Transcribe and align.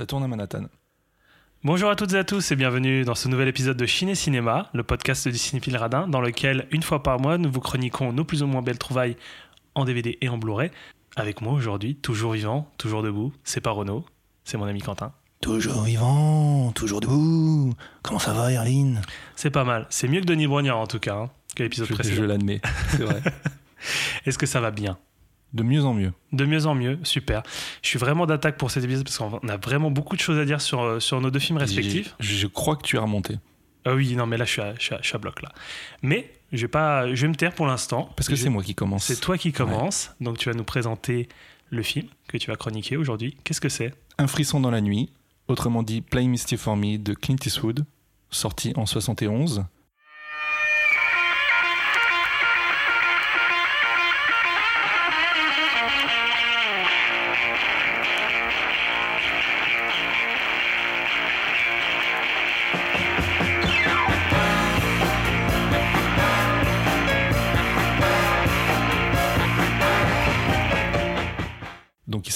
Ça 0.00 0.06
tourne 0.06 0.24
à 0.24 0.28
Manhattan. 0.28 0.64
Bonjour 1.62 1.90
à 1.90 1.94
toutes 1.94 2.14
et 2.14 2.16
à 2.16 2.24
tous 2.24 2.52
et 2.52 2.56
bienvenue 2.56 3.04
dans 3.04 3.14
ce 3.14 3.28
nouvel 3.28 3.48
épisode 3.48 3.76
de 3.76 3.84
Ciné 3.84 4.14
Cinéma, 4.14 4.70
le 4.72 4.82
podcast 4.82 5.28
du 5.28 5.36
cinéphile 5.36 5.76
radin, 5.76 6.08
dans 6.08 6.22
lequel, 6.22 6.66
une 6.70 6.82
fois 6.82 7.02
par 7.02 7.20
mois, 7.20 7.36
nous 7.36 7.52
vous 7.52 7.60
chroniquons 7.60 8.10
nos 8.10 8.24
plus 8.24 8.42
ou 8.42 8.46
moins 8.46 8.62
belles 8.62 8.78
trouvailles 8.78 9.18
en 9.74 9.84
DVD 9.84 10.16
et 10.22 10.30
en 10.30 10.38
Blu-ray. 10.38 10.70
Avec 11.16 11.42
moi 11.42 11.52
aujourd'hui, 11.52 11.96
toujours 11.96 12.32
vivant, 12.32 12.72
toujours 12.78 13.02
debout, 13.02 13.34
c'est 13.44 13.60
pas 13.60 13.72
Renaud, 13.72 14.06
c'est 14.44 14.56
mon 14.56 14.64
ami 14.64 14.80
Quentin. 14.80 15.12
Toujours 15.42 15.82
vivant, 15.82 16.72
toujours 16.72 17.02
debout. 17.02 17.74
Comment 18.00 18.20
ça 18.20 18.32
va, 18.32 18.50
Erline? 18.50 19.02
C'est 19.36 19.50
pas 19.50 19.64
mal, 19.64 19.86
c'est 19.90 20.08
mieux 20.08 20.22
que 20.22 20.26
Denis 20.26 20.46
Brognard 20.46 20.78
en 20.78 20.86
tout 20.86 20.98
cas, 20.98 21.16
hein, 21.16 21.30
que 21.54 21.62
l'épisode 21.62 21.90
précédent. 21.90 22.16
je 22.16 22.24
l'admets, 22.24 22.62
c'est 22.88 23.04
vrai. 23.04 23.20
Est-ce 24.24 24.38
que 24.38 24.46
ça 24.46 24.62
va 24.62 24.70
bien? 24.70 24.96
De 25.52 25.62
mieux 25.62 25.84
en 25.84 25.94
mieux. 25.94 26.12
De 26.32 26.44
mieux 26.44 26.66
en 26.66 26.74
mieux, 26.74 26.98
super. 27.02 27.42
Je 27.82 27.88
suis 27.88 27.98
vraiment 27.98 28.26
d'attaque 28.26 28.56
pour 28.56 28.70
cet 28.70 28.84
épisode 28.84 29.04
parce 29.04 29.18
qu'on 29.18 29.48
a 29.48 29.56
vraiment 29.56 29.90
beaucoup 29.90 30.14
de 30.16 30.20
choses 30.20 30.38
à 30.38 30.44
dire 30.44 30.60
sur, 30.60 30.80
euh, 30.80 31.00
sur 31.00 31.20
nos 31.20 31.30
deux 31.30 31.40
films 31.40 31.58
respectifs. 31.58 32.14
Je 32.20 32.46
crois 32.46 32.76
que 32.76 32.82
tu 32.82 32.96
es 32.96 32.98
remonté. 33.00 33.34
Ah 33.84 33.94
oui, 33.94 34.14
non 34.14 34.26
mais 34.26 34.36
là 34.36 34.44
je 34.44 34.50
suis 34.50 34.60
à, 34.62 34.74
je 34.76 34.82
suis 34.82 34.94
à- 34.94 34.98
je 35.02 35.06
suis 35.08 35.16
à 35.16 35.18
bloc 35.18 35.42
là. 35.42 35.50
Mais 36.02 36.30
je 36.52 36.60
vais, 36.62 36.68
pas, 36.68 37.12
je 37.14 37.20
vais 37.22 37.28
me 37.28 37.34
taire 37.34 37.52
pour 37.54 37.66
l'instant. 37.66 38.10
Parce 38.16 38.28
que 38.28 38.36
c'est 38.36 38.48
moi 38.50 38.62
qui 38.62 38.74
commence. 38.74 39.04
C'est 39.04 39.20
toi 39.20 39.38
qui 39.38 39.52
commence, 39.52 40.12
donc 40.20 40.38
tu 40.38 40.48
vas 40.50 40.54
nous 40.54 40.64
présenter 40.64 41.28
le 41.70 41.82
film 41.82 42.06
que 42.28 42.36
tu 42.36 42.48
vas 42.50 42.56
chroniquer 42.56 42.96
aujourd'hui. 42.96 43.36
Qu'est-ce 43.42 43.60
que 43.60 43.68
c'est? 43.68 43.94
Un 44.18 44.26
frisson 44.26 44.60
dans 44.60 44.70
la 44.70 44.80
nuit, 44.80 45.10
autrement 45.48 45.82
dit 45.82 46.00
Play 46.02 46.26
Misty 46.26 46.56
for 46.56 46.76
Me 46.76 46.98
de 46.98 47.14
Clint 47.14 47.36
Eastwood, 47.44 47.84
sorti 48.30 48.72
en 48.76 48.84
71. 48.86 49.64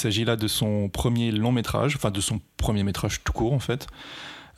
S'agit 0.05 0.25
là 0.25 0.37
de 0.37 0.49
son 0.49 0.89
premier 0.89 1.31
long 1.31 1.53
métrage, 1.53 1.97
enfin 1.97 2.11
de 2.11 2.21
son 2.21 2.41
premier 2.57 2.83
métrage 2.83 3.23
tout 3.25 3.33
court 3.33 3.53
en 3.53 3.59
fait. 3.59 3.87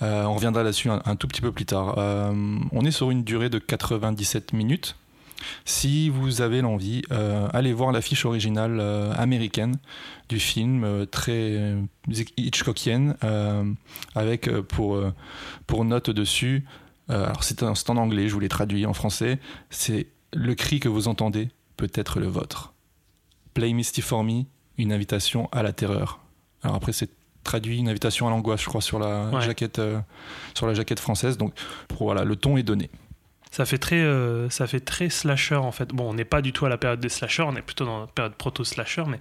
Euh, 0.02 0.24
on 0.24 0.34
reviendra 0.34 0.62
là-dessus 0.62 0.90
un, 0.90 1.16
tout 1.16 1.28
petit 1.28 1.40
peu 1.40 1.52
plus 1.52 1.64
tard. 1.64 1.94
Euh, 1.98 2.58
on 2.72 2.84
est 2.84 2.90
sur 2.90 3.10
une 3.10 3.24
durée 3.24 3.48
de 3.48 3.58
97 3.58 4.52
minutes. 4.52 4.96
Si 5.64 6.08
vous 6.08 6.40
avez 6.40 6.62
l'envie, 6.62 7.02
euh, 7.12 7.48
allez 7.52 7.72
voir 7.72 7.92
l'affiche 7.92 8.24
originale 8.24 8.80
américaine 9.16 9.76
du 10.28 10.40
film, 10.40 11.06
très 11.10 11.76
Hitchcockienne, 12.36 13.16
avec 14.14 14.50
pour, 14.62 15.00
pour 15.66 15.84
note 15.84 16.10
dessus, 16.10 16.64
alors 17.08 17.44
c'est 17.44 17.62
en, 17.62 17.72
en 17.72 17.96
anglais, 17.96 18.28
je 18.28 18.34
vous 18.34 18.40
l'ai 18.40 18.48
traduit 18.48 18.84
en 18.86 18.94
français, 18.94 19.38
c'est 19.70 20.08
le 20.32 20.54
cri 20.54 20.80
que 20.80 20.88
vous 20.88 21.06
entendez 21.06 21.50
peut 21.76 21.90
être 21.94 22.18
le 22.18 22.26
vôtre. 22.26 22.74
Play 23.54 23.72
Misty 23.72 24.02
for 24.02 24.24
Me, 24.24 24.44
une 24.78 24.92
invitation 24.92 25.48
à 25.52 25.62
la 25.62 25.72
terreur. 25.72 26.20
Alors 26.62 26.76
après, 26.76 26.92
c'est 26.92 27.10
traduit 27.44 27.78
une 27.78 27.88
invitation 27.88 28.26
à 28.26 28.30
l'angoisse, 28.30 28.60
je 28.62 28.66
crois, 28.66 28.80
sur 28.80 28.98
la 28.98 29.26
Ouais. 29.30 29.40
jaquette, 29.42 29.78
euh, 29.78 30.00
sur 30.54 30.66
la 30.66 30.74
jaquette 30.74 30.98
française. 31.00 31.38
Donc 31.38 31.54
pour, 31.88 32.04
voilà, 32.04 32.24
le 32.24 32.34
ton 32.36 32.56
est 32.56 32.62
donné. 32.64 32.90
ça 33.52 33.64
fait, 33.64 33.78
très, 33.78 33.96
euh, 34.00 34.50
ça 34.50 34.66
fait 34.66 34.80
très 34.80 35.08
slasher 35.08 35.54
en 35.56 35.70
fait. 35.72 35.90
Bon, 35.90 36.10
on 36.10 36.14
n'est 36.14 36.24
pas 36.26 36.42
du 36.42 36.52
tout 36.52 36.66
à 36.66 36.68
la 36.68 36.76
période 36.76 37.00
des 37.00 37.08
slashers, 37.08 37.44
on 37.44 37.54
est 37.56 37.62
plutôt 37.62 37.84
dans 37.86 38.00
la 38.00 38.06
période 38.08 38.34
proto-slasher, 38.34 39.04
mais 39.08 39.18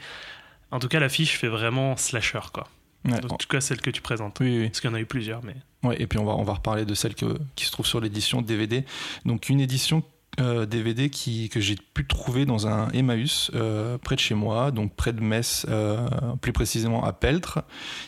en 0.71 0.79
tout 0.79 0.87
cas, 0.89 0.99
l'affiche 0.99 1.37
fait 1.37 1.47
vraiment 1.47 1.95
slasher 1.95 2.39
quoi. 2.51 2.67
Ouais, 3.05 3.13
En 3.29 3.37
tout 3.37 3.47
cas, 3.47 3.61
celle 3.61 3.79
que 3.81 3.91
tu 3.91 4.01
présentes. 4.01 4.39
oui, 4.41 4.57
oui. 4.57 4.67
Parce 4.69 4.81
qu'il 4.81 4.89
y 4.89 4.93
en 4.93 4.95
a 4.95 4.99
eu 4.99 5.05
plusieurs, 5.05 5.43
mais. 5.43 5.55
Ouais, 5.83 6.01
et 6.01 6.07
puis 6.07 6.17
on 6.17 6.25
va, 6.25 6.31
on 6.33 6.43
va 6.43 6.53
reparler 6.53 6.83
de 6.85 6.95
celle 6.95 7.13
que- 7.13 7.37
qui 7.55 7.65
se 7.65 7.71
trouve 7.71 7.85
sur 7.85 8.01
l'édition 8.01 8.41
DVD. 8.41 8.83
Donc 9.23 9.47
une 9.49 9.59
édition 9.61 10.01
euh, 10.39 10.65
DVD 10.65 11.09
qui, 11.09 11.49
que 11.49 11.59
j'ai 11.59 11.75
pu 11.93 12.05
trouver 12.05 12.45
dans 12.45 12.67
un 12.67 12.89
Emmaüs 12.89 13.51
euh, 13.55 13.97
près 13.97 14.15
de 14.15 14.19
chez 14.19 14.35
moi, 14.35 14.71
donc 14.71 14.93
près 14.95 15.13
de 15.13 15.21
Metz, 15.21 15.65
euh, 15.69 16.07
plus 16.41 16.51
précisément 16.53 17.03
à 17.05 17.13
Peltre. 17.13 17.59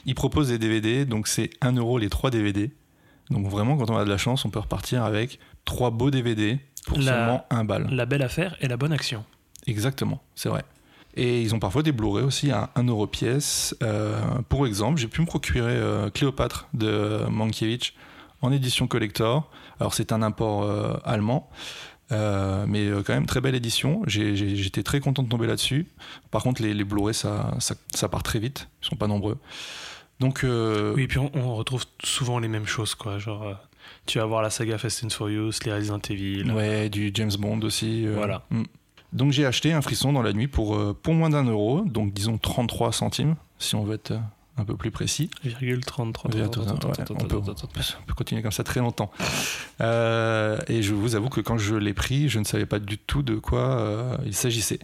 Ils 0.05 0.15
proposent 0.15 0.49
des 0.49 0.57
DVD, 0.57 1.05
donc 1.05 1.27
c'est 1.27 1.49
1 1.61 1.73
euro 1.73 1.97
les 1.97 2.09
3 2.09 2.29
DVD. 2.31 2.71
Donc 3.29 3.47
vraiment, 3.47 3.77
quand 3.77 3.89
on 3.89 3.97
a 3.97 4.05
de 4.05 4.09
la 4.09 4.17
chance, 4.17 4.45
on 4.45 4.49
peut 4.49 4.59
repartir 4.59 5.03
avec 5.03 5.39
trois 5.65 5.89
beaux 5.91 6.11
DVD 6.11 6.59
pour 6.85 6.97
La- 6.99 7.03
seulement 7.03 7.45
un 7.49 7.63
bal. 7.65 7.87
La 7.91 8.05
belle 8.05 8.21
affaire 8.23 8.55
et 8.61 8.67
la 8.67 8.77
bonne 8.77 8.93
action. 8.93 9.23
Exactement, 9.65 10.21
c'est 10.35 10.47
vrai. 10.49 10.63
Et 11.15 11.41
ils 11.41 11.55
ont 11.55 11.59
parfois 11.59 11.81
des 11.83 11.91
Blu-ray 11.91 12.23
aussi 12.23 12.51
à 12.51 12.69
1 12.75 12.83
euro 12.83 13.07
pièce. 13.07 13.75
Euh, 13.81 14.21
pour 14.49 14.67
exemple, 14.67 14.99
j'ai 14.99 15.07
pu 15.07 15.19
me 15.21 15.25
procurer 15.25 15.71
euh, 15.75 16.09
Cléopâtre 16.09 16.67
de 16.73 17.25
Mankiewicz 17.29 17.93
en 18.41 18.51
édition 18.51 18.87
collector. 18.87 19.49
Alors 19.79 19.93
c'est 19.95 20.11
un 20.11 20.21
import 20.21 20.63
euh, 20.63 20.93
allemand, 21.03 21.49
euh, 22.11 22.65
mais 22.67 22.85
euh, 22.85 23.03
quand 23.03 23.13
même 23.13 23.25
très 23.25 23.41
belle 23.41 23.55
édition. 23.55 24.01
J'étais 24.07 24.83
très 24.83 24.99
content 24.99 25.23
de 25.23 25.29
tomber 25.29 25.47
là-dessus. 25.47 25.87
Par 26.31 26.43
contre, 26.43 26.61
les, 26.61 26.73
les 26.73 26.83
Blu-ray, 26.83 27.13
ça, 27.13 27.53
ça, 27.59 27.75
ça 27.93 28.09
part 28.09 28.23
très 28.23 28.39
vite. 28.39 28.69
Ils 28.81 28.87
sont 28.87 28.95
pas 28.95 29.07
nombreux. 29.07 29.37
Donc, 30.19 30.43
euh, 30.43 30.93
Oui, 30.95 31.03
et 31.03 31.07
puis 31.07 31.19
on, 31.19 31.29
on 31.35 31.55
retrouve 31.55 31.85
souvent 32.03 32.39
les 32.39 32.47
mêmes 32.47 32.65
choses 32.65 32.95
quoi. 32.95 33.19
Genre, 33.19 33.55
tu 34.05 34.17
vas 34.19 34.25
voir 34.25 34.41
la 34.41 34.49
saga 34.49 34.77
Fast 34.77 35.03
and 35.03 35.09
Furious, 35.09 35.51
les 35.65 35.73
Resident 35.73 35.99
Evil. 36.09 36.51
ouais, 36.51 36.89
du 36.89 37.11
James 37.13 37.31
Bond 37.37 37.59
aussi. 37.61 38.07
Voilà. 38.07 38.43
mm. 38.49 38.63
Donc 39.13 39.31
j'ai 39.31 39.45
acheté 39.45 39.71
un 39.71 39.81
frisson 39.81 40.11
dans 40.11 40.21
la 40.21 40.33
nuit 40.33 40.47
pour, 40.47 40.95
pour 40.95 41.13
moins 41.13 41.29
d'un 41.29 41.45
euro, 41.45 41.81
donc 41.85 42.13
disons 42.13 42.37
33 42.37 42.91
centimes, 42.91 43.35
si 43.57 43.73
on 43.75 43.83
veut 43.85 43.95
être 43.95 44.13
un 44.57 44.65
peu 44.65 44.75
plus 44.75 44.91
précis. 44.91 45.29
Virgule 45.43 45.85
33. 45.85 46.31
Ouais, 46.31 46.41
on, 46.43 46.49
peut, 46.49 47.37
on 47.37 48.05
peut 48.05 48.13
continuer 48.15 48.41
comme 48.41 48.51
ça 48.51 48.63
très 48.63 48.79
longtemps. 48.79 49.11
Euh, 49.81 50.59
et 50.67 50.81
je 50.81 50.93
vous 50.93 51.15
avoue 51.15 51.29
que 51.29 51.41
quand 51.41 51.57
je 51.57 51.75
l'ai 51.75 51.93
pris, 51.93 52.27
je 52.29 52.39
ne 52.39 52.43
savais 52.43 52.65
pas 52.65 52.79
du 52.79 52.97
tout 52.97 53.21
de 53.21 53.35
quoi 53.35 53.79
euh, 53.79 54.17
il 54.25 54.33
s'agissait. 54.33 54.79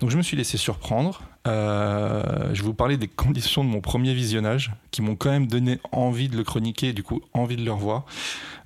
Donc 0.00 0.10
je 0.10 0.16
me 0.16 0.22
suis 0.22 0.36
laissé 0.36 0.56
surprendre. 0.56 1.22
Euh, 1.48 2.50
je 2.52 2.60
vais 2.60 2.66
vous 2.66 2.74
parler 2.74 2.96
des 2.96 3.08
conditions 3.08 3.64
de 3.64 3.68
mon 3.68 3.80
premier 3.80 4.12
visionnage 4.12 4.72
qui 4.90 5.02
m'ont 5.02 5.16
quand 5.16 5.30
même 5.30 5.46
donné 5.46 5.78
envie 5.92 6.28
de 6.28 6.36
le 6.36 6.44
chroniquer 6.44 6.88
et 6.88 6.92
du 6.92 7.02
coup 7.02 7.22
envie 7.32 7.56
de 7.56 7.64
le 7.64 7.72
revoir. 7.72 8.04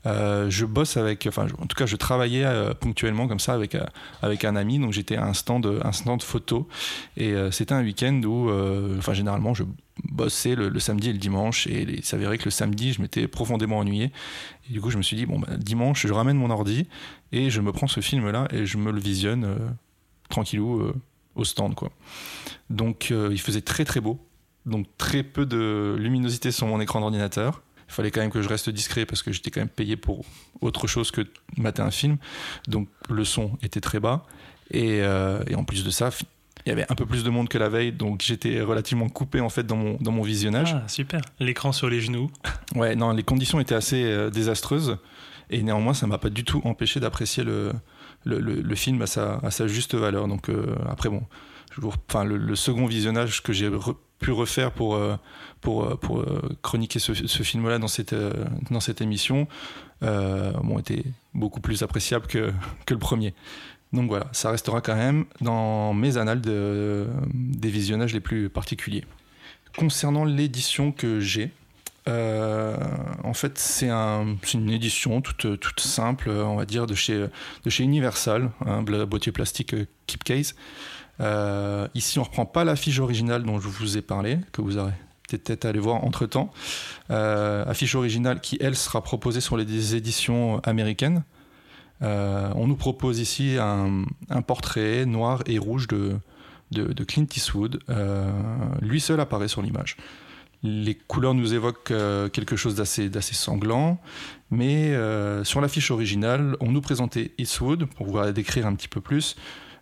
Euh, 0.04 0.50
je 0.50 0.64
bosse 0.64 0.96
avec, 0.96 1.26
enfin 1.28 1.46
en 1.60 1.66
tout 1.66 1.76
cas 1.76 1.86
je 1.86 1.94
travaillais 1.94 2.44
euh, 2.44 2.74
ponctuellement 2.74 3.28
comme 3.28 3.38
ça 3.38 3.52
avec, 3.52 3.76
avec 4.20 4.44
un 4.44 4.56
ami, 4.56 4.80
donc 4.80 4.92
j'étais 4.92 5.16
à 5.16 5.24
un 5.24 5.34
stand, 5.34 5.80
un 5.84 5.92
stand 5.92 6.22
photo 6.22 6.66
et 7.16 7.34
c'était 7.50 7.74
un 7.74 7.82
week-end 7.82 8.20
où, 8.24 8.50
enfin 8.98 9.12
généralement 9.12 9.54
je 9.54 9.64
bossais 10.04 10.54
le, 10.54 10.78
samedi 10.80 11.10
et 11.10 11.12
le 11.12 11.18
dimanche 11.18 11.66
et 11.66 11.82
il 11.82 12.04
s'avérait 12.04 12.38
que 12.38 12.44
le 12.44 12.50
samedi 12.50 12.92
je 12.92 13.00
m'étais 13.00 13.28
profondément 13.28 13.78
ennuyé 13.78 14.10
et 14.68 14.72
du 14.72 14.80
coup 14.80 14.90
je 14.90 14.98
me 14.98 15.02
suis 15.02 15.16
dit 15.16 15.26
bon 15.26 15.38
bah, 15.38 15.56
dimanche 15.56 16.06
je 16.06 16.12
ramène 16.12 16.36
mon 16.36 16.50
ordi 16.50 16.88
et 17.30 17.50
je 17.50 17.60
me 17.60 17.72
prends 17.72 17.86
ce 17.86 18.00
film 18.00 18.30
là 18.30 18.48
et 18.50 18.66
je 18.66 18.78
me 18.78 18.90
le 18.90 19.00
visionne 19.00 19.44
euh, 19.44 19.56
tranquillou 20.28 20.80
euh, 20.80 20.94
au 21.34 21.44
stand 21.44 21.74
quoi. 21.74 21.90
Donc 22.70 23.08
euh, 23.10 23.28
il 23.30 23.40
faisait 23.40 23.60
très 23.60 23.84
très 23.84 24.00
beau, 24.00 24.18
donc 24.66 24.86
très 24.98 25.22
peu 25.22 25.46
de 25.46 25.96
luminosité 25.98 26.50
sur 26.50 26.66
mon 26.66 26.80
écran 26.80 27.00
d'ordinateur. 27.00 27.62
Il 27.88 27.94
fallait 27.94 28.10
quand 28.10 28.22
même 28.22 28.30
que 28.30 28.40
je 28.40 28.48
reste 28.48 28.70
discret 28.70 29.04
parce 29.04 29.22
que 29.22 29.32
j'étais 29.32 29.50
quand 29.50 29.60
même 29.60 29.68
payé 29.68 29.96
pour 29.96 30.24
autre 30.62 30.86
chose 30.86 31.10
que 31.10 31.20
mater 31.58 31.82
un 31.82 31.90
film. 31.90 32.16
Donc 32.66 32.88
le 33.10 33.24
son 33.24 33.58
était 33.62 33.82
très 33.82 34.00
bas. 34.00 34.24
Et, 34.70 35.02
euh, 35.02 35.44
en 35.54 35.64
plus 35.64 35.84
de 35.84 35.90
ça, 35.90 36.08
il 36.64 36.68
y 36.68 36.72
avait 36.72 36.86
un 36.90 36.94
peu 36.94 37.06
plus 37.06 37.24
de 37.24 37.30
monde 37.30 37.48
que 37.48 37.58
la 37.58 37.68
veille, 37.68 37.92
donc 37.92 38.22
j'étais 38.22 38.60
relativement 38.60 39.08
coupé 39.08 39.40
en 39.40 39.48
fait 39.48 39.64
dans 39.64 39.76
mon, 39.76 39.96
dans 40.00 40.12
mon 40.12 40.22
visionnage. 40.22 40.74
Ah, 40.76 40.86
super. 40.88 41.20
L'écran 41.40 41.72
sur 41.72 41.88
les 41.88 42.00
genoux. 42.00 42.30
Ouais, 42.76 42.96
non, 42.96 43.10
les 43.12 43.22
conditions 43.22 43.60
étaient 43.60 43.74
assez 43.74 44.02
euh, 44.04 44.30
désastreuses. 44.30 44.96
Et 45.50 45.62
néanmoins, 45.62 45.92
ça 45.92 46.06
m'a 46.06 46.16
pas 46.16 46.30
du 46.30 46.42
tout 46.44 46.62
empêché 46.64 47.00
d'apprécier 47.00 47.44
le, 47.44 47.72
le, 48.24 48.38
le- 48.40 48.62
le 48.62 48.74
film 48.74 49.02
à 49.02 49.06
sa, 49.06 49.34
à 49.42 49.50
sa 49.50 49.66
juste 49.66 49.94
valeur. 49.94 50.26
Donc 50.26 50.48
euh, 50.48 50.74
après, 50.88 51.10
bon, 51.10 51.22
je 51.74 51.82
vous- 51.82 51.92
enfin, 52.08 52.24
le, 52.24 52.38
le 52.38 52.56
second 52.56 52.86
visionnage 52.86 53.42
que 53.42 53.52
j'ai 53.52 53.68
re- 53.68 53.94
pu 54.20 54.30
refaire 54.30 54.70
pour, 54.72 54.94
euh, 54.94 55.16
pour, 55.60 55.98
pour 55.98 56.24
chroniquer 56.62 56.98
ce, 56.98 57.12
ce 57.12 57.42
film-là 57.42 57.78
dans 57.78 57.88
cette, 57.88 58.14
dans 58.70 58.80
cette 58.80 59.02
émission, 59.02 59.46
bon, 60.00 60.78
était 60.78 61.04
beaucoup 61.34 61.60
plus 61.60 61.82
appréciable 61.82 62.26
que, 62.26 62.52
que 62.86 62.94
le 62.94 63.00
premier. 63.00 63.34
Donc 63.92 64.08
voilà, 64.08 64.26
ça 64.32 64.50
restera 64.50 64.80
quand 64.80 64.96
même 64.96 65.26
dans 65.40 65.92
mes 65.92 66.16
annales 66.16 66.40
de, 66.40 67.06
des 67.34 67.68
visionnages 67.68 68.14
les 68.14 68.20
plus 68.20 68.48
particuliers. 68.48 69.04
Concernant 69.76 70.24
l'édition 70.24 70.92
que 70.92 71.20
j'ai, 71.20 71.50
euh, 72.08 72.76
en 73.22 73.34
fait, 73.34 73.58
c'est 73.58 73.88
un, 73.88 74.36
c'est 74.42 74.58
une 74.58 74.70
édition 74.70 75.20
toute, 75.20 75.80
simple, 75.80 76.30
on 76.30 76.56
va 76.56 76.64
dire, 76.64 76.86
de 76.86 76.94
chez, 76.94 77.28
Universal, 77.78 78.50
un 78.66 78.84
hein, 78.84 79.04
boîtier 79.06 79.32
plastique 79.32 79.74
euh, 79.74 79.86
Keep 80.06 80.24
Case. 80.24 80.54
Euh, 81.20 81.86
ici, 81.94 82.18
on 82.18 82.24
reprend 82.24 82.46
pas 82.46 82.64
l'affiche 82.64 82.98
originale 82.98 83.44
dont 83.44 83.60
je 83.60 83.68
vous 83.68 83.96
ai 83.96 84.02
parlé, 84.02 84.38
que 84.52 84.62
vous 84.62 84.78
aurez 84.78 84.92
peut-être 85.28 85.64
allé 85.64 85.78
voir 85.78 86.04
entre 86.04 86.26
temps. 86.26 86.52
Affiche 87.08 87.94
originale 87.94 88.40
qui, 88.40 88.58
elle, 88.60 88.76
sera 88.76 89.02
proposée 89.02 89.40
sur 89.40 89.56
les 89.56 89.94
éditions 89.94 90.58
américaines. 90.60 91.22
Euh, 92.02 92.50
on 92.56 92.66
nous 92.66 92.76
propose 92.76 93.20
ici 93.20 93.56
un, 93.58 94.04
portrait 94.42 95.06
noir 95.06 95.42
et 95.46 95.58
rouge 95.58 95.86
de, 95.88 96.18
Clint 97.06 97.26
Eastwood. 97.34 97.80
Euh, 97.88 98.30
lui 98.80 99.00
seul 99.00 99.20
apparaît 99.20 99.48
sur 99.48 99.62
l'image. 99.62 99.96
Les 100.64 100.94
couleurs 100.94 101.34
nous 101.34 101.54
évoquent 101.54 101.90
euh, 101.90 102.28
quelque 102.28 102.54
chose 102.54 102.76
d'assez 102.76 103.10
sanglant, 103.34 104.00
mais 104.50 104.94
sur 105.44 105.60
l'affiche 105.60 105.90
originale, 105.90 106.56
on 106.60 106.72
nous 106.72 106.80
présentait 106.80 107.32
Eastwood, 107.38 107.86
pour 107.86 108.06
vous 108.06 108.32
décrire 108.32 108.66
un 108.66 108.74
petit 108.74 108.88
peu 108.88 109.00
plus, 109.00 109.36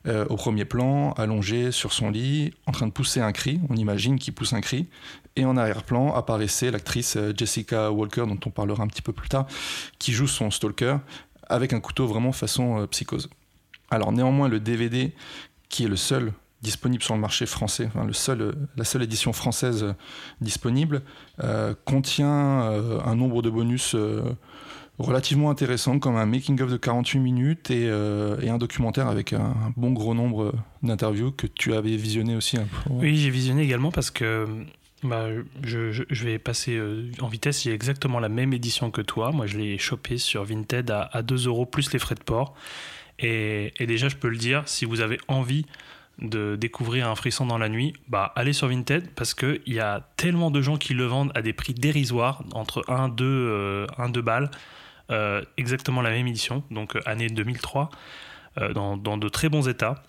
au 0.07 0.37
premier 0.37 0.65
plan, 0.65 1.13
allongé 1.13 1.73
sur 1.73 1.93
son 1.93 2.11
lit, 2.11 2.55
en 2.67 2.73
train 2.73 2.87
de 2.87 2.93
pousser 2.93 3.21
un 3.21 3.33
cri, 3.33 3.61
on 3.69 3.77
imagine 3.77 4.19
qu'il 4.19 4.33
pousse 4.33 4.55
un 4.55 4.63
cri, 4.63 4.87
et 5.37 5.45
en 5.45 5.57
arrière-plan 5.57 6.15
apparaissait 6.15 6.71
l'actrice 6.71 7.19
Jessica 7.37 7.93
Walker, 7.93 8.25
dont 8.27 8.39
on 8.47 8.51
parlera 8.51 8.83
un 8.83 8.87
petit 8.87 9.03
peu 9.03 9.13
plus 9.13 9.29
tard, 9.29 9.47
qui 9.99 10.13
joue 10.13 10.27
son 10.27 10.51
stalker 10.51 10.97
avec 11.51 11.73
un 11.73 11.81
couteau 11.81 12.07
vraiment 12.07 12.33
façon 12.33 12.81
euh, 12.81 12.87
psychose. 12.87 13.29
Alors 13.91 14.13
néanmoins, 14.13 14.49
le 14.49 14.61
DVD, 14.61 15.13
qui 15.69 15.85
est 15.85 15.89
le 15.89 15.97
seul 15.97 16.33
disponible 16.63 17.03
sur 17.03 17.15
le 17.15 17.21
marché 17.21 17.47
français, 17.47 17.91
le 18.07 18.13
seul, 18.13 18.41
euh, 18.41 18.53
la 18.77 18.85
seule 18.85 19.03
édition 19.03 19.33
française 19.33 19.83
euh, 19.83 19.93
disponible, 20.41 21.03
contient 21.85 22.21
un 22.21 23.15
nombre 23.15 23.41
de 23.41 23.49
bonus 23.49 23.97
relativement 24.99 25.49
intéressants, 25.49 25.99
comme 25.99 26.17
un 26.17 26.27
making-of 26.27 26.71
de 26.71 26.77
48 26.77 27.19
minutes 27.19 27.71
et, 27.71 27.89
un 27.89 28.59
documentaire 28.59 29.09
avec 29.09 29.33
un, 29.33 29.55
bon 29.79 29.93
gros 29.93 30.15
nombre 30.15 30.53
d'interviews 30.83 31.33
que 31.33 31.47
tu 31.47 31.73
avais 31.73 31.97
visionné 31.97 32.37
aussi. 32.37 32.59
Oui, 32.91 33.17
j'ai 33.17 33.31
visionné 33.31 33.63
également 33.63 33.91
parce 33.91 34.11
que 34.11 34.47
bah, 35.03 35.29
je, 35.65 35.91
je- 35.93 36.25
vais 36.25 36.39
passer 36.39 36.77
euh, 36.77 37.11
en 37.21 37.29
vitesse. 37.29 37.63
J'ai 37.63 37.73
exactement 37.73 38.21
la 38.21 38.29
même 38.29 38.53
édition 38.53 38.91
que 38.91 39.01
toi. 39.01 39.33
Moi, 39.33 39.47
je 39.47 39.59
l'ai 39.59 39.79
chopé 39.79 40.19
sur 40.19 40.45
Vinted 40.45 40.91
à, 40.91 41.09
à 41.13 41.23
2 41.23 41.47
euros 41.47 41.67
plus 41.67 41.93
les 41.93 41.99
frais 41.99 42.15
de 42.15 42.23
port. 42.23 42.55
Et, 43.19 43.73
déjà, 43.81 44.09
je 44.09 44.17
peux 44.17 44.29
le 44.29 44.37
dire, 44.39 44.63
si 44.67 44.85
vous 44.85 45.01
avez 45.01 45.19
envie 45.29 45.67
de 46.21 46.57
découvrir 46.57 47.09
un 47.09 47.15
frisson 47.15 47.47
dans 47.47 47.59
la 47.59 47.69
nuit, 47.69 47.95
bah, 48.09 48.33
allez 48.37 48.53
sur 48.53 48.69
Vinted 48.69 49.09
parce 49.15 49.33
qu'il 49.35 49.61
y 49.67 49.79
a 49.81 50.07
tellement 50.17 50.51
de 50.51 50.61
gens 50.61 50.77
qui 50.77 50.93
le 50.95 51.05
vendent 51.05 51.33
à 51.35 51.43
des 51.43 51.53
prix 51.53 51.73
dérisoires, 51.75 52.43
entre 52.53 52.85
1, 52.89 53.09
2, 53.09 53.25
euh, 53.25 53.87
1, 53.99 54.09
2 54.11 54.21
balles. 54.23 54.51
Euh, 55.11 55.43
exactement 55.57 56.03
la 56.03 56.11
même 56.11 56.27
édition, 56.29 56.63
donc 56.71 56.97
année 57.05 57.27
2003, 57.29 57.91
euh, 58.59 58.73
dans, 58.73 58.97
dans 58.97 59.17
de 59.19 59.29
très 59.29 59.49
bons 59.49 59.67
états 59.69 60.03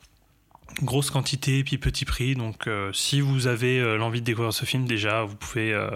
grosse 0.84 1.10
quantité 1.12 1.64
puis 1.64 1.78
petit 1.78 2.06
prix 2.06 2.36
donc 2.36 2.68
euh, 2.68 2.92
si 2.94 3.22
vous 3.22 3.48
avez 3.48 3.80
euh, 3.80 3.98
l'envie 3.98 4.20
de 4.22 4.26
découvrir 4.26 4.54
ce 4.54 4.66
film 4.66 4.86
déjà 4.86 5.24
vous 5.24 5.36
pouvez 5.36 5.74
euh, 5.74 5.90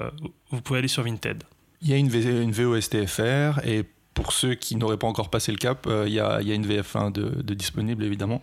vous 0.52 0.62
pouvez 0.62 0.80
aller 0.80 0.88
sur 0.88 1.04
Vinted 1.04 1.44
Il 1.82 1.90
y 1.90 1.94
a 1.94 1.98
une, 1.98 2.10
v, 2.10 2.42
une 2.42 2.52
VOSTFR 2.52 3.60
et 3.66 3.84
pour 4.14 4.32
ceux 4.32 4.56
qui 4.56 4.76
n'auraient 4.76 4.98
pas 4.98 5.08
encore 5.08 5.30
passé 5.30 5.52
le 5.52 5.58
cap, 5.58 5.88
il, 6.08 6.14
y 6.14 6.20
a, 6.22 6.40
il 6.42 6.48
y 6.48 6.52
a 6.52 6.56
une 6.56 6.66
VF1 6.66 7.12
de, 7.12 7.42
de 7.42 7.54
disponible 7.54 8.04
évidemment. 8.04 8.42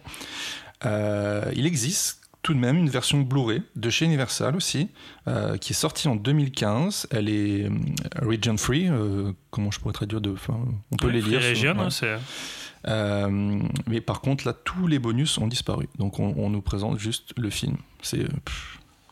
Il 0.85 1.65
existe 1.67 2.21
tout 2.43 2.55
de 2.55 2.59
même 2.59 2.77
une 2.77 2.91
version 2.91 3.21
Blu-ray 3.21 3.63
de 3.77 3.89
chez 3.89 4.05
Universal 4.05 4.57
aussi, 4.57 4.89
euh, 5.29 5.57
qui 5.57 5.73
est 5.73 5.77
sortie 5.77 6.09
en 6.09 6.17
2015. 6.17 7.07
Elle 7.13 7.29
est 7.29 7.71
region 8.21 8.57
free, 8.57 8.89
euh, 8.89 9.33
comment 9.51 9.71
je 9.71 9.79
pourrais 9.79 9.93
traduire 9.95 10.21
de, 10.21 10.35
On 10.91 10.97
peut 10.97 11.07
Ouais, 11.07 11.13
les 11.15 11.21
Free 11.21 11.31
lire. 11.31 11.41
sur- 11.41 11.51
Region, 11.51 11.79
ouais. 11.85 11.91
c'est 11.91 12.19
Euh, 12.89 13.61
mais 13.87 14.01
par 14.01 14.21
contre, 14.21 14.47
là, 14.47 14.53
tous 14.53 14.87
les 14.87 14.99
bonus 14.99 15.39
ont 15.39 15.47
disparu. 15.47 15.89
Donc, 15.99 16.19
on, 16.19 16.35
on 16.37 16.51
nous 16.51 16.63
présente 16.63 16.99
juste 16.99 17.33
le 17.37 17.51
film. 17.51 17.77
C'est 18.03 18.27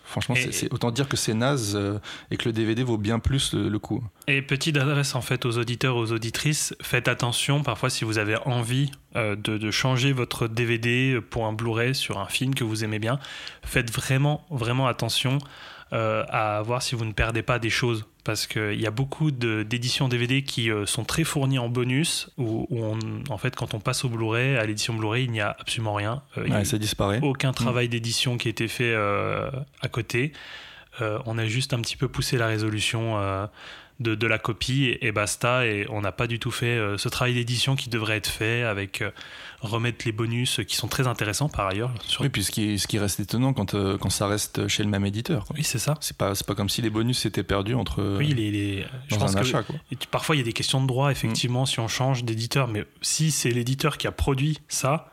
franchement, 0.05 0.35
Et- 0.35 0.41
c'est- 0.41 0.53
c'est 0.53 0.73
autant 0.73 0.91
dire 0.91 1.09
que 1.09 1.17
c'est 1.17 1.35
naze 1.35 1.77
euh, 1.77 1.99
et 2.33 2.37
que 2.37 2.47
le 2.47 2.53
DVD 2.53 2.83
vaut 2.83 2.99
bien 2.99 3.21
plus 3.21 3.55
le, 3.55 3.69
le 3.69 3.79
coup. 3.79 4.03
Et 4.27 4.43
petite 4.43 4.77
adresse 4.77 5.15
en 5.15 5.21
fait 5.21 5.47
aux 5.47 5.57
auditeurs, 5.57 5.95
aux 5.97 6.11
auditrices, 6.11 6.75
faites 6.83 7.07
attention 7.07 7.63
parfois 7.63 7.91
si 7.91 8.05
vous 8.05 8.19
avez 8.19 8.37
envie 8.45 8.91
euh, 9.15 9.37
de, 9.37 9.57
de 9.57 9.71
changer 9.71 10.13
votre 10.13 10.49
DVD 10.49 11.21
pour 11.31 11.47
un 11.47 11.53
Blu-ray 11.53 11.95
sur 11.95 12.19
un 12.19 12.27
film 12.27 12.55
que 12.57 12.65
vous 12.65 12.83
aimez 12.83 12.99
bien, 12.99 13.21
faites 13.65 13.93
vraiment 13.93 14.45
vraiment 14.51 14.89
attention 14.89 15.39
euh, 15.93 16.25
à 16.29 16.63
voir 16.63 16.83
si 16.83 16.95
vous 16.95 17.05
ne 17.05 17.13
perdez 17.13 17.43
pas 17.43 17.59
des 17.59 17.71
choses 17.71 18.07
parce 18.23 18.47
qu'il 18.47 18.81
y 18.81 18.87
a 18.87 18.91
beaucoup 18.91 19.31
d'éditions 19.31 20.07
DVD 20.09 20.43
qui 20.43 20.71
euh, 20.71 20.87
sont 20.87 21.05
très 21.05 21.25
fournies 21.25 21.59
en 21.59 21.69
bonus 21.69 22.31
où, 22.39 22.67
où 22.71 22.85
on, 22.85 22.99
en 23.29 23.39
fait 23.39 23.57
quand 23.57 23.75
on 23.75 23.81
passe 23.81 24.05
au 24.05 24.09
Blu-ray 24.09 24.57
à 24.57 24.67
l'édition 24.67 24.95
Blu-ray 24.95 25.25
il 25.25 25.31
n'y 25.33 25.41
a 25.41 25.57
absolument 25.59 25.95
rien. 25.95 26.23
Euh, 26.39 26.45
il- 26.47 26.53
Ouais, 26.53 26.65
ça 26.65 26.79
disparaît. 26.79 27.19
aucun 27.23 27.53
travail 27.53 27.89
d'édition 27.89 28.37
qui 28.37 28.49
a 28.49 28.51
été 28.51 28.69
fait 28.69 28.93
euh, 28.95 29.51
à 29.81 29.89
côté. 29.89 30.33
On 31.25 31.39
a 31.39 31.47
juste 31.47 31.73
un 31.73 31.81
petit 31.81 31.97
peu 31.97 32.09
poussé 32.09 32.37
la 32.37 32.47
résolution 32.47 33.17
de, 34.01 34.15
de 34.15 34.27
la 34.27 34.39
copie 34.39 34.97
et, 35.01 35.13
basta. 35.13 35.67
Et 35.67 35.87
on 35.91 36.01
n'a 36.01 36.13
pas 36.13 36.27
du 36.27 36.39
tout 36.39 36.51
fait 36.51 36.67
euh, 36.77 36.99
ce 36.99 37.09
travail 37.09 37.35
d'édition 37.35 37.77
qui 37.77 37.89
devrait 37.91 38.17
être 38.17 38.27
fait 38.29 38.63
avec 38.65 39.03
euh, 39.03 39.11
remettre 39.61 40.05
les 40.07 40.13
bonus 40.13 40.61
qui 40.67 40.75
sont 40.77 40.89
très 40.89 41.07
intéressants 41.07 41.49
par 41.49 41.67
ailleurs. 41.69 41.93
Sur... 42.07 42.23
Oui, 42.23 42.29
puis 42.31 42.43
ce 42.43 42.51
qui, 42.51 42.79
ce 42.79 42.87
qui 42.87 42.99
reste 42.99 43.21
étonnant 43.21 43.53
quand, 43.53 43.75
euh, 43.75 43.99
quand 43.99 44.11
ça 44.11 44.27
reste 44.27 44.67
chez 44.69 44.83
le 44.83 44.89
même 44.89 45.05
éditeur. 45.07 45.45
quoi. 45.45 45.57
Oui, 45.57 45.65
c'est 45.65 45.79
ça. 45.79 45.97
C'est 46.01 46.17
pas, 46.17 46.33
pas 46.35 46.55
comme 46.55 46.69
si 46.69 46.83
les 46.83 46.91
bonus 46.91 47.19
s'étaient 47.19 47.43
perdus 47.45 47.75
entre 47.75 48.17
Oui, 48.19 48.29
les, 48.35 48.51
les- 48.51 48.85
je 49.09 49.17
pense 49.17 49.37
un 49.37 49.43
que. 49.43 49.51
Quoi. 49.51 49.77
parfois 50.11 50.35
il 50.37 50.39
y 50.39 50.43
a 50.43 50.45
des 50.45 50.53
questions 50.53 50.81
de 50.81 50.87
droit 50.87 51.11
effectivement 51.11 51.67
si 51.67 51.79
on 51.81 51.89
change 51.89 52.25
d'éditeur, 52.25 52.69
mais 52.69 52.85
si 53.03 53.31
c'est 53.31 53.51
l'éditeur 53.51 53.99
qui 53.99 54.07
a 54.07 54.13
produit 54.13 54.59
ça, 54.69 55.11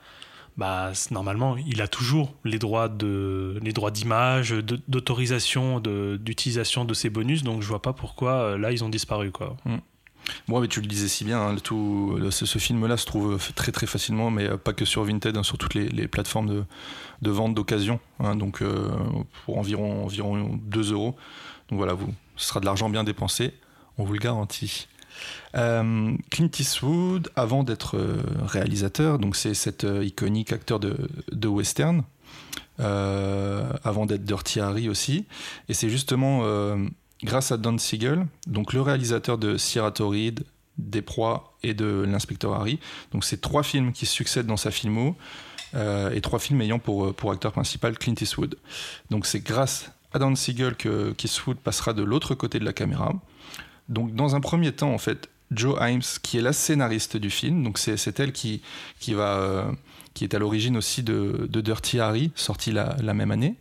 bah 0.57 0.91
normalement 1.11 1.55
il 1.57 1.81
a 1.81 1.87
toujours 1.87 2.33
les 2.43 2.57
droits 2.57 2.89
d'image, 2.89 4.51
d'autorisation, 4.87 5.79
d'utilisation 5.79 6.83
de, 6.83 6.93
ces 6.93 7.09
bonus, 7.09 7.43
donc 7.43 7.61
je 7.61 7.67
vois 7.67 7.81
pas 7.81 7.93
pourquoi 7.93 8.31
euh, 8.31 8.57
là 8.57 8.71
ils 8.71 8.83
ont 8.83 8.89
disparu 8.89 9.31
quoi. 9.31 9.55
Bon, 10.49 10.59
mais 10.59 10.67
tu 10.67 10.81
le 10.81 10.87
disais 10.87 11.07
si 11.07 11.23
bien, 11.23 11.39
hein, 11.39 11.55
tout, 11.63 12.19
ce, 12.31 12.59
film-là 12.59 12.97
se 12.97 13.05
trouve 13.05 13.35
euh, 13.35 13.53
très 13.55 13.71
très 13.71 13.87
facilement, 13.87 14.29
mais 14.29 14.49
euh, 14.49 14.57
pas 14.57 14.73
que 14.73 14.83
sur 14.83 15.03
Vinted, 15.05 15.37
hein, 15.37 15.43
sur 15.43 15.57
toutes 15.57 15.73
les, 15.73 16.07
plateformes 16.07 16.65
de, 17.21 17.31
vente 17.31 17.53
d'occasion. 17.53 17.99
hein, 18.19 18.35
donc 18.35 18.61
pour 19.45 19.57
environ, 19.57 20.03
environ 20.03 20.59
2 20.63 20.91
euros. 20.91 21.15
Donc 21.69 21.77
voilà, 21.77 21.93
vous, 21.93 22.13
ce 22.35 22.47
sera 22.47 22.59
de 22.59 22.65
l'argent 22.65 22.89
bien 22.89 23.03
dépensé, 23.03 23.53
on 23.97 24.03
vous 24.03 24.13
le 24.13 24.19
garantit. 24.19 24.87
Euh, 25.55 26.15
Clint 26.29 26.49
Eastwood, 26.59 27.29
avant 27.35 27.63
d'être 27.63 27.97
euh, 27.97 28.21
réalisateur, 28.45 29.19
donc 29.19 29.35
c'est 29.35 29.53
cet 29.53 29.83
euh, 29.83 30.03
iconique 30.03 30.53
acteur 30.53 30.79
de, 30.79 31.47
western, 31.47 32.03
avant 32.79 34.05
d'être 34.05 34.23
Dirty 34.23 34.59
Harry 34.59 34.89
aussi, 34.89 35.25
et 35.67 35.73
c'est 35.73 35.89
justement 35.89 36.43
grâce 37.23 37.51
à 37.51 37.57
Don 37.57 37.77
Siegel, 37.77 38.27
donc 38.45 38.73
le 38.73 38.81
réalisateur 38.81 39.39
de 39.39 39.57
Sierra 39.57 39.91
Torrid, 39.91 40.43
Des 40.77 41.01
Proies 41.01 41.57
et 41.63 41.73
de 41.73 42.05
L'inspecteur 42.07 42.53
Harry. 42.53 42.79
Donc 43.13 43.23
c'est 43.23 43.41
trois 43.41 43.63
films 43.63 43.93
qui 43.93 44.05
succèdent 44.05 44.45
dans 44.45 44.57
sa 44.57 44.69
filmo 44.69 45.15
et 45.73 46.21
trois 46.21 46.37
films 46.37 46.61
ayant 46.61 46.77
pour, 46.77 47.31
acteur 47.31 47.51
principal 47.51 47.97
Clint 47.97 48.15
Eastwood. 48.21 48.57
Donc 49.09 49.25
c'est 49.25 49.39
grâce 49.39 49.89
à 50.13 50.19
Don 50.19 50.35
Siegel 50.35 50.75
que 50.75 51.13
qu'Eastwood 51.13 51.57
passera 51.57 51.93
de 51.93 52.03
l'autre 52.03 52.35
côté 52.35 52.59
de 52.59 52.65
la 52.65 52.73
caméra. 52.73 53.15
Donc 53.89 54.13
dans 54.13 54.35
un 54.35 54.41
premier 54.41 54.71
temps 54.71 54.93
en 54.93 54.97
fait, 54.97 55.29
Joe 55.51 55.77
Himes 55.81 56.01
qui 56.21 56.37
est 56.37 56.41
la 56.41 56.53
scénariste 56.53 57.17
du 57.17 57.29
film, 57.29 57.63
donc 57.63 57.77
c'est 57.77 58.19
elle 58.19 58.31
qui, 58.31 58.61
qui 58.99 59.13
va 59.13 59.37
euh, 59.37 59.71
qui 60.13 60.23
est 60.23 60.33
à 60.33 60.39
l'origine 60.39 60.77
aussi 60.77 61.03
de, 61.03 61.47
de 61.49 61.61
Dirty 61.61 61.99
Harry, 61.99 62.31
sorti 62.35 62.71
la, 62.71 62.95
la 63.01 63.13
même 63.13 63.31
année. 63.31 63.55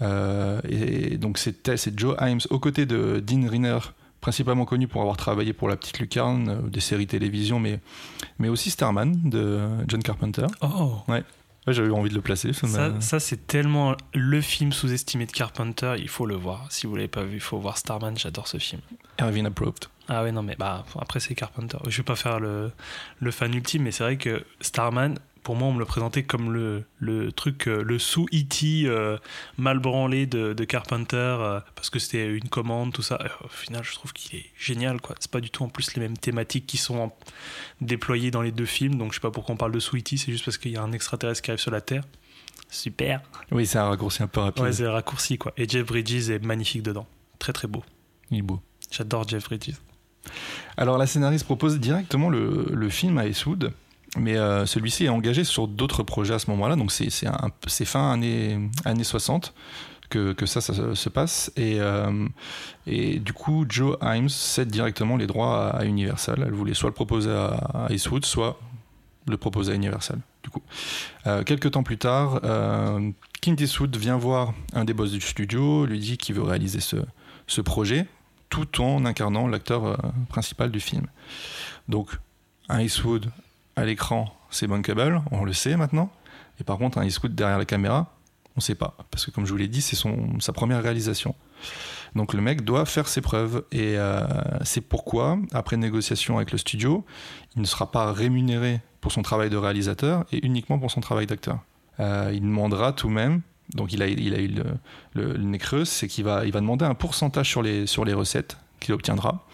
Euh, 0.00 0.60
et 0.68 1.16
donc 1.16 1.38
c'est 1.38 1.76
c'est 1.76 1.98
Joe 1.98 2.16
Himes 2.20 2.40
aux 2.50 2.58
côtés 2.58 2.86
de 2.86 3.22
Dean 3.24 3.48
Riner, 3.48 3.78
principalement 4.20 4.64
connu 4.64 4.88
pour 4.88 5.00
avoir 5.00 5.16
travaillé 5.16 5.52
pour 5.52 5.68
La 5.68 5.76
Petite 5.76 6.00
Lucarne, 6.00 6.48
euh, 6.48 6.68
des 6.68 6.80
séries 6.80 7.06
télévision, 7.06 7.60
mais, 7.60 7.78
mais 8.38 8.48
aussi 8.48 8.70
Starman 8.70 9.16
de 9.24 9.60
John 9.86 10.02
Carpenter. 10.02 10.46
Oh 10.60 10.96
Ouais, 11.08 11.22
J'avais 11.68 11.90
envie 11.90 12.10
de 12.10 12.14
le 12.14 12.20
placer. 12.20 12.52
Ça 12.52 12.66
ça, 12.66 12.88
m'a- 12.90 13.00
ça, 13.00 13.20
c'est 13.20 13.46
tellement 13.46 13.96
le 14.14 14.40
film 14.40 14.72
sous-estimé 14.72 15.26
de 15.26 15.32
Carpenter, 15.32 15.94
il 15.98 16.08
faut 16.08 16.26
le 16.26 16.34
voir. 16.34 16.66
Si 16.70 16.86
vous 16.88 16.96
l'avez 16.96 17.06
pas 17.08 17.22
vu, 17.22 17.34
il 17.34 17.40
faut 17.40 17.58
voir 17.58 17.78
Starman, 17.78 18.16
j'adore 18.18 18.48
ce 18.48 18.58
film. 18.58 18.80
Irving 19.20 19.46
approved. 19.46 19.84
Ah 20.08 20.24
ouais, 20.24 20.32
non, 20.32 20.42
mais 20.42 20.56
bah, 20.58 20.84
après, 20.98 21.20
c'est 21.20 21.34
Carpenter. 21.36 21.78
Je 21.86 21.96
vais 21.98 22.02
pas 22.02 22.16
faire 22.16 22.40
le, 22.40 22.72
le 23.20 23.30
fan 23.30 23.54
ultime, 23.54 23.82
mais 23.84 23.92
c'est 23.92 24.02
vrai 24.02 24.16
que 24.16 24.44
Starman, 24.60 25.18
pour 25.42 25.56
moi, 25.56 25.68
on 25.68 25.72
me 25.72 25.78
le 25.80 25.84
présentait 25.84 26.22
comme 26.22 26.52
le, 26.52 26.84
le 26.98 27.32
truc, 27.32 27.66
euh, 27.66 27.82
le 27.82 27.98
sous-E.T. 27.98 28.84
euh, 28.86 29.16
mal 29.58 29.78
branlé 29.80 30.26
de, 30.26 30.52
de 30.52 30.64
Carpenter, 30.64 31.16
euh, 31.16 31.60
parce 31.74 31.90
que 31.90 31.98
c'était 31.98 32.28
une 32.30 32.48
commande, 32.48 32.92
tout 32.92 33.02
ça. 33.02 33.18
Et 33.24 33.44
au 33.44 33.48
final, 33.48 33.82
je 33.84 33.92
trouve 33.92 34.12
qu'il 34.12 34.38
est 34.38 34.46
génial, 34.56 35.00
quoi. 35.00 35.16
C'est 35.18 35.30
pas 35.30 35.40
du 35.40 35.50
tout 35.50 35.64
en 35.64 35.68
plus 35.68 35.94
les 35.96 36.00
mêmes 36.00 36.16
thématiques 36.16 36.66
qui 36.66 36.76
sont 36.76 36.96
en- 36.98 37.16
déployées 37.80 38.30
dans 38.30 38.42
les 38.42 38.52
deux 38.52 38.66
films, 38.66 38.96
donc 38.96 39.10
je 39.12 39.16
sais 39.16 39.20
pas 39.20 39.30
pourquoi 39.32 39.54
on 39.54 39.58
parle 39.58 39.72
de 39.72 39.80
sous-E.T., 39.80 40.16
c'est 40.16 40.30
juste 40.32 40.44
parce 40.44 40.58
qu'il 40.58 40.70
y 40.70 40.76
a 40.76 40.82
un 40.82 40.92
extraterrestre 40.92 41.42
qui 41.42 41.50
arrive 41.50 41.60
sur 41.60 41.72
la 41.72 41.80
Terre. 41.80 42.04
Super. 42.70 43.20
Oui, 43.50 43.66
c'est 43.66 43.78
un 43.78 43.88
raccourci 43.88 44.22
un 44.22 44.28
peu 44.28 44.40
rapide. 44.40 44.62
Ouais, 44.62 44.72
c'est 44.72 44.86
raccourci, 44.86 45.38
quoi. 45.38 45.52
Et 45.56 45.68
Jeff 45.68 45.84
Bridges 45.86 46.30
est 46.30 46.38
magnifique 46.44 46.82
dedans. 46.82 47.06
Très, 47.38 47.52
très 47.52 47.68
beau. 47.68 47.84
Il 48.30 48.38
est 48.38 48.42
beau. 48.42 48.60
J'adore 48.90 49.28
Jeff 49.28 49.44
Bridges. 49.44 49.74
Alors 50.76 50.98
la 50.98 51.06
scénariste 51.06 51.44
propose 51.44 51.80
directement 51.80 52.30
le, 52.30 52.66
le 52.70 52.88
film 52.88 53.18
à 53.18 53.26
Eastwood, 53.26 53.72
mais 54.18 54.36
euh, 54.36 54.66
celui-ci 54.66 55.04
est 55.04 55.08
engagé 55.08 55.44
sur 55.44 55.68
d'autres 55.68 56.02
projets 56.02 56.34
à 56.34 56.38
ce 56.38 56.50
moment-là, 56.50 56.76
donc 56.76 56.92
c'est 56.92 57.10
fin 57.84 58.12
années, 58.12 58.58
années 58.84 59.04
60 59.04 59.54
que, 60.10 60.34
ça, 60.44 60.60
se- 60.60 60.94
se 60.94 61.08
passe, 61.08 61.50
et, 61.56 61.80
euh, 61.80 62.26
et 62.86 63.18
du 63.18 63.32
coup 63.32 63.64
Joe 63.66 63.96
Himes 64.02 64.28
cède 64.28 64.68
directement 64.68 65.16
les 65.16 65.26
droits 65.26 65.70
à, 65.70 65.84
Universal, 65.86 66.42
elle 66.46 66.52
voulait 66.52 66.74
soit 66.74 66.90
le 66.90 66.94
proposer 66.94 67.30
à, 67.30 67.86
à 67.86 67.92
Eastwood, 67.92 68.26
soit 68.26 68.60
le 69.26 69.38
propose 69.38 69.70
à 69.70 69.74
Universal. 69.74 70.18
Du 70.42 70.50
coup, 70.50 70.60
quelques 71.46 71.70
temps 71.70 71.84
plus 71.84 71.96
tard, 71.96 72.40
Clint 73.40 73.56
Eastwood 73.58 73.96
vient 73.96 74.16
voir 74.18 74.52
un 74.74 74.84
des 74.84 74.92
boss 74.92 75.12
du 75.12 75.20
studio, 75.20 75.86
lui 75.86 75.98
dit 76.00 76.18
qu'il 76.18 76.34
veut 76.34 76.42
réaliser 76.42 76.80
ce, 76.80 76.96
ce 77.46 77.60
projet, 77.60 78.06
tout 78.50 78.82
en 78.82 79.04
incarnant 79.06 79.46
l'acteur 79.46 79.98
principal 80.28 80.70
du 80.72 80.80
film. 80.80 81.06
Donc, 81.88 82.10
un 82.68 82.80
Eastwood 82.80 83.30
à 83.76 83.84
l'écran, 83.84 84.34
c'est 84.50 84.66
bankable, 84.66 85.22
on 85.30 85.44
le 85.44 85.52
sait 85.52 85.76
maintenant. 85.76 86.10
Et 86.60 86.64
par 86.64 86.78
contre, 86.78 86.98
un 86.98 87.04
Eastwood 87.04 87.34
derrière 87.34 87.58
la 87.58 87.64
caméra, 87.64 88.14
on 88.54 88.58
ne 88.58 88.62
sait 88.62 88.74
pas. 88.74 88.96
Parce 89.10 89.24
que 89.24 89.30
comme 89.30 89.46
je 89.46 89.52
vous 89.52 89.56
l'ai 89.56 89.68
dit, 89.68 89.82
c'est 89.82 89.96
sa 90.40 90.52
première 90.52 90.82
réalisation. 90.82 91.34
Donc 92.14 92.34
le 92.34 92.42
mec 92.42 92.62
doit 92.62 92.84
faire 92.84 93.08
ses 93.08 93.20
preuves. 93.20 93.64
Et 93.72 93.96
euh, 93.96 94.26
c'est 94.62 94.82
pourquoi, 94.82 95.38
après 95.52 95.76
négociation 95.76 96.36
avec 96.36 96.52
le 96.52 96.58
studio, 96.58 97.04
il 97.56 97.62
ne 97.62 97.66
sera 97.66 97.90
pas 97.90 98.12
rémunéré 98.12 98.80
pour 99.00 99.12
son 99.12 99.22
travail 99.22 99.50
de 99.50 99.56
réalisateur 99.56 100.24
et 100.32 100.44
uniquement 100.44 100.78
pour 100.78 100.90
son 100.90 101.00
travail 101.00 101.26
d'acteur. 101.26 101.58
Euh, 102.00 102.30
il 102.32 102.40
demandera 102.40 102.92
tout 102.92 103.08
de 103.08 103.12
même, 103.12 103.42
donc 103.74 103.92
il 103.92 104.02
a, 104.02 104.06
il 104.06 104.34
a 104.34 104.38
eu 104.38 104.48
le, 104.48 104.64
le, 105.14 105.36
nez 105.38 105.58
creux, 105.58 105.84
c'est 105.84 106.08
qu'il 106.08 106.24
va, 106.24 106.46
il 106.46 106.52
va 106.52 106.60
demander 106.60 106.84
un 106.84 106.94
pourcentage 106.94 107.48
sur 107.48 107.62
les, 107.62 107.86
sur 107.86 108.04
les 108.04 108.14
recettes 108.14 108.56
qu'il 108.80 108.94
obtiendra. 108.94 109.44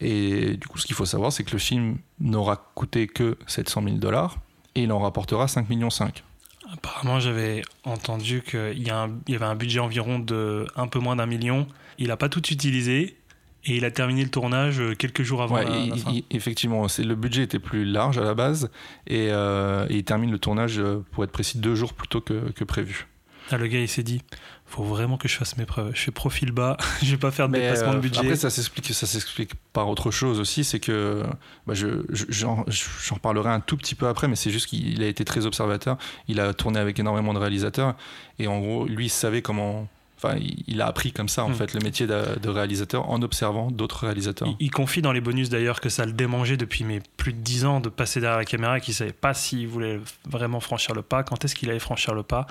Et 0.00 0.56
du 0.56 0.66
coup, 0.66 0.78
ce 0.78 0.86
qu'il 0.86 0.96
faut 0.96 1.04
savoir, 1.04 1.32
c'est 1.32 1.44
que 1.44 1.52
le 1.52 1.58
film 1.58 1.98
n'aura 2.18 2.56
coûté 2.74 3.06
que 3.06 3.36
700 3.46 3.82
000 3.84 3.96
dollars 3.96 4.38
et 4.74 4.82
il 4.82 4.92
en 4.92 4.98
rapportera 4.98 5.48
5 5.48 5.68
millions 5.68 5.90
5. 5.90 6.24
Apparemment, 6.72 7.20
j'avais 7.20 7.62
entendu 7.84 8.42
qu'il 8.42 8.82
y, 8.82 8.90
avait 8.90 9.44
un 9.44 9.56
budget 9.56 9.80
environ 9.80 10.18
de 10.18 10.66
un 10.76 10.86
peu 10.86 11.00
moins 11.00 11.16
d'un 11.16 11.26
million. 11.26 11.66
Il 11.98 12.08
n'a 12.08 12.16
pas 12.16 12.28
tout 12.28 12.46
utilisé 12.50 13.16
et 13.64 13.76
il 13.76 13.84
a 13.84 13.90
terminé 13.90 14.22
le 14.22 14.30
tournage 14.30 14.80
quelques 14.98 15.22
jours 15.22 15.42
avant. 15.42 15.56
la, 15.56 15.64
fin. 15.64 16.12
effectivement, 16.30 16.86
le 16.98 17.14
budget 17.14 17.42
était 17.42 17.58
plus 17.58 17.84
large 17.84 18.18
à 18.18 18.22
la 18.22 18.34
base 18.34 18.70
et, 19.06 19.28
euh, 19.30 19.86
il 19.90 20.04
termine 20.04 20.30
le 20.30 20.38
tournage, 20.38 20.78
euh, 20.78 21.04
pour 21.10 21.24
être 21.24 21.32
précis, 21.32 21.58
deux 21.58 21.74
jours 21.74 21.92
plus 21.92 22.08
tôt 22.08 22.20
que 22.20 22.64
prévu. 22.64 23.08
Ah, 23.52 23.58
le 23.58 23.66
gars, 23.66 23.80
il 23.80 23.88
s'est 23.88 24.04
dit, 24.04 24.22
faut 24.70 24.84
vraiment 24.84 25.16
que 25.16 25.28
je 25.28 25.36
fasse 25.36 25.56
mes 25.56 25.66
preuves. 25.66 25.90
Je 25.94 26.00
fais 26.00 26.10
profil 26.10 26.52
bas, 26.52 26.76
je 27.02 27.10
vais 27.10 27.16
pas 27.16 27.30
faire 27.30 27.48
de 27.48 27.54
dépassement 27.54 27.92
de 27.92 27.98
euh, 27.98 28.00
budget. 28.00 28.20
Après, 28.20 28.36
ça 28.36 28.50
s'explique, 28.50 28.86
ça 28.94 29.06
s'explique 29.06 29.52
par 29.72 29.88
autre 29.88 30.10
chose 30.10 30.38
aussi, 30.38 30.64
c'est 30.64 30.80
que 30.80 31.22
bah, 31.66 31.74
je, 31.74 32.04
j'en, 32.08 32.64
reparlerai 33.10 33.50
un 33.50 33.60
tout 33.60 33.76
petit 33.76 33.94
peu 33.94 34.06
après, 34.06 34.28
mais 34.28 34.36
c'est 34.36 34.50
juste 34.50 34.66
qu'il 34.66 35.02
a 35.02 35.06
été 35.06 35.24
très 35.24 35.46
observateur. 35.46 35.98
Il 36.28 36.40
a 36.40 36.54
tourné 36.54 36.78
avec 36.78 36.98
énormément 36.98 37.34
de 37.34 37.38
réalisateurs 37.38 37.96
et 38.38 38.46
en 38.46 38.60
gros, 38.60 38.86
lui, 38.86 39.06
il 39.06 39.10
savait 39.10 39.42
comment. 39.42 39.88
Enfin, 40.22 40.36
il 40.66 40.82
a 40.82 40.86
appris 40.86 41.12
comme 41.12 41.30
ça, 41.30 41.44
en 41.44 41.48
hmm. 41.48 41.54
fait, 41.54 41.72
le 41.72 41.80
métier 41.80 42.06
de, 42.06 42.48
réalisateur 42.48 43.08
en 43.08 43.22
observant 43.22 43.70
d'autres 43.70 44.04
réalisateurs. 44.04 44.54
Il, 44.60 44.70
confie 44.70 45.00
dans 45.00 45.12
les 45.12 45.22
bonus 45.22 45.48
d'ailleurs 45.48 45.80
que 45.80 45.88
ça 45.88 46.04
le 46.04 46.12
démangeait 46.12 46.58
depuis 46.58 46.84
mais 46.84 47.00
plus 47.16 47.32
de 47.32 47.38
10 47.38 47.64
ans 47.64 47.80
de 47.80 47.88
passer 47.88 48.20
derrière 48.20 48.36
la 48.36 48.44
caméra 48.44 48.76
et 48.76 48.80
qu'il 48.82 48.92
savait 48.92 49.14
pas 49.14 49.32
s'il 49.32 49.66
voulait 49.66 49.98
vraiment 50.28 50.60
franchir 50.60 50.94
le 50.94 51.00
pas, 51.00 51.22
quand 51.22 51.42
est-ce 51.46 51.54
qu'il 51.54 51.70
allait 51.70 51.78
franchir 51.78 52.12
le 52.12 52.22
pas 52.22 52.46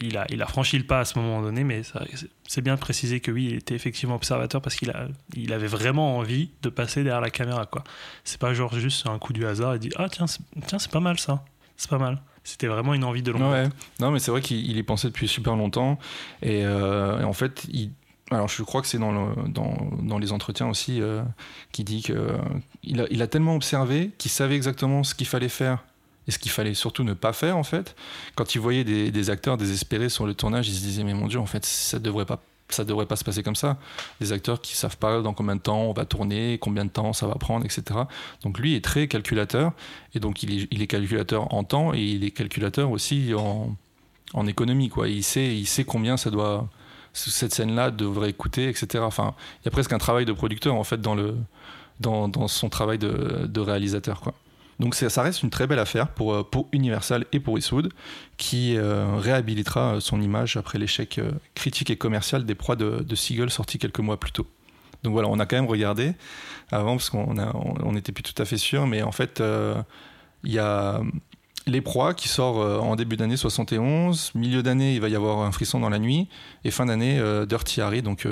il 0.00 0.16
a, 0.16 0.26
il 0.30 0.42
a 0.42 0.46
franchi 0.46 0.78
le 0.78 0.84
pas 0.84 1.00
à 1.00 1.04
ce 1.04 1.18
moment 1.18 1.42
donné, 1.42 1.64
mais 1.64 1.82
c'est 2.46 2.60
bien 2.62 2.74
de 2.74 2.80
préciser 2.80 3.20
que 3.20 3.30
oui, 3.30 3.48
il 3.50 3.56
était 3.56 3.74
effectivement 3.74 4.16
observateur 4.16 4.60
parce 4.60 4.76
qu'il 4.76 4.92
il 5.34 5.52
avait 5.52 5.66
vraiment 5.66 6.18
envie 6.18 6.50
de 6.62 6.68
passer 6.68 7.04
derrière 7.04 7.20
la 7.20 7.30
caméra. 7.30 7.66
quoi. 7.66 7.84
C'est 8.24 8.40
pas 8.40 8.54
genre 8.54 8.74
juste 8.74 9.06
un 9.06 9.18
coup 9.18 9.32
du 9.32 9.46
hasard 9.46 9.74
et 9.74 9.78
dit 9.78 9.90
Ah, 9.96 10.08
tiens, 10.08 10.26
tiens 10.66 10.78
c'est 10.78 10.90
pas 10.90 11.00
mal 11.00 11.18
ça, 11.18 11.44
c'est 11.76 11.90
pas 11.90 11.98
mal. 11.98 12.20
C'était 12.42 12.66
vraiment 12.66 12.92
une 12.92 13.04
envie 13.04 13.22
de 13.22 13.32
long 13.32 13.50
ouais. 13.50 13.68
Non, 14.00 14.10
mais 14.10 14.18
c'est 14.18 14.30
vrai 14.30 14.42
qu'il 14.42 14.76
y 14.76 14.82
pensait 14.82 15.08
depuis 15.08 15.28
super 15.28 15.56
longtemps. 15.56 15.98
Et, 16.42 16.62
euh, 16.64 17.24
en 17.24 17.32
fait, 17.32 17.66
alors 18.30 18.48
je 18.48 18.62
crois 18.62 18.82
que 18.82 18.86
c'est 18.86 18.98
dans, 18.98 19.12
le, 19.12 19.48
dans, 19.48 19.74
dans, 20.02 20.18
les 20.18 20.30
entretiens 20.30 20.68
aussi 20.68 21.00
euh, 21.00 21.22
qui 21.72 21.84
dit 21.84 22.02
qu'il 22.02 22.16
il 22.82 23.00
a, 23.00 23.06
il 23.10 23.22
a 23.22 23.26
tellement 23.28 23.56
observé 23.56 24.10
qu'il 24.18 24.30
savait 24.30 24.56
exactement 24.56 25.04
ce 25.04 25.14
qu'il 25.14 25.26
fallait 25.26 25.48
faire 25.48 25.82
et 26.26 26.30
ce 26.30 26.38
qu'il 26.38 26.50
fallait 26.50 26.74
surtout 26.74 27.04
ne 27.04 27.14
pas 27.14 27.32
faire 27.32 27.56
en 27.56 27.62
fait. 27.62 27.94
Quand 28.34 28.54
il 28.54 28.60
voyait 28.60 28.84
des, 28.84 29.30
acteurs 29.30 29.56
désespérés 29.56 30.08
sur 30.08 30.26
le 30.26 30.34
tournage, 30.34 30.68
il 30.68 30.74
se 30.74 30.80
disait 30.80 31.04
mais 31.04 31.14
mon 31.14 31.26
dieu 31.26 31.38
en 31.38 31.46
fait 31.46 31.64
ça 31.64 31.98
devrait 31.98 32.26
pas 32.26 32.42
ça 32.70 32.84
devrait 32.84 33.06
pas 33.06 33.16
se 33.16 33.24
passer 33.24 33.42
comme 33.42 33.56
ça. 33.56 33.76
Des 34.20 34.32
acteurs 34.32 34.60
qui 34.60 34.74
savent 34.74 34.96
pas 34.96 35.20
dans 35.20 35.34
combien 35.34 35.54
de 35.54 35.60
temps 35.60 35.82
on 35.82 35.92
va 35.92 36.06
tourner, 36.06 36.58
combien 36.58 36.84
de 36.84 36.90
temps 36.90 37.12
ça 37.12 37.26
va 37.26 37.34
prendre, 37.34 37.64
etc. 37.64 37.82
Donc 38.42 38.58
lui 38.58 38.74
est 38.74 38.82
très 38.82 39.06
calculateur 39.06 39.72
et 40.14 40.20
donc 40.20 40.42
il 40.42 40.82
est, 40.82 40.86
calculateur 40.86 41.52
en 41.52 41.62
temps 41.62 41.94
et 41.94 42.00
il 42.00 42.24
est 42.24 42.30
calculateur 42.30 42.90
aussi 42.90 43.32
en, 43.34 44.46
économie. 44.46 44.90
Il 45.06 45.22
sait 45.22 45.54
il 45.54 45.66
sait 45.66 45.84
combien 45.84 46.16
ça 46.16 46.30
doit 46.30 46.68
cette 47.12 47.54
scène-là 47.54 47.90
devrait 47.90 48.32
coûter, 48.32 48.68
etc. 48.68 49.04
Enfin, 49.06 49.34
il 49.62 49.66
y 49.66 49.68
a 49.68 49.70
presque 49.70 49.92
un 49.92 49.98
travail 49.98 50.24
de 50.24 50.32
producteur 50.32 50.74
en 50.74 50.84
fait 50.84 51.00
dans 51.00 52.48
son 52.48 52.68
travail 52.68 52.98
de, 52.98 53.60
réalisateur. 53.60 54.22
Donc 54.80 54.94
ça 54.94 55.22
reste 55.22 55.42
une 55.42 55.50
très 55.50 55.66
belle 55.66 55.78
affaire 55.78 56.08
pour, 56.08 56.34
euh, 56.34 56.42
pour 56.42 56.68
Universal 56.72 57.26
et 57.32 57.40
pour 57.40 57.58
Eastwood, 57.58 57.92
qui 58.36 58.76
euh, 58.76 59.16
réhabilitera 59.16 59.94
euh, 59.94 60.00
son 60.00 60.20
image 60.20 60.56
après 60.56 60.78
l'échec 60.78 61.20
critique 61.54 61.90
et 61.90 61.96
commercial 61.96 62.44
des 62.44 62.54
proies 62.54 62.76
de, 62.76 63.02
de 63.02 63.14
Seagull 63.14 63.50
sortis 63.50 63.78
quelques 63.78 64.00
mois 64.00 64.18
plus 64.18 64.32
tôt. 64.32 64.46
Donc 65.02 65.12
voilà, 65.12 65.28
on 65.28 65.38
a 65.38 65.46
quand 65.46 65.56
même 65.56 65.66
regardé 65.66 66.14
avant 66.72 66.96
parce 66.96 67.10
qu'on 67.10 67.34
n'était 67.92 68.10
on, 68.10 68.14
plus 68.14 68.22
tout 68.22 68.42
à 68.42 68.46
fait 68.46 68.56
sûr, 68.56 68.86
mais 68.86 69.02
en 69.02 69.12
fait, 69.12 69.42
il 70.44 70.52
y 70.52 70.58
a 70.58 71.02
Les 71.66 71.82
Proies 71.82 72.14
qui 72.14 72.28
sort 72.28 72.56
en 72.82 72.96
début 72.96 73.18
d'année 73.18 73.36
71, 73.36 74.32
milieu 74.34 74.62
d'année, 74.62 74.94
il 74.94 75.02
va 75.02 75.10
y 75.10 75.14
avoir 75.14 75.40
Un 75.40 75.52
frisson 75.52 75.78
dans 75.78 75.90
la 75.90 75.98
nuit, 75.98 76.26
et 76.64 76.70
fin 76.70 76.86
d'année, 76.86 77.20
Dirty 77.46 77.82
Harry. 77.82 78.00
Donc 78.00 78.26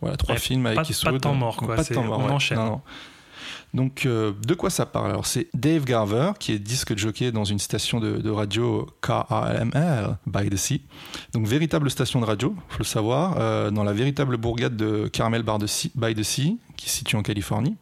voilà, 0.00 0.16
trois 0.16 0.36
films 0.36 0.66
avec 0.66 0.88
Eastwood. 0.88 1.14
Pas 1.14 1.18
de 1.18 1.22
temps 1.22 1.34
mort, 1.34 1.56
quoi. 1.56 1.74
Pas 1.74 1.82
de 1.82 1.92
temps 1.92 2.04
mort, 2.04 2.20
on 2.20 2.30
enchaîne. 2.30 2.58
Non, 2.58 2.66
non. 2.66 2.80
Donc, 3.74 4.06
euh, 4.06 4.32
de 4.46 4.54
quoi 4.54 4.70
ça 4.70 4.86
parle? 4.86 5.10
Alors, 5.10 5.26
c'est 5.26 5.48
Dave 5.52 5.84
Garver, 5.84 6.32
qui 6.38 6.52
est 6.52 6.60
disque 6.60 6.96
jockey 6.96 7.32
dans 7.32 7.44
une 7.44 7.58
station 7.58 7.98
de, 7.98 8.30
radio 8.30 8.86
KAMR, 9.02 10.16
By 10.26 10.48
the 10.48 10.56
Sea. 10.56 10.82
Donc, 11.32 11.46
véritable 11.46 11.90
station 11.90 12.20
de 12.20 12.24
radio, 12.24 12.54
il 12.56 12.72
faut 12.72 12.78
le 12.78 12.84
savoir, 12.84 13.36
euh, 13.38 13.72
dans 13.72 13.82
la 13.82 13.92
véritable 13.92 14.36
bourgade 14.36 14.76
de 14.76 15.08
Carmel 15.08 15.42
by 15.42 16.14
the 16.14 16.22
Sea, 16.22 16.58
qui 16.76 16.88
se 16.88 16.98
situe 16.98 17.16
en 17.16 17.22
Californie. 17.22 17.76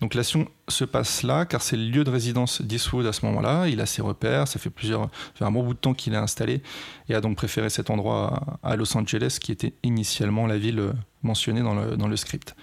Donc 0.00 0.14
l'action 0.14 0.48
se 0.68 0.84
passe 0.84 1.22
là 1.22 1.44
car 1.44 1.62
c'est 1.62 1.76
le 1.76 1.84
lieu 1.84 2.04
de 2.04 2.10
résidence 2.10 2.62
d'Eastwood 2.62 3.06
à 3.06 3.12
ce 3.12 3.24
moment-là. 3.26 3.68
Il 3.68 3.80
a 3.80 3.86
ses 3.86 4.02
repères, 4.02 4.48
ça 4.48 4.58
fait 4.58 4.70
plusieurs, 4.70 5.08
un 5.40 5.50
bon 5.50 5.62
bout 5.62 5.74
de 5.74 5.78
temps 5.78 5.94
qu'il 5.94 6.14
est 6.14 6.18
installé 6.18 6.62
et 7.08 7.14
a 7.14 7.20
donc 7.20 7.36
préféré 7.36 7.70
cet 7.70 7.90
endroit 7.90 8.58
à 8.62 8.76
Los 8.76 8.96
Angeles 8.96 9.38
qui 9.40 9.52
était 9.52 9.74
initialement 9.82 10.46
la 10.46 10.58
ville 10.58 10.92
mentionnée 11.22 11.62
dans 11.62 11.74
le, 11.74 11.96
dans 11.96 12.08
le 12.08 12.16
script. 12.16 12.56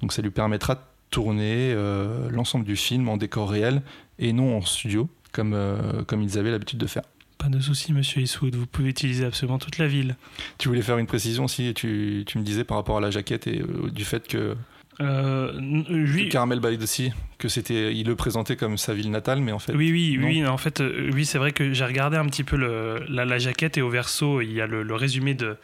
Donc 0.00 0.12
ça 0.12 0.22
lui 0.22 0.30
permettra 0.30 0.78
tourner 1.10 1.72
euh, 1.72 2.28
l'ensemble 2.30 2.64
du 2.64 2.76
film 2.76 3.08
en 3.08 3.16
décor 3.16 3.50
réel 3.50 3.82
et 4.18 4.32
non 4.32 4.56
en 4.56 4.60
studio, 4.62 5.08
comme, 5.32 5.54
euh, 5.54 6.02
comme 6.04 6.22
ils 6.22 6.38
avaient 6.38 6.50
l'habitude 6.50 6.78
de 6.78 6.86
faire. 6.86 7.02
Pas 7.38 7.48
de 7.48 7.60
souci, 7.60 7.92
monsieur 7.92 8.22
Eastwood, 8.22 8.54
vous 8.54 8.66
pouvez 8.66 8.88
utiliser 8.88 9.24
absolument 9.24 9.58
toute 9.58 9.78
la 9.78 9.86
ville. 9.86 10.16
Tu 10.58 10.68
voulais 10.68 10.82
faire 10.82 10.98
une 10.98 11.06
précision 11.06 11.48
si 11.48 11.74
tu, 11.74 12.24
tu 12.26 12.38
me 12.38 12.42
disais 12.42 12.64
par 12.64 12.78
rapport 12.78 12.96
à 12.96 13.00
la 13.00 13.10
jaquette 13.10 13.46
et 13.46 13.60
euh, 13.60 13.90
du 13.90 14.04
fait 14.04 14.26
que. 14.26 14.56
Euh, 15.00 15.52
oui. 15.90 16.28
The 16.28 16.86
Sea, 16.86 17.12
que 17.38 17.48
c'était, 17.48 17.94
il 17.94 18.06
le 18.06 18.16
présentait 18.16 18.56
comme 18.56 18.78
sa 18.78 18.94
ville 18.94 19.10
natale, 19.10 19.40
mais 19.40 19.52
en 19.52 19.58
fait. 19.58 19.74
Oui, 19.74 19.90
oui, 19.92 20.18
oui. 20.22 20.46
En 20.46 20.56
fait, 20.56 20.82
oui, 21.12 21.26
c'est 21.26 21.38
vrai 21.38 21.52
que 21.52 21.72
j'ai 21.72 21.84
regardé 21.84 22.16
un 22.16 22.26
petit 22.26 22.44
peu 22.44 22.56
le, 22.56 23.04
la, 23.08 23.24
la, 23.24 23.38
jaquette 23.38 23.76
et 23.76 23.82
au 23.82 23.90
verso, 23.90 24.40
il 24.40 24.52
y 24.52 24.60
a 24.60 24.66
le, 24.66 24.82
le 24.82 24.94
résumé 24.94 25.34
de, 25.34 25.56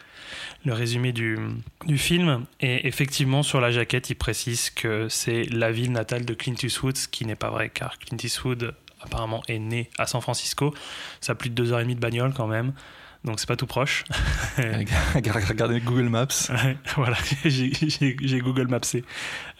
le 0.64 0.72
résumé 0.74 1.12
du, 1.12 1.38
du, 1.86 1.98
film. 1.98 2.44
Et 2.60 2.86
effectivement, 2.86 3.42
sur 3.42 3.60
la 3.60 3.70
jaquette, 3.70 4.10
il 4.10 4.16
précise 4.16 4.70
que 4.70 5.08
c'est 5.08 5.44
la 5.44 5.72
ville 5.72 5.92
natale 5.92 6.24
de 6.24 6.34
Clint 6.34 6.56
Eastwood, 6.62 6.96
ce 6.96 7.08
qui 7.08 7.24
n'est 7.24 7.36
pas 7.36 7.50
vrai, 7.50 7.70
car 7.70 7.98
Clint 7.98 8.18
Eastwood 8.22 8.74
apparemment 9.00 9.42
est 9.48 9.58
né 9.58 9.90
à 9.98 10.06
San 10.06 10.20
Francisco. 10.20 10.74
Ça 11.20 11.32
a 11.32 11.34
plus 11.34 11.50
de 11.50 11.54
deux 11.54 11.72
heures 11.72 11.80
et 11.80 11.84
demie 11.84 11.96
de 11.96 12.00
bagnole 12.00 12.32
quand 12.34 12.46
même 12.46 12.72
donc 13.24 13.38
c'est 13.38 13.46
pas 13.46 13.56
tout 13.56 13.66
proche. 13.66 14.04
Regardez 14.56 15.80
Google 15.80 16.08
Maps. 16.08 16.26
voilà, 16.96 17.16
j'ai 17.44 18.40
Google 18.40 18.66
Mapsé. 18.66 19.04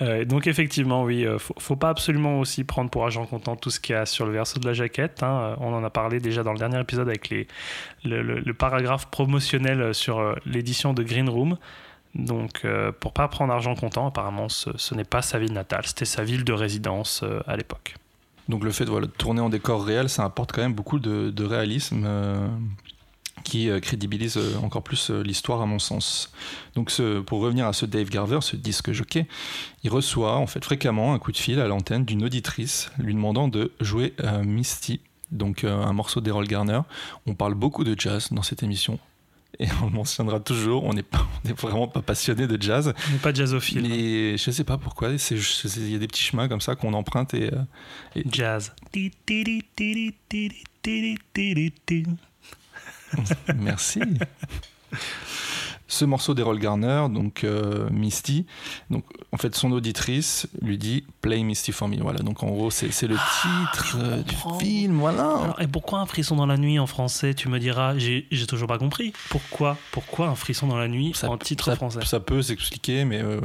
Euh, 0.01 0.25
donc 0.25 0.49
effectivement, 0.49 1.05
oui, 1.05 1.25
euh, 1.25 1.39
faut, 1.39 1.55
faut, 1.59 1.77
pas 1.77 1.91
absolument 1.91 2.41
aussi 2.41 2.65
prendre 2.65 2.91
pour 2.91 3.05
argent 3.05 3.25
comptant 3.25 3.55
tout 3.55 3.71
ce 3.71 3.79
qu'il 3.79 3.95
y 3.95 3.99
a 3.99 4.05
sur 4.05 4.27
le 4.27 4.33
verso 4.33 4.59
de 4.59 4.67
la 4.67 4.75
jaquette. 4.75 5.23
Hein. 5.23 5.57
On 5.61 5.73
en 5.73 5.85
a 5.85 5.91
parlé 5.91 6.19
déjà 6.19 6.43
dans 6.43 6.53
le 6.53 6.59
dernier 6.59 6.81
épisode 6.81 7.09
avec 7.09 7.29
les, 7.29 7.47
le, 8.05 8.53
paragraphe 8.53 9.07
promotionnel 9.07 9.95
sur 9.95 10.19
euh, 10.19 10.35
l'édition 10.45 10.93
de 10.93 11.05
Green 11.05 11.29
Room. 11.29 11.57
Donc, 12.15 12.67
pour 13.01 13.15
pas 13.15 13.27
prendre 13.29 13.55
argent 13.55 13.75
comptant, 13.75 14.07
apparemment, 14.07 14.51
ce, 14.51 14.95
n'est 14.95 15.03
pas 15.03 15.23
sa 15.23 15.39
ville 15.39 15.55
natale, 15.55 15.87
c'était 15.87 16.05
sa 16.05 16.23
ville 16.23 16.45
de 16.45 16.53
résidence 16.53 17.25
à 17.47 17.57
l'époque. 17.57 17.95
Donc, 18.51 18.65
le 18.65 18.71
fait 18.71 18.85
de, 18.85 18.91
voilà, 18.91 19.07
de, 19.07 19.13
tourner 19.13 19.41
en 19.41 19.49
décor 19.49 19.83
réel, 19.83 20.11
ça 20.11 20.25
apporte 20.25 20.53
quand 20.53 20.61
même 20.61 20.75
beaucoup 20.75 20.99
de, 20.99 21.31
de 21.31 21.45
réalisme 21.45 22.07
qui 23.43 23.69
euh, 23.71 23.81
crédibilise 23.81 24.37
euh, 24.37 24.57
encore 24.63 24.83
plus 24.83 25.11
euh, 25.11 25.23
l'histoire 25.23 25.61
à 25.61 25.67
mon 25.67 25.79
sens. 25.79 26.33
Donc 26.75 26.91
ce, 26.91 27.21
pour 27.21 27.41
revenir 27.41 27.67
à 27.67 27.73
ce 27.73 27.87
Dave 27.87 28.09
Garver, 28.09 28.39
ce 28.41 28.57
disque 28.57 28.93
jockey, 28.93 29.27
il 29.85 29.91
reçoit 29.91 30.37
en 30.37 30.47
fait 30.47 30.65
fréquemment 30.65 31.15
un 31.15 31.19
coup 31.19 31.33
de 31.33 31.37
fil 31.37 31.61
à 31.61 31.67
l'antenne 31.69 32.05
d'une 32.05 32.25
auditrice 32.25 32.91
lui 32.99 33.15
demandant 33.15 33.49
de 33.49 33.73
jouer 33.81 34.15
Misty, 34.45 35.01
donc 35.31 35.65
un 35.65 35.93
morceau 35.93 36.21
d'Errol 36.21 36.47
Garner. 36.47 36.81
On 37.27 37.35
parle 37.35 37.55
beaucoup 37.55 37.85
de 37.85 37.99
jazz 37.99 38.29
dans 38.33 38.43
cette 38.43 38.63
émission. 38.63 38.99
et 39.59 39.67
on 39.83 39.87
le 39.87 39.93
mentionnera 39.93 40.41
toujours. 40.41 40.85
On 40.85 40.95
n'est 40.95 41.05
vraiment 41.59 41.89
pas 41.89 42.03
passionné 42.03 42.47
de 42.47 42.61
jazz. 42.61 42.93
On 43.09 43.13
n'est 43.13 43.19
pas 43.19 43.35
jazzophile. 43.35 43.93
Et 43.93 44.37
je 44.39 44.51
sais 44.51 44.65
pas 44.65 44.79
pourquoi. 44.79 45.11
Il 45.11 45.91
y 45.91 45.95
a 45.95 45.99
des 45.99 46.09
petits 46.09 46.23
chemins 46.23 46.49
comme 46.49 46.61
ça 46.61 46.75
qu'on 46.75 46.95
emprunte 46.95 47.35
et. 47.35 47.53
euh, 47.53 48.23
Jazz. 48.31 48.73
Merci. 53.57 54.01
Ce 55.89 56.07
morceau 56.07 56.33
d'Errol 56.33 56.59
Garner, 56.59 57.05
donc 57.11 57.45
euh, 57.45 57.91
Misty, 57.91 58.47
donc 58.89 59.05
en 59.31 59.37
fait 59.37 59.55
son 59.55 59.73
auditrice 59.73 60.49
lui 60.63 60.79
dit 60.79 61.05
Play 61.21 61.43
Misty 61.43 61.71
for 61.71 61.87
me. 61.87 62.01
Voilà, 62.01 62.21
donc 62.21 62.43
en 62.43 62.47
gros 62.51 62.71
c'est 62.71 62.87
le 62.87 62.93
titre 62.93 63.87
je 63.93 63.99
euh, 63.99 64.23
du 64.23 64.35
film, 64.59 64.99
voilà. 64.99 65.25
Alors, 65.25 65.61
et 65.61 65.67
pourquoi 65.67 65.99
un 65.99 66.07
frisson 66.07 66.35
dans 66.37 66.47
la 66.47 66.57
nuit 66.57 66.79
en 66.79 66.87
français 66.87 67.35
Tu 67.35 67.49
me 67.51 67.59
diras, 67.59 67.99
j'ai 67.99 68.27
toujours 68.49 68.69
pas 68.69 68.79
compris. 68.79 69.13
Pourquoi 69.29 69.77
Pourquoi 69.91 70.29
un 70.29 70.35
frisson 70.35 70.67
dans 70.67 70.79
la 70.79 70.89
nuit 70.89 71.13
en 71.25 71.37
titre 71.37 71.67
ça, 71.67 71.77
français? 71.77 72.01
ça 72.07 72.21
peut 72.21 72.41
s'expliquer, 72.41 73.05
mais 73.05 73.21
euh, 73.21 73.41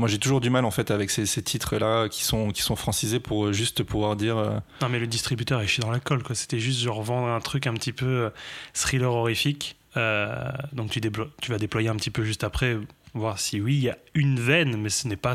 moi 0.00 0.08
j'ai 0.08 0.18
toujours 0.18 0.40
du 0.40 0.50
mal 0.50 0.64
en 0.64 0.70
fait 0.72 0.90
avec 0.90 1.10
ces, 1.10 1.26
ces 1.26 1.42
titres-là 1.42 2.08
qui 2.08 2.24
sont, 2.24 2.50
qui 2.50 2.62
sont 2.62 2.74
francisés 2.76 3.20
pour 3.20 3.46
euh, 3.46 3.52
juste 3.52 3.82
pouvoir 3.84 4.16
dire. 4.16 4.36
euh, 4.36 4.58
Non, 4.82 4.88
mais 4.88 4.98
le 4.98 5.06
distributeur 5.06 5.60
est 5.60 5.66
chié 5.68 5.82
dans 5.82 5.90
la 5.92 6.00
colle, 6.00 6.22
quoi. 6.22 6.34
C'était 6.34 6.58
juste 6.58 6.80
genre 6.80 7.02
vendre 7.02 7.28
un 7.28 7.40
truc 7.40 7.66
un 7.66 7.74
petit 7.74 7.92
peu 7.92 8.06
euh, 8.06 8.30
thriller 8.74 9.12
horrifique. 9.12 9.76
Euh, 9.96 10.50
donc 10.72 10.90
tu, 10.90 11.00
vas 11.50 11.58
déployer 11.58 11.88
un 11.88 11.96
petit 11.96 12.10
peu 12.10 12.24
juste 12.24 12.44
après, 12.44 12.78
voir 13.14 13.38
si 13.38 13.60
oui, 13.60 13.74
il 13.74 13.82
y 13.82 13.90
a 13.90 13.98
une 14.14 14.38
veine, 14.38 14.76
mais 14.76 14.88
ce 14.88 15.08
n'est 15.08 15.16
pas, 15.16 15.34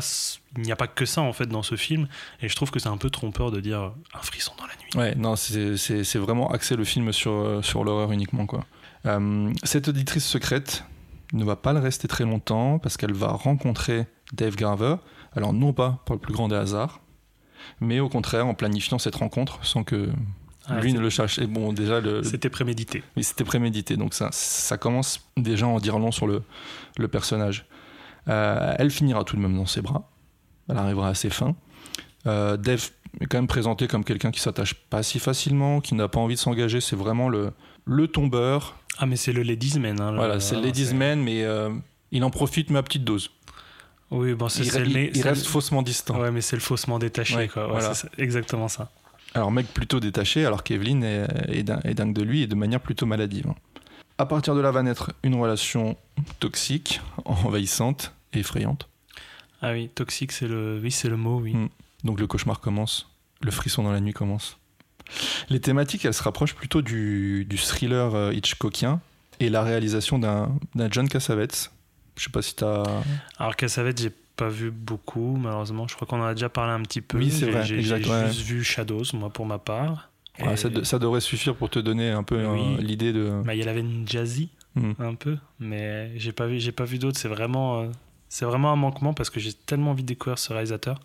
il 0.56 0.62
n'y 0.62 0.72
a 0.72 0.76
pas 0.76 0.86
que 0.86 1.04
ça 1.06 1.20
en 1.22 1.32
fait 1.32 1.46
dans 1.46 1.62
ce 1.62 1.76
film. 1.76 2.08
Et 2.42 2.48
je 2.48 2.56
trouve 2.56 2.70
que 2.70 2.78
c'est 2.78 2.88
un 2.88 2.96
peu 2.96 3.10
trompeur 3.10 3.50
de 3.50 3.60
dire 3.60 3.92
un 4.14 4.22
frisson 4.22 4.52
dans 4.58 4.66
la 4.66 4.72
nuit. 4.74 4.96
Ouais, 4.96 5.14
non, 5.14 5.36
c'est 5.36 6.16
vraiment 6.18 6.50
axé 6.50 6.74
le 6.76 6.84
film 6.84 7.12
sur, 7.12 7.60
sur 7.62 7.84
l'horreur 7.84 8.12
uniquement. 8.12 8.46
Quoi. 8.46 8.64
Euh, 9.06 9.52
cette 9.62 9.88
auditrice 9.88 10.24
secrète 10.26 10.84
ne 11.32 11.44
va 11.44 11.56
pas 11.56 11.72
le 11.72 11.80
rester 11.80 12.08
très 12.08 12.24
longtemps 12.24 12.78
parce 12.78 12.96
qu'elle 12.96 13.12
va 13.12 13.28
rencontrer 13.28 14.06
Dave 14.32 14.56
Garver. 14.56 14.96
Alors, 15.34 15.52
non 15.52 15.72
pas 15.72 16.02
par 16.06 16.14
le 16.16 16.20
plus 16.20 16.32
grand 16.32 16.48
des 16.48 16.56
hasards, 16.56 17.00
mais 17.80 18.00
au 18.00 18.08
contraire 18.08 18.46
en 18.46 18.54
planifiant 18.54 18.98
cette 18.98 19.16
rencontre 19.16 19.58
sans 19.64 19.84
que 19.84 20.08
Ah, 20.66 20.80
lui 20.80 20.92
ne 20.92 21.00
le 21.00 21.10
cherche. 21.10 21.38
Et 21.38 21.46
bon, 21.46 21.72
déjà, 21.72 22.00
le, 22.00 22.22
C'était 22.22 22.48
prémédité. 22.50 23.02
oui, 23.16 23.22
c'était 23.24 23.44
prémédité. 23.44 23.96
Donc, 23.96 24.14
ça, 24.14 24.28
ça 24.32 24.78
commence 24.78 25.20
déjà 25.36 25.66
à 25.66 25.68
en 25.68 25.78
dire 25.78 25.98
long 25.98 26.10
sur 26.10 26.26
le, 26.26 26.42
le 26.98 27.08
personnage. 27.08 27.66
Euh, 28.28 28.74
elle 28.78 28.90
finira 28.90 29.22
tout 29.24 29.36
de 29.36 29.40
même 29.42 29.56
dans 29.56 29.66
ses 29.66 29.82
bras. 29.82 30.10
Elle 30.68 30.78
arrivera 30.78 31.08
à 31.10 31.14
ses 31.14 31.30
fins. 31.30 31.54
Euh, 32.26 32.56
Dave 32.56 32.90
est 33.20 33.26
quand 33.26 33.38
même 33.38 33.46
présenté 33.46 33.86
comme 33.86 34.02
quelqu'un 34.04 34.32
qui 34.32 34.40
s'attache 34.40 34.74
pas 34.74 35.02
si 35.04 35.20
facilement, 35.20 35.80
qui 35.80 35.94
n'a 35.94 36.08
pas 36.08 36.18
envie 36.18 36.34
de 36.34 36.40
s'engager. 36.40 36.80
C'est 36.80 36.96
vraiment 36.96 37.28
le, 37.28 37.52
le 37.84 38.08
tombeur. 38.08 38.74
Ah, 38.98 39.06
mais 39.06 39.14
c'est 39.16 39.32
le 39.32 39.42
Ladies 39.42 39.78
Man. 39.78 40.00
hein, 40.00 40.10
le- 40.10 40.16
voilà, 40.16 40.40
c'est 40.40 40.56
le 40.56 40.62
ah, 40.62 40.64
ladies 40.66 40.92
man, 40.94 41.22
mais 41.22 41.44
euh, 41.44 41.70
il 42.10 42.24
en 42.24 42.30
profite, 42.30 42.70
mais 42.70 42.78
à 42.78 42.82
petite 42.82 43.04
dose. 43.04 43.30
Oui, 44.10 44.34
bon, 44.34 44.48
c'est 44.48 44.62
Il, 44.64 44.70
c'est 44.70 45.22
reste 45.22 45.44
le- 45.44 45.50
faussement 45.50 45.82
distant. 45.82 46.20
Ouais, 46.20 46.30
mais 46.30 46.40
c'est 46.40 46.56
le 46.56 46.62
faussement 46.62 46.98
détaché, 46.98 47.34
Ouais, 47.36 47.48
quoi. 47.48 47.64
Ouais, 47.66 47.72
voilà. 47.80 47.94
c'est 47.94 48.08
exactement 48.18 48.68
ça. 48.68 48.90
Alors, 49.34 49.50
mec 49.50 49.66
plutôt 49.66 49.98
détaché, 50.00 50.46
alors 50.46 50.62
qu'Evelyn 50.62 51.02
est, 51.02 51.26
est 51.58 51.62
din- 51.64 51.80
est 51.84 51.94
dingue 51.94 52.14
de 52.14 52.22
lui 52.22 52.42
et 52.42 52.46
de 52.46 52.54
manière 52.54 52.80
plutôt 52.80 53.04
maladive. 53.06 53.52
À 54.18 54.24
partir 54.26 54.54
de 54.54 54.60
là 54.60 54.70
va 54.70 54.82
naître 54.82 55.12
une 55.24 55.34
relation 55.34 55.96
toxique, 56.40 57.00
envahissante 57.24 58.12
et 58.32 58.38
effrayante. 58.40 58.88
Ah 59.60 59.72
oui, 59.72 59.90
toxique, 59.94 60.32
c'est 60.32 60.46
le, 60.48 60.78
oui, 60.82 60.90
c'est 60.90 61.08
le 61.08 61.16
mot, 61.16 61.38
oui. 61.40 61.54
Mm. 61.54 61.68
Donc 62.04 62.20
le 62.20 62.26
cauchemar 62.26 62.60
commence, 62.60 63.10
le 63.42 63.50
frisson 63.50 63.82
dans 63.82 63.92
la 63.92 64.00
nuit 64.00 64.12
commence. 64.12 64.58
Les 65.50 65.60
thématiques, 65.60 66.04
elles 66.04 66.14
se 66.14 66.22
rapprochent 66.22 66.54
plutôt 66.54 66.82
du, 66.82 67.44
du 67.44 67.58
thriller 67.58 68.14
euh, 68.14 68.32
Hitchcockien 68.32 69.00
et 69.40 69.50
la 69.50 69.62
réalisation 69.62 70.18
d'un 70.18 70.50
d'un 70.74 70.88
John 70.90 71.08
Cassavetes. 71.08 71.70
Je 72.16 72.24
sais 72.24 72.30
pas 72.30 72.42
si 72.42 72.54
t'as. 72.56 72.82
Alors 73.38 73.56
Cassavetes, 73.56 74.00
j'ai 74.00 74.12
pas 74.36 74.48
vu 74.48 74.70
beaucoup, 74.70 75.36
malheureusement. 75.36 75.86
Je 75.88 75.94
crois 75.94 76.06
qu'on 76.06 76.20
en 76.20 76.26
a 76.26 76.34
déjà 76.34 76.48
parlé 76.48 76.72
un 76.72 76.82
petit 76.82 77.00
peu. 77.00 77.18
Oui, 77.18 77.30
c'est 77.30 77.50
vrai, 77.50 77.64
J'ai 77.64 77.76
ouais. 77.76 77.82
juste 78.28 78.40
vu 78.40 78.62
Shadows, 78.64 79.02
moi, 79.14 79.30
pour 79.30 79.46
ma 79.46 79.58
part. 79.58 80.10
Ouais, 80.40 80.52
Et- 80.52 80.56
ça, 80.56 80.68
de- 80.68 80.82
ça 80.84 80.98
devrait 80.98 81.20
suffire 81.22 81.54
pour 81.56 81.70
te 81.70 81.78
donner 81.78 82.10
un 82.10 82.22
peu 82.22 82.36
Oui. 82.46 82.76
euh, 82.78 82.82
l'idée 82.82 83.12
de. 83.12 83.40
Bah, 83.44 83.54
il 83.54 83.58
y 83.58 83.62
a 83.62 83.66
la 83.66 83.72
veine 83.72 84.04
jazzy, 84.06 84.50
Mm. 84.74 84.92
un 84.98 85.14
peu, 85.14 85.38
mais 85.60 86.12
j'ai 86.18 86.32
pas 86.32 86.46
vu, 86.46 86.58
j'ai 86.60 86.72
pas 86.72 86.84
vu 86.84 86.98
d'autres. 86.98 87.18
C'est 87.18 87.28
vraiment, 87.28 87.80
euh, 87.80 87.88
c'est 88.28 88.44
vraiment 88.44 88.70
un 88.72 88.76
manquement 88.76 89.14
parce 89.14 89.30
que 89.30 89.40
j'ai 89.40 89.54
tellement 89.54 89.92
envie 89.92 90.02
de 90.02 90.08
découvrir 90.08 90.38
ce 90.38 90.52
réalisateur. 90.52 91.00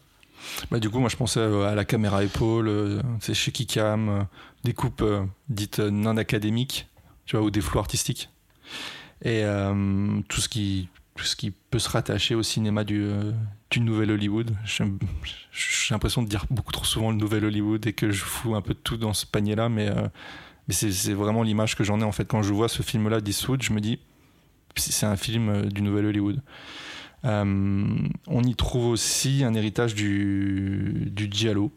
Bah, 0.71 0.79
du 0.79 0.89
coup, 0.89 0.99
moi 0.99 1.07
je 1.07 1.15
pensais 1.15 1.39
à 1.39 1.75
la 1.75 1.85
caméra 1.85 2.23
épaule, 2.23 2.67
euh, 2.67 3.01
c'est 3.21 3.33
chez 3.33 3.51
Kikam, 3.53 4.27
des 4.65 4.73
coupes 4.73 5.01
euh, 5.03 5.23
dites 5.47 5.79
non 5.79 6.17
académiques, 6.17 6.87
tu 7.25 7.37
vois, 7.37 7.45
ou 7.45 7.51
des 7.51 7.61
flous 7.61 7.79
artistiques. 7.79 8.29
Et 9.23 9.43
tout, 10.27 10.41
ce 10.41 10.49
qui, 10.49 10.89
ce 11.25 11.35
qui 11.35 11.51
peut 11.51 11.79
se 11.79 11.89
rattacher 11.89 12.35
au 12.35 12.43
cinéma 12.43 12.83
du, 12.83 13.03
euh, 13.03 13.31
du 13.69 13.79
nouvel 13.79 14.11
Hollywood. 14.11 14.55
J'ai 14.65 14.83
l'impression 15.91 16.23
de 16.23 16.27
dire 16.27 16.45
beaucoup 16.49 16.71
trop 16.71 16.85
souvent 16.85 17.11
le 17.11 17.17
nouvel 17.17 17.45
Hollywood 17.45 17.85
et 17.87 17.93
que 17.93 18.11
je 18.11 18.23
fous 18.23 18.55
un 18.55 18.61
peu 18.61 18.73
tout 18.73 18.97
dans 18.97 19.13
ce 19.13 19.25
panier-là, 19.25 19.69
mais, 19.69 19.89
euh, 19.89 20.07
mais 20.67 20.73
c'est 20.73 21.13
vraiment 21.13 21.43
l'image 21.43 21.75
que 21.75 21.83
j'en 21.83 21.99
ai 22.01 22.03
en 22.03 22.11
fait. 22.11 22.25
Quand 22.25 22.43
je 22.43 22.53
vois 22.53 22.69
ce 22.69 22.83
film-là, 22.83 23.21
Diswood, 23.21 23.61
je 23.61 23.73
me 23.73 23.79
dis, 23.79 23.99
c'est 24.75 25.05
un 25.05 25.17
film 25.17 25.49
euh, 25.49 25.61
du 25.63 25.81
nouvel 25.81 26.05
Hollywood. 26.05 26.41
On 27.23 28.43
y 28.43 28.55
trouve 28.55 28.87
aussi 28.87 29.43
un 29.43 29.53
héritage 29.53 29.93
du, 29.93 31.11
du 31.11 31.27
giallo. 31.31 31.71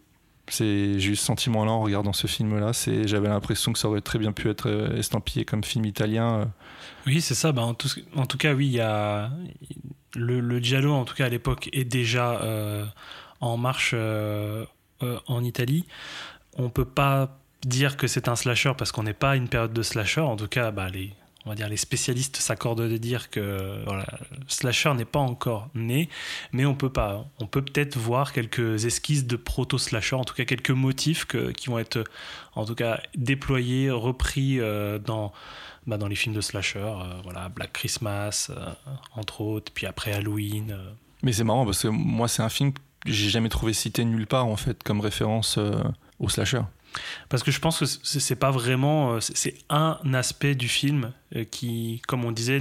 J'ai 0.50 0.94
eu 0.96 1.16
ce 1.16 1.24
sentiment-là 1.24 1.72
en 1.72 1.80
regardant 1.80 2.12
ce 2.12 2.26
film-là. 2.26 2.72
J'avais 3.07 3.28
l'impression 3.28 3.72
que 3.72 3.78
ça 3.78 3.88
aurait 3.88 4.02
très 4.02 4.18
bien 4.18 4.33
pu 4.33 4.50
être 4.50 4.68
euh, 4.68 4.96
estampillé 4.96 5.44
comme 5.44 5.64
film 5.64 5.85
italien. 5.87 6.40
euh. 6.40 6.44
Oui, 7.07 7.20
c'est 7.20 7.35
ça. 7.35 7.52
Bah, 7.52 7.62
en, 7.62 7.74
tout, 7.74 7.88
cas, 8.38 8.52
oui, 8.54 8.66
il 8.66 8.72
y 8.72 8.80
a 8.80 9.30
le, 10.14 10.40
le 10.40 10.59
giallo, 10.59 10.92
en 10.92 11.04
tout 11.04 11.14
cas 11.14 11.26
à 11.26 11.28
l'époque, 11.28 11.70
est 11.72 11.85
déjà 11.85 12.40
euh, 12.42 12.85
en 13.40 13.57
marche 13.57 13.94
en 15.26 15.44
Italie. 15.44 15.85
On 16.57 16.70
peut 16.70 16.85
pas 16.85 17.38
dire 17.66 17.96
que 17.96 18.07
c'est 18.07 18.28
un 18.28 18.37
slasher 18.37 18.72
parce 18.76 18.92
qu'on 18.92 19.02
n'est 19.02 19.12
pas 19.12 19.33
à 19.33 19.37
une 19.37 19.48
période 19.48 19.72
de 19.72 19.83
slasher. 19.83 20.20
En 20.20 20.37
tout 20.37 20.48
cas, 20.48 20.70
bah, 20.70 20.88
les, 20.88 21.12
on 21.46 21.50
va 21.50 21.57
dire 21.57 21.68
les 21.68 21.76
spécialistes 21.76 22.37
s'accordent 22.37 22.88
de 22.88 22.96
dire 22.96 23.30
que 23.30 23.85
slasher 24.48 24.94
n'est 24.94 25.04
pas 25.04 25.18
encore 25.18 25.68
né, 25.74 26.09
mais 26.52 26.64
on 26.64 26.74
peut 26.74 26.92
pas. 26.92 27.26
On 27.38 27.46
peut 27.46 27.62
peut-être 27.62 27.98
voir 27.98 28.33
quelques 28.33 28.85
esquisses 28.87 29.26
de 29.26 29.37
proto 29.37 29.78
slasher, 29.78 30.16
en 30.16 30.24
tout 30.24 30.35
cas 30.35 30.44
quelques 30.44 30.70
motifs 30.70 31.26
qui 31.26 31.68
vont 31.68 31.78
être, 31.78 32.04
en 32.54 32.64
tout 32.64 32.74
cas 32.74 33.00
déployés, 33.16 33.90
repris 33.90 34.61
euh, 34.61 34.98
dans 34.98 35.33
bah, 35.87 35.98
dans 35.98 36.09
les 36.09 36.14
films 36.14 36.35
de 36.35 36.40
slasher, 36.40 36.78
euh, 36.78 37.20
voilà, 37.24 37.50
Black 37.50 37.74
Christmas, 37.74 38.48
euh, 38.48 38.70
entre 39.14 39.42
autres, 39.42 39.70
puis 39.72 39.87
après 39.87 40.12
Halloween. 40.12 40.78
Mais 41.22 41.33
c'est 41.33 41.44
marrant 41.44 41.66
parce 41.66 41.83
que 41.83 41.88
moi 41.88 42.26
c'est 42.28 42.42
un 42.42 42.48
film 42.48 42.72
que 42.72 42.80
j'ai 43.04 43.28
jamais 43.28 43.50
trouvé 43.50 43.74
cité 43.74 44.04
nulle 44.04 44.26
part 44.26 44.46
en 44.46 44.57
fait 44.57 44.83
comme 44.83 45.00
référence 45.00 45.59
au 46.18 46.28
slasher. 46.28 46.62
Parce 47.28 47.42
que 47.42 47.50
je 47.50 47.61
pense 47.61 47.78
que 47.78 47.87
c'est 47.87 48.37
pas 48.37 48.50
vraiment. 48.50 49.14
euh, 49.14 49.20
c'est- 49.20 49.57
un 49.70 49.98
aspect 50.14 50.54
du 50.54 50.68
film 50.68 51.12
euh, 51.35 51.44
qui, 51.44 52.02
comme 52.07 52.24
on 52.24 52.33
disait, 52.33 52.61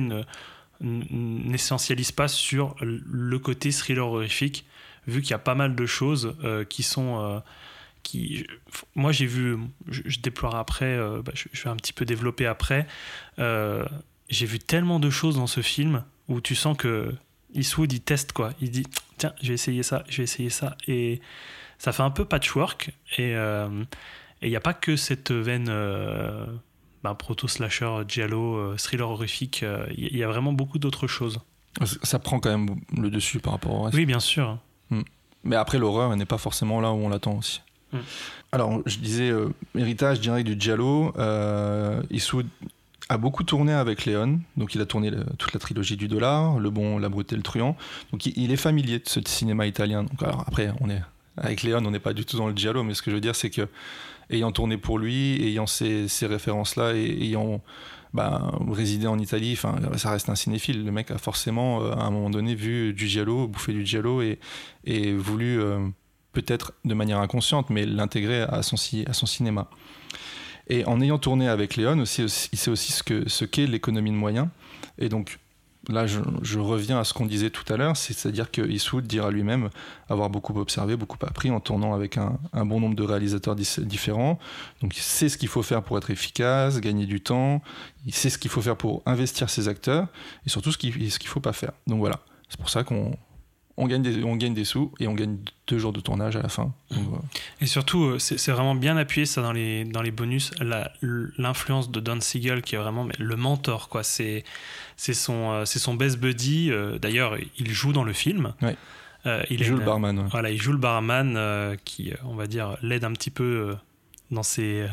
n'essentialise 0.82 2.12
pas 2.12 2.28
sur 2.28 2.76
le 2.82 3.39
côté 3.39 3.72
thriller 3.72 4.08
horrifique, 4.08 4.65
vu 5.08 5.22
qu'il 5.22 5.32
y 5.32 5.36
a 5.36 5.39
pas 5.39 5.56
mal 5.56 5.76
de 5.76 5.86
choses 5.86 6.36
euh, 6.43 6.63
qui 6.63 6.84
sont. 6.84 7.41
qui, 8.04 8.46
moi, 8.96 9.12
j'ai 9.12 9.26
vu. 9.26 9.58
Je, 9.88 10.19
déploierai 10.19 10.58
après, 10.58 10.98
bah, 11.24 11.32
je, 11.34 11.63
vais 11.63 11.69
un 11.69 11.76
petit 11.76 11.93
peu 11.93 12.06
développer 12.06 12.46
après. 12.46 12.88
j'ai 13.38 14.46
vu 14.46 14.60
tellement 14.60 15.00
de 15.00 15.10
choses 15.10 15.36
dans 15.36 15.48
ce 15.48 15.62
film 15.62 16.04
où 16.28 16.41
tu 16.41 16.56
sens 16.56 16.76
que 16.78 17.13
Eastwood, 17.54 17.91
il 17.93 18.02
teste 18.02 18.32
quoi. 18.34 18.54
Il 18.62 18.72
dit 18.72 18.86
tiens, 19.17 19.34
je 19.41 19.50
vais 19.50 19.54
essayer 19.54 19.84
ça, 19.84 20.04
je 20.10 20.17
vais 20.17 20.24
essayer 20.24 20.50
ça. 20.50 20.76
Et 20.88 21.22
ça 21.78 21.91
fait 21.91 22.04
un 22.04 22.12
peu 22.12 22.26
patchwork. 22.26 22.91
Et 23.17 23.36
et 24.43 24.47
il 24.47 24.49
n'y 24.49 24.56
a 24.56 24.60
pas 24.62 24.73
que 24.73 24.95
cette 24.95 25.32
veine 25.32 25.67
euh, 25.69 26.45
bah, 27.03 27.15
proto-slasher, 27.15 28.03
giallo, 28.08 28.56
euh, 28.58 28.75
thriller 28.77 29.10
horrifique. 29.10 29.63
euh, 29.63 29.86
Il 29.97 30.15
y, 30.15 30.23
a 30.23 30.27
vraiment 30.27 30.53
beaucoup 30.53 30.79
d'autres 30.79 31.08
choses. 31.08 31.39
Ça 32.03 32.19
prend 32.19 32.39
quand 32.39 32.51
même 32.51 32.75
le 32.95 33.10
dessus 33.10 33.39
par 33.39 33.53
rapport 33.53 33.73
au 33.73 33.82
reste. 33.84 33.95
Oui, 33.97 34.06
bien 34.06 34.19
sûr. 34.19 34.58
Mais 35.45 35.56
après, 35.58 35.77
l'horreur, 35.79 36.12
elle 36.13 36.19
n'est 36.19 36.25
pas 36.25 36.38
forcément 36.38 36.79
là 36.79 36.91
où 36.91 36.95
on 36.97 37.10
l'attend 37.10 37.38
aussi. 37.38 37.62
Mm. 37.91 37.97
Alors, 38.53 38.82
je 38.86 38.97
disais, 38.99 39.29
euh, 39.29 39.49
héritage 39.77 40.21
direct 40.21 40.47
du 40.47 40.56
Giallo, 40.60 41.13
euh, 41.17 42.01
Eastwood 42.12 42.47
a 43.10 43.17
beaucoup 43.17 43.43
tourné 43.43 43.73
avec 43.73 44.06
Léon. 44.06 44.39
Donc, 44.56 44.75
il 44.75 44.79
a 44.82 44.86
tourné 44.86 45.10
le- 45.10 45.25
toute 45.38 45.53
la 45.53 45.60
trilogie 45.60 45.97
du 45.97 46.08
dollar, 46.08 46.60
Le 46.60 46.69
Bon, 46.69 46.97
La 46.97 47.10
Brute 47.10 47.34
et 47.34 47.36
le 47.36 47.41
Truand. 47.41 47.75
Donc, 48.12 48.25
il, 48.25 48.38
il 48.38 48.51
est 48.51 48.58
familier 48.58 48.99
de 48.99 49.10
ce 49.10 49.19
cinéma 49.25 49.67
italien. 49.67 50.03
Donc, 50.03 50.21
alors, 50.23 50.45
après, 50.47 50.71
on 50.79 50.89
est, 50.89 51.01
avec 51.36 51.63
Léon, 51.63 51.84
on 51.86 51.91
n'est 51.91 51.99
pas 51.99 52.13
du 52.13 52.23
tout 52.23 52.38
dans 52.38 52.47
le 52.47 52.56
Giallo, 52.56 52.84
mais 52.84 52.93
ce 52.93 53.01
que 53.01 53.12
je 53.12 53.15
veux 53.15 53.21
dire, 53.21 53.36
c'est 53.36 53.49
que, 53.49 53.67
ayant 54.30 54.52
tourné 54.52 54.78
pour 54.78 55.00
lui, 55.00 55.42
ayant 55.44 55.68
ces, 55.68 56.08
ces 56.08 56.26
références-là, 56.26 56.94
et 56.96 57.24
ayant 57.24 57.62
bah, 58.14 58.52
résidé 58.70 59.08
en 59.08 59.18
Italie, 59.18 59.56
ça 59.56 60.12
reste 60.12 60.30
un 60.30 60.36
cinéphile. 60.36 60.86
Le 60.86 60.92
mec 60.92 61.10
a 61.10 61.18
forcément, 61.18 61.82
euh, 61.82 61.94
à 61.94 62.04
un 62.04 62.12
moment 62.12 62.30
donné, 62.30 62.54
vu 62.54 62.94
du 62.94 63.08
Giallo, 63.08 63.48
bouffé 63.48 63.74
du 63.74 63.86
Giallo, 63.86 64.22
et, 64.22 65.14
voulu, 65.14 65.60
euh, 65.60 65.80
peut-être 66.32 66.74
de 66.86 66.94
manière 66.94 67.20
inconsciente, 67.20 67.70
mais 67.72 67.86
l'intégrer 67.86 68.42
à 68.42 68.62
son, 68.62 68.78
cinéma. 68.78 69.68
Et 70.70 70.86
en 70.86 71.02
ayant 71.02 71.18
tourné 71.18 71.48
avec 71.48 71.76
Léon, 71.76 72.00
aussi, 72.00 72.24
il 72.52 72.60
sait 72.60 72.72
aussi 72.72 72.92
ce 72.94 73.46
qu'est 73.46 73.68
l'économie 73.68 74.12
de 74.12 74.16
moyens. 74.16 74.48
Et 75.00 75.10
donc, 75.10 75.40
là, 75.89 76.06
je, 76.08 76.60
reviens 76.60 77.00
à 77.00 77.04
ce 77.04 77.13
qu'on 77.13 77.26
disait 77.26 77.50
tout 77.50 77.72
à 77.72 77.78
l'heure, 77.78 77.98
c'est-à-dire 77.98 78.52
que 78.52 78.62
Eastwood 78.62 79.06
dira 79.06 79.32
lui-même 79.32 79.69
avoir 80.10 80.30
beaucoup 80.30 80.58
observé, 80.60 80.96
beaucoup 80.96 81.17
appris 81.26 81.52
en 81.52 81.60
tournant 81.60 81.93
avec 81.93 82.17
un, 82.17 82.38
bon 82.54 82.80
nombre 82.80 82.96
de 82.96 83.04
réalisateurs 83.04 83.56
différents. 83.56 84.39
Donc, 84.82 84.96
il 84.98 85.02
sait 85.02 85.30
ce 85.30 85.38
qu'il 85.38 85.50
faut 85.50 85.63
faire 85.63 85.84
pour 85.84 85.98
être 85.98 86.10
efficace, 86.10 86.80
gagner 86.80 87.06
du 87.06 87.22
temps, 87.22 87.62
il 88.06 88.13
sait 88.13 88.30
ce 88.30 88.38
qu'il 88.38 88.52
faut 88.52 88.62
faire 88.62 88.78
pour 88.78 89.02
investir 89.06 89.50
ses 89.50 89.67
acteurs, 89.67 90.08
et 90.46 90.50
surtout 90.50 90.72
ce 90.72 90.78
qu'il 90.78 91.04
ne 91.04 91.10
faut 91.26 91.41
pas 91.41 91.54
faire. 91.54 91.72
Donc 91.88 92.00
voilà, 92.00 92.19
c'est 92.50 92.60
pour 92.60 92.69
ça 92.69 92.84
qu'on 92.84 93.17
on 93.76 93.88
gagne, 93.88 94.04
des, 94.04 94.24
on 94.24 94.36
gagne 94.36 94.54
des 94.54 94.66
sous 94.66 94.92
et 95.00 95.08
on 95.08 95.14
gagne 95.14 95.38
deux 95.68 95.80
jours 95.80 95.94
de 95.94 96.00
tournage 96.00 96.36
à 96.36 96.42
la 96.42 96.50
fin. 96.50 96.74
Et 97.60 97.66
surtout, 97.66 98.04
euh, 98.04 98.20
c'est 98.20 98.52
vraiment 98.52 98.76
bien 98.76 98.98
appuyé 98.98 99.26
ça 99.26 99.42
dans 99.42 99.52
les, 99.52 99.84
dans 99.84 100.02
les 100.02 100.12
bonus, 100.12 100.52
l'influence 101.38 101.90
de 101.90 102.00
Don 102.00 102.20
Siegel 102.22 102.62
qui 102.62 102.76
est 102.76 102.78
vraiment 102.78 103.08
le 103.18 103.36
mentor. 103.36 103.90
quoi. 103.90 104.04
C'est 104.04 104.44
son, 104.98 105.52
euh, 105.52 105.66
son 105.66 105.96
best 105.96 106.20
buddy. 106.20 106.72
Euh, 106.72 107.00
d'ailleurs, 107.00 107.36
il 107.58 107.72
joue 107.72 107.94
dans 107.94 108.04
le 108.04 108.14
film. 108.14 108.54
il, 109.50 109.64
joue 109.64 109.78
le 109.78 109.86
barman. 109.86 110.28
Voilà, 110.30 110.52
il 110.52 110.62
joue 110.62 110.74
le 110.74 110.78
barman 110.78 111.76
qui, 111.84 112.14
on 112.26 112.36
va 112.36 112.46
dire, 112.46 112.78
l'aide 112.84 113.06
un 113.06 113.14
petit 113.14 113.32
peu 113.32 113.76
dans 114.30 114.44
ses 114.44 114.86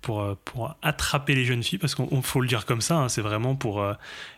pour, 0.00 0.20
euh, 0.20 0.34
pour 0.44 0.76
attraper 0.82 1.34
les 1.34 1.44
jeunes 1.44 1.62
filles, 1.62 1.78
parce 1.78 1.94
qu'on 1.94 2.22
faut 2.22 2.40
le 2.40 2.48
dire 2.48 2.66
comme 2.66 2.80
ça, 2.80 2.96
hein, 2.96 3.08
c'est 3.08 3.22
vraiment 3.22 3.54
pour 3.56 3.80
euh, 3.80 3.94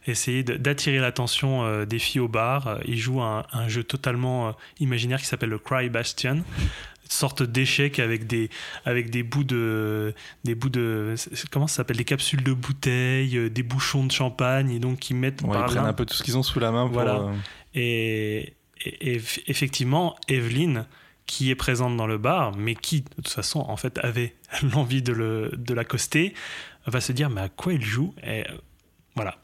essayer 0.06 0.42
d'attirer 0.42 0.98
l'attention 0.98 1.64
euh, 1.64 1.84
des 1.84 1.98
filles 1.98 2.20
au 2.20 2.28
bar. 2.28 2.78
Il 2.86 2.98
joue 2.98 3.20
un, 3.20 3.44
un 3.52 3.68
jeu 3.68 3.84
totalement 3.84 4.54
imaginaire 4.78 5.20
qui 5.20 5.26
s'appelle 5.26 5.50
le 5.50 5.58
Cry 5.58 5.88
Bastion, 5.88 6.34
une 6.36 7.10
sorte 7.10 7.42
d'échec 7.42 7.98
avec 7.98 8.26
des, 8.26 8.50
avec 8.84 9.10
des 9.10 9.22
bouts 9.22 9.44
de. 9.44 10.14
Des 10.44 10.54
bouts 10.54 10.68
de 10.68 11.14
comment 11.50 11.66
ça 11.66 11.76
s'appelle? 11.76 11.96
Des 11.96 12.04
capsules 12.04 12.42
de 12.42 12.52
bouteilles, 12.52 13.50
des 13.50 13.62
bouchons 13.62 14.04
de 14.04 14.12
champagne, 14.12 14.70
et 14.70 14.78
donc 14.78 15.00
qui 15.00 15.14
mettent. 15.14 15.42
Ouais, 15.42 15.58
ils 15.58 15.64
prennent 15.64 15.84
un 15.84 15.92
peu 15.92 16.06
tout 16.06 16.14
ce 16.14 16.22
qu'ils 16.22 16.38
ont 16.38 16.42
sous 16.42 16.60
la 16.60 16.70
main 16.70 16.84
pour. 16.86 16.94
Voilà. 16.94 17.32
Et, 17.74 18.54
et, 18.84 19.14
et, 19.14 19.20
effectivement, 19.46 20.16
Evelyne 20.28 20.86
qui 21.30 21.48
est 21.48 21.54
présente 21.54 21.96
dans 21.96 22.08
le 22.08 22.18
bar, 22.18 22.56
mais 22.56 22.74
qui, 22.74 23.02
de 23.02 23.08
toute 23.14 23.28
façon, 23.28 23.60
en 23.60 23.76
fait, 23.76 24.00
avait 24.02 24.34
l'envie 24.74 25.00
de, 25.00 25.12
le, 25.12 25.52
de 25.56 25.74
l'accoster, 25.74 26.34
va 26.86 27.00
se 27.00 27.12
dire, 27.12 27.30
mais 27.30 27.42
à 27.42 27.48
quoi 27.48 27.72
il 27.72 27.84
joue? 27.84 28.12
Et 28.26 28.42
voilà. 29.14 29.36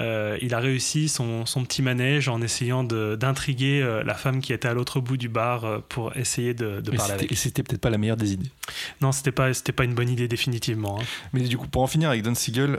Euh, 0.00 0.38
il 0.40 0.54
a 0.54 0.60
réussi 0.60 1.10
son, 1.10 1.44
son, 1.44 1.62
petit 1.64 1.82
manège 1.82 2.30
en 2.30 2.40
essayant 2.40 2.84
d'intriguer 2.84 3.82
euh, 3.82 4.02
la 4.02 4.14
femme 4.14 4.40
qui 4.40 4.54
était 4.54 4.66
à 4.66 4.72
l'autre 4.72 5.00
bout 5.00 5.18
du 5.18 5.28
bar 5.28 5.66
euh, 5.66 5.78
pour 5.86 6.16
essayer 6.16 6.54
de, 6.54 6.80
de 6.80 6.90
parler 6.92 7.12
avec. 7.12 7.30
Et 7.30 7.34
c'était 7.34 7.62
peut-être 7.62 7.82
pas 7.82 7.90
la 7.90 7.98
meilleure 7.98 8.16
des 8.16 8.32
idées. 8.32 8.50
Non, 9.02 9.12
c'était 9.12 9.32
pas, 9.32 9.52
c'était 9.52 9.72
pas 9.72 9.84
une 9.84 9.94
bonne 9.94 10.08
idée 10.08 10.28
définitivement. 10.28 10.98
Hein. 10.98 11.04
Mais 11.34 11.42
du 11.42 11.58
coup, 11.58 11.68
pour 11.68 11.82
en 11.82 11.86
finir 11.86 12.08
avec 12.08 12.22
Don 12.22 12.34
Siegel, 12.34 12.78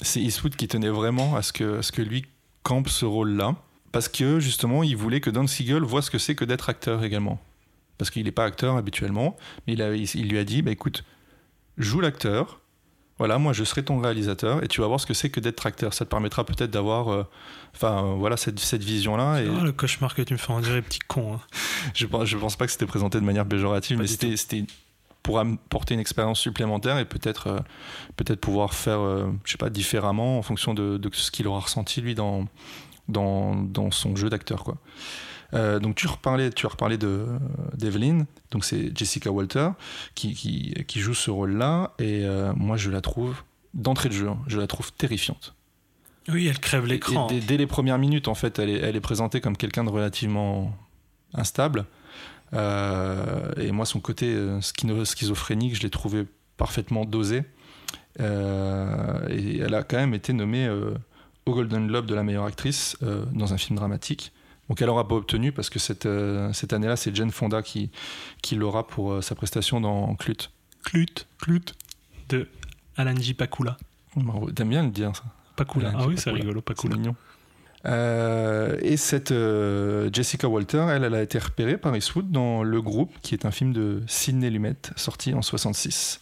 c'est 0.00 0.20
Eastwood 0.20 0.54
qui 0.54 0.68
tenait 0.68 0.88
vraiment 0.88 1.34
à 1.34 1.42
ce 1.42 1.52
que, 1.52 1.78
à 1.78 1.82
ce 1.82 1.90
que 1.90 2.02
lui 2.02 2.26
campe 2.62 2.88
ce 2.88 3.04
rôle-là. 3.06 3.56
Parce 3.90 4.08
que 4.08 4.38
justement, 4.38 4.84
il 4.84 4.96
voulait 4.96 5.20
que 5.20 5.30
Don 5.30 5.48
Siegel 5.48 5.82
voit 5.82 6.02
ce 6.02 6.12
que 6.12 6.18
c'est 6.18 6.36
que 6.36 6.44
d'être 6.44 6.68
acteur 6.68 7.02
également 7.02 7.40
parce 7.98 8.10
qu'il 8.10 8.24
n'est 8.24 8.32
pas 8.32 8.44
acteur 8.44 8.76
habituellement, 8.76 9.36
mais 9.66 9.74
il, 9.74 10.28
lui 10.28 10.38
a 10.38 10.44
dit, 10.44 10.62
bah, 10.62 10.70
écoute, 10.70 11.04
joue 11.78 12.00
l'acteur, 12.00 12.60
voilà, 13.18 13.38
moi 13.38 13.54
je 13.54 13.64
serai 13.64 13.82
ton 13.82 13.98
réalisateur 13.98 14.62
et 14.62 14.68
tu 14.68 14.82
vas 14.82 14.88
voir 14.88 15.00
ce 15.00 15.06
que 15.06 15.14
c'est 15.14 15.30
que 15.30 15.40
d'être 15.40 15.64
acteur. 15.64 15.94
Ça 15.94 16.04
te 16.04 16.10
permettra 16.10 16.44
peut-être 16.44 16.70
d'avoir, 16.70 17.08
euh, 17.08 17.24
enfin 17.74 18.04
euh, 18.04 18.14
voilà, 18.14 18.36
cette, 18.36 18.60
vision-là. 18.82 19.40
Et... 19.40 19.46
le 19.46 19.72
cauchemar 19.72 20.14
que 20.14 20.22
tu 20.22 20.34
me 20.34 20.38
fais 20.38 20.52
en 20.52 20.60
dire, 20.60 20.82
petit 20.82 20.98
con. 20.98 21.34
Hein. 21.34 21.40
je, 21.94 22.06
pense, 22.06 22.26
je 22.26 22.36
pense 22.36 22.56
pas 22.56 22.66
que 22.66 22.72
c'était 22.72 22.86
présenté 22.86 23.18
de 23.18 23.24
manière 23.24 23.46
péjorative, 23.46 23.98
mais 23.98 24.06
c'était 24.06 24.66
pour 25.22 25.40
apporter 25.40 25.94
une 25.94 26.00
expérience 26.00 26.38
supplémentaire 26.38 26.98
et 26.98 27.04
peut-être 27.04 27.48
euh, 27.48 27.58
peut-être 28.16 28.40
pouvoir 28.40 28.74
faire, 28.74 29.00
je 29.44 29.50
sais 29.50 29.58
pas, 29.58 29.70
différemment 29.70 30.38
en 30.38 30.42
fonction 30.42 30.74
de, 30.74 31.00
ce 31.12 31.30
qu'il 31.30 31.48
aura 31.48 31.60
ressenti 31.60 32.00
lui 32.02 32.14
dans, 32.14 32.46
dans, 33.08 33.56
dans 33.56 33.90
son 33.90 34.14
jeu 34.14 34.28
d'acteur, 34.28 34.62
quoi. 34.62 34.76
Euh, 35.54 35.78
donc 35.78 35.94
tu 35.94 36.06
reparlais, 36.06 36.50
tu 36.50 36.66
reparlé 36.66 36.98
de 36.98 37.26
d'Evelyn, 37.74 38.26
donc 38.50 38.64
c'est 38.64 38.96
Jessica 38.96 39.30
Walter 39.30 39.70
qui, 40.14 40.34
qui, 40.34 40.74
qui 40.86 41.00
joue 41.00 41.14
ce 41.14 41.30
rôle-là 41.30 41.92
et 41.98 42.24
euh, 42.24 42.52
moi 42.54 42.76
je 42.76 42.90
la 42.90 43.00
trouve 43.00 43.42
d'entrée 43.74 44.08
de 44.08 44.14
jeu, 44.14 44.28
hein, 44.28 44.38
je 44.46 44.58
la 44.58 44.66
trouve 44.66 44.92
terrifiante. 44.92 45.54
Oui, 46.28 46.48
elle 46.48 46.58
crève 46.58 46.86
l'écran. 46.86 47.28
Dès, 47.28 47.56
les 47.56 47.68
premières 47.68 47.98
minutes, 47.98 48.26
en 48.26 48.34
fait, 48.34 48.58
elle 48.58 48.70
est, 48.70 48.80
elle 48.80 48.96
est 48.96 49.00
présentée 49.00 49.40
comme 49.40 49.56
quelqu'un 49.56 49.84
de 49.84 49.90
relativement 49.90 50.76
instable. 51.34 51.84
Euh, 52.52 53.52
et 53.56 53.70
moi, 53.70 53.86
son 53.86 54.00
côté 54.00 54.36
schizophrénique, 54.60 55.76
je 55.76 55.82
l'ai 55.82 55.90
trouvé 55.90 56.26
parfaitement 56.56 57.04
dosé. 57.04 57.44
et 58.18 58.22
elle 59.58 59.74
a 59.74 59.84
quand 59.84 59.98
même 59.98 60.14
été 60.14 60.32
nommée 60.32 60.68
au 61.44 61.54
Golden 61.54 61.86
Globe 61.86 62.06
de 62.06 62.14
la 62.16 62.24
meilleure 62.24 62.46
actrice 62.46 62.96
dans 63.32 63.54
un 63.54 63.58
film 63.58 63.76
dramatique. 63.76 64.32
Donc 64.68 64.80
elle 64.80 64.88
n'aura 64.88 65.06
pas 65.06 65.14
obtenu 65.14 65.52
parce 65.52 65.70
que 65.70 65.78
cette, 65.78 66.06
euh, 66.06 66.52
cette 66.52 66.72
année-là, 66.72 66.96
c'est 66.96 67.14
Jane 67.14 67.30
Fonda 67.30 67.62
qui, 67.62 67.90
qui 68.42 68.54
l'aura 68.56 68.86
pour 68.86 69.12
euh, 69.12 69.20
sa 69.22 69.34
prestation 69.34 69.80
dans 69.80 70.14
Clut. 70.16 70.50
Clut, 70.84 71.26
Clut, 71.40 71.74
de 72.28 72.48
Alan 72.96 73.16
J. 73.16 73.34
Pakula. 73.34 73.76
T'aimes 74.54 74.70
bien 74.70 74.82
le 74.82 74.90
dire 74.90 75.14
ça 75.14 75.24
Pakula, 75.56 75.92
ah 75.94 76.06
oui, 76.06 76.16
c'est 76.18 76.30
rigolo, 76.30 76.60
Pakula. 76.60 76.96
mignon. 76.96 77.16
Euh, 77.84 78.78
et 78.82 78.96
cette 78.96 79.32
Jessica 80.12 80.48
Walter, 80.48 80.86
elle, 80.90 81.04
elle 81.04 81.14
a 81.14 81.22
été 81.22 81.38
repérée 81.38 81.78
par 81.78 81.94
Eastwood 81.96 82.30
dans 82.30 82.62
Le 82.62 82.82
Groupe, 82.82 83.14
qui 83.22 83.34
est 83.34 83.46
un 83.46 83.50
film 83.50 83.72
de 83.72 84.02
Sidney 84.06 84.50
Lumet, 84.50 84.76
sorti 84.96 85.34
en 85.34 85.42
66. 85.42 86.20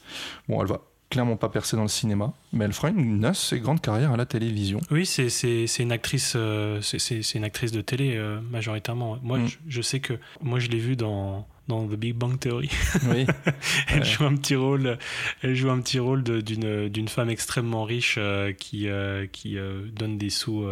Bon, 0.48 0.61
elle 0.61 0.68
va 0.68 0.83
clairement 1.14 1.37
pas 1.37 1.48
percée 1.48 1.77
dans 1.77 1.83
le 1.83 1.88
cinéma, 1.88 2.33
mais 2.53 2.64
elle 2.64 2.72
fera 2.72 2.88
une 2.88 3.24
assez 3.24 3.61
grande 3.61 3.81
carrière 3.81 4.11
à 4.11 4.16
la 4.16 4.27
télévision. 4.27 4.81
Oui, 4.90 5.07
c'est 5.07 5.79
une 5.79 5.92
actrice, 5.92 6.33
euh, 6.35 6.81
c'est 6.83 7.35
une 7.37 7.44
actrice 7.44 7.70
de 7.70 7.81
télé 7.83 8.16
euh, 8.16 8.40
majoritairement. 8.40 9.18
Moi, 9.22 9.38
mm. 9.38 9.48
je, 9.68 9.81
sais 9.81 10.00
que 10.00 10.14
moi 10.42 10.59
je 10.59 10.68
l'ai 10.68 10.81
vue 10.81 10.96
dans 10.96 11.46
dans 11.68 11.87
The 11.87 11.94
Big 11.94 12.14
Bang 12.14 12.38
Theory. 12.38 12.70
Oui. 13.09 13.27
elle 13.88 14.05
joue 14.05 14.24
un 14.24 14.37
petit 14.37 14.55
rôle. 14.55 14.98
Elle 15.42 15.55
joue 15.55 15.70
un 15.70 15.81
petit 15.81 15.98
rôle 15.98 16.22
d'une 16.22 16.88
d'une 16.88 17.09
femme 17.09 17.31
extrêmement 17.31 17.85
riche 17.85 18.16
euh, 18.18 18.53
qui 18.53 18.88
qui 19.33 19.57
donne 19.92 20.18
des 20.18 20.31
sous 20.31 20.66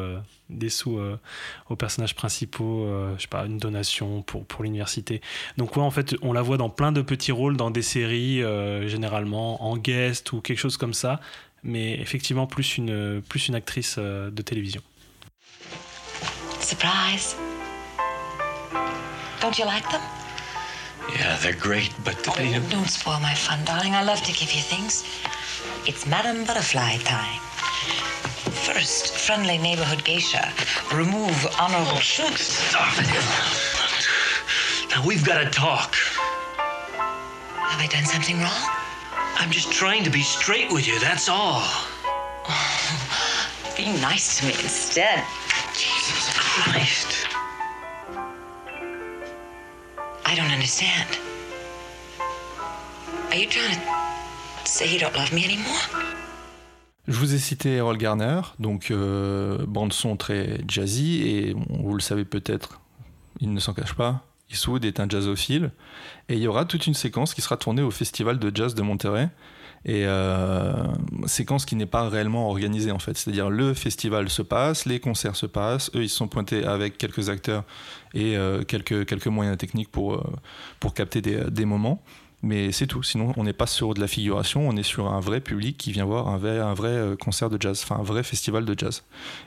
des 0.51 0.69
sous 0.69 1.01
aux 1.69 1.77
personnages 1.77 2.15
principaux. 2.15 2.87
je 3.17 3.23
sais 3.23 3.29
pas 3.29 3.47
une 3.47 3.59
donation 3.59 4.23
pour 4.23 4.45
pour 4.45 4.65
l'université. 4.65 5.21
Donc 5.57 5.77
ouais, 5.77 5.83
en 5.83 5.91
fait, 5.91 6.15
on 6.23 6.33
la 6.33 6.43
voit 6.43 6.57
dans 6.57 6.71
plein 6.71 6.93
de 6.93 7.03
petits 7.03 7.33
rôles 7.33 7.57
dans 7.57 7.71
des 7.71 7.83
séries 7.83 8.43
généralement 8.87 9.65
en 9.65 9.77
guest 9.77 10.33
ou 10.33 10.41
quelque 10.41 10.59
chose 10.59 10.77
comme 10.77 10.95
ça. 10.95 11.21
Mais 11.65 11.99
effectivement 12.01 12.47
plus 12.47 12.77
une 12.77 13.23
plus 13.29 13.49
une 13.49 13.55
actrice 13.55 13.99
de 13.99 14.43
télévision. 14.43 14.83
Surprise. 16.61 17.37
Don't 19.41 19.59
you 19.59 19.65
like 19.65 19.89
them? 19.91 20.22
Yeah, 21.11 21.37
they're 21.43 21.55
great, 21.55 21.93
but 22.05 22.17
oh, 22.29 22.35
they... 22.37 22.57
Oh, 22.57 22.61
don't 22.71 22.89
spoil 22.89 23.21
my 23.21 23.35
fun, 23.35 23.65
darling. 23.65 23.95
I 23.95 24.03
love 24.03 24.23
to 24.23 24.33
give 24.33 24.53
you 24.53 24.61
things. 24.61 25.05
It's 25.87 26.07
Madame 26.07 26.45
Butterfly 26.45 26.99
time. 26.99 27.41
First, 28.53 29.17
friendly 29.17 29.59
neighborhood 29.59 30.05
geisha. 30.05 30.53
Remove 30.93 31.47
honorable... 31.59 31.97
Oh, 31.97 32.35
stop 32.37 32.95
it. 32.99 33.07
Now, 34.91 35.07
we've 35.07 35.25
got 35.25 35.39
to 35.43 35.51
talk. 35.51 35.95
Have 37.57 37.81
I 37.81 37.87
done 37.91 38.05
something 38.05 38.39
wrong? 38.39 38.69
I'm 39.37 39.51
just 39.51 39.73
trying 39.73 40.05
to 40.05 40.11
be 40.11 40.23
straight 40.23 40.71
with 40.71 40.87
you, 40.87 40.99
that's 41.01 41.29
all. 41.29 41.63
Oh, 42.49 43.75
be 43.77 43.87
nice 44.01 44.39
to 44.39 44.47
me 44.47 44.53
instead. 44.53 45.25
Jesus 45.75 46.33
Christ. 46.37 47.32
I 50.33 50.35
don't 50.35 50.51
understand. 50.51 51.09
Are 53.31 53.37
you 53.37 53.47
trying 53.51 53.75
to 53.75 53.81
say 54.65 54.87
you 54.91 54.99
don't 54.99 55.15
love 55.15 55.31
me 55.35 55.45
anymore? 55.45 55.91
Je 57.07 57.19
vous 57.19 57.35
ai 57.35 57.39
cité 57.39 57.75
Errol 57.77 57.99
Garner, 57.99 58.41
donc 58.59 58.91
euh, 58.91 59.59
bande 59.67 59.93
son 59.93 60.17
très 60.17 60.61
jazzy, 60.67 61.21
et 61.23 61.55
vous 61.69 61.93
le 61.93 62.01
savez 62.01 62.25
peut-être, 62.25 62.81
il 63.41 63.53
ne 63.53 63.61
s'en 63.61 63.75
cache 63.75 63.93
pas, 63.93 64.25
Eastwood 64.51 64.87
est 64.87 65.01
un 65.01 65.09
jazzophile, 65.09 65.71
et 66.31 66.37
il 66.37 66.41
y 66.41 66.47
aura 66.47 66.65
toute 66.65 66.87
une 66.87 66.95
séquence 66.95 67.35
qui 67.35 67.43
sera 67.43 67.59
tournée 67.59 67.83
au 67.83 67.91
Festival 67.91 68.39
de 68.39 68.51
Jazz 68.55 68.75
de 68.75 68.81
Monterrey, 68.81 69.29
et 69.85 70.05
euh, 70.07 70.73
séquence 71.27 71.65
qui 71.65 71.77
n'est 71.77 71.87
pas 71.87 72.09
réellement 72.09 72.49
organisée 72.49 72.93
en 72.93 72.99
fait. 72.99 73.17
C'est-à-dire 73.17 73.51
le 73.51 73.75
festival 73.75 74.29
se 74.29 74.43
passe, 74.43 74.87
les 74.87 75.01
concerts 75.01 75.37
se 75.37 75.47
passent, 75.47 75.91
eux 75.95 76.03
ils 76.03 76.09
se 76.09 76.17
sont 76.17 76.29
pointés 76.29 76.65
avec 76.65 76.99
quelques 76.99 77.29
acteurs 77.29 77.65
et 78.15 78.37
euh, 78.37 78.63
quelques, 78.63 79.07
quelques 79.07 79.27
moyens 79.27 79.59
techniques 79.59 79.91
pour, 79.91 80.15
euh, 80.15 80.23
pour 80.81 80.95
capter 80.95 81.21
des, 81.21 81.51
des 81.51 81.65
moments. 81.65 82.03
Mais 82.45 82.73
c'est 82.73 82.89
tout. 82.89 83.05
Sinon, 83.05 83.33
on 83.37 83.45
n'est 83.45 83.53
pas 83.53 83.69
sur 83.69 83.95
de 83.95 84.01
la 84.01 84.09
figuration, 84.09 84.69
on 84.69 84.77
est 84.77 84.83
sur 84.83 85.13
un 85.13 85.21
vrai 85.21 85.41
public 85.41 85.77
qui 85.77 85.93
vient 85.93 86.05
voir 86.05 86.29
un 86.29 86.39
vrai, 86.39 86.59
un 86.59 86.75
vrai 86.75 86.89
euh, 86.89 87.17
concert 87.17 87.49
de 87.51 87.57
jazz, 87.61 87.81
enfin 87.85 88.01
un 88.01 88.03
vrai 88.03 88.25
festival 88.25 88.65
de 88.65 88.75
jazz. 88.77 89.05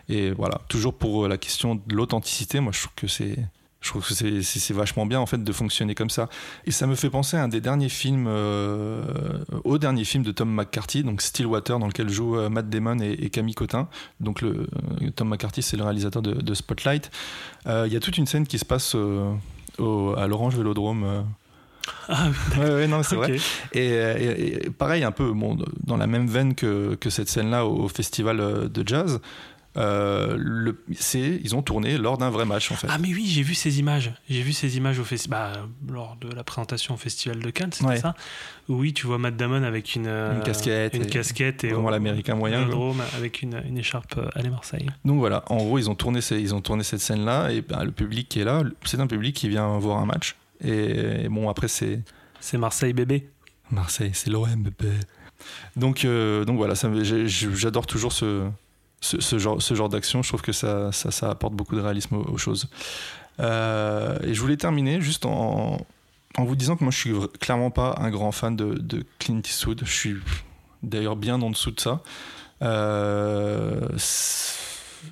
Et 0.07 0.31
voilà, 0.31 0.61
toujours 0.69 0.93
pour 0.93 1.27
la 1.27 1.37
question 1.37 1.75
de 1.75 1.93
l'authenticité, 1.93 2.61
moi 2.61 2.71
je 2.71 2.79
trouve 2.79 2.93
que 2.95 3.07
c'est 3.07 3.37
Je 3.85 3.91
trouve 3.91 4.07
que 4.07 4.41
c'est 4.41 4.73
vachement 4.73 5.05
bien 5.05 5.19
en 5.19 5.27
fait 5.27 5.43
de 5.43 5.53
fonctionner 5.53 5.93
comme 5.93 6.09
ça. 6.09 6.27
Et 6.65 6.71
ça 6.71 6.87
me 6.87 6.95
fait 6.95 7.11
penser 7.11 7.37
à 7.37 7.43
un 7.43 7.47
des 7.47 7.61
derniers 7.61 7.89
films, 7.89 8.25
euh, 8.27 9.03
au 9.63 9.77
dernier 9.77 10.03
film 10.05 10.23
de 10.23 10.31
Tom 10.31 10.51
McCarthy, 10.51 11.03
donc 11.03 11.21
Stillwater, 11.21 11.77
dans 11.77 11.85
lequel 11.85 12.09
jouent 12.09 12.35
euh, 12.35 12.49
Matt 12.49 12.67
Damon 12.67 12.97
et, 12.97 13.29
Camille 13.29 13.53
Cotin. 13.53 13.87
Donc 14.19 14.41
le, 14.41 14.67
euh, 15.03 15.11
Tom 15.15 15.29
McCarthy, 15.29 15.61
c'est 15.61 15.77
le 15.77 15.83
réalisateur 15.83 16.23
de, 16.23 16.53
Spotlight. 16.55 17.11
Il 17.67 17.93
y 17.93 17.95
a 17.95 17.99
toute 17.99 18.17
une 18.17 18.25
scène 18.25 18.47
qui 18.47 18.57
se 18.57 18.65
passe 18.65 18.95
à 18.95 20.27
l'Orange 20.27 20.55
Vélodrome. 20.55 21.23
Ah, 22.09 22.29
ouais, 22.57 22.87
non, 22.87 23.03
c'est 23.03 23.15
vrai. 23.15 23.37
Et, 23.73 24.67
pareil, 24.79 25.03
un 25.03 25.11
peu 25.11 25.31
bon, 25.31 25.59
dans 25.83 25.97
la 25.97 26.07
même 26.07 26.25
veine 26.25 26.55
que, 26.55 26.95
que 26.95 27.11
cette 27.11 27.29
scène-là 27.29 27.67
au, 27.67 27.87
festival 27.87 28.67
de 28.67 28.87
jazz. 28.87 29.21
Euh, 29.77 30.73
ils 31.13 31.55
ont 31.55 31.61
tourné 31.61 31.97
lors 31.97 32.17
d'un 32.17 32.29
vrai 32.29 32.45
match 32.45 32.71
en 32.71 32.75
fait. 32.75 32.87
Ah 32.89 32.97
mais 32.97 33.09
oui, 33.09 33.25
j'ai 33.27 33.41
vu 33.41 33.53
ces 33.55 33.79
images. 33.79 34.13
J'ai 34.29 34.41
vu 34.41 34.53
ces 34.53 34.77
images 34.77 34.99
au 34.99 35.05
bah, 35.27 35.51
lors 35.89 36.15
de 36.21 36.29
la 36.33 36.43
présentation 36.43 36.93
au 36.93 36.97
festival 36.97 37.39
de 37.39 37.49
Cannes, 37.49 37.71
c'était 37.73 37.97
ça? 37.97 38.15
Oui, 38.69 38.93
tu 38.93 39.05
vois 39.05 39.17
Matt 39.17 39.35
Damon 39.35 39.63
avec 39.63 39.95
une, 39.95 40.07
une 40.07 40.41
casquette, 40.43 40.93
une 40.93 41.03
et, 41.03 41.07
casquette 41.07 41.63
et 41.63 41.69
vraiment 41.69 41.89
l'américain 41.89 42.35
moyen, 42.35 42.69
avec 43.17 43.41
une, 43.41 43.61
une 43.67 43.77
écharpe 43.77 44.17
à 44.17 44.39
euh, 44.39 44.49
Marseille. 44.49 44.87
Donc 45.03 45.19
voilà, 45.19 45.43
en 45.49 45.57
gros 45.57 45.77
ils 45.77 45.89
ont 45.89 45.95
tourné, 45.95 46.19
ils 46.31 46.55
ont 46.55 46.61
tourné 46.61 46.83
cette 46.83 47.01
scène 47.01 47.25
là 47.25 47.51
et 47.51 47.61
bah, 47.61 47.83
le 47.83 47.91
public 47.91 48.29
qui 48.29 48.39
est 48.39 48.45
là, 48.45 48.63
c'est 48.85 48.99
un 48.99 49.07
public 49.07 49.35
qui 49.35 49.49
vient 49.49 49.77
voir 49.77 49.99
un 49.99 50.05
match. 50.05 50.35
Et, 50.63 51.27
bon 51.29 51.49
après 51.49 51.67
c'est 51.67 52.01
c'est 52.39 52.57
Marseille 52.57 52.93
bébé. 52.93 53.29
Marseille, 53.71 54.11
c'est 54.13 54.29
l'OM 54.29 54.55
bébé. 54.55 54.93
Donc 55.75 56.05
euh, 56.05 56.45
donc 56.45 56.57
voilà, 56.57 56.75
j'adore 57.25 57.87
toujours 57.87 58.13
ce 58.13 58.47
ce, 59.01 59.37
genre, 59.37 59.61
ce 59.61 59.73
genre 59.73 59.89
d'action. 59.89 60.23
Je 60.23 60.29
trouve 60.29 60.41
que 60.41 60.51
ça, 60.51 60.91
ça, 60.91 61.29
apporte 61.29 61.53
beaucoup 61.53 61.75
de 61.75 61.81
réalisme 61.81 62.15
aux, 62.15 62.37
choses. 62.37 62.67
Euh, 63.39 64.17
et 64.23 64.33
je 64.33 64.41
voulais 64.41 64.57
terminer 64.57 65.01
juste 65.01 65.25
en, 65.25 65.77
en, 66.37 66.43
vous 66.43 66.55
disant 66.55 66.75
que 66.75 66.83
moi, 66.83 66.91
je 66.91 66.97
suis 66.97 67.13
clairement 67.39 67.71
pas 67.71 67.95
un 67.99 68.09
grand 68.09 68.31
fan 68.31 68.55
de, 68.55 69.05
Clint 69.19 69.41
Eastwood. 69.43 69.81
Je 69.85 69.91
suis 69.91 70.15
d'ailleurs 70.83 71.15
bien 71.15 71.41
en 71.41 71.49
dessous 71.49 71.71
de 71.71 71.79
ça. 71.79 72.01
Euh, 72.61 73.87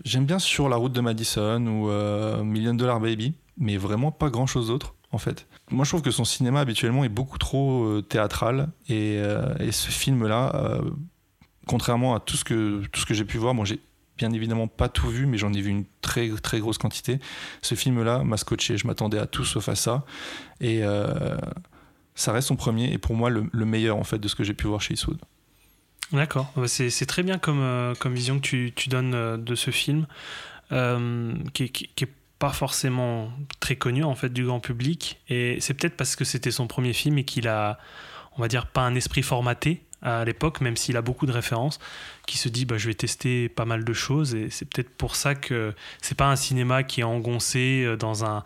j'aime 0.06 0.26
bien 0.26 0.40
sur 0.40 0.70
la 0.70 0.78
route 0.78 0.94
de 0.94 1.02
Madison 1.02 1.66
ou 1.68 1.90
euh, 1.90 2.42
Million 2.44 2.74
Dollar 2.74 3.00
Baby, 3.00 3.34
mais 3.58 3.78
vraiment 3.78 4.12
pas 4.12 4.30
grand 4.30 4.48
chose 4.48 4.68
d'autre 4.68 4.96
en 5.12 5.18
fait. 5.18 5.46
Moi 5.70 5.84
je 5.84 5.92
trouve 5.92 6.02
que 6.02 6.10
son 6.10 6.24
cinéma 6.24 6.62
habituellement 6.62 7.04
est 7.04 7.10
beaucoup 7.10 7.38
trop 7.38 8.02
théâtral 8.02 8.70
et, 8.88 9.16
et 9.60 9.72
ce 9.72 9.92
film-là 9.92 10.82
contrairement 11.68 12.16
à 12.16 12.20
tout 12.20 12.38
ce 12.38 12.44
que, 12.44 12.84
tout 12.92 13.00
ce 13.00 13.06
que 13.06 13.14
j'ai 13.14 13.26
pu 13.26 13.38
voir, 13.38 13.54
bon, 13.54 13.66
j'ai 13.66 13.80
bien 14.18 14.32
évidemment 14.32 14.68
pas 14.68 14.90
tout 14.90 15.10
vu, 15.10 15.26
mais 15.26 15.38
j'en 15.38 15.54
ai 15.54 15.62
vu 15.62 15.70
une 15.70 15.86
très 16.02 16.30
très 16.42 16.60
grosse 16.60 16.78
quantité. 16.78 17.20
Ce 17.62 17.76
film-là 17.76 18.24
m'a 18.24 18.38
scotché. 18.38 18.78
Je 18.78 18.88
m'attendais 18.88 19.18
à 19.18 19.26
tout 19.26 19.46
sauf 19.46 19.70
à 19.70 19.76
ça. 19.76 20.06
Et 20.62 20.84
euh, 20.84 21.36
ça 22.16 22.32
reste 22.32 22.50
son 22.50 22.56
premier 22.56 22.92
et 22.94 22.98
pour 22.98 23.16
moi 23.16 23.30
le, 23.30 23.66
meilleur 23.66 23.98
en 23.98 24.04
fait 24.04 24.20
de 24.20 24.28
ce 24.28 24.36
que 24.36 24.44
j'ai 24.44 24.54
pu 24.54 24.68
voir 24.68 24.82
chez 24.82 24.94
Eastwood. 24.94 25.20
D'accord, 26.12 26.54
c'est 26.68 27.06
très 27.08 27.24
bien 27.24 27.40
comme, 27.40 27.62
euh, 27.62 27.96
comme 27.96 28.14
vision 28.14 28.36
que 28.36 28.42
tu, 28.42 28.72
tu 28.76 28.90
donnes 28.90 29.16
euh, 29.16 29.38
de 29.38 29.56
ce 29.56 29.72
film, 29.72 30.06
qui, 30.70 31.70
qui, 31.70 31.90
qui, 31.96 32.04
est 32.04 32.14
pas 32.40 32.52
forcément 32.52 33.32
très 33.60 33.76
connu 33.76 34.04
en 34.04 34.16
fait 34.16 34.30
du 34.30 34.46
grand 34.46 34.60
public. 34.60 35.22
Et 35.30 35.58
c'est 35.60 35.74
peut-être 35.74 35.96
parce 35.96 36.16
que 36.16 36.26
c'était 36.26 36.52
son 36.52 36.68
premier 36.68 36.94
film 36.94 37.18
et 37.18 37.24
qu'il 37.24 37.48
a, 37.48 37.80
on 38.38 38.42
va 38.42 38.48
dire, 38.48 38.68
pas 38.68 38.82
un 38.82 38.96
esprit 38.96 39.24
formaté 39.24 39.84
à 40.04 40.26
l'époque, 40.26 40.62
même 40.62 40.78
s'il 40.78 40.98
a 40.98 41.02
beaucoup 41.02 41.26
de 41.26 41.32
références, 41.32 41.80
qui 42.28 42.38
se 42.38 42.50
dit 42.50 42.66
bah, 42.66 42.78
je 42.78 42.88
vais 42.88 42.94
tester 42.94 43.50
pas 43.50 43.66
mal 43.66 43.84
de 43.84 43.94
choses. 43.94 44.36
Et 44.36 44.50
c'est 44.50 44.66
peut-être 44.66 44.90
pour 44.90 45.16
ça 45.16 45.34
que 45.34 45.74
c'est 46.02 46.18
pas 46.18 46.30
un 46.30 46.36
cinéma 46.36 46.84
qui 46.84 47.02
est 47.02 47.06
engoncé 47.06 47.84
euh, 47.86 47.96
dans 47.96 48.26
un 48.26 48.44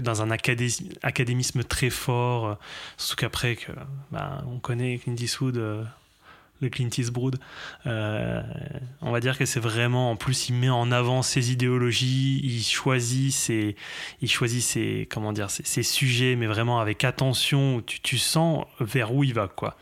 dans 0.00 0.20
un 0.20 0.30
académisme 0.30 1.64
très 1.64 1.88
fort, 1.88 2.46
euh, 2.46 2.54
surtout 2.98 3.20
qu'après 3.20 3.56
que 3.56 3.72
bah, 4.10 4.44
on 4.46 4.58
connaît 4.58 4.98
Clint 4.98 5.16
Eastwood, 5.16 5.56
euh, 5.56 5.84
le 6.60 6.68
Clint 6.68 6.88
Eastwood, 6.96 7.36
on 7.84 9.10
va 9.10 9.20
dire 9.20 9.38
que 9.38 9.44
c'est 9.44 9.60
vraiment 9.60 10.10
en 10.10 10.16
plus 10.16 10.48
il 10.48 10.54
met 10.54 10.70
en 10.70 10.90
avant 10.90 11.22
ses 11.22 11.52
idéologies, 11.52 12.40
il 12.42 12.62
choisit 12.62 13.32
ses, 13.32 13.76
il 14.22 14.30
choisit 14.30 14.62
ses 14.62 15.08
comment 15.10 15.32
dire 15.32 15.50
ses, 15.50 15.82
sujets, 15.82 16.36
mais 16.36 16.46
vraiment 16.46 16.80
avec 16.80 17.04
attention, 17.04 17.82
tu, 17.82 18.00
tu 18.00 18.18
sens 18.18 18.64
vers 18.80 19.12
où 19.12 19.24
il 19.24 19.34
va 19.34 19.48
quoi 19.48 19.76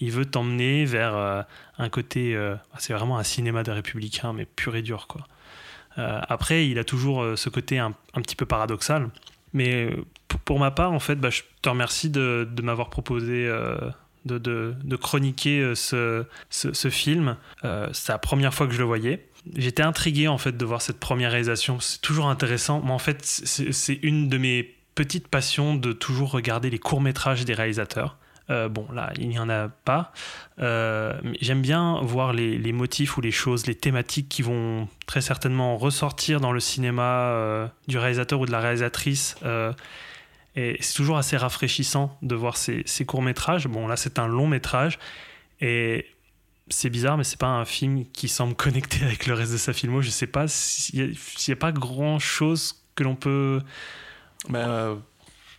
il 0.00 0.10
veut 0.10 0.24
t'emmener 0.24 0.84
vers 0.84 1.16
euh, 1.16 1.42
un 1.78 1.88
côté. 1.88 2.34
Euh, 2.36 2.56
c'est 2.78 2.92
vraiment 2.92 3.18
un 3.18 3.24
cinéma 3.24 3.62
de 3.62 3.70
républicain, 3.70 4.32
mais 4.32 4.44
pur 4.44 4.76
et 4.76 4.82
dur, 4.82 5.06
quoi. 5.06 5.26
Euh, 5.98 6.20
après, 6.28 6.68
il 6.68 6.78
a 6.78 6.84
toujours 6.84 7.36
ce 7.36 7.48
côté 7.48 7.78
un, 7.78 7.92
petit 8.14 8.36
peu 8.36 8.46
paradoxal. 8.46 9.10
Mais 9.52 9.90
pour, 10.44 10.60
ma 10.60 10.70
part, 10.70 10.92
en 10.92 11.00
fait, 11.00 11.16
bah, 11.16 11.30
je 11.30 11.42
te 11.62 11.68
remercie 11.68 12.10
de, 12.10 12.48
m'avoir 12.62 12.90
proposé 12.90 13.50
de, 14.28 14.96
chroniquer 14.96 15.72
ce, 15.74 16.24
ce, 16.50 16.90
film. 16.90 17.36
c'est 17.62 18.12
la 18.12 18.18
première 18.18 18.54
fois 18.54 18.66
que 18.66 18.72
je 18.72 18.78
le 18.78 18.84
voyais. 18.84 19.28
J'étais 19.56 19.82
intrigué 19.82 20.28
en 20.28 20.38
fait 20.38 20.56
de 20.56 20.64
voir 20.64 20.82
cette 20.82 21.00
première 21.00 21.30
réalisation. 21.30 21.80
C'est 21.80 22.00
toujours 22.00 22.28
intéressant. 22.28 22.82
Mais 22.84 22.92
en 22.92 22.98
fait, 22.98 23.18
c'est 23.24 23.98
une 24.02 24.28
de 24.28 24.38
mes 24.38 24.74
petites 24.94 25.28
passions 25.28 25.74
de 25.74 25.92
toujours 25.92 26.32
regarder 26.32 26.70
les 26.70 26.78
courts 26.78 27.00
métrages 27.00 27.44
des 27.44 27.54
réalisateurs. 27.54 28.18
Euh, 28.50 28.68
bon, 28.68 28.86
là, 28.92 29.12
il 29.18 29.28
n'y 29.28 29.38
en 29.38 29.48
a 29.48 29.68
pas. 29.68 30.12
Euh, 30.58 31.12
j'aime 31.40 31.60
bien 31.60 32.00
voir 32.02 32.32
les, 32.32 32.72
motifs 32.72 33.16
ou 33.16 33.20
les 33.20 33.30
choses, 33.30 33.66
les 33.66 33.74
thématiques 33.74 34.28
qui 34.28 34.42
vont 34.42 34.88
très 35.06 35.20
certainement 35.20 35.76
ressortir 35.76 36.40
dans 36.40 36.52
le 36.52 36.60
cinéma 36.60 37.30
euh, 37.30 37.68
du 37.88 37.98
réalisateur 37.98 38.40
ou 38.40 38.46
de 38.46 38.52
la 38.52 38.60
réalisatrice. 38.60 39.36
Et 40.58 40.76
c'est 40.80 40.94
toujours 40.94 41.18
assez 41.18 41.36
rafraîchissant 41.36 42.18
de 42.20 42.34
voir 42.34 42.56
ces, 42.56 42.84
courts-métrages. 43.06 43.68
Bon, 43.68 43.86
là, 43.86 43.96
c'est 43.96 44.18
un 44.18 44.26
long 44.26 44.48
métrage. 44.48 44.98
Et 45.60 46.04
c'est 46.68 46.90
bizarre, 46.90 47.16
mais 47.16 47.22
c'est 47.22 47.38
pas 47.38 47.46
un 47.46 47.64
film 47.64 48.04
qui 48.12 48.26
semble 48.26 48.54
connecté 48.56 49.04
avec 49.04 49.28
le 49.28 49.34
reste 49.34 49.52
de 49.52 49.56
sa 49.56 49.72
filmo. 49.72 50.02
Je 50.02 50.10
sais 50.10 50.26
pas 50.26 50.48
s'il 50.48 51.14
n'y 51.14 51.52
a, 51.52 51.56
pas 51.56 51.70
grand 51.70 52.18
chose 52.18 52.82
que 52.96 53.04
l'on 53.04 53.14
peut. 53.14 53.62
Ben, 54.48 55.00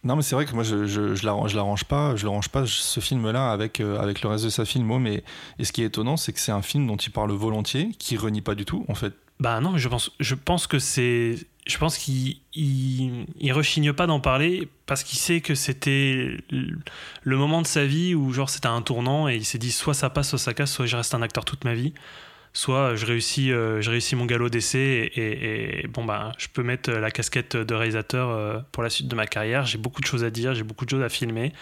non, 0.04 0.18
mais 0.18 0.22
c'est 0.22 0.36
vrai 0.36 0.46
que 0.46 0.54
moi, 0.54 0.64
je, 0.64 0.86
je, 0.86 1.16
je 1.16 1.26
l'arrange 1.26 1.86
pas, 1.86 2.18
je 2.18 2.24
le 2.24 2.30
range 2.30 2.50
pas 2.50 2.66
ce 2.66 3.00
film-là 3.00 3.54
avec, 3.54 3.80
euh, 3.80 3.98
avec 4.02 4.22
le 4.22 4.28
reste 4.28 4.44
de 4.44 4.50
sa 4.50 4.66
filmo. 4.66 5.00
Mais 5.00 5.24
et 5.60 5.64
ce 5.64 5.72
qui 5.72 5.82
est 5.82 5.86
étonnant, 5.86 6.18
c'est 6.18 6.34
que 6.34 6.42
c'est 6.42 6.52
un 6.52 6.62
film 6.62 6.86
dont 6.88 6.98
il 6.98 7.14
parle 7.14 7.32
volontiers, 7.32 7.92
qui 8.00 8.18
renie 8.18 8.42
pas 8.42 8.56
du 8.56 8.66
tout, 8.66 8.84
en 8.90 8.96
fait. 8.96 9.14
Bah 9.40 9.62
non, 9.62 9.78
je 9.78 9.88
pense, 9.88 10.12
je 10.20 10.36
pense 10.36 10.68
que 10.68 10.78
c'est, 10.78 11.38
je 11.70 11.78
pense 11.78 11.98
qu'il 11.98 12.38
il, 12.54 13.26
il, 13.40 13.54
rechigne 13.54 13.94
pas 13.94 14.08
d'en 14.08 14.20
parler 14.20 14.68
parce 14.86 15.04
qu'il 15.04 15.20
sait 15.20 15.40
que 15.42 15.56
c'était 15.56 16.38
le 16.50 17.38
moment 17.38 17.62
de 17.62 17.68
sa 17.68 17.86
vie 17.86 18.16
où 18.16 18.34
genre 18.34 18.50
c'était 18.50 18.68
un 18.68 18.82
tournant 18.82 19.30
et 19.30 19.36
il 19.36 19.46
s'est 19.46 19.58
dit 19.58 19.72
soit 19.72 19.94
ça 19.94 20.10
passe, 20.10 20.30
soit 20.30 20.40
ça 20.40 20.54
casse, 20.54 20.72
soit 20.72 20.86
je 20.86 20.98
reste 20.98 21.14
un 21.14 21.22
acteur 21.22 21.46
toute 21.46 21.64
ma 21.66 21.74
vie 21.74 21.94
soit 22.54 22.96
je 22.96 23.06
réussis, 23.06 23.52
euh, 23.52 23.82
je 23.82 23.90
réussis 23.90 24.16
mon 24.16 24.26
galop 24.26 24.50
d'essai 24.50 25.12
et, 25.16 25.88
bon 25.88 26.04
bah 26.04 26.32
je 26.38 26.48
peux 26.48 26.64
mettre 26.64 26.92
la 26.92 27.12
casquette 27.12 27.56
de 27.56 27.74
réalisateur 27.74 28.30
euh, 28.30 28.60
pour 28.72 28.84
la 28.84 28.90
suite 28.90 29.08
de 29.08 29.16
ma 29.16 29.28
carrière. 29.28 29.66
J'ai 29.66 29.78
beaucoup 29.78 30.02
de 30.02 30.08
choses 30.08 30.24
à 30.24 30.30
dire, 30.30 30.54
j'ai 30.54 30.64
beaucoup 30.64 30.86
de 30.86 30.90
choses 30.90 31.04
à 31.04 31.10
filmer 31.10 31.54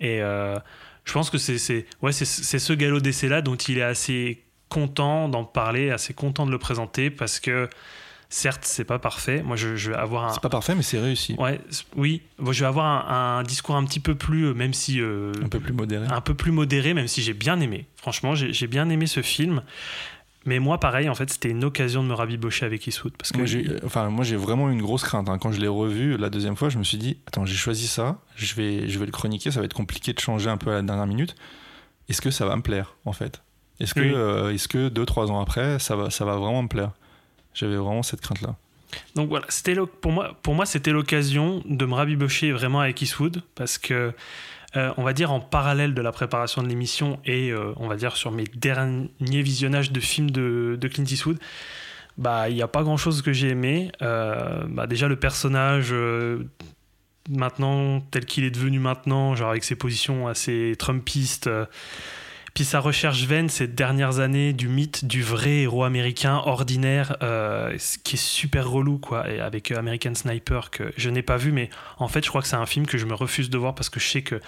et 0.00 0.20
euh, 0.22 0.58
je 1.04 1.12
pense 1.12 1.30
que 1.30 1.38
c'est 1.38 1.86
ouais 2.02 2.12
c'est 2.12 2.58
ce 2.58 2.72
galop 2.72 3.00
d'essai 3.00 3.28
là 3.28 3.42
dont 3.42 3.56
il 3.56 3.78
est 3.78 3.82
assez 3.82 4.44
content 4.68 5.28
d'en 5.28 5.44
parler, 5.44 5.90
assez 5.90 6.12
content 6.12 6.44
de 6.46 6.50
le 6.50 6.58
présenter 6.58 7.10
parce 7.10 7.40
que 7.40 7.68
certes 8.28 8.62
c'est 8.64 8.84
pas 8.84 8.98
parfait. 8.98 9.42
Moi 9.42 9.56
je, 9.56 9.90
vais 9.90 9.96
avoir 9.96 10.24
un. 10.24 10.32
C'est 10.32 10.42
pas 10.42 10.48
parfait 10.48 10.74
mais 10.74 10.82
c'est 10.82 11.00
réussi. 11.00 11.34
Ouais 11.38 11.60
oui. 11.96 12.22
Je 12.38 12.60
vais 12.60 12.66
avoir 12.66 13.10
un, 13.10 13.42
discours 13.42 13.76
un 13.76 13.84
petit 13.84 14.00
peu 14.00 14.14
plus 14.14 14.54
même 14.54 14.74
si 14.74 15.00
un 15.00 15.48
peu 15.48 15.60
plus 15.60 15.72
modéré. 15.72 16.06
Un 16.08 16.20
peu 16.20 16.34
plus 16.34 16.52
modéré 16.52 16.94
même 16.94 17.08
si 17.08 17.22
j'ai 17.22 17.34
bien 17.34 17.60
aimé. 17.60 17.86
Franchement 17.96 18.34
j'ai 18.34 18.66
bien 18.66 18.88
aimé 18.88 19.06
ce 19.06 19.22
film. 19.22 19.62
Mais 20.46 20.60
moi, 20.60 20.78
pareil, 20.78 21.08
en 21.08 21.14
fait, 21.16 21.28
c'était 21.28 21.50
une 21.50 21.64
occasion 21.64 22.04
de 22.04 22.08
me 22.08 22.14
rabibocher 22.14 22.64
avec 22.64 22.86
Eastwood. 22.86 23.12
Parce 23.18 23.32
que 23.32 23.38
moi, 23.38 23.46
j'ai, 23.46 23.66
enfin, 23.84 24.08
moi, 24.10 24.24
j'ai 24.24 24.36
vraiment 24.36 24.70
une 24.70 24.80
grosse 24.80 25.02
crainte. 25.02 25.28
Hein. 25.28 25.38
Quand 25.38 25.50
je 25.50 25.60
l'ai 25.60 25.66
revu 25.66 26.16
la 26.16 26.30
deuxième 26.30 26.54
fois, 26.54 26.68
je 26.68 26.78
me 26.78 26.84
suis 26.84 26.98
dit, 26.98 27.18
attends, 27.26 27.44
j'ai 27.44 27.56
choisi 27.56 27.88
ça, 27.88 28.20
je 28.36 28.54
vais, 28.54 28.88
je 28.88 28.98
vais 29.00 29.06
le 29.06 29.12
chroniquer, 29.12 29.50
ça 29.50 29.58
va 29.58 29.66
être 29.66 29.74
compliqué 29.74 30.12
de 30.12 30.20
changer 30.20 30.48
un 30.48 30.56
peu 30.56 30.70
à 30.70 30.74
la 30.74 30.82
dernière 30.82 31.08
minute. 31.08 31.34
Est-ce 32.08 32.22
que 32.22 32.30
ça 32.30 32.46
va 32.46 32.54
me 32.54 32.62
plaire, 32.62 32.94
en 33.04 33.12
fait? 33.12 33.42
Est-ce 33.80 33.92
que, 33.92 34.00
euh, 34.00 34.54
est-ce 34.54 34.68
que 34.68 34.88
deux, 34.88 35.04
trois 35.04 35.32
ans 35.32 35.40
après, 35.40 35.80
ça 35.80 35.96
va, 35.96 36.10
ça 36.10 36.24
va 36.24 36.36
vraiment 36.36 36.62
me 36.62 36.68
plaire? 36.68 36.92
J'avais 37.56 37.76
vraiment 37.76 38.02
cette 38.02 38.20
crainte-là. 38.20 38.54
Donc 39.14 39.28
voilà, 39.28 39.46
c'était 39.48 39.74
pour 40.00 40.12
moi, 40.12 40.36
pour 40.42 40.54
moi, 40.54 40.66
c'était 40.66 40.92
l'occasion 40.92 41.62
de 41.66 41.86
me 41.86 41.94
rabibocher 41.94 42.52
vraiment 42.52 42.80
avec 42.80 43.00
Eastwood 43.02 43.42
parce 43.54 43.78
que 43.78 44.12
euh, 44.76 44.92
on 44.98 45.02
va 45.02 45.12
dire 45.12 45.32
en 45.32 45.40
parallèle 45.40 45.94
de 45.94 46.02
la 46.02 46.12
préparation 46.12 46.62
de 46.62 46.68
l'émission 46.68 47.18
et 47.24 47.50
euh, 47.50 47.72
on 47.76 47.88
va 47.88 47.96
dire 47.96 48.16
sur 48.16 48.30
mes 48.30 48.44
derniers 48.44 49.42
visionnages 49.42 49.90
de 49.90 50.00
films 50.00 50.30
de, 50.30 50.88
Clint 50.92 51.04
Eastwood, 51.04 51.38
bah 52.18 52.48
il 52.50 52.56
n'y 52.56 52.62
a 52.62 52.68
pas 52.68 52.82
grand 52.82 52.98
chose 52.98 53.22
que 53.22 53.32
j'ai 53.32 53.48
aimé. 53.48 53.90
Euh, 54.02 54.64
bah, 54.68 54.86
déjà 54.86 55.08
le 55.08 55.16
personnage 55.16 55.94
maintenant 57.30 58.00
tel 58.10 58.26
qu'il 58.26 58.44
est 58.44 58.50
devenu 58.50 58.78
maintenant, 58.78 59.34
genre 59.34 59.50
avec 59.50 59.64
ses 59.64 59.76
positions 59.76 60.28
assez 60.28 60.74
trumpistes. 60.78 61.48
Puis 62.56 62.64
sa 62.64 62.80
recherche 62.80 63.24
vaine 63.24 63.50
ces 63.50 63.68
dernières 63.68 64.18
années 64.18 64.54
du 64.54 64.66
mythe 64.66 65.04
du 65.04 65.22
vrai 65.22 65.58
héros 65.58 65.84
américain 65.84 66.40
ordinaire, 66.46 67.14
euh, 67.22 67.76
qui 68.02 68.14
est 68.14 68.18
super 68.18 68.66
relou, 68.66 68.96
quoi, 68.96 69.30
et 69.30 69.40
avec 69.40 69.70
American 69.72 70.14
Sniper, 70.14 70.70
que 70.70 70.90
je 70.96 71.10
n'ai 71.10 71.20
pas 71.20 71.36
vu, 71.36 71.52
mais 71.52 71.68
en 71.98 72.08
fait, 72.08 72.24
je 72.24 72.30
crois 72.30 72.40
que 72.40 72.48
c'est 72.48 72.56
un 72.56 72.64
film 72.64 72.86
que 72.86 72.96
je 72.96 73.04
me 73.04 73.12
refuse 73.12 73.50
de 73.50 73.58
voir 73.58 73.74
parce 73.74 73.90
que 73.90 74.00
je 74.00 74.08
sais 74.08 74.22
que 74.22 74.40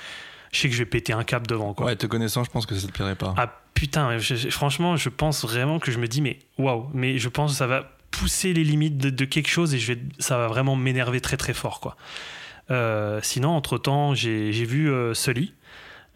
je 0.52 0.58
sais 0.58 0.68
que 0.70 0.74
je 0.74 0.78
vais 0.78 0.86
péter 0.86 1.12
un 1.12 1.22
cap 1.22 1.46
devant. 1.46 1.74
Quoi. 1.74 1.84
Ouais, 1.84 1.96
te 1.96 2.06
connaissant, 2.06 2.44
je 2.44 2.50
pense 2.50 2.64
que 2.64 2.74
ça 2.74 2.86
te 2.86 2.92
plairait 2.92 3.14
pas. 3.14 3.34
Ah 3.36 3.52
putain, 3.74 4.18
franchement, 4.48 4.96
je 4.96 5.10
pense 5.10 5.44
vraiment 5.44 5.78
que 5.78 5.92
je 5.92 5.98
me 5.98 6.08
dis, 6.08 6.22
mais 6.22 6.38
waouh, 6.56 6.88
mais 6.94 7.18
je 7.18 7.28
pense 7.28 7.50
que 7.50 7.58
ça 7.58 7.66
va 7.66 7.90
pousser 8.10 8.54
les 8.54 8.64
limites 8.64 8.96
de, 8.96 9.24
quelque 9.26 9.50
chose 9.50 9.74
et 9.74 9.78
je 9.78 9.92
vais, 9.92 10.00
ça 10.18 10.38
va 10.38 10.46
vraiment 10.48 10.76
m'énerver 10.76 11.20
très 11.20 11.36
très 11.36 11.52
fort. 11.52 11.80
quoi. 11.80 11.98
Euh, 12.70 13.20
sinon, 13.22 13.50
entre-temps, 13.50 14.14
j'ai 14.14 14.50
vu 14.64 14.90
euh, 14.90 15.12
Sully. 15.12 15.52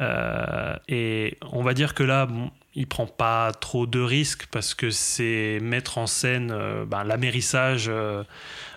Euh, 0.02 0.74
et 0.88 1.38
on 1.52 1.62
va 1.62 1.74
dire 1.74 1.94
que 1.94 2.02
là, 2.02 2.26
bon, 2.26 2.50
il 2.74 2.86
prend 2.86 3.06
pas 3.06 3.52
trop 3.52 3.86
de 3.86 4.00
risques 4.00 4.46
parce 4.50 4.74
que 4.74 4.90
c'est 4.90 5.58
mettre 5.60 5.98
en 5.98 6.06
scène 6.06 6.54
ben, 6.86 7.04
l'amérissage 7.04 7.90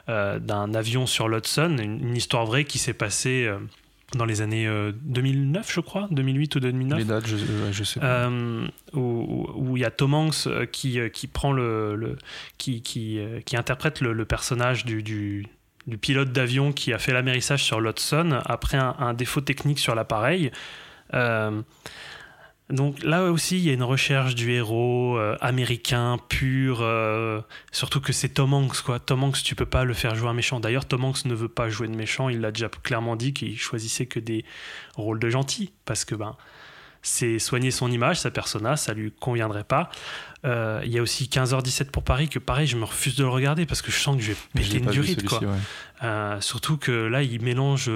d'un 0.07 0.73
avion 0.73 1.05
sur 1.05 1.27
l'Hudson, 1.27 1.77
une, 1.79 2.09
une, 2.09 2.15
histoire 2.15 2.45
vraie 2.45 2.65
qui 2.65 2.77
s'est 2.77 2.93
passée 2.93 3.49
dans 4.13 4.25
les 4.25 4.41
années 4.41 4.69
2009, 5.03 5.73
je 5.73 5.79
crois, 5.79 6.07
2008 6.11 6.55
ou 6.55 6.59
2009. 6.59 6.99
Les 6.99 7.05
dates, 7.05 7.27
je, 7.27 7.37
je 7.71 7.83
sais 7.83 7.99
pas. 8.01 8.29
où 8.93 9.77
il 9.77 9.81
y 9.81 9.85
a 9.85 9.91
Tom 9.91 10.13
Hanks 10.13 10.47
qui, 10.71 10.99
qui 11.11 11.27
prend 11.27 11.53
le, 11.53 11.95
le 11.95 12.17
qui, 12.57 12.81
qui, 12.81 13.19
qui, 13.45 13.55
interprète 13.55 14.01
le, 14.01 14.11
le 14.11 14.25
personnage 14.25 14.83
du, 14.83 15.01
du, 15.01 15.47
du 15.87 15.97
pilote 15.97 16.31
d'avion 16.31 16.71
qui 16.71 16.93
a 16.93 16.99
fait 16.99 17.13
l'amérissage 17.13 17.63
sur 17.63 17.79
l'Hudson 17.79 18.39
après 18.45 18.77
un, 18.77 19.13
défaut 19.13 19.41
technique 19.41 19.79
sur 19.79 19.95
l'appareil. 19.95 20.51
Euh, 21.13 21.61
donc 22.69 23.03
là 23.03 23.23
aussi, 23.25 23.57
il 23.57 23.63
y 23.63 23.69
a 23.69 23.73
une 23.73 23.83
recherche 23.83 24.33
du 24.33 24.51
héros 24.51 25.19
euh, 25.19 25.37
américain 25.39 26.17
pur, 26.29 26.79
euh, 26.81 27.41
surtout 27.71 28.01
que 28.01 28.11
c'est 28.11 28.29
Tom 28.29 28.53
Hanks. 28.53 28.81
Quoi. 28.81 28.99
Tom 28.99 29.23
Hanks, 29.23 29.43
tu 29.43 29.53
peux 29.53 29.67
pas 29.67 29.83
le 29.83 29.93
faire 29.93 30.15
jouer 30.15 30.29
un 30.29 30.33
méchant. 30.33 30.59
D'ailleurs, 30.59 30.85
Tom 30.85 31.05
Hanks 31.05 31.25
ne 31.25 31.35
veut 31.35 31.47
pas 31.47 31.69
jouer 31.69 31.87
de 31.87 31.95
méchant. 31.95 32.27
Il 32.27 32.41
l'a 32.41 32.51
déjà 32.51 32.69
clairement 32.69 33.15
dit 33.15 33.33
qu'il 33.33 33.57
choisissait 33.57 34.07
que 34.07 34.19
des 34.19 34.45
rôles 34.95 35.19
de 35.19 35.29
gentil, 35.29 35.73
parce 35.85 36.05
que 36.05 36.15
ben, 36.15 36.35
c'est 37.03 37.37
soigner 37.37 37.69
son 37.69 37.91
image, 37.91 38.19
sa 38.19 38.31
persona, 38.31 38.77
ça 38.77 38.95
lui 38.95 39.11
conviendrait 39.11 39.63
pas. 39.63 39.91
Euh, 40.43 40.81
il 40.85 40.91
y 40.91 40.97
a 40.97 41.03
aussi 41.03 41.25
15h17 41.25 41.91
pour 41.91 42.03
Paris, 42.03 42.29
que 42.29 42.39
pareil, 42.39 42.65
je 42.65 42.77
me 42.77 42.85
refuse 42.85 43.15
de 43.15 43.23
le 43.23 43.29
regarder 43.29 43.67
parce 43.67 43.83
que 43.83 43.91
je 43.91 43.99
sens 43.99 44.17
que 44.17 44.23
je 44.23 44.31
vais 44.31 44.37
péter 44.55 44.79
une 44.79 44.89
durite. 44.89 45.23
Quoi. 45.23 45.39
Surtout 46.41 46.77
que 46.77 46.91
là, 46.91 47.21
il 47.21 47.43
mélange, 47.43 47.91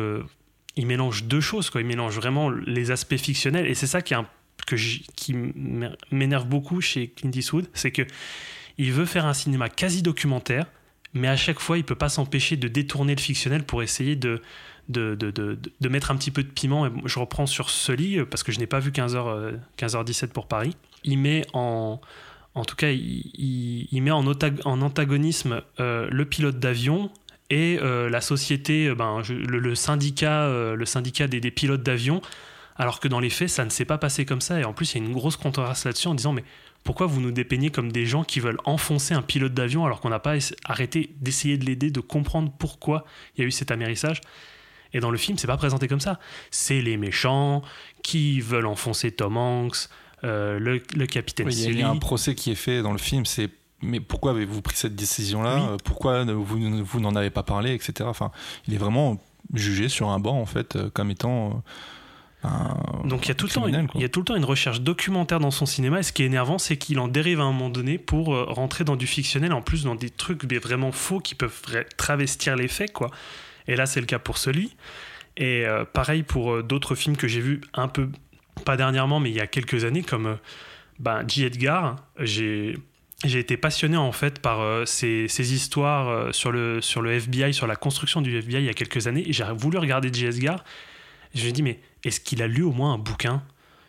il 0.79 0.87
mélange 0.87 1.25
deux 1.25 1.41
choses. 1.41 1.69
Quoi. 1.69 1.81
Il 1.81 1.87
mélange 1.87 2.15
vraiment 2.15 2.49
les 2.49 2.91
aspects 2.91 3.17
fictionnels. 3.17 3.67
Et 3.67 3.75
c'est 3.75 3.87
ça 3.87 4.01
qui, 4.01 4.15
qui 5.15 5.33
m'énerve 5.33 6.47
beaucoup 6.47 6.79
chez 6.79 7.09
Clint 7.09 7.31
Eastwood, 7.31 7.67
c'est 7.73 7.91
que 7.91 8.03
il 8.77 8.93
veut 8.93 9.05
faire 9.05 9.25
un 9.25 9.33
cinéma 9.33 9.67
quasi 9.67 10.01
documentaire, 10.01 10.65
mais 11.13 11.27
à 11.27 11.35
chaque 11.35 11.59
fois, 11.59 11.77
il 11.77 11.83
peut 11.83 11.95
pas 11.95 12.07
s'empêcher 12.07 12.55
de 12.55 12.69
détourner 12.69 13.13
le 13.13 13.19
fictionnel 13.19 13.63
pour 13.65 13.83
essayer 13.83 14.15
de 14.15 14.41
de, 14.87 15.13
de, 15.13 15.29
de, 15.29 15.89
mettre 15.89 16.09
un 16.09 16.15
petit 16.15 16.31
peu 16.31 16.41
de 16.41 16.47
piment. 16.47 16.89
Je 17.05 17.19
reprends 17.19 17.45
sur 17.45 17.69
ce 17.69 17.91
lit, 17.91 18.23
parce 18.23 18.41
que 18.41 18.51
je 18.51 18.57
n'ai 18.57 18.65
pas 18.65 18.79
vu 18.79 18.89
15h, 18.89 19.59
15h17 19.77 20.29
pour 20.29 20.47
Paris. 20.47 20.75
Il 21.03 21.19
met 21.19 21.45
en. 21.53 22.01
En 22.55 22.65
tout 22.65 22.75
cas, 22.75 22.89
il, 22.89 24.01
met 24.01 24.09
en 24.09 24.25
antagonisme 24.81 25.61
euh, 25.79 26.07
le 26.09 26.25
pilote 26.25 26.57
d'avion 26.57 27.11
et 27.49 27.79
euh, 27.81 28.09
la 28.09 28.21
société, 28.21 28.87
euh, 28.87 28.95
ben, 28.95 29.21
le, 29.29 29.75
syndicat, 29.75 30.47
le 30.49 30.85
syndicat 30.85 31.27
des, 31.27 31.39
des 31.39 31.51
pilotes 31.51 31.83
d'avion, 31.83 32.21
alors 32.75 32.99
que 32.99 33.07
dans 33.07 33.19
les 33.19 33.29
faits, 33.29 33.49
ça 33.49 33.65
ne 33.65 33.69
s'est 33.69 33.85
pas 33.85 33.97
passé 33.97 34.25
comme 34.25 34.41
ça. 34.41 34.59
Et 34.59 34.63
en 34.63 34.73
plus, 34.73 34.93
il 34.93 35.01
y 35.01 35.03
a 35.03 35.07
une 35.07 35.13
grosse 35.13 35.37
controverse 35.37 35.85
là-dessus 35.85 36.07
en 36.07 36.15
disant 36.15 36.33
mais 36.33 36.43
pourquoi 36.83 37.07
vous 37.07 37.19
nous 37.19 37.31
dépeignez 37.31 37.71
comme 37.71 37.91
des 37.91 38.05
gens 38.05 38.23
qui 38.23 38.39
veulent 38.39 38.59
enfoncer 38.65 39.13
un 39.13 39.21
pilote 39.21 39.53
d'avion 39.53 39.85
alors 39.85 39.99
qu'on 39.99 40.09
n'a 40.09 40.19
pas 40.19 40.35
arrêté 40.63 41.13
d'essayer 41.19 41.57
de 41.57 41.65
l'aider, 41.65 41.91
de 41.91 41.99
comprendre 41.99 42.51
pourquoi 42.57 43.05
il 43.35 43.41
y 43.41 43.43
a 43.43 43.47
eu 43.47 43.51
cet 43.51 43.71
amérissage? 43.71 44.21
Et 44.93 44.99
dans 44.99 45.11
le 45.11 45.17
film, 45.17 45.37
c'est 45.37 45.47
pas 45.47 45.57
présenté 45.57 45.87
comme 45.87 45.99
ça. 45.99 46.19
C'est 46.51 46.81
les 46.81 46.97
méchants 46.97 47.61
qui 48.01 48.41
veulent 48.41 48.65
enfoncer 48.65 49.11
Tom 49.11 49.37
Hanks, 49.37 49.89
euh, 50.23 50.57
le, 50.57 50.81
le, 50.95 51.05
capitaine 51.05 51.47
oui, 51.47 51.65
Il 51.67 51.79
y 51.79 51.83
a 51.83 51.89
un 51.89 51.97
procès 51.97 52.33
qui 52.33 52.51
est 52.51 52.55
fait 52.55 52.81
dans 52.81 52.91
le 52.91 52.97
film, 52.97 53.25
c'est 53.25 53.49
mais 53.81 53.99
pourquoi 53.99 54.31
avez-vous 54.31 54.61
pris 54.61 54.75
cette 54.75 54.95
décision-là 54.95 55.77
Pourquoi 55.83 56.23
vous, 56.25 56.83
vous 56.83 56.99
n'en 56.99 57.15
avez 57.15 57.29
pas 57.29 57.43
parlé, 57.43 57.73
etc. 57.73 57.93
Enfin, 58.03 58.31
il 58.67 58.73
est 58.73 58.77
vraiment 58.77 59.17
jugé 59.53 59.89
sur 59.89 60.09
un 60.09 60.19
banc, 60.19 60.39
en 60.39 60.45
fait, 60.45 60.75
euh, 60.75 60.89
comme 60.89 61.11
étant... 61.11 61.49
Euh, 61.49 62.47
un 62.47 63.05
Donc 63.05 63.25
il 63.25 63.27
y, 63.27 63.31
a 63.31 63.35
tout 63.35 63.47
le 63.47 63.51
temps 63.51 63.67
une, 63.67 63.89
il 63.95 64.01
y 64.01 64.05
a 64.05 64.07
tout 64.07 64.21
le 64.21 64.25
temps 64.25 64.35
une 64.37 64.45
recherche 64.45 64.79
documentaire 64.79 65.41
dans 65.41 65.51
son 65.51 65.65
cinéma 65.65 65.99
et 65.99 66.03
ce 66.03 66.13
qui 66.13 66.23
est 66.23 66.25
énervant 66.25 66.57
c'est 66.57 66.77
qu'il 66.77 66.97
en 66.99 67.09
dérive 67.09 67.41
à 67.41 67.43
un 67.43 67.51
moment 67.51 67.69
donné 67.69 67.97
pour 67.97 68.27
rentrer 68.27 68.85
dans 68.85 68.95
du 68.95 69.07
fictionnel 69.07 69.51
en 69.51 69.61
plus 69.61 69.83
dans 69.83 69.95
des 69.95 70.09
trucs 70.09 70.49
vraiment 70.53 70.93
faux 70.93 71.19
qui 71.19 71.35
peuvent 71.35 71.61
travestir 71.97 72.55
les 72.55 72.69
faits 72.69 72.93
quoi. 72.93 73.11
Et 73.69 73.75
là, 73.75 73.85
c'est 73.85 73.99
le 74.01 74.07
cas 74.07 74.19
pour 74.19 74.37
celui. 74.37 74.75
Et 75.37 75.65
euh, 75.65 75.85
pareil 75.85 76.23
pour 76.23 76.53
euh, 76.53 76.63
d'autres 76.63 76.95
films 76.95 77.15
que 77.15 77.27
j'ai 77.27 77.39
vus 77.39 77.61
un 77.73 77.87
peu, 77.87 78.09
pas 78.65 78.75
dernièrement, 78.75 79.19
mais 79.19 79.29
il 79.29 79.35
y 79.35 79.41
a 79.41 79.47
quelques 79.47 79.85
années, 79.85 80.03
comme 80.03 80.25
euh, 80.25 80.35
ben, 80.99 81.23
J. 81.27 81.45
Edgar. 81.45 81.95
J'ai 82.17 82.77
j'ai 83.25 83.39
été 83.39 83.57
passionné 83.57 83.97
en 83.97 84.11
fait 84.11 84.39
par 84.39 84.87
ces, 84.87 85.27
ces, 85.27 85.53
histoires 85.53 86.33
sur, 86.33 86.51
le, 86.51 86.81
sur 86.81 87.01
le 87.01 87.11
FBI, 87.11 87.53
sur 87.53 87.67
la 87.67 87.75
construction 87.75 88.21
du 88.21 88.37
FBI 88.37 88.61
il 88.61 88.65
y 88.65 88.69
a 88.69 88.73
quelques 88.73 89.07
années. 89.07 89.25
J'ai 89.29 89.43
voulu 89.53 89.77
regarder 89.77 90.09
J. 90.11 90.27
Edgar. 90.27 90.63
Je 91.35 91.45
me 91.45 91.51
dit, 91.51 91.61
mais 91.61 91.81
est-ce 92.03 92.19
qu'il 92.21 92.41
a 92.41 92.47
lu 92.47 92.63
au 92.63 92.71
moins 92.71 92.93
un 92.93 92.97
bouquin 92.97 93.43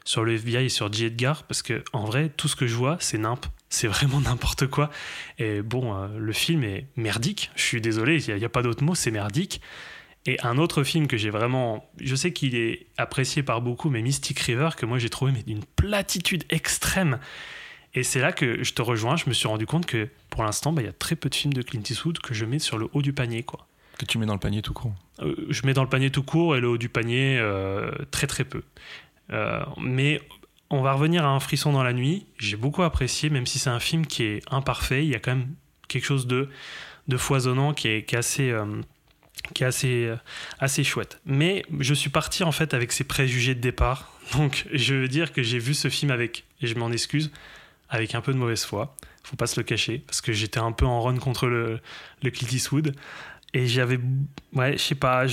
sur 0.05 0.25
le 0.25 0.35
FBI 0.35 0.65
et 0.65 0.69
sur 0.69 0.93
J. 0.93 1.07
Edgar? 1.07 1.45
Parce 1.45 1.63
que 1.63 1.85
en 1.93 2.05
vrai, 2.05 2.31
tout 2.37 2.49
ce 2.49 2.57
que 2.57 2.67
je 2.67 2.75
vois, 2.75 2.97
c'est 3.01 3.19
nimp 3.19 3.47
c'est 3.71 3.87
vraiment 3.87 4.21
n'importe 4.21 4.67
quoi. 4.67 4.91
Et 5.39 5.63
bon, 5.63 5.95
euh, 5.95 6.09
le 6.19 6.33
film 6.35 6.65
est 6.65 6.87
merdique. 6.97 7.51
Je 7.55 7.63
suis 7.63 7.81
désolé, 7.81 8.23
il 8.29 8.35
n'y 8.37 8.45
a, 8.45 8.49
pas 8.51 8.63
d'autre 8.63 8.85
mot, 8.85 8.95
c'est 8.95 9.11
merdique. 9.11 9.63
Et 10.27 10.39
un 10.43 10.59
autre 10.59 10.85
film 10.85 11.07
que 11.07 11.17
j'ai 11.17 11.31
vraiment, 11.31 11.89
je 11.99 12.15
sais 12.15 12.33
qu'il 12.33 12.55
est 12.55 12.89
apprécié 12.99 13.43
par 13.43 13.63
beaucoup, 13.63 13.89
mais 13.89 14.03
Mystic 14.03 14.39
River, 14.41 14.71
que 14.77 14.85
moi 14.85 14.99
j'ai 14.99 15.09
trouvé 15.09 15.33
d'une 15.47 15.65
platitude 15.65 16.45
extrême. 16.51 17.19
Et 17.95 18.03
c'est 18.03 18.21
là 18.21 18.33
que 18.33 18.63
je 18.63 18.73
te 18.73 18.83
rejoins, 18.83 19.17
je 19.17 19.29
me 19.29 19.33
suis 19.35 19.49
rendu 19.49 19.67
compte 19.67 19.87
que 19.87 20.09
pour 20.29 20.45
l'instant, 20.45 20.73
bah, 20.73 20.83
il 20.83 20.87
y 20.87 20.89
a 20.89 20.93
très 20.93 21.17
peu 21.17 21.29
de 21.29 21.35
films 21.35 21.53
de 21.53 21.63
Clint 21.63 21.83
Eastwood 21.89 22.19
que 22.21 22.35
je 22.35 22.45
mets 22.45 22.59
sur 22.59 22.79
le 22.79 22.89
haut 22.93 23.03
du 23.03 23.13
panier. 23.13 23.43
quoi. 23.43 23.67
Que 23.99 24.05
tu 24.05 24.19
mets 24.19 24.27
dans 24.27 24.35
le 24.35 24.41
panier 24.41 24.63
tout 24.63 24.73
court 24.73 24.95
euh, 25.21 25.35
Je 25.49 25.67
mets 25.67 25.75
dans 25.75 25.83
le 25.83 25.89
panier 25.89 26.11
tout 26.11 26.23
court 26.23 26.57
et 26.57 26.61
le 26.61 26.69
haut 26.69 26.79
du 26.79 26.89
panier, 26.89 27.39
euh, 27.39 27.91
très 28.11 28.27
très 28.27 28.45
peu. 28.45 28.63
mais 29.79 30.21
on 30.71 30.83
va 30.83 30.93
revenir 30.93 31.25
à 31.25 31.29
Un 31.29 31.41
frisson 31.41 31.73
dans 31.73 31.83
la 31.83 31.93
nuit. 31.93 32.27
J'ai 32.39 32.57
beaucoup 32.57 32.83
apprécié, 32.83 33.29
même 33.29 33.47
si 33.47 33.59
c'est 33.59 33.71
un 33.71 33.81
film 33.81 34.07
qui 34.07 34.23
est 34.23 34.43
imparfait. 34.51 35.05
Il 35.05 35.11
y 35.11 35.17
a 35.17 35.19
quand 35.19 35.35
même 35.35 35.49
quelque 35.89 36.05
chose 36.05 36.29
de, 36.29 36.49
de 37.09 37.17
foisonnant 37.17 37.75
qui 37.75 37.89
est, 37.89 38.15
assez, 38.15 38.51
euh, 38.51 38.81
qui 39.53 39.65
est 39.65 39.67
assez, 39.67 40.07
euh, 40.07 40.17
assez 40.61 40.85
chouette. 40.85 41.21
Mais 41.27 41.65
je 41.81 41.93
suis 41.93 42.09
parti 42.09 42.45
en 42.45 42.53
fait 42.53 42.73
avec 42.73 42.93
ses 42.93 43.05
préjugés 43.05 43.55
de 43.55 43.61
départ. 43.61 44.13
Donc 44.37 44.67
je 44.73 44.95
veux 44.95 45.09
dire 45.09 45.33
que 45.33 45.43
j'ai 45.43 45.59
vu 45.59 45.75
ce 45.75 45.89
film 45.89 46.11
avec, 46.11 46.45
et 46.63 46.69
je 46.69 46.77
m'en 46.77 46.91
excuse, 46.91 47.31
avec 47.91 48.15
un 48.15 48.21
peu 48.21 48.33
de 48.33 48.39
mauvaise 48.39 48.65
foi. 48.65 48.95
Faut 49.25 49.37
pas 49.37 49.47
se 49.47 49.61
le 49.61 49.65
cacher, 49.65 50.03
parce 50.07 50.21
que 50.21 50.33
j'étais 50.33 50.61
un 50.61 50.73
peu 50.73 50.87
en 50.87 51.03
run 51.03 51.19
contre 51.19 51.47
le, 51.47 51.81
le 52.23 52.31
Clint 52.31 52.49
Eastwood. 52.51 52.95
Et 53.53 53.67
j'avais, 53.67 53.99
ouais, 54.55 54.75
je 54.75 54.79
sais 54.79 54.95
pas, 54.95 55.27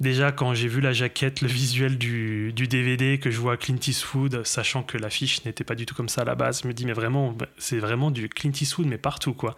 déjà 0.00 0.32
quand 0.32 0.52
j'ai 0.52 0.68
vu 0.68 0.82
la 0.82 0.92
jaquette, 0.92 1.40
le 1.40 1.48
visuel 1.48 1.96
du, 1.96 2.52
du, 2.52 2.68
DVD, 2.68 3.18
que 3.18 3.30
je 3.30 3.40
vois 3.40 3.56
Clint 3.56 3.78
Eastwood, 3.86 4.44
sachant 4.44 4.82
que 4.82 4.98
l'affiche 4.98 5.46
n'était 5.46 5.64
pas 5.64 5.74
du 5.74 5.86
tout 5.86 5.94
comme 5.94 6.10
ça 6.10 6.20
à 6.20 6.24
la 6.26 6.34
base, 6.34 6.60
je 6.62 6.68
me 6.68 6.74
dis, 6.74 6.84
mais 6.84 6.92
vraiment, 6.92 7.34
c'est 7.56 7.78
vraiment 7.78 8.10
du 8.10 8.28
Clint 8.28 8.52
Eastwood, 8.52 8.86
mais 8.86 8.98
partout, 8.98 9.32
quoi. 9.32 9.56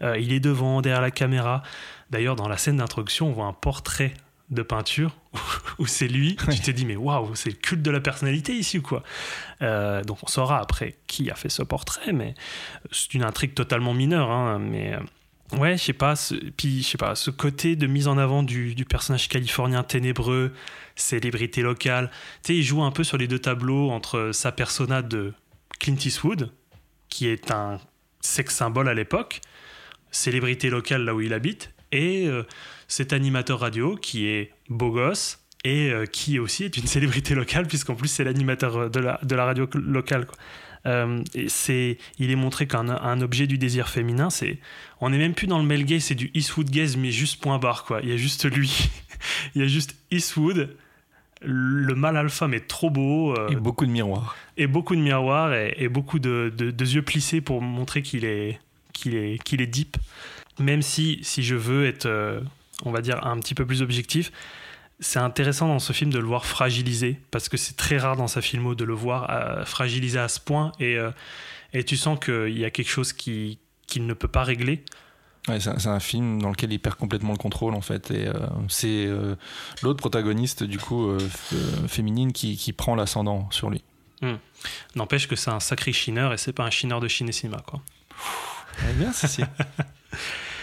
Euh, 0.00 0.18
il 0.18 0.32
est 0.32 0.40
devant, 0.40 0.80
derrière 0.80 1.02
la 1.02 1.10
caméra. 1.10 1.62
D'ailleurs, 2.10 2.36
dans 2.36 2.48
la 2.48 2.56
scène 2.56 2.78
d'introduction, 2.78 3.28
on 3.28 3.32
voit 3.32 3.46
un 3.46 3.52
portrait 3.52 4.14
de 4.50 4.62
peinture 4.62 5.16
où 5.78 5.86
c'est 5.86 6.08
lui. 6.08 6.36
tu 6.50 6.60
te 6.60 6.70
dis, 6.70 6.84
mais 6.84 6.96
waouh, 6.96 7.34
c'est 7.34 7.50
le 7.50 7.56
culte 7.56 7.82
de 7.82 7.90
la 7.90 8.00
personnalité 8.00 8.54
ici, 8.54 8.80
quoi. 8.80 9.02
Euh, 9.62 10.02
donc 10.04 10.18
on 10.22 10.26
saura 10.26 10.60
après 10.60 10.96
qui 11.06 11.30
a 11.30 11.34
fait 11.34 11.48
ce 11.48 11.62
portrait, 11.62 12.12
mais 12.12 12.34
c'est 12.92 13.14
une 13.14 13.24
intrigue 13.24 13.54
totalement 13.54 13.94
mineure, 13.94 14.30
hein, 14.30 14.58
mais. 14.58 14.94
Euh, 14.94 15.00
Ouais, 15.52 15.76
je 15.76 15.82
sais 15.84 15.92
pas. 15.92 16.16
Ce, 16.16 16.34
puis, 16.34 16.82
je 16.82 16.88
sais 16.88 16.98
pas, 16.98 17.14
ce 17.14 17.30
côté 17.30 17.76
de 17.76 17.86
mise 17.86 18.08
en 18.08 18.18
avant 18.18 18.42
du, 18.42 18.74
personnage 18.88 19.28
californien 19.28 19.82
ténébreux, 19.82 20.52
célébrité 20.96 21.62
locale. 21.62 22.10
Tu 22.42 22.48
sais, 22.48 22.56
il 22.56 22.62
joue 22.62 22.82
un 22.82 22.90
peu 22.90 23.04
sur 23.04 23.16
les 23.16 23.28
deux 23.28 23.38
tableaux 23.38 23.90
entre 23.90 24.30
sa 24.32 24.50
persona 24.50 25.02
de 25.02 25.32
Clint 25.78 25.96
Eastwood, 26.04 26.50
qui 27.08 27.28
est 27.28 27.50
un 27.50 27.78
sex 28.20 28.54
symbole 28.54 28.88
à 28.88 28.94
l'époque, 28.94 29.40
célébrité 30.10 30.68
locale 30.68 31.04
là 31.04 31.14
où 31.14 31.20
il 31.20 31.32
habite, 31.32 31.72
et 31.92 32.26
euh, 32.26 32.42
cet 32.88 33.12
animateur 33.12 33.60
radio 33.60 33.96
qui 33.96 34.26
est 34.26 34.52
beau 34.68 34.90
gosse 34.90 35.40
et 35.64 35.90
euh, 35.90 36.06
qui 36.06 36.38
aussi 36.38 36.64
est 36.64 36.76
une 36.76 36.86
célébrité 36.94 37.34
locale, 37.34 37.66
puisqu'en 37.66 37.94
plus 37.94 38.08
c'est 38.08 38.24
l'animateur 38.24 38.90
de 38.90 39.00
la, 39.00 39.18
de 39.22 39.34
la 39.34 39.44
radio 39.44 39.68
locale. 39.74 40.26
Quoi. 40.26 40.36
Euh, 40.86 41.20
c'est, 41.48 41.98
il 42.20 42.30
est 42.30 42.36
montré 42.36 42.68
qu'un 42.68 42.88
un 42.88 43.20
objet 43.20 43.48
du 43.48 43.58
désir 43.58 43.88
féminin, 43.88 44.30
c'est, 44.30 44.58
on 45.00 45.10
n'est 45.10 45.18
même 45.18 45.34
plus 45.34 45.48
dans 45.48 45.58
le 45.58 45.64
male 45.64 45.82
gay, 45.84 45.98
c'est 45.98 46.14
du 46.14 46.30
Eastwood 46.34 46.70
gaze, 46.70 46.96
mais 46.96 47.10
juste 47.10 47.42
point 47.42 47.58
barre, 47.58 47.82
quoi. 47.84 48.00
Il 48.04 48.08
y 48.08 48.12
a 48.12 48.16
juste 48.16 48.44
lui. 48.48 48.88
il 49.56 49.62
y 49.62 49.64
a 49.64 49.68
juste 49.68 49.96
Eastwood 50.12 50.76
le 51.42 51.94
mal 51.94 52.16
alpha 52.16 52.48
mais 52.48 52.60
trop 52.60 52.88
beau. 52.88 53.34
euh, 53.36 53.48
Et 53.50 53.56
beaucoup 53.56 53.84
de 53.84 53.90
miroirs. 53.90 54.36
et 54.56 54.66
beaucoup 54.66 54.96
de 54.96 55.00
miroirs 55.02 55.52
et, 55.52 55.74
et 55.76 55.88
beaucoup 55.88 56.18
de, 56.18 56.52
de- 56.56 56.70
de 56.70 56.84
yeux 56.86 57.02
plissés 57.02 57.40
pour 57.42 57.60
montrer 57.60 58.00
qu'il 58.02 58.24
est, 58.24 58.58
qu'il 58.92 59.14
est, 59.14 59.42
qu'il 59.42 59.60
est 59.60 59.66
deep. 59.66 59.96
Même 60.60 60.80
si, 60.82 61.18
si 61.22 61.42
je 61.42 61.54
veux 61.54 61.84
être, 61.86 62.06
euh, 62.06 62.40
on 62.84 62.90
va 62.92 63.00
dire, 63.00 63.24
un 63.26 63.38
petit 63.40 63.54
peu 63.54 63.64
plus 63.66 63.82
objectif, 63.82 64.30
c'est 65.00 65.18
intéressant 65.18 65.68
dans 65.68 65.78
ce 65.78 65.92
film 65.92 66.10
de 66.10 66.18
le 66.18 66.24
voir 66.26 66.46
fragilisé, 66.46 67.20
parce 67.30 67.48
que 67.48 67.56
c'est 67.56 67.76
très 67.76 67.98
rare 67.98 68.16
dans 68.16 68.28
sa 68.28 68.40
filmo 68.42 68.74
de 68.74 68.84
le 68.84 68.94
voir 68.94 69.30
euh, 69.30 69.64
fragilisé 69.64 70.18
à 70.18 70.28
ce 70.28 70.40
point, 70.40 70.72
et, 70.80 70.96
euh, 70.96 71.10
et 71.72 71.84
tu 71.84 71.96
sens 71.96 72.18
qu'il 72.18 72.58
y 72.58 72.64
a 72.64 72.70
quelque 72.70 72.88
chose 72.90 73.12
qui- 73.12 73.58
qu'il 73.86 74.06
ne 74.06 74.14
peut 74.14 74.28
pas 74.28 74.42
régler. 74.44 74.84
Ouais, 75.48 75.60
c'est 75.60 75.86
un- 75.86 76.00
film 76.00 76.42
dans 76.42 76.48
lequel 76.50 76.72
il 76.72 76.80
perd 76.80 76.96
complètement 76.96 77.30
le 77.32 77.38
contrôle 77.38 77.74
en 77.74 77.80
fait. 77.80 78.10
Et 78.10 78.26
euh, 78.26 78.32
c'est 78.68 79.08
l'autre 79.82 80.00
protagoniste 80.00 80.64
du 80.64 80.76
coup 80.78 81.16
féminine 81.86 82.32
qui, 82.32 82.56
qui 82.56 82.72
prend 82.72 82.96
l'ascendant 82.96 83.48
sur 83.52 83.70
lui. 83.70 83.84
N'empêche 84.96 85.28
que 85.28 85.36
c'est 85.36 85.50
un 85.50 85.60
sacré 85.60 85.92
chineur, 85.92 86.32
et 86.32 86.38
c'est 86.38 86.52
pas 86.52 86.64
un 86.64 86.70
chineur 86.70 86.98
de 87.00 87.06
Chine 87.06 87.28
et 87.28 87.32
cinéma, 87.32 87.62
quoi. 87.64 87.80
Eh 88.90 88.92
bien, 88.94 89.12
si, 89.12 89.28
si. 89.28 89.42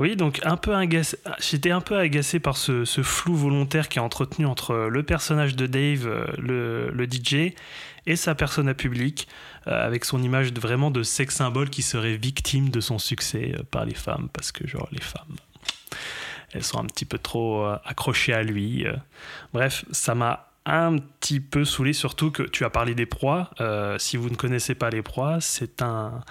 Oui, 0.00 0.16
donc 0.16 0.40
un 0.44 0.56
peu 0.56 0.74
agacé, 0.74 1.18
j'étais 1.40 1.72
un 1.72 1.82
peu 1.82 1.98
agacé 1.98 2.40
par 2.40 2.56
ce, 2.56 2.84
flou 3.02 3.36
volontaire 3.36 3.90
qui 3.90 3.98
est 3.98 4.02
entretenu 4.02 4.46
entre 4.46 4.74
le 4.74 5.02
personnage 5.02 5.54
de 5.56 5.66
Dave, 5.66 6.06
euh, 6.06 6.90
le, 6.90 7.04
DJ, 7.04 7.52
et 8.06 8.16
sa 8.16 8.34
persona 8.34 8.72
publique, 8.72 9.28
euh, 9.66 9.86
avec 9.86 10.06
son 10.06 10.22
image 10.22 10.54
vraiment 10.54 10.90
de 10.90 11.02
sex 11.02 11.34
symbole 11.36 11.68
qui 11.68 11.82
serait 11.82 12.16
victime 12.16 12.70
de 12.70 12.80
son 12.80 12.98
succès 12.98 13.52
euh, 13.54 13.62
par 13.70 13.84
les 13.84 13.94
femmes, 13.94 14.30
parce 14.32 14.52
que 14.52 14.66
genre 14.66 14.88
les 14.90 15.02
femmes, 15.02 15.36
elles 16.52 16.64
sont 16.64 16.78
un 16.78 16.86
petit 16.86 17.04
peu 17.04 17.18
trop 17.18 17.66
euh, 17.66 17.76
accrochées 17.84 18.32
à 18.32 18.42
lui. 18.42 18.86
euh. 18.86 18.96
Bref, 19.52 19.84
ça 19.90 20.14
m'a 20.14 20.48
un 20.66 20.98
petit 20.98 21.40
peu 21.40 21.64
saoulé, 21.64 21.92
surtout 21.92 22.30
que 22.30 22.42
tu 22.42 22.64
as 22.64 22.70
parlé 22.70 22.94
des 22.94 23.06
proies. 23.06 23.50
Euh, 23.60 23.98
si 23.98 24.16
vous 24.16 24.30
ne 24.30 24.34
connaissez 24.34 24.74
pas 24.74 24.90
les 24.90 25.02
proies, 25.02 25.38
c'est 25.40 25.82
un 25.82 26.22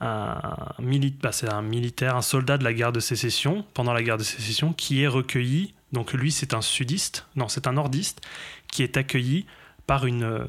un, 0.00 0.40
mili- 0.80 1.14
bah, 1.20 1.32
c'est 1.32 1.48
un 1.48 1.62
militaire, 1.62 2.16
un 2.16 2.22
soldat 2.22 2.58
de 2.58 2.64
la 2.64 2.72
guerre 2.72 2.92
de 2.92 3.00
sécession, 3.00 3.64
pendant 3.74 3.92
la 3.92 4.02
guerre 4.02 4.18
de 4.18 4.22
sécession, 4.22 4.72
qui 4.72 5.02
est 5.02 5.06
recueilli. 5.06 5.74
Donc 5.92 6.12
lui, 6.12 6.32
c'est 6.32 6.54
un 6.54 6.60
sudiste, 6.62 7.26
non, 7.36 7.48
c'est 7.48 7.66
un 7.66 7.72
nordiste, 7.72 8.20
qui 8.68 8.82
est 8.82 8.96
accueilli 8.96 9.46
par 9.86 10.06
une, 10.06 10.24
euh, 10.24 10.44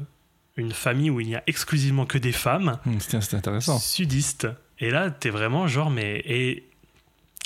une 0.56 0.72
famille 0.72 1.10
où 1.10 1.20
il 1.20 1.26
n'y 1.28 1.36
a 1.36 1.42
exclusivement 1.46 2.06
que 2.06 2.18
des 2.18 2.32
femmes 2.32 2.78
c'était 2.98 3.36
intéressant. 3.36 3.78
sudistes. 3.78 4.48
Et 4.78 4.90
là, 4.90 5.10
t'es 5.10 5.30
vraiment 5.30 5.68
genre, 5.68 5.90
mais. 5.90 6.22
Et 6.26 6.64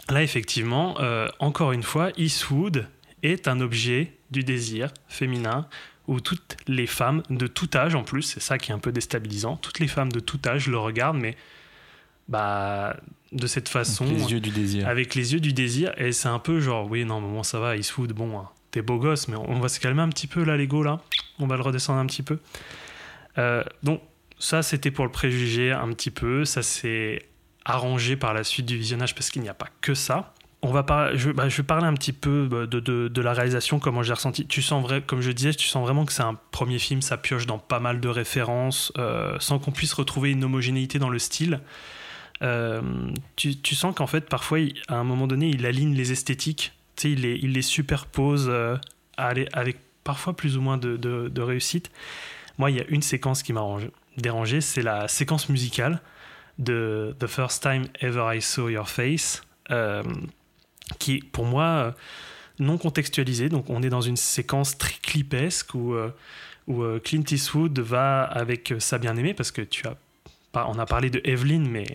là, 0.09 0.23
effectivement, 0.23 0.97
euh, 1.01 1.29
encore 1.39 1.73
une 1.73 1.83
fois, 1.83 2.11
Eastwood 2.17 2.89
est 3.23 3.47
un 3.49 3.61
objet 3.61 4.15
du 4.31 4.43
désir 4.45 4.93
féminin 5.09 5.67
où 6.09 6.21
toutes 6.21 6.57
les 6.67 6.87
femmes 6.87 7.23
de 7.31 7.47
tout 7.47 7.69
âge, 7.75 7.95
en 7.95 8.03
plus, 8.03 8.23
c'est 8.23 8.41
ça 8.41 8.59
qui 8.59 8.73
est 8.73 8.75
un 8.75 8.79
peu 8.79 8.91
déstabilisant, 8.91 9.57
toutes 9.57 9.79
les 9.79 9.87
femmes 9.89 10.11
de 10.11 10.19
tout 10.21 10.41
âge 10.47 10.67
le 10.67 10.79
regardent, 10.79 11.19
mais 11.19 11.37
bah, 12.31 12.97
de 13.33 13.47
cette 13.47 13.69
façon, 13.69 14.07
Les 14.07 14.33
yeux 14.33 14.41
du 14.41 14.51
désir. 14.51 14.89
avec 14.89 15.15
les 15.15 15.35
yeux 15.35 15.41
du 15.41 15.53
désir, 15.53 15.93
et 15.99 16.13
c'est 16.13 16.29
un 16.29 16.39
peu 16.39 16.61
genre, 16.61 16.91
oui, 16.91 17.05
non, 17.05 17.21
maman, 17.21 17.43
ça 17.43 17.61
va, 17.61 17.77
Eastwood, 17.77 18.13
bon, 18.13 18.39
hein, 18.39 18.49
t'es 18.71 18.81
beau 18.83 18.97
gosse, 18.99 19.29
mais 19.29 19.37
on 19.37 19.61
va 19.61 19.69
se 19.69 19.79
calmer 19.81 20.01
un 20.03 20.09
petit 20.09 20.27
peu 20.27 20.43
là, 20.45 20.57
l'ego, 20.57 20.83
là, 20.83 21.01
on 21.39 21.47
va 21.47 21.57
le 21.57 21.63
redescendre 21.63 21.99
un 22.01 22.07
petit 22.07 22.23
peu. 22.23 22.39
Euh, 23.39 23.63
donc, 23.83 24.01
ça, 24.39 24.63
c'était 24.63 24.91
pour 24.91 25.05
le 25.05 25.11
préjugé 25.13 25.71
un 25.73 25.89
petit 25.93 26.11
peu, 26.11 26.45
ça 26.45 26.63
s'est 26.63 27.27
arrangé 27.65 28.17
par 28.17 28.33
la 28.33 28.43
suite 28.43 28.65
du 28.67 28.77
visionnage 28.79 29.15
parce 29.15 29.29
qu'il 29.31 29.43
n'y 29.43 29.49
a 29.51 29.55
pas 29.55 29.69
que 29.83 29.95
ça. 29.95 30.33
On 30.63 30.73
va 30.73 30.83
par... 30.83 31.17
je, 31.17 31.31
bah, 31.31 31.49
je 31.49 31.57
vais 31.59 31.63
parler 31.63 31.87
un 31.87 31.95
petit 31.95 32.13
peu 32.13 32.47
bah, 32.51 32.67
de, 32.67 32.81
de- 32.81 33.09
de 33.09 33.21
la 33.23 33.33
réalisation, 33.33 33.79
comment 33.79 34.03
j'ai 34.03 34.13
ressenti. 34.13 34.47
Tu 34.47 34.61
sens 34.63 34.83
vrai, 34.83 35.03
comme 35.03 35.21
je 35.21 35.31
disais, 35.31 35.55
tu 35.55 35.67
sens 35.69 35.83
vraiment 35.83 36.05
que 36.05 36.13
c'est 36.13 36.23
un 36.23 36.35
premier 36.51 36.79
film, 36.79 37.01
ça 37.03 37.17
pioche 37.17 37.47
dans 37.47 37.59
pas 37.59 37.81
mal 37.81 38.01
de 38.01 38.09
références, 38.09 38.93
euh, 38.99 39.37
sans 39.41 39.59
qu'on 39.59 39.71
puisse 39.73 39.93
retrouver 39.95 40.31
une 40.33 40.43
homogénéité 40.45 40.99
dans 40.99 41.09
le 41.11 41.19
style. 41.19 41.61
Euh, 42.43 42.81
tu, 43.37 43.57
tu 43.61 43.75
sens 43.75 43.95
qu'en 43.95 44.07
fait, 44.07 44.29
parfois, 44.29 44.59
à 44.89 44.97
un 44.97 45.05
moment 45.05 45.27
donné, 45.27 45.49
il 45.51 45.67
aligne 45.67 45.95
les 45.95 46.13
esthétiques, 46.13 46.73
il 47.05 47.21
les, 47.23 47.39
il 47.43 47.53
les 47.53 47.63
superpose 47.63 48.47
euh, 48.49 48.77
avec 49.17 49.79
parfois 50.05 50.35
plus 50.35 50.57
ou 50.57 50.61
moins 50.61 50.79
de, 50.79 50.97
de- 50.97 51.29
réussite. 51.43 51.91
Moi, 52.59 52.71
il 52.71 52.77
y 52.77 52.81
a 52.81 52.85
une 52.89 53.03
séquence 53.03 53.43
qui 53.43 53.53
m'a 53.53 53.61
rangé- 53.61 53.91
dérangé, 54.17 54.61
c'est 54.61 54.83
la 54.83 55.09
séquence 55.09 55.49
musicale 55.49 56.01
de 56.59 57.15
The 57.19 57.27
First 57.27 57.63
Time 57.63 57.85
Ever 58.01 58.37
I 58.37 58.43
Saw 58.43 58.69
Your 58.71 58.89
Face, 58.89 59.43
euh, 59.71 60.03
qui 60.99 61.17
est 61.17 61.25
pour 61.25 61.45
moi 61.45 61.95
non 62.59 62.77
contextualisée. 62.79 63.49
Donc, 63.49 63.71
on 63.71 63.83
est 63.83 63.89
dans 63.89 64.01
une 64.03 64.17
séquence 64.17 64.77
très 64.77 64.95
clipesque 65.01 65.75
où, 65.75 65.95
où 66.67 66.85
Clint 67.05 67.25
Eastwood 67.31 67.79
va 67.79 68.23
avec 68.23 68.75
sa 68.79 68.99
bien-aimée, 68.99 69.35
parce 69.35 69.51
que 69.51 69.63
tu 69.63 69.87
as 69.87 69.97
on 70.55 70.79
a 70.79 70.87
parlé 70.87 71.11
de 71.11 71.21
Evelyn, 71.25 71.65
mais 71.69 71.87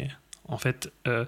en 0.47 0.57
fait, 0.57 0.91
euh, 1.07 1.25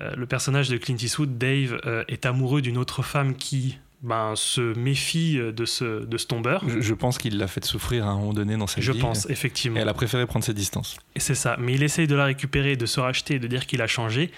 euh, 0.00 0.14
le 0.16 0.26
personnage 0.26 0.68
de 0.68 0.76
Clint 0.76 0.96
Eastwood, 0.96 1.38
Dave, 1.38 1.80
euh, 1.86 2.04
est 2.08 2.26
amoureux 2.26 2.62
d'une 2.62 2.78
autre 2.78 3.02
femme 3.02 3.34
qui 3.34 3.78
ben, 4.02 4.32
se 4.36 4.60
méfie 4.78 5.38
de 5.38 5.64
ce, 5.66 6.04
de 6.04 6.16
ce 6.16 6.26
tombeur. 6.26 6.62
Je, 6.66 6.80
je 6.80 6.94
pense 6.94 7.18
qu'il 7.18 7.36
l'a 7.38 7.46
fait 7.48 7.64
souffrir 7.64 8.06
à 8.06 8.10
un 8.10 8.16
moment 8.16 8.32
donné 8.32 8.56
dans 8.56 8.66
sa 8.66 8.80
Je 8.80 8.92
vie. 8.92 9.00
pense, 9.00 9.26
Et 9.28 9.32
effectivement. 9.32 9.78
elle 9.78 9.88
a 9.88 9.94
préféré 9.94 10.26
prendre 10.26 10.44
ses 10.44 10.54
distances. 10.54 10.96
Et 11.14 11.20
c'est 11.20 11.34
ça. 11.34 11.56
Mais 11.58 11.74
il 11.74 11.82
essaye 11.82 12.06
de 12.06 12.14
la 12.14 12.24
récupérer, 12.24 12.76
de 12.76 12.86
se 12.86 12.98
racheter, 13.00 13.38
de 13.38 13.46
dire 13.46 13.66
qu'il 13.66 13.82
a 13.82 13.86
changé. 13.86 14.30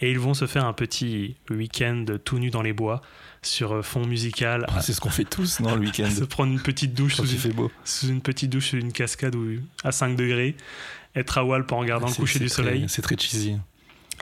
Et 0.00 0.10
ils 0.10 0.18
vont 0.18 0.34
se 0.34 0.46
faire 0.46 0.64
un 0.64 0.72
petit 0.72 1.36
week-end 1.50 2.04
tout 2.24 2.38
nu 2.38 2.50
dans 2.50 2.62
les 2.62 2.72
bois, 2.72 3.02
sur 3.42 3.84
fond 3.84 4.04
musical, 4.06 4.66
C'est 4.80 4.92
ce 4.92 5.00
qu'on 5.00 5.10
fait 5.10 5.24
tous 5.24 5.60
dans 5.60 5.74
le 5.74 5.80
week-end. 5.86 6.08
se 6.10 6.24
prendre 6.24 6.52
une 6.52 6.60
petite 6.60 6.94
douche 6.94 7.16
sous 7.16 7.26
une, 7.26 7.38
fait 7.38 7.48
beau. 7.50 7.70
sous 7.84 8.08
une 8.08 8.20
petite 8.20 8.50
douche, 8.50 8.72
une 8.72 8.92
cascade 8.92 9.34
ou 9.36 9.58
à 9.84 9.90
5 9.92 10.16
degrés, 10.16 10.56
être 11.14 11.38
à 11.38 11.44
Walp 11.44 11.70
en 11.72 11.78
regardant 11.78 12.08
le 12.08 12.14
coucher 12.14 12.38
du 12.38 12.46
très- 12.46 12.54
soleil. 12.54 12.84
C'est 12.88 13.02
très 13.02 13.16
cheesy. 13.18 13.56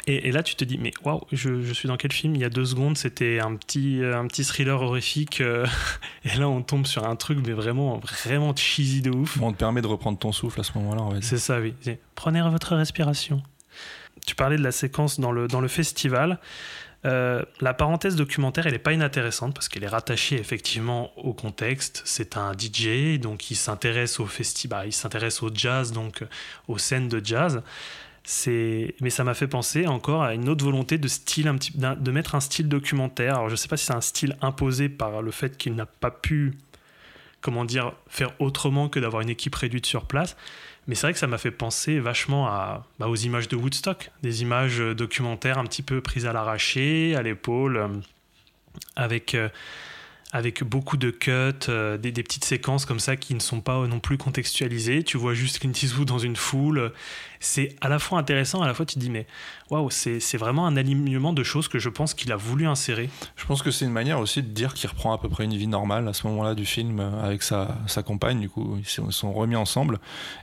Et, 0.06 0.28
et 0.28 0.32
là, 0.32 0.42
tu 0.42 0.54
te 0.54 0.64
dis, 0.64 0.78
mais 0.78 0.92
waouh, 1.04 1.20
je, 1.32 1.62
je 1.62 1.72
suis 1.72 1.86
dans 1.88 1.96
quel 1.96 2.12
film? 2.12 2.34
Il 2.34 2.40
y 2.40 2.44
a 2.44 2.48
deux 2.48 2.64
secondes, 2.64 2.96
c'était 2.96 3.38
un 3.40 3.54
petit, 3.56 4.00
euh, 4.02 4.18
un 4.18 4.26
petit 4.28 4.44
thriller 4.44 4.80
horrifique. 4.80 5.40
euh, 5.40 5.66
et 6.24 6.36
là, 6.38 6.48
on 6.48 6.62
tombe 6.62 6.86
sur 6.86 7.04
un 7.06 7.16
truc, 7.16 7.38
mais 7.46 7.52
vraiment, 7.52 7.98
vraiment 8.24 8.54
cheesy 8.54 9.02
de 9.02 9.10
ouf. 9.10 9.38
Bon, 9.38 9.48
on 9.48 9.52
te 9.52 9.58
permet 9.58 9.82
de 9.82 9.86
reprendre 9.88 10.18
ton 10.18 10.32
souffle 10.32 10.60
à 10.60 10.62
ce 10.64 10.72
moment-là, 10.78 11.02
va 11.02 11.14
dire. 11.18 11.24
C'est 11.24 11.38
ça, 11.38 11.60
oui. 11.60 11.74
Prenez 12.14 12.40
votre 12.42 12.76
respiration. 12.76 13.42
Tu 14.26 14.34
parlais 14.34 14.56
de 14.56 14.62
la 14.62 14.72
séquence 14.72 15.18
dans 15.20 15.32
le, 15.32 15.48
dans 15.48 15.60
le 15.60 15.68
festival. 15.68 16.38
Euh, 17.06 17.42
la 17.60 17.72
parenthèse 17.72 18.14
documentaire, 18.14 18.66
elle 18.66 18.72
n'est 18.72 18.78
pas 18.78 18.92
inintéressante 18.92 19.54
parce 19.54 19.68
qu'elle 19.68 19.84
est 19.84 19.88
rattachée 19.88 20.36
effectivement 20.36 21.16
au 21.16 21.32
contexte. 21.32 22.02
C'est 22.04 22.36
un 22.36 22.52
DJ, 22.52 23.18
donc 23.18 23.50
il 23.50 23.56
s'intéresse 23.56 24.20
au 24.20 24.26
festival, 24.26 24.88
il 24.88 24.92
s'intéresse 24.92 25.42
au 25.42 25.50
jazz, 25.52 25.92
donc 25.92 26.22
euh, 26.22 26.26
aux 26.68 26.78
scènes 26.78 27.08
de 27.08 27.24
jazz. 27.24 27.62
Mais 28.46 29.10
ça 29.10 29.24
m'a 29.24 29.34
fait 29.34 29.48
penser 29.48 29.86
encore 29.86 30.22
à 30.22 30.34
une 30.34 30.48
autre 30.48 30.64
volonté 30.64 30.98
de 30.98 32.10
mettre 32.10 32.34
un 32.34 32.40
style 32.40 32.68
documentaire. 32.68 33.36
Alors 33.36 33.48
je 33.48 33.54
ne 33.54 33.56
sais 33.56 33.68
pas 33.68 33.76
si 33.76 33.86
c'est 33.86 33.94
un 33.94 34.02
style 34.02 34.36
imposé 34.42 34.88
par 34.88 35.22
le 35.22 35.30
fait 35.30 35.56
qu'il 35.56 35.74
n'a 35.74 35.86
pas 35.86 36.10
pu, 36.10 36.52
comment 37.40 37.64
dire, 37.64 37.92
faire 38.08 38.32
autrement 38.38 38.88
que 38.88 39.00
d'avoir 39.00 39.22
une 39.22 39.30
équipe 39.30 39.54
réduite 39.54 39.86
sur 39.86 40.04
place. 40.04 40.36
Mais 40.90 40.96
c'est 40.96 41.02
vrai 41.06 41.12
que 41.12 41.20
ça 41.20 41.28
m'a 41.28 41.38
fait 41.38 41.52
penser 41.52 42.00
vachement 42.00 42.46
bah, 42.98 43.06
aux 43.06 43.14
images 43.14 43.46
de 43.46 43.54
Woodstock, 43.54 44.10
des 44.24 44.42
images 44.42 44.80
euh, 44.80 44.92
documentaires 44.92 45.56
un 45.58 45.64
petit 45.64 45.82
peu 45.82 46.00
prises 46.00 46.26
à 46.26 46.32
l'arraché, 46.32 47.14
à 47.14 47.22
l'épaule, 47.22 47.76
euh, 47.76 47.86
avec, 48.96 49.36
euh, 49.36 49.48
avec 50.32 50.64
beaucoup 50.64 50.96
de 50.96 51.12
cuts, 51.12 51.70
des, 51.70 52.10
des 52.10 52.22
petites 52.24 52.44
séquences 52.44 52.86
comme 52.86 52.98
ça 52.98 53.14
qui 53.14 53.36
ne 53.36 53.38
sont 53.38 53.60
pas 53.60 53.86
non 53.86 54.00
plus 54.00 54.18
contextualisées. 54.18 55.04
Tu 55.04 55.16
vois 55.16 55.32
juste 55.32 55.60
Clint 55.60 55.70
Eastwood 55.80 56.08
dans 56.08 56.18
une 56.18 56.34
foule. 56.34 56.90
C'est 57.42 57.74
à 57.80 57.88
la 57.88 57.98
fois 57.98 58.18
intéressant, 58.18 58.60
à 58.60 58.66
la 58.66 58.74
fois 58.74 58.84
tu 58.84 58.94
te 58.96 59.00
dis, 59.00 59.08
mais 59.08 59.26
waouh, 59.70 59.88
c'est 59.90 60.36
vraiment 60.36 60.66
un 60.66 60.76
alignement 60.76 61.32
de 61.32 61.42
choses 61.42 61.68
que 61.68 61.78
je 61.78 61.88
pense 61.88 62.12
qu'il 62.12 62.30
a 62.32 62.36
voulu 62.36 62.66
insérer. 62.66 63.08
Je 63.36 63.46
pense 63.46 63.62
que 63.62 63.70
c'est 63.70 63.86
une 63.86 63.92
manière 63.92 64.20
aussi 64.20 64.42
de 64.42 64.48
dire 64.48 64.74
qu'il 64.74 64.90
reprend 64.90 65.12
à 65.14 65.18
peu 65.18 65.28
près 65.30 65.44
une 65.44 65.56
vie 65.56 65.66
normale 65.66 66.06
à 66.06 66.12
ce 66.12 66.26
moment-là 66.26 66.54
du 66.54 66.66
film 66.66 67.00
euh, 67.00 67.22
avec 67.24 67.42
sa, 67.42 67.78
sa 67.86 68.02
compagne. 68.02 68.40
Du 68.40 68.50
coup, 68.50 68.76
ils 68.78 68.86
sont- 68.86 69.32
remis 69.32 69.56
ensemble. 69.56 69.98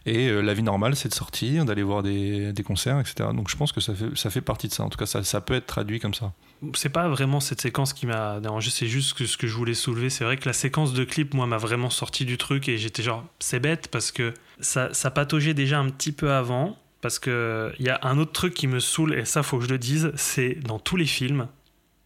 Et 0.07 0.27
euh, 0.27 0.41
la 0.41 0.53
vie 0.55 0.63
normale, 0.63 0.95
c'est 0.95 1.09
de 1.09 1.13
sortir, 1.13 1.65
d'aller 1.65 1.83
voir 1.83 2.01
des, 2.01 2.51
des 2.51 2.63
concerts, 2.63 2.99
etc. 2.99 3.29
Donc 3.33 3.49
je 3.49 3.55
pense 3.57 3.71
que 3.71 3.79
ça 3.81 3.93
fait, 3.93 4.15
ça 4.15 4.29
fait 4.31 4.41
partie 4.41 4.67
de 4.67 4.73
ça. 4.73 4.83
En 4.83 4.89
tout 4.89 4.97
cas, 4.97 5.05
ça, 5.05 5.23
ça 5.23 5.39
peut 5.39 5.53
être 5.53 5.67
traduit 5.67 5.99
comme 5.99 6.15
ça. 6.15 6.33
c'est 6.73 6.89
pas 6.89 7.07
vraiment 7.09 7.39
cette 7.39 7.61
séquence 7.61 7.93
qui 7.93 8.07
m'a 8.07 8.39
dérangé, 8.39 8.71
c'est 8.71 8.87
juste 8.87 9.13
que 9.15 9.25
ce 9.27 9.37
que 9.37 9.45
je 9.45 9.53
voulais 9.55 9.75
soulever. 9.75 10.09
C'est 10.09 10.23
vrai 10.23 10.37
que 10.37 10.47
la 10.49 10.53
séquence 10.53 10.93
de 10.93 11.03
clip, 11.03 11.35
moi, 11.35 11.45
m'a 11.45 11.57
vraiment 11.57 11.91
sorti 11.91 12.25
du 12.25 12.37
truc 12.39 12.67
et 12.69 12.77
j'étais 12.79 13.03
genre, 13.03 13.23
c'est 13.39 13.59
bête 13.59 13.89
parce 13.89 14.11
que 14.11 14.33
ça, 14.59 14.91
ça 14.95 15.11
pataugeait 15.11 15.53
déjà 15.53 15.77
un 15.79 15.89
petit 15.91 16.11
peu 16.11 16.31
avant. 16.31 16.75
Parce 17.07 17.19
que 17.19 17.71
il 17.79 17.85
y 17.85 17.89
a 17.89 18.01
un 18.03 18.17
autre 18.17 18.33
truc 18.33 18.53
qui 18.53 18.67
me 18.67 18.81
saoule, 18.81 19.13
et 19.13 19.23
ça, 19.23 19.41
faut 19.41 19.59
que 19.59 19.63
je 19.63 19.69
le 19.69 19.77
dise, 19.77 20.11
c'est 20.17 20.55
dans 20.55 20.77
tous 20.77 20.97
les 20.97 21.05
films, 21.05 21.47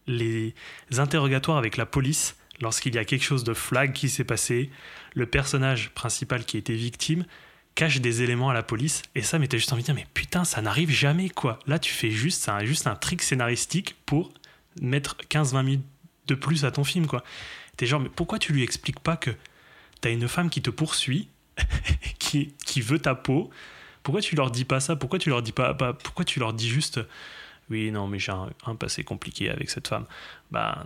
les 0.06 0.54
interrogatoires 0.96 1.58
avec 1.58 1.76
la 1.76 1.86
police, 1.86 2.36
lorsqu'il 2.60 2.94
y 2.94 2.98
a 2.98 3.04
quelque 3.04 3.24
chose 3.24 3.42
de 3.42 3.52
flag 3.52 3.94
qui 3.94 4.08
s'est 4.08 4.22
passé, 4.22 4.70
le 5.14 5.26
personnage 5.26 5.90
principal 5.90 6.44
qui 6.44 6.56
était 6.56 6.76
victime 6.76 7.24
cache 7.74 8.00
des 8.00 8.22
éléments 8.22 8.48
à 8.48 8.54
la 8.54 8.62
police 8.62 9.02
et 9.16 9.22
ça 9.22 9.40
m'était 9.40 9.58
juste 9.58 9.72
envie 9.72 9.82
de 9.82 9.86
dire 9.86 9.94
mais 9.96 10.06
putain 10.14 10.44
ça 10.44 10.62
n'arrive 10.62 10.90
jamais 10.90 11.30
quoi 11.30 11.58
là 11.66 11.78
tu 11.80 11.92
fais 11.92 12.10
juste 12.10 12.48
un- 12.48 12.64
juste 12.64 12.86
trick 13.00 13.22
scénaristique 13.22 13.96
pour 14.06 14.32
mettre 14.80 15.16
15-20 15.30 15.62
minutes 15.64 15.86
de 16.28 16.34
plus 16.36 16.64
à 16.64 16.70
ton 16.70 16.84
film 16.84 17.06
quoi 17.08 17.24
t'es 17.76 17.86
genre 17.86 17.98
mais 17.98 18.10
pourquoi 18.10 18.38
tu 18.38 18.52
lui 18.52 18.62
expliques 18.62 19.00
pas 19.00 19.16
que 19.16 19.30
t'as 20.00 20.10
une 20.10 20.28
femme 20.28 20.48
qui 20.50 20.62
te 20.62 20.70
poursuit, 20.70 21.28
qui 22.18 22.80
veut 22.80 22.98
ta 22.98 23.14
peau. 23.14 23.50
Pourquoi 24.02 24.20
tu 24.20 24.34
leur 24.36 24.50
dis 24.50 24.64
pas 24.64 24.80
ça? 24.80 24.96
Pourquoi 24.96 25.18
tu 25.18 25.28
leur 25.30 25.42
dis 25.42 25.52
pas, 25.52 25.74
pas- 25.74 25.92
Pourquoi 25.92 26.24
tu 26.24 26.40
leur 26.40 26.52
dis 26.52 26.68
juste 26.68 27.00
oui, 27.70 27.90
non, 27.90 28.06
mais 28.06 28.18
j'ai 28.18 28.32
un, 28.32 28.50
un 28.66 28.74
passé 28.74 29.04
compliqué 29.04 29.48
avec 29.48 29.70
cette 29.70 29.88
femme? 29.88 30.04
Bah, 30.50 30.84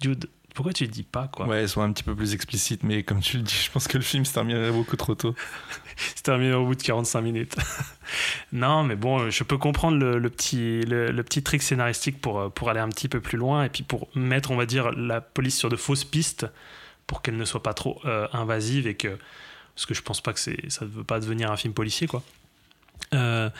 dude, 0.00 0.28
pourquoi 0.54 0.72
tu 0.72 0.84
le 0.84 0.90
dis 0.90 1.02
pas 1.02 1.28
quoi? 1.28 1.46
Ouais, 1.46 1.68
soit 1.68 1.84
un 1.84 1.92
petit 1.92 2.02
peu 2.02 2.16
plus 2.16 2.34
explicite, 2.34 2.82
mais 2.82 3.02
comme 3.02 3.20
tu 3.20 3.36
le 3.36 3.42
dis, 3.42 3.54
je 3.66 3.70
pense 3.70 3.86
que 3.86 3.98
le 3.98 4.02
film 4.02 4.24
se 4.24 4.32
terminerait 4.32 4.72
beaucoup 4.72 4.96
trop 4.96 5.14
tôt. 5.14 5.34
C'est 5.96 6.22
terminé 6.22 6.52
au 6.54 6.64
bout 6.66 6.74
de 6.74 6.82
45 6.82 7.20
minutes. 7.20 7.56
non, 8.52 8.82
mais 8.82 8.96
bon, 8.96 9.30
je 9.30 9.44
peux 9.44 9.58
comprendre 9.58 9.98
le, 9.98 10.18
le 10.18 10.30
petit, 10.30 10.80
le, 10.80 11.10
le 11.12 11.22
petit 11.22 11.42
trick 11.42 11.62
scénaristique 11.62 12.20
pour, 12.20 12.50
pour 12.52 12.70
aller 12.70 12.80
un 12.80 12.88
petit 12.88 13.08
peu 13.08 13.20
plus 13.20 13.38
loin 13.38 13.64
et 13.64 13.68
puis 13.68 13.82
pour 13.82 14.08
mettre, 14.14 14.50
on 14.50 14.56
va 14.56 14.66
dire, 14.66 14.90
la 14.92 15.20
police 15.20 15.56
sur 15.58 15.68
de 15.68 15.76
fausses 15.76 16.04
pistes 16.04 16.46
pour 17.06 17.22
qu'elle 17.22 17.36
ne 17.36 17.44
soit 17.44 17.62
pas 17.62 17.74
trop 17.74 18.00
euh, 18.04 18.26
invasive 18.32 18.86
et 18.86 18.94
que. 18.94 19.18
Parce 19.74 19.86
que 19.86 19.94
je 19.94 20.02
pense 20.02 20.22
pas 20.22 20.32
que 20.32 20.40
c'est, 20.40 20.70
ça 20.70 20.86
ne 20.86 20.90
veut 20.90 21.04
pas 21.04 21.20
devenir 21.20 21.52
un 21.52 21.56
film 21.58 21.74
policier, 21.74 22.06
quoi. 22.06 22.22
Euh, 23.14 23.50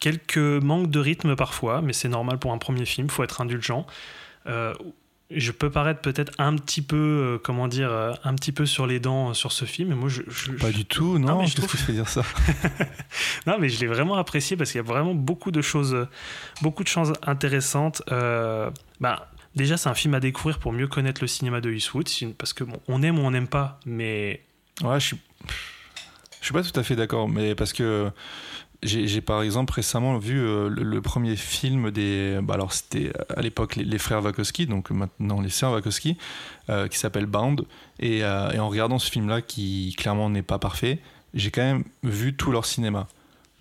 quelques 0.00 0.36
manques 0.38 0.90
de 0.90 0.98
rythme 1.00 1.36
parfois, 1.36 1.80
mais 1.82 1.92
c'est 1.92 2.08
normal 2.08 2.38
pour 2.38 2.52
un 2.52 2.58
premier 2.58 2.84
film, 2.84 3.08
faut 3.08 3.22
être 3.24 3.40
indulgent. 3.40 3.86
Euh, 4.46 4.74
je 5.34 5.50
peux 5.50 5.70
paraître 5.70 6.00
peut-être 6.02 6.32
un 6.38 6.56
petit 6.56 6.82
peu, 6.82 6.96
euh, 6.96 7.38
comment 7.42 7.66
dire, 7.68 7.90
euh, 7.90 8.12
un 8.24 8.34
petit 8.34 8.52
peu 8.52 8.66
sur 8.66 8.86
les 8.86 9.00
dents 9.00 9.32
sur 9.32 9.50
ce 9.52 9.64
film, 9.64 9.88
mais 9.90 9.94
moi 9.94 10.08
je, 10.10 10.20
je- 10.28 10.50
Pas 10.52 10.70
du 10.72 10.84
tout, 10.84 11.18
non, 11.18 11.28
Non, 11.28 11.38
mais 11.40 11.46
je 11.46 11.56
trouve- 11.56 11.70
que 11.70 11.78
je 11.78 11.82
fais 11.84 11.92
dire 11.92 12.08
ça 12.08 12.22
non, 13.46 13.56
mais 13.58 13.68
je 13.70 13.80
l'ai 13.80 13.86
vraiment 13.86 14.16
apprécié 14.16 14.56
parce 14.58 14.70
qu'il 14.72 14.78
y 14.78 14.84
a 14.84 14.86
vraiment 14.86 15.14
beaucoup 15.14 15.50
de 15.50 15.62
choses, 15.62 16.06
beaucoup 16.60 16.82
de 16.82 16.88
choses 16.88 17.14
intéressantes. 17.22 18.02
Euh, 18.12 18.70
bah, 19.00 19.30
déjà, 19.56 19.76
c'est 19.78 19.88
un 19.88 19.94
film 19.94 20.12
à 20.14 20.20
découvrir 20.20 20.58
pour 20.58 20.72
mieux 20.72 20.86
connaître 20.88 21.22
le 21.22 21.28
cinéma 21.28 21.60
de 21.62 21.72
Eastwood, 21.72 22.08
parce 22.36 22.52
que 22.52 22.64
bon, 22.64 22.78
on 22.88 23.02
aime 23.02 23.18
ou 23.18 23.22
on 23.22 23.30
n'aime 23.30 23.48
pas, 23.48 23.78
mais 23.86 24.42
Ouais, 24.82 25.00
je 25.00 25.06
suis, 25.06 25.20
je 26.42 26.46
suis 26.46 26.52
pas 26.52 26.62
tout 26.62 26.78
à 26.78 26.82
fait 26.82 26.96
d'accord, 26.96 27.28
mais 27.28 27.54
parce 27.54 27.72
que 27.72 28.10
j'ai 28.82 29.20
par 29.20 29.42
exemple 29.42 29.72
récemment 29.74 30.18
vu 30.18 30.40
euh, 30.40 30.68
le, 30.68 31.00
premier 31.00 31.36
film 31.36 31.92
des. 31.92 32.40
Bah 32.42 32.54
alors 32.54 32.72
c'était 32.72 33.12
à 33.34 33.40
l'époque 33.40 33.76
les, 33.76 33.84
les 33.84 33.98
frères 33.98 34.24
Wachowski, 34.24 34.66
donc 34.66 34.90
maintenant 34.90 35.40
les 35.40 35.50
sœurs 35.50 35.70
Wachowski, 35.70 36.18
euh, 36.68 36.88
qui 36.88 36.98
s'appelle 36.98 37.26
Bound. 37.26 37.64
Et, 38.00 38.24
euh, 38.24 38.50
et 38.50 38.58
en 38.58 38.68
regardant 38.68 38.98
ce 38.98 39.08
film-là, 39.08 39.40
qui 39.40 39.94
clairement 39.96 40.28
n'est 40.30 40.42
pas 40.42 40.58
parfait, 40.58 40.98
j'ai 41.32 41.52
quand 41.52 41.62
même 41.62 41.84
vu 42.02 42.34
tout 42.34 42.50
leur 42.50 42.66
cinéma. 42.66 43.06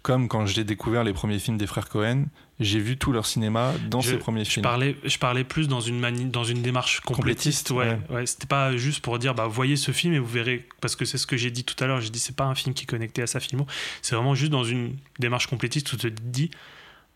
Comme 0.02 0.28
quand 0.28 0.48
j'ai 0.48 0.64
découvert 0.64 1.04
les 1.04 1.14
premiers 1.14 1.38
films 1.38 1.60
des 1.60 1.68
frères 1.68 1.88
Cohen, 1.88 2.26
j'ai 2.62 2.80
vu 2.80 2.96
tout 2.98 3.12
leur 3.12 3.26
cinéma 3.26 3.74
dans 3.90 4.00
Je- 4.02 4.12
ces 4.12 4.18
premiers 4.18 4.46
je 4.46 4.52
films. 4.52 4.64
parlais, 4.64 4.96
je 5.04 5.18
parlais 5.18 5.44
plus 5.44 5.68
dans 5.68 5.82
une, 5.82 6.00
mani- 6.00 6.26
dans 6.30 6.44
une 6.46 6.62
démarche 6.62 7.02
complétiste. 7.02 7.70
Complétiste, 7.70 7.72
ouais, 7.72 8.00
ouais. 8.10 8.16
ouais. 8.22 8.26
C'était 8.26 8.48
pas 8.48 8.78
juste 8.78 9.02
pour 9.02 9.20
dire, 9.20 9.34
bah, 9.36 9.48
voyez 9.48 9.76
ce 9.76 9.92
film 9.92 10.14
et 10.14 10.20
vous 10.20 10.26
verrez, 10.28 10.68
parce 10.80 10.96
que 10.96 11.04
c'est 11.06 11.18
ce 11.18 11.28
que 11.28 11.36
j'ai 11.38 11.52
dit 11.52 11.64
tout 11.64 11.82
à 11.84 11.88
l'heure. 11.88 12.00
J'ai 12.02 12.10
dit, 12.12 12.20
c'est 12.20 12.36
pas 12.36 12.46
un 12.46 12.56
film 12.56 12.74
qui 12.74 12.84
est 12.84 12.88
connecté 12.88 13.22
à 13.22 13.28
sa 13.28 13.40
filmo. 13.40 13.66
C'est 14.02 14.16
vraiment 14.16 14.36
juste 14.36 14.52
dans 14.52 14.64
une 14.64 14.96
démarche 15.20 15.48
complétiste 15.48 15.92
où 15.94 15.98
tu 15.98 16.14
te 16.14 16.22
dis, 16.22 16.52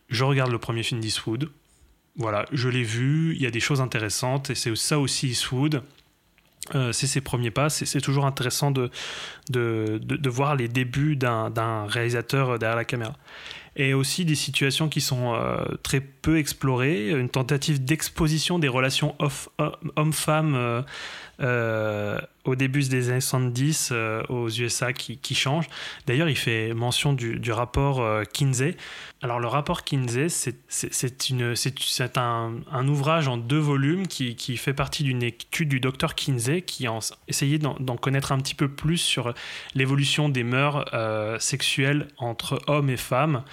je 0.09 0.23
regarde 0.23 0.51
le 0.51 0.59
premier 0.59 0.83
film 0.83 0.99
d'Eastwood. 0.99 1.49
Voilà, 2.17 2.45
je 2.51 2.69
l'ai 2.69 2.83
vu, 2.83 3.35
il 3.35 3.41
y 3.41 3.45
a 3.45 3.51
des 3.51 3.59
choses 3.59 3.81
intéressantes 3.81 4.49
et 4.49 4.55
c'est 4.55 4.75
ça 4.75 4.99
aussi 4.99 5.27
Eastwood. 5.29 5.83
Euh, 6.73 6.91
c'est 6.91 7.05
ses 7.05 7.21
premiers 7.21 7.51
pas. 7.51 7.69
C'est 7.69 8.01
toujours 8.01 8.25
intéressant 8.25 8.71
de, 8.71 8.89
de, 9.51 9.99
de, 10.01 10.15
de 10.15 10.29
voir 10.29 10.55
les 10.55 10.67
débuts 10.67 11.15
d'un 11.15 11.51
d'un 11.51 11.85
réalisateur 11.85 12.57
derrière 12.57 12.75
la 12.75 12.85
caméra. 12.85 13.13
Et 13.76 13.93
aussi 13.93 14.23
des 14.23 14.36
situations 14.36 14.88
qui 14.88 15.01
sont 15.01 15.34
euh, 15.34 15.65
très 15.84 15.99
peu 15.99 16.38
explorées, 16.38 17.09
une 17.09 17.30
tentative 17.30 17.84
d'exposition 17.84 18.57
des 18.57 18.69
relations 18.69 19.15
homme-femme 19.95 20.86
euh, 21.41 22.19
au 22.45 22.55
début 22.55 22.81
des 22.88 23.09
années 23.09 23.19
70 23.21 23.89
euh, 23.91 24.23
aux 24.29 24.49
USA 24.49 24.93
qui, 24.93 25.17
qui 25.17 25.36
change. 25.36 25.65
D'ailleurs, 26.07 26.29
il 26.29 26.36
fait 26.38 26.73
mention 26.73 27.13
du, 27.13 27.39
du 27.39 27.51
rapport 27.51 28.01
euh, 28.01 28.23
Kinsey. 28.23 28.77
Alors, 29.21 29.39
le 29.39 29.47
rapport 29.47 29.83
Kinsey, 29.83 30.29
c'est- 30.29 30.55
un, 32.17 32.53
un 32.71 32.88
ouvrage 32.88 33.27
en 33.27 33.38
deux 33.38 33.57
volumes 33.59 34.07
qui, 34.07 34.36
qui 34.36 34.57
fait 34.57 34.73
partie 34.73 35.03
d'une 35.03 35.23
étude 35.23 35.69
du 35.69 35.79
docteur 35.79 36.15
Kinsey 36.15 36.61
qui 36.61 36.86
a 36.88 36.97
essayé 37.27 37.57
d'en 37.57 37.75
d'en 37.79 37.97
connaître 37.97 38.31
un 38.31 38.38
petit 38.38 38.55
peu 38.55 38.67
plus 38.69 38.97
sur 38.97 39.33
l'évolution 39.73 40.29
des 40.29 40.43
mœurs 40.43 40.86
euh, 40.93 41.38
sexuelles 41.39 42.07
entre 42.17 42.61
hommes 42.67 42.89
et 42.89 42.97
femmes. 42.97 43.43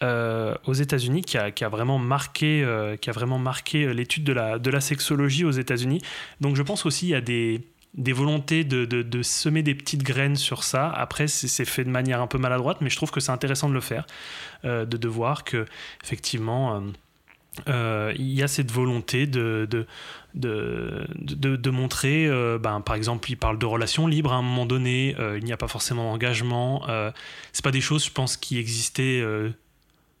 Euh, 0.00 0.54
aux 0.64 0.74
États-Unis, 0.74 1.22
qui 1.22 1.36
a, 1.38 1.68
vraiment 1.68 1.98
marqué, 1.98 2.62
euh, 2.64 2.96
marqué 3.40 3.84
euh, 3.84 3.92
l'étude 3.92 4.22
de 4.22 4.32
la, 4.32 4.60
de 4.60 4.70
la 4.70 4.80
sexologie 4.80 5.44
aux 5.44 5.50
États-Unis. 5.50 6.00
Donc 6.40 6.54
je 6.54 6.62
pense 6.62 6.86
aussi 6.86 7.12
a 7.14 7.20
des, 7.20 7.62
des 7.94 8.12
volontés 8.12 8.62
de, 8.62 8.84
de- 8.84 9.22
semer 9.22 9.64
des 9.64 9.74
petites 9.74 10.04
graines 10.04 10.36
sur 10.36 10.62
ça. 10.62 10.88
Après, 10.88 11.26
c'est 11.26 11.64
fait 11.64 11.82
de 11.82 11.90
manière 11.90 12.20
un 12.20 12.28
peu 12.28 12.38
maladroite, 12.38 12.80
mais 12.80 12.90
je 12.90 12.96
trouve 12.96 13.10
que 13.10 13.18
c'est 13.18 13.32
intéressant 13.32 13.68
de 13.68 13.74
le 13.74 13.80
faire, 13.80 14.06
de, 14.62 14.84
de 14.84 15.08
voir 15.08 15.42
que 15.42 15.66
effectivement. 16.04 16.80
il 17.66 18.32
y 18.32 18.42
a 18.44 18.46
cette 18.46 18.70
volonté 18.70 19.26
de, 19.26 19.66
de, 19.68 19.84
de, 20.34 21.56
de, 21.56 21.70
montrer, 21.70 22.28
ben, 22.60 22.80
par 22.82 22.94
exemple, 22.94 23.28
il 23.32 23.36
parle 23.36 23.58
de 23.58 23.66
relations 23.66 24.06
libres 24.06 24.32
à 24.32 24.36
un 24.36 24.42
moment 24.42 24.64
donné, 24.64 25.16
il 25.36 25.42
n'y 25.42 25.52
a 25.52 25.56
pas 25.56 25.66
forcément 25.66 26.12
d'engagement. 26.12 26.86
C'est 27.52 27.64
pas 27.64 27.72
des 27.72 27.80
choses, 27.80 28.04
je 28.04 28.12
pense, 28.12 28.36
qui 28.36 28.58
existaient 28.58 29.24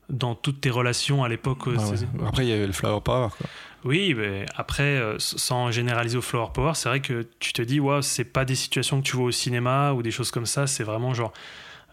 dans 0.08 0.34
toutes 0.34 0.60
tes 0.60 0.70
relations 0.70 1.22
à 1.24 1.28
l'époque. 1.28 1.58
Ah 1.66 1.70
ouais. 1.70 2.26
Après, 2.26 2.44
il 2.46 2.48
y 2.48 2.52
avait 2.52 2.66
le 2.66 2.72
Flower 2.72 3.00
Power. 3.02 3.28
Quoi. 3.36 3.46
oui, 3.84 4.14
mais 4.14 4.46
après, 4.56 4.82
euh, 4.98 5.16
sans 5.18 5.70
généraliser 5.70 6.16
au 6.18 6.22
Flower 6.22 6.48
Power, 6.54 6.72
c'est 6.74 6.88
vrai 6.88 7.00
que 7.00 7.26
tu 7.40 7.52
te 7.52 7.62
dis, 7.62 7.78
ouais, 7.80 8.00
c'est 8.02 8.24
pas 8.24 8.44
des 8.44 8.54
situations 8.54 9.00
que 9.00 9.06
tu 9.06 9.16
vois 9.16 9.26
au 9.26 9.30
cinéma 9.30 9.92
ou 9.92 10.02
des 10.02 10.10
choses 10.10 10.30
comme 10.30 10.46
ça, 10.46 10.66
c'est 10.66 10.84
vraiment 10.84 11.12
genre, 11.14 11.32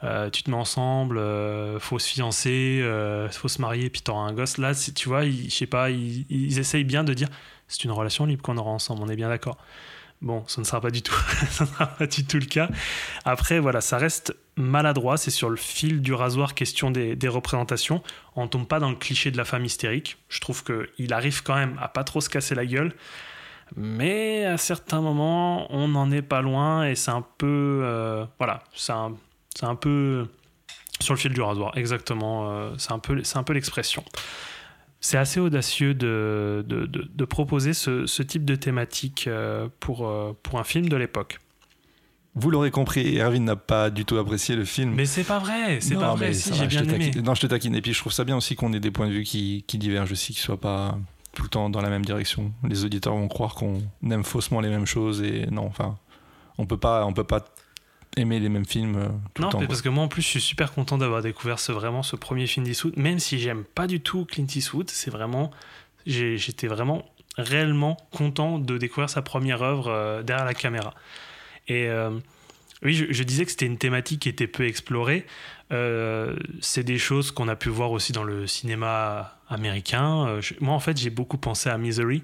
euh, 0.03 0.29
tu 0.29 0.43
te 0.43 0.49
mets 0.51 0.57
ensemble, 0.57 1.17
euh, 1.17 1.79
faut 1.79 1.99
se 1.99 2.07
fiancer, 2.09 2.79
euh, 2.83 3.29
faut 3.29 3.47
se 3.47 3.61
marier, 3.61 3.89
puis 3.89 4.01
t'auras 4.01 4.21
un 4.21 4.33
gosse. 4.33 4.57
Là, 4.57 4.71
tu 4.75 5.09
vois, 5.09 5.25
ils- 5.25 5.49
je 5.49 5.55
sais 5.55 5.67
pas, 5.67 5.89
ils, 5.89 6.25
ils 6.29 6.59
essayent 6.59 6.83
bien 6.83 7.03
de 7.03 7.13
dire, 7.13 7.27
c'est 7.67 7.83
une 7.85 7.91
relation 7.91 8.25
libre 8.25 8.41
qu'on 8.43 8.57
aura 8.57 8.71
ensemble, 8.71 9.01
on 9.03 9.09
est 9.09 9.15
bien 9.15 9.29
d'accord. 9.29 9.57
Bon, 10.21 10.43
ça 10.47 10.61
ne 10.61 10.65
sera 10.65 10.81
pas 10.81 10.91
du 10.91 11.01
tout, 11.01 11.13
ça 11.49 11.65
ne 11.65 11.69
sera 11.69 11.87
pas 11.87 12.07
du 12.07 12.25
tout 12.25 12.39
le 12.39 12.45
cas. 12.45 12.69
Après, 13.25 13.59
voilà, 13.59 13.81
ça 13.81 13.97
reste 13.97 14.35
maladroit, 14.55 15.17
c'est 15.17 15.31
sur 15.31 15.49
le 15.49 15.57
fil 15.57 16.01
du 16.01 16.13
rasoir 16.13 16.53
question 16.55 16.89
des, 16.89 17.27
représentations. 17.27 18.01
On 18.35 18.47
tombe 18.47 18.67
pas 18.67 18.79
dans 18.79 18.89
le 18.89 18.95
cliché 18.95 19.31
de 19.31 19.37
la 19.37 19.45
femme 19.45 19.65
hystérique. 19.65 20.17
Je 20.29 20.39
trouve 20.39 20.63
qu'il 20.63 21.13
arrive 21.13 21.43
quand 21.43 21.55
même 21.55 21.77
à 21.81 21.89
pas 21.89 22.03
trop 22.03 22.21
se 22.21 22.29
casser 22.29 22.55
la 22.55 22.65
gueule. 22.65 22.93
Mais 23.75 24.45
à 24.45 24.57
certains 24.57 25.01
moments, 25.01 25.71
on 25.73 25.87
n'en 25.87 26.11
est 26.11 26.21
pas 26.21 26.41
loin 26.41 26.87
et 26.87 26.95
c'est 26.95 27.11
un 27.11 27.25
peu. 27.37 27.81
euh, 27.83 28.25
voilà, 28.37 28.63
c'est 28.73 28.93
un, 28.93 29.15
un 29.63 29.75
peu 29.75 30.27
sur 31.01 31.13
le 31.13 31.19
fil 31.19 31.33
du 31.33 31.41
rasoir, 31.41 31.77
exactement. 31.77 32.49
euh, 32.51 32.73
c'est 32.77 32.93
un 32.93 32.99
peu, 32.99 33.21
un 33.33 33.43
peu 33.43 33.53
l'expression. 33.53 34.03
C'est 35.07 35.17
assez 35.19 35.39
audacieux 35.39 35.93
de, 35.93 36.65
de, 36.67 36.87
de- 36.87 37.07
de 37.13 37.25
proposer 37.25 37.73
ce, 37.73 38.07
ce 38.07 38.23
type 38.23 38.43
de 38.43 38.55
thématique 38.55 39.25
euh, 39.27 39.67
pour, 39.79 40.07
euh, 40.07 40.35
pour 40.41 40.57
un 40.57 40.63
film 40.63 40.89
de 40.89 40.95
l'époque. 40.95 41.37
Vous 42.33 42.49
l'aurez 42.49 42.71
compris, 42.71 43.17
Erwin 43.19 43.43
n'a 43.43 43.55
pas 43.55 43.91
du 43.91 44.03
tout 44.03 44.17
apprécié 44.17 44.55
le 44.55 44.65
film. 44.65 44.95
Mais 44.95 45.05
c'est 45.05 45.23
pas 45.23 45.37
vrai, 45.37 45.79
c'est 45.79 45.93
pas 45.93 46.15
vrai. 46.15 46.33
Si, 46.33 46.51
j'ai 46.55 46.65
bien 46.65 46.81
aimé. 46.83 47.11
taquine. 47.11 47.21
Non, 47.21 47.35
je 47.35 47.41
te 47.41 47.45
taquine. 47.47 47.75
Et 47.75 47.81
puis 47.83 47.93
je 47.93 47.99
trouve 47.99 48.13
ça 48.13 48.23
bien 48.23 48.35
aussi 48.35 48.55
qu'on 48.55 48.73
ait 48.73 48.79
des 48.79 48.89
points 48.89 49.07
de 49.07 49.13
vue 49.13 49.23
qui, 49.23 49.63
qui 49.67 49.77
divergent 49.77 50.11
aussi, 50.11 50.33
qui 50.33 50.39
soient 50.39 50.59
pas 50.59 50.97
tout 51.33 51.43
le 51.43 51.49
temps 51.49 51.69
dans 51.69 51.81
la 51.81 51.89
même 51.89 52.03
direction. 52.03 52.51
Les 52.67 52.83
auditeurs 52.83 53.13
vont 53.13 53.27
croire 53.27 53.53
qu'on 53.53 53.83
aime 54.09 54.23
faussement 54.23 54.59
les 54.59 54.69
mêmes 54.69 54.87
choses 54.87 55.21
et 55.21 55.45
non, 55.51 55.67
enfin, 55.67 55.99
on 56.57 56.65
peut 56.65 56.77
pas, 56.77 57.05
on 57.05 57.13
peut 57.13 57.23
pas 57.23 57.45
aimer 58.17 58.39
les 58.39 58.49
mêmes 58.49 58.65
films 58.65 58.95
euh, 58.97 59.07
tout 59.33 59.41
Non, 59.41 59.47
le 59.47 59.51
temps. 59.51 59.57
quoi. 59.59 59.67
parce 59.67 59.81
que 59.81 59.89
moi 59.89 60.03
en 60.03 60.07
plus 60.07 60.21
je 60.21 60.27
suis 60.27 60.41
super 60.41 60.71
content 60.73 60.97
d'avoir 60.97 61.21
découvert 61.21 61.59
ce, 61.59 61.71
vraiment 61.71 62.03
ce 62.03 62.15
premier 62.15 62.47
film 62.47 62.65
d'Eastwood, 62.65 62.97
même 62.97 63.19
si 63.19 63.39
j'aime 63.39 63.63
pas 63.63 63.87
du 63.87 63.99
tout 64.01 64.25
Clint 64.25 64.47
Eastwood, 64.55 64.89
c'est 64.89 65.11
vraiment, 65.11 65.51
j'étais 66.05 66.67
vraiment 66.67 67.05
réellement 67.37 67.97
content 68.11 68.59
de 68.59 68.77
découvrir 68.77 69.09
sa 69.09 69.21
première 69.21 69.61
œuvre 69.63 69.87
euh, 69.89 70.23
derrière 70.23 70.45
la 70.45 70.53
caméra. 70.53 70.93
Et 71.67 71.87
euh, 71.89 72.11
oui, 72.83 72.93
je, 72.93 73.05
je 73.11 73.23
disais 73.23 73.43
que 73.45 73.51
c'était 73.51 73.65
une 73.65 73.77
thématique 73.77 74.21
qui 74.21 74.29
était 74.29 74.47
peu 74.47 74.65
explorée. 74.65 75.25
Euh, 75.73 76.35
c'est 76.61 76.83
des 76.83 76.97
choses 76.99 77.31
qu'on 77.31 77.47
a 77.47 77.55
pu 77.55 77.69
voir 77.69 77.91
aussi 77.91 78.11
dans 78.13 78.23
le 78.23 78.45
cinéma 78.47 79.35
américain. 79.49 80.27
Euh, 80.27 80.41
je- 80.41 80.53
moi 80.61 80.73
en 80.75 80.79
fait 80.79 80.95
j'ai 80.97 81.09
beaucoup 81.09 81.37
pensé 81.37 81.69
à 81.69 81.77
Misery. 81.77 82.23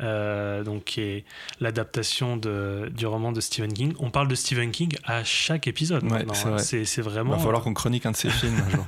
Euh, 0.00 0.62
donc 0.62 0.84
qui 0.84 1.00
est 1.00 1.24
l'adaptation 1.60 2.36
du 2.36 3.06
roman 3.06 3.32
de 3.32 3.40
Stephen 3.40 3.72
King. 3.72 3.94
On 3.98 4.10
parle 4.10 4.28
de 4.28 4.34
Stephen 4.34 4.70
King 4.70 4.96
à 5.04 5.24
chaque 5.24 5.66
épisode. 5.66 6.04
Ouais, 6.04 6.10
maintenant, 6.10 6.34
c'est 6.34 6.46
hein. 6.46 6.50
vrai. 6.50 6.62
C'est 6.62 6.84
c'est 6.84 7.00
Il 7.00 7.04
vraiment. 7.04 7.32
va 7.32 7.38
falloir 7.38 7.62
qu'on 7.62 7.74
chronique 7.74 8.06
un 8.06 8.12
de 8.12 8.16
ces 8.16 8.30
films 8.30 8.56
un 8.66 8.70
jour. 8.70 8.86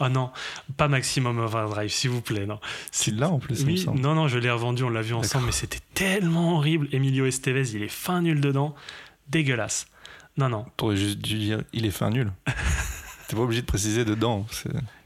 Oh 0.00 0.08
non, 0.10 0.30
pas 0.76 0.88
Maximum 0.88 1.38
Overdrive, 1.38 1.90
s'il 1.90 2.10
vous 2.10 2.20
plaît. 2.22 2.46
Non. 2.46 2.60
C'est 2.90 3.12
là 3.14 3.28
en 3.30 3.38
plus, 3.38 3.60
il 3.60 3.66
me 3.66 3.70
Oui, 3.72 3.78
semble. 3.78 4.00
non, 4.00 4.14
non, 4.14 4.28
je 4.28 4.38
l'ai 4.38 4.50
revendu, 4.50 4.82
on 4.84 4.90
l'a 4.90 5.02
vu 5.02 5.14
ensemble, 5.14 5.46
mais 5.46 5.52
c'était 5.52 5.80
tellement 5.94 6.56
horrible. 6.56 6.88
Emilio 6.92 7.26
Estevez, 7.26 7.70
il 7.74 7.82
est 7.82 7.88
fin 7.88 8.22
nul 8.22 8.40
dedans. 8.40 8.74
Dégueulasse. 9.28 9.86
Non, 10.36 10.48
non. 10.48 10.64
T'aurais 10.76 10.96
juste 10.96 11.18
dû 11.18 11.38
dire, 11.38 11.62
il 11.72 11.84
est 11.86 11.90
fin 11.90 12.10
nul. 12.10 12.32
T'es 13.28 13.36
pas 13.36 13.42
obligé 13.42 13.62
de 13.62 13.66
préciser 13.66 14.04
dedans. 14.04 14.46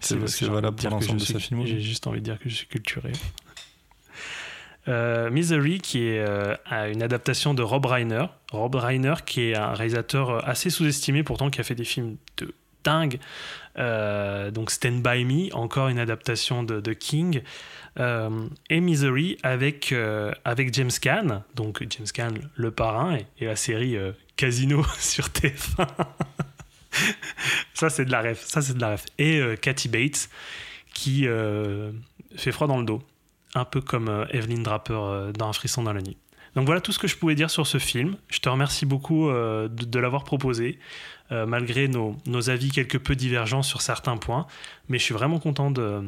C'est 0.01 0.17
valable 0.47 0.77
pour 0.77 0.91
l'ensemble 0.91 1.21
de 1.21 1.25
sa 1.25 1.39
filmographie. 1.39 1.79
J'ai 1.81 1.85
juste 1.85 2.07
envie 2.07 2.19
de 2.21 2.25
dire 2.25 2.39
que 2.39 2.49
je 2.49 2.55
suis 2.57 2.67
culturé. 2.67 3.13
Euh, 4.89 5.31
Misery, 5.31 5.81
qui 5.81 6.07
est 6.07 6.21
euh, 6.21 6.55
une 6.93 7.03
adaptation 7.03 7.55
de 7.55 7.63
Rob 7.63 7.87
Reiner. 7.87 8.27
Rob 8.53 8.75
Reiner, 8.77 9.15
qui 9.25 9.51
est 9.51 9.57
un 9.57 9.73
réalisateur 9.73 10.47
assez 10.49 10.71
sous-estimé, 10.71 11.23
pourtant 11.23 11.51
qui 11.51 11.61
a 11.61 11.65
fait 11.65 11.75
des 11.75 11.85
films 11.85 12.17
de 12.37 12.55
dingue. 12.85 13.19
Euh, 13.79 14.51
donc 14.51 14.71
Stand 14.71 15.03
By 15.03 15.25
Me, 15.25 15.55
encore 15.55 15.89
une 15.89 15.99
adaptation 15.99 16.63
de, 16.63 16.93
King. 16.93 17.43
et 17.99 18.81
Misery 18.81 19.39
avec, 19.43 19.93
James 19.93 20.91
Caan, 21.01 21.43
donc 21.55 21.85
James 21.91 22.07
Caan, 22.13 22.35
le 22.55 22.71
parrain, 22.71 23.19
et, 23.39 23.45
la 23.45 23.57
série 23.57 23.97
Casino 24.37 24.85
sur 24.99 25.27
TF1. 25.27 25.89
ça, 27.75 27.91
c'est 27.91 28.05
de 28.05 28.13
la 28.13 28.23
ref. 28.23 28.45
Ça, 28.45 28.63
c'est 28.63 28.75
de 28.75 28.81
la 28.81 28.93
ref. 28.93 29.05
Et 29.19 29.43
Kathy 29.61 29.89
Bates, 29.89 30.29
qui 30.95 31.27
fait 32.37 32.53
froid 32.53 32.69
dans 32.69 32.79
le 32.79 32.85
dos 32.85 33.03
un 33.57 33.65
peu 33.65 33.81
comme 33.81 34.09
euh, 34.09 34.27
Evelyn 34.31 34.63
Draper 34.63 34.95
euh, 34.95 35.33
dans 35.33 35.49
Un 35.49 35.53
frisson 35.53 35.83
dans 35.83 35.93
la 35.93 36.03
nuit. 36.03 36.17
Donc 36.55 36.67
voilà 36.67 36.81
tout 36.81 36.93
ce 36.93 36.99
que 36.99 37.09
je 37.09 37.17
pouvais 37.17 37.35
dire 37.35 37.51
sur 37.51 37.67
ce 37.67 37.79
film. 37.79 38.17
Je 38.29 38.39
te 38.39 38.49
remercie 38.49 38.87
beaucoup 38.87 39.29
euh, 39.29 39.69
de, 39.69 39.99
l'avoir 39.99 40.25
proposé, 40.25 40.79
malgré 41.31 41.87
nos, 41.89 42.17
avis 42.49 42.71
quelque 42.71 42.97
peu 42.97 43.15
divergents 43.15 43.63
sur 43.63 43.83
certains 43.83 44.17
points. 44.17 44.47
Mais 44.89 44.99
je 44.99 45.05
suis 45.05 45.13
vraiment 45.13 45.39
content 45.39 45.71
de. 45.71 46.03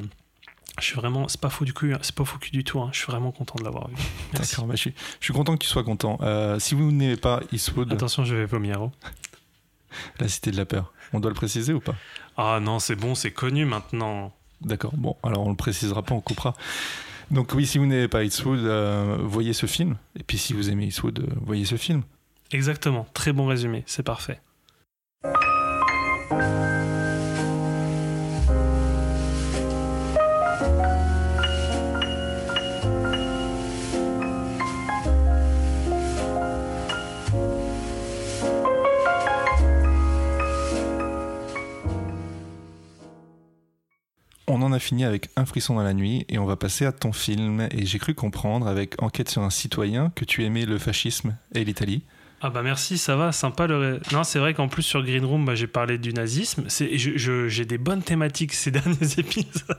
Je 0.78 0.84
suis 0.84 0.94
vraiment. 0.94 1.28
C'est 1.28 1.40
pas 1.40 1.51
faux 1.51 1.66
du 1.66 1.74
cul, 1.74 1.92
hein. 1.92 1.99
c'est 2.01 2.14
pas 2.14 2.24
faux 2.24 2.38
du 2.51 2.64
tout. 2.64 2.80
Hein. 2.80 2.88
Je 2.92 2.99
suis 2.99 3.11
vraiment 3.11 3.30
content 3.30 3.57
de 3.59 3.64
l'avoir 3.64 3.88
vu. 3.88 3.96
D'accord, 4.32 4.64
bah, 4.64 4.74
je, 4.74 4.80
suis, 4.80 4.94
je, 5.20 5.24
suis, 5.24 5.34
content 5.34 5.55
que 5.55 5.62
tu 5.62 5.68
sois 5.68 5.84
content. 5.84 6.18
si 6.59 6.74
vous 6.74 6.92
n'aimez 6.92 7.18
pas 7.18 7.40
Eastwood. 7.53 7.92
Attention, 7.92 8.24
je 8.24 8.34
vais 8.34 8.46
vomir. 8.46 8.80
Oh. 8.80 8.92
La 10.20 10.28
cité 10.28 10.51
de 10.51 10.57
la 10.57 10.64
peur. 10.64 10.92
On 11.12 11.20
doit 11.20 11.30
le 11.30 11.34
préciser 11.34 11.74
ou 11.74 11.80
pas? 11.80 11.94
Ah 12.36 12.59
non, 12.61 12.78
c'est 12.78 12.96
bon, 12.96 13.14
c'est 13.14 13.32
connu 13.32 13.64
maintenant. 13.64 14.32
D'accord, 14.61 14.92
bon, 14.96 15.16
alors 15.22 15.46
on 15.46 15.51
le 15.51 15.57
précisera 15.57 16.03
pas, 16.03 16.14
on 16.14 16.20
coupera. 16.20 16.55
Donc 17.31 17.53
oui, 17.55 17.66
si 17.66 17.79
vous 17.79 17.87
n'aimez 17.87 18.09
pas 18.09 18.24
Eastwood, 18.24 18.61
euh, 18.61 19.18
voyez 19.22 19.53
ce 19.53 19.66
film. 19.66 19.97
Et 20.18 20.22
puis 20.22 20.39
si 20.39 20.53
vous 20.55 20.70
aimez 20.70 20.87
Eastwood, 20.87 21.18
euh, 21.18 21.35
voyez 21.43 21.64
ce 21.64 21.76
film. 21.76 22.03
Exactement, 22.53 23.07
très 23.12 23.33
bon 23.33 23.47
résumé, 23.47 23.83
c'est 23.87 24.03
parfait. 24.03 24.41
En 44.69 44.73
a 44.73 44.79
fini 44.79 45.05
avec 45.05 45.31
Un 45.37 45.47
frisson 45.47 45.75
dans 45.75 45.83
la 45.83 45.95
nuit 45.95 46.25
et 46.29 46.39
on 46.39 46.45
va 46.45 46.57
passer 46.57 46.85
à 46.85 46.93
ton 46.93 47.12
film. 47.12 47.69
Et 47.71 47.87
j'ai 47.87 47.99
cru 47.99 48.14
comprendre 48.14 48.69
avec 48.69 49.01
Enquête 49.03 49.29
sur 49.29 49.43
un 49.43 49.51
citoyen 49.51 50.12
que 50.14 50.25
tu 50.25 50.45
aimais 50.45 50.66
le 50.66 50.79
fascisme 50.79 51.37
et 51.55 51.64
l'Italie. 51.64 52.03
Ah 52.41 52.51
bah 52.51 52.62
merci, 52.62 52.99
ça 52.99 53.16
va, 53.16 53.33
sympa. 53.33 53.66
Le... 53.66 54.01
Non, 54.12 54.23
c'est 54.23 54.39
vrai 54.39 54.55
qu'en 54.55 54.69
plus 54.69 54.85
sur 54.85 55.03
Green 55.03 55.25
Room, 55.25 55.45
bah, 55.45 55.57
j'ai 55.57 55.66
parlé 55.66 55.99
du 55.99 56.12
nazisme. 56.12 56.66
J'ai 56.69 57.64
des 57.64 57.79
bonnes 57.79 58.03
thématiques 58.03 58.53
ces 58.53 58.71
derniers 58.73 59.19
épisodes. 59.19 59.77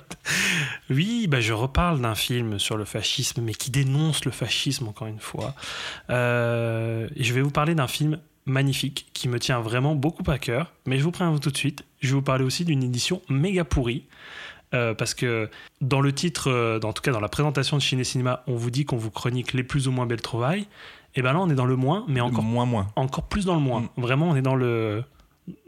oui, 0.90 1.28
bah, 1.28 1.40
je 1.40 1.54
reparle 1.54 2.02
d'un 2.02 2.16
film 2.16 2.60
sur 2.60 2.76
le 2.76 2.84
fascisme, 2.84 3.42
mais 3.42 3.54
qui 3.54 3.72
dénonce 3.72 4.26
le 4.26 4.32
fascisme 4.32 4.88
encore 4.88 5.08
une 5.08 5.20
fois. 5.20 5.56
Euh, 6.10 7.08
je 7.18 7.34
vais 7.34 7.42
vous 7.42 7.52
parler 7.52 7.76
d'un 7.76 7.88
film 7.88 8.20
magnifique 8.46 9.08
qui 9.14 9.30
me 9.30 9.40
tient 9.40 9.62
vraiment 9.62 9.96
beaucoup 9.96 10.30
à 10.30 10.38
cœur. 10.38 10.74
Mais 10.86 10.98
je 10.98 11.04
vous 11.04 11.12
préviens 11.12 11.38
tout 11.38 11.52
de 11.52 11.58
suite, 11.58 11.86
je 12.02 12.08
vais 12.10 12.16
vous 12.16 12.22
parler 12.22 12.44
aussi 12.44 12.66
d'une 12.66 12.84
édition 12.84 13.22
méga 13.30 13.64
pourrie. 13.64 14.04
Euh, 14.76 14.93
parce 14.93 15.15
que 15.15 15.49
dans 15.82 15.99
le 15.99 16.13
titre, 16.13 16.49
euh, 16.49 16.80
en 16.84 16.93
tout 16.93 17.01
cas 17.01 17.11
dans 17.11 17.20
la 17.20 17.30
présentation 17.30 17.78
de 17.78 17.82
Ciné 17.82 18.03
Cinéma, 18.03 18.43
on 18.45 18.55
vous 18.55 18.70
dit 18.70 18.86
qu'on 18.86 18.97
vous 18.97 19.09
chronique 19.09 19.53
les 19.53 19.63
plus 19.63 19.88
ou 19.88 19.91
moins 19.91 20.05
belles 20.05 20.22
trouvailles. 20.22 20.67
Et 21.15 21.24
ben 21.24 21.34
là, 21.34 21.39
on 21.39 21.49
est 21.49 21.55
dans 21.55 21.65
le 21.65 21.76
moins, 21.76 22.05
mais 22.07 22.22
encore 22.22 22.43
moins, 22.43 22.65
moins. 22.65 22.88
encore 22.95 23.28
plus 23.28 23.45
dans 23.45 23.55
le 23.55 23.61
moins. 23.61 23.82
Mm. 23.82 23.89
Vraiment, 23.97 24.30
on 24.30 24.36
est 24.36 24.43
dans 24.43 24.55
le 24.55 25.03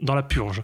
dans 0.00 0.14
la 0.14 0.22
purge. 0.22 0.62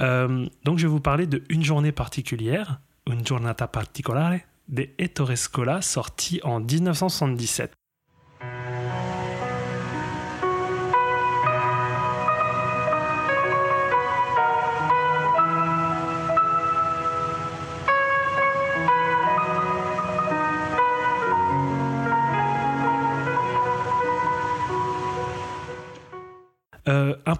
Euh, 0.00 0.46
donc, 0.64 0.78
je 0.78 0.86
vais 0.86 0.90
vous 0.90 1.00
parler 1.00 1.26
de 1.26 1.44
Une 1.48 1.62
journée 1.62 1.92
particulière, 1.92 2.80
Une 3.06 3.24
giornata 3.24 3.68
particolare, 3.68 4.40
de 4.68 4.88
Ettore 4.98 5.36
Scola, 5.36 5.82
sorti 5.82 6.40
en 6.42 6.58
1977. 6.58 7.72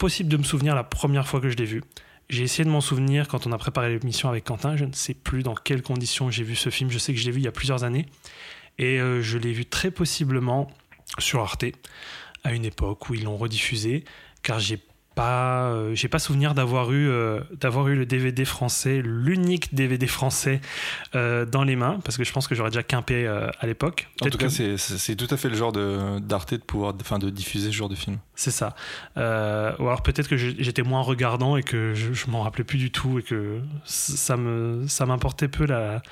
Impossible 0.02 0.28
de 0.28 0.36
me 0.36 0.42
souvenir 0.42 0.74
la 0.74 0.82
première 0.82 1.28
fois 1.28 1.40
que 1.40 1.48
je 1.48 1.56
l'ai 1.56 1.64
vu. 1.64 1.80
J'ai 2.28 2.42
essayé 2.42 2.64
de 2.64 2.70
m'en 2.70 2.80
souvenir 2.80 3.28
quand 3.28 3.46
on 3.46 3.52
a 3.52 3.56
préparé 3.56 3.88
l'émission 3.88 4.28
avec 4.28 4.42
Quentin. 4.42 4.74
Je 4.74 4.84
ne 4.84 4.92
sais 4.92 5.14
plus 5.14 5.44
dans 5.44 5.54
quelles 5.54 5.82
conditions 5.82 6.28
j'ai 6.28 6.42
vu 6.42 6.56
ce 6.56 6.70
film. 6.70 6.90
Je 6.90 6.98
sais 6.98 7.14
que 7.14 7.20
je 7.20 7.24
l'ai 7.24 7.30
vu 7.30 7.38
il 7.38 7.44
y 7.44 7.48
a 7.48 7.52
plusieurs 7.52 7.84
années. 7.84 8.06
Et 8.78 9.00
euh, 9.00 9.22
je 9.22 9.38
l'ai 9.38 9.52
vu 9.52 9.64
très 9.64 9.92
possiblement 9.92 10.68
sur 11.20 11.40
Arte, 11.40 11.66
à 12.42 12.52
une 12.52 12.64
époque 12.64 13.10
où 13.10 13.14
ils 13.14 13.22
l'ont 13.22 13.36
rediffusé, 13.36 14.02
car 14.42 14.58
j'ai 14.58 14.80
pas, 15.14 15.66
euh, 15.66 15.94
j'ai 15.94 16.08
pas 16.08 16.18
souvenir 16.18 16.54
d'avoir 16.54 16.92
eu, 16.92 17.08
euh, 17.08 17.40
d'avoir 17.60 17.88
eu 17.88 17.96
le 17.96 18.06
DVD 18.06 18.44
français, 18.44 19.02
l'unique 19.04 19.74
DVD 19.74 20.06
français 20.06 20.60
euh, 21.14 21.44
dans 21.44 21.64
les 21.64 21.76
mains, 21.76 22.00
parce 22.04 22.16
que 22.16 22.24
je 22.24 22.32
pense 22.32 22.48
que 22.48 22.54
j'aurais 22.54 22.70
déjà 22.70 22.82
quimpé 22.82 23.26
à 23.26 23.66
l'époque. 23.66 24.08
En 24.20 24.28
tout 24.28 24.38
cas, 24.38 24.48
c'est 24.48 25.16
tout 25.16 25.32
à 25.32 25.36
fait 25.36 25.48
le 25.48 25.56
genre 25.56 25.72
d'Arte 25.72 26.54
de, 26.54 26.58
pouvoir, 26.58 26.94
enfin, 27.00 27.18
de 27.18 27.30
diffuser 27.30 27.70
ce 27.70 27.76
genre 27.76 27.88
de 27.88 27.94
film. 27.94 28.18
C'est 28.34 28.50
ça. 28.50 28.74
ou 29.16 29.20
alors 29.20 30.02
peut-être 30.02 30.28
que 30.28 30.36
j'étais 30.36 30.82
moins 30.82 31.02
regardant 31.02 31.56
et 31.56 31.62
que 31.62 31.94
je, 31.94 32.12
je 32.12 32.30
m'en 32.30 32.42
rappelais 32.42 32.64
plus 32.64 32.78
du 32.78 32.90
tout 32.90 33.18
et 33.18 33.22
que 33.22 33.60
ça 33.84 34.36
me, 34.36 34.86
ça 34.88 35.06
m'importait 35.06 35.48
peu 35.48 35.66
la, 35.66 36.02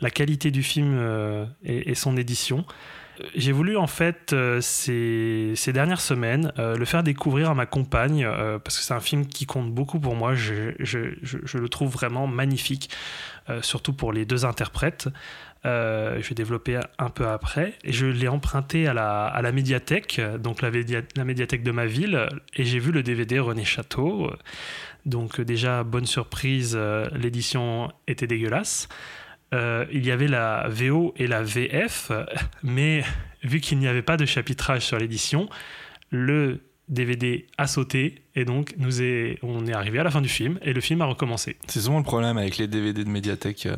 la 0.00 0.10
qualité 0.10 0.50
du 0.50 0.62
film 0.62 0.98
et, 1.64 1.90
et 1.90 1.94
son 1.94 2.16
édition 2.16 2.64
j'ai 3.34 3.52
voulu 3.52 3.76
en 3.76 3.86
fait 3.86 4.32
euh, 4.32 4.60
ces, 4.60 5.72
dernières 5.72 6.00
semaines 6.00 6.52
euh, 6.58 6.76
le 6.76 6.84
faire 6.84 7.02
découvrir 7.02 7.50
à 7.50 7.54
ma 7.54 7.66
compagne 7.66 8.24
euh, 8.24 8.58
parce 8.58 8.78
que 8.78 8.84
c'est 8.84 8.94
un 8.94 9.00
film 9.00 9.26
qui 9.26 9.46
compte 9.46 9.72
beaucoup 9.72 10.00
pour 10.00 10.14
moi. 10.14 10.34
Je, 10.34 10.72
le 11.58 11.68
trouve 11.68 11.90
vraiment 11.90 12.26
magnifique, 12.26 12.90
surtout 13.62 13.92
pour 13.92 14.12
les 14.12 14.24
deux 14.24 14.44
interprètes. 14.44 15.08
je 15.64 16.28
vais 16.28 16.34
développer 16.34 16.78
un 16.98 17.10
peu 17.10 17.26
après. 17.26 17.74
Et 17.84 17.92
je 17.92 18.06
l'ai 18.06 18.28
emprunté 18.28 18.86
à 18.86 18.94
la, 18.94 19.26
à 19.26 19.42
la 19.42 19.52
médiathèque, 19.52 20.20
donc 20.38 20.62
la, 20.62 20.70
la, 21.16 21.24
médiathèque 21.24 21.62
de 21.62 21.70
ma 21.70 21.86
ville, 21.86 22.28
et 22.54 22.64
j'ai 22.64 22.78
vu 22.78 22.92
le 22.92 23.02
DVD 23.02 23.38
René 23.38 23.64
Château. 23.64 24.30
Donc 25.06 25.40
déjà, 25.40 25.82
bonne 25.82 26.06
surprise, 26.06 26.78
l'édition 27.14 27.90
était 28.06 28.26
dégueulasse. 28.26 28.88
Euh, 29.52 29.84
il 29.92 30.06
y 30.06 30.10
avait 30.10 30.28
la 30.28 30.68
VO 30.68 31.12
et 31.16 31.26
la 31.26 31.42
VF, 31.42 32.12
mais 32.62 33.02
vu 33.42 33.60
qu'il 33.60 33.78
n'y 33.78 33.88
avait 33.88 34.02
pas 34.02 34.16
de 34.16 34.24
chapitrage 34.24 34.82
sur 34.82 34.98
l'édition, 34.98 35.48
le 36.10 36.60
DVD 36.88 37.46
a 37.58 37.66
sauté 37.66 38.22
et 38.34 38.44
donc 38.44 38.74
nous 38.78 39.02
est, 39.02 39.38
on 39.42 39.66
est 39.66 39.72
arrivé 39.72 39.98
à 39.98 40.04
la 40.04 40.10
fin 40.10 40.20
du 40.20 40.28
film 40.28 40.58
et 40.62 40.72
le 40.72 40.80
film 40.80 41.02
a 41.02 41.06
recommencé. 41.06 41.56
C'est 41.66 41.80
souvent 41.80 41.98
le 41.98 42.04
problème 42.04 42.38
avec 42.38 42.58
les 42.58 42.68
DVD 42.68 43.04
de 43.04 43.08
médiathèque. 43.08 43.66
Euh, 43.66 43.76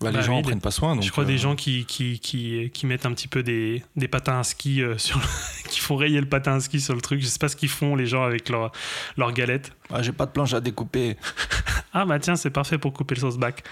bah, 0.00 0.10
les 0.10 0.18
bah 0.18 0.22
gens 0.22 0.36
en 0.36 0.42
prennent 0.42 0.60
pas 0.60 0.70
soin. 0.70 1.00
je 1.00 1.10
crois 1.10 1.24
des 1.24 1.34
euh, 1.34 1.38
gens 1.38 1.56
qui, 1.56 1.86
qui, 1.86 2.20
qui, 2.20 2.70
qui, 2.70 2.86
mettent 2.86 3.06
un 3.06 3.12
petit 3.12 3.28
peu 3.28 3.42
des, 3.42 3.82
des 3.96 4.08
patins 4.08 4.38
à 4.40 4.44
ski 4.44 4.82
sur 4.98 5.18
qui 5.70 5.80
font 5.80 5.96
rayer 5.96 6.20
le 6.20 6.28
patin 6.28 6.56
à 6.56 6.60
ski 6.60 6.80
sur 6.80 6.94
le 6.94 7.00
truc. 7.00 7.20
Je 7.20 7.26
sais 7.26 7.38
pas 7.38 7.48
ce 7.48 7.56
qu'ils 7.56 7.70
font 7.70 7.96
les 7.96 8.06
gens 8.06 8.22
avec 8.22 8.48
leur, 8.48 8.72
leur 9.16 9.32
galette. 9.32 9.72
Ah, 9.90 10.02
j'ai 10.02 10.12
pas 10.12 10.26
de 10.26 10.32
planche 10.32 10.52
à 10.52 10.60
découper. 10.60 11.16
ah 11.94 12.04
bah 12.04 12.18
tiens, 12.18 12.36
c'est 12.36 12.50
parfait 12.50 12.76
pour 12.76 12.92
couper 12.92 13.14
le 13.14 13.20
sauce 13.22 13.38
back. 13.38 13.64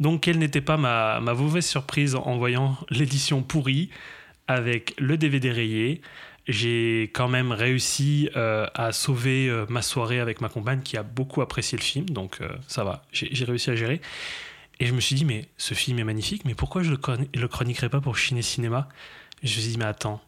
Donc, 0.00 0.22
quelle 0.22 0.38
n'était 0.38 0.60
pas 0.60 0.76
ma, 0.76 1.20
mauvaise 1.20 1.66
surprise 1.66 2.14
en 2.16 2.36
voyant 2.36 2.76
l'édition 2.90 3.42
pourrie 3.42 3.90
avec 4.48 4.94
le 4.98 5.16
DVD 5.16 5.50
rayé 5.50 6.00
j'ai 6.48 7.10
quand 7.12 7.28
même 7.28 7.52
réussi 7.52 8.28
euh, 8.34 8.66
à 8.74 8.92
sauver 8.92 9.48
euh, 9.48 9.66
ma 9.68 9.82
soirée 9.82 10.18
avec 10.18 10.40
ma 10.40 10.48
compagne 10.48 10.80
qui 10.80 10.96
a 10.96 11.02
beaucoup 11.02 11.42
apprécié 11.42 11.78
le 11.78 11.82
film, 11.82 12.06
donc 12.08 12.38
euh, 12.40 12.48
ça 12.66 12.82
va, 12.82 13.04
j'ai 13.12 13.44
réussi 13.44 13.70
à 13.70 13.76
gérer. 13.76 14.00
Et 14.80 14.86
je 14.86 14.94
me 14.94 15.00
suis 15.00 15.14
dit, 15.14 15.24
mais 15.24 15.46
ce 15.58 15.74
film 15.74 15.98
est 15.98 16.04
magnifique, 16.04 16.44
mais 16.46 16.54
pourquoi 16.54 16.82
je 16.82 16.90
le, 16.90 16.98
le 17.34 17.48
chroniquerai 17.48 17.88
pas 17.90 18.00
pour 18.00 18.18
Ciné 18.18 18.42
Cinéma? 18.42 18.88
Je 19.42 19.54
me 19.54 19.60
suis 19.60 19.72
dit, 19.72 19.78
mais 19.78 19.84
attends, 19.84 20.20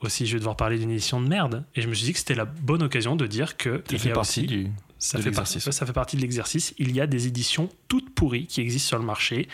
aussi 0.00 0.26
je 0.26 0.32
vais 0.32 0.38
devoir 0.38 0.56
parler 0.56 0.78
d'une 0.78 0.90
édition 0.90 1.20
de 1.20 1.28
merde. 1.28 1.64
Et 1.74 1.82
je 1.82 1.88
me 1.88 1.94
suis 1.94 2.06
dit 2.06 2.12
que 2.12 2.18
c'était 2.18 2.34
la 2.34 2.44
bonne 2.44 2.82
occasion 2.82 3.16
de 3.16 3.26
dire 3.26 3.56
que 3.56 3.82
il 3.90 4.04
y 4.04 4.10
a 4.10 4.18
aussi, 4.18 4.46
du, 4.46 4.70
ça, 4.98 5.20
fait 5.20 5.30
partie, 5.30 5.60
ça 5.60 5.86
fait 5.86 5.92
partie 5.92 6.16
de 6.16 6.22
l'exercice. 6.22 6.74
Il 6.78 6.94
y 6.94 7.00
a 7.00 7.06
des 7.06 7.26
éditions 7.26 7.68
toutes 7.88 8.14
pourries 8.14 8.46
qui 8.46 8.60
existent 8.60 8.88
sur 8.88 8.98
le 8.98 9.04
marché. 9.04 9.48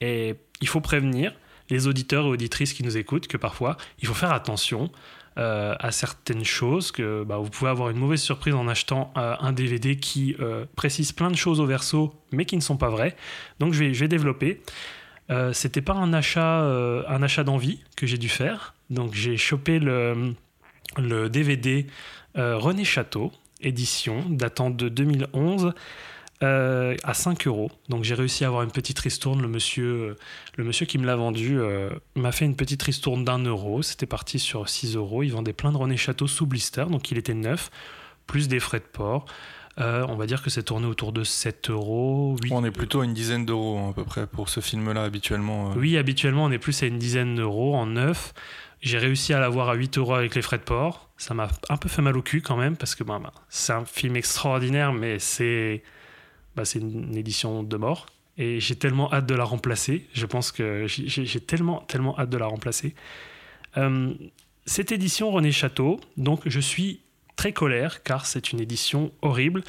Et 0.00 0.34
il 0.60 0.68
faut 0.68 0.80
prévenir 0.80 1.32
les 1.70 1.86
auditeurs 1.86 2.26
et 2.26 2.28
auditrices 2.28 2.72
qui 2.72 2.82
nous 2.82 2.96
écoutent 2.96 3.26
que 3.26 3.36
parfois, 3.36 3.76
il 4.00 4.06
faut 4.06 4.14
faire 4.14 4.32
attention 4.32 4.90
euh, 5.36 5.74
à 5.80 5.90
certaines 5.90 6.44
choses, 6.44 6.92
que 6.92 7.24
bah, 7.24 7.38
vous 7.38 7.50
pouvez 7.50 7.70
avoir 7.70 7.90
une 7.90 7.96
mauvaise 7.96 8.20
surprise 8.20 8.54
en 8.54 8.68
achetant 8.68 9.12
euh, 9.16 9.34
un 9.40 9.52
DVD 9.52 9.96
qui 9.96 10.36
euh, 10.38 10.64
précise 10.76 11.10
plein 11.10 11.28
de 11.28 11.36
choses 11.36 11.58
au 11.58 11.66
verso, 11.66 12.14
mais 12.30 12.44
qui 12.44 12.54
ne 12.54 12.60
sont 12.60 12.76
pas 12.76 12.88
vraies. 12.88 13.16
Donc 13.58 13.72
je 13.72 13.80
vais, 13.80 13.94
je 13.94 14.00
vais 14.00 14.08
développer. 14.08 14.62
C'était 15.52 15.80
pas 15.80 15.94
un 15.94 16.12
achat, 16.12 16.60
un 17.08 17.22
achat 17.22 17.44
d'envie 17.44 17.80
que 17.96 18.06
j'ai 18.06 18.18
dû 18.18 18.28
faire. 18.28 18.74
Donc 18.90 19.14
j'ai 19.14 19.38
chopé 19.38 19.78
le, 19.78 20.34
le 20.98 21.30
DVD 21.30 21.86
René 22.34 22.84
Château, 22.84 23.32
édition, 23.66 24.24
datant 24.28 24.70
de 24.70 24.88
2011. 24.88 25.72
euh, 26.42 26.94
à 27.04 27.14
5 27.14 27.46
euros. 27.46 27.70
Donc 27.88 28.04
j'ai 28.04 28.14
réussi 28.14 28.44
à 28.44 28.48
avoir 28.48 28.62
une 28.64 28.70
petite 28.72 28.98
ristourne. 28.98 29.40
Le 29.40 29.48
monsieur, 29.48 30.16
le 30.56 30.64
monsieur 30.64 30.84
qui 30.84 30.98
me 30.98 31.06
l'a 31.06 31.16
vendu 31.16 31.58
euh, 31.58 31.88
m'a 32.16 32.32
fait 32.32 32.44
une 32.44 32.56
petite 32.56 32.82
ristourne 32.82 33.24
d'un 33.24 33.38
euro. 33.38 33.80
C'était 33.82 34.04
parti 34.04 34.38
sur 34.38 34.68
6 34.68 34.96
euros. 34.96 35.22
Il 35.22 35.30
vendait 35.32 35.52
plein 35.54 35.72
de 35.72 35.76
René 35.78 35.96
Château 35.96 36.26
sous 36.26 36.44
blister, 36.46 36.84
donc 36.90 37.10
il 37.10 37.18
était 37.18 37.34
neuf, 37.34 37.70
plus 38.26 38.48
des 38.48 38.60
frais 38.60 38.80
de 38.80 38.84
port. 38.84 39.24
Euh, 39.80 40.04
on 40.08 40.16
va 40.16 40.26
dire 40.26 40.42
que 40.42 40.50
c'est 40.50 40.64
tourné 40.64 40.86
autour 40.86 41.12
de 41.12 41.24
7 41.24 41.70
euros. 41.70 42.36
8 42.42 42.52
On 42.52 42.64
est 42.64 42.70
plutôt 42.70 43.00
à 43.00 43.04
une 43.04 43.14
dizaine 43.14 43.46
d'euros 43.46 43.78
hein, 43.78 43.90
à 43.90 43.92
peu 43.92 44.04
près 44.04 44.26
pour 44.26 44.48
ce 44.48 44.60
film-là 44.60 45.02
habituellement. 45.04 45.70
euh. 45.70 45.74
Oui, 45.76 45.96
habituellement, 45.96 46.44
on 46.44 46.50
est 46.50 46.58
plus 46.58 46.82
à 46.82 46.86
une 46.86 46.98
dizaine 46.98 47.36
d'euros 47.36 47.74
en 47.74 47.86
neuf. 47.86 48.34
J'ai 48.82 48.98
réussi 48.98 49.32
à 49.32 49.40
l'avoir 49.40 49.68
à 49.70 49.74
8 49.74 49.96
euros 49.98 50.14
avec 50.14 50.34
les 50.34 50.42
frais 50.42 50.58
de 50.58 50.62
port. 50.64 51.03
Ça 51.16 51.32
m'a 51.34 51.48
un 51.68 51.76
peu 51.76 51.88
fait 51.88 52.02
mal 52.02 52.16
au 52.16 52.22
cul 52.22 52.42
quand 52.42 52.56
même, 52.56 52.76
parce 52.76 52.94
que 52.94 53.04
bah, 53.04 53.20
bah, 53.22 53.32
c'est 53.48 53.72
un 53.72 53.84
film 53.84 54.16
extraordinaire, 54.16 54.92
mais 54.92 55.18
c'est 55.18 55.82
bah, 56.56 56.64
une 56.74 57.16
édition 57.16 57.62
de 57.62 57.76
mort. 57.76 58.06
Et 58.36 58.58
j'ai 58.58 58.74
tellement 58.74 59.12
hâte 59.12 59.26
de 59.26 59.34
la 59.34 59.44
remplacer. 59.44 60.08
Je 60.12 60.26
pense 60.26 60.50
que 60.50 60.86
j'ai- 60.88 61.40
tellement, 61.40 61.80
tellement 61.82 62.18
hâte 62.18 62.30
de 62.30 62.36
la 62.36 62.46
remplacer. 62.46 62.94
Euh, 63.76 64.12
cette 64.66 64.90
édition 64.92 65.30
René 65.30 65.52
Château, 65.52 66.00
donc 66.16 66.40
je 66.46 66.60
suis 66.60 67.00
très 67.36 67.52
colère, 67.52 68.02
car 68.02 68.26
c'est 68.26 68.52
une 68.52 68.60
édition 68.60 69.12
horrible. 69.22 69.62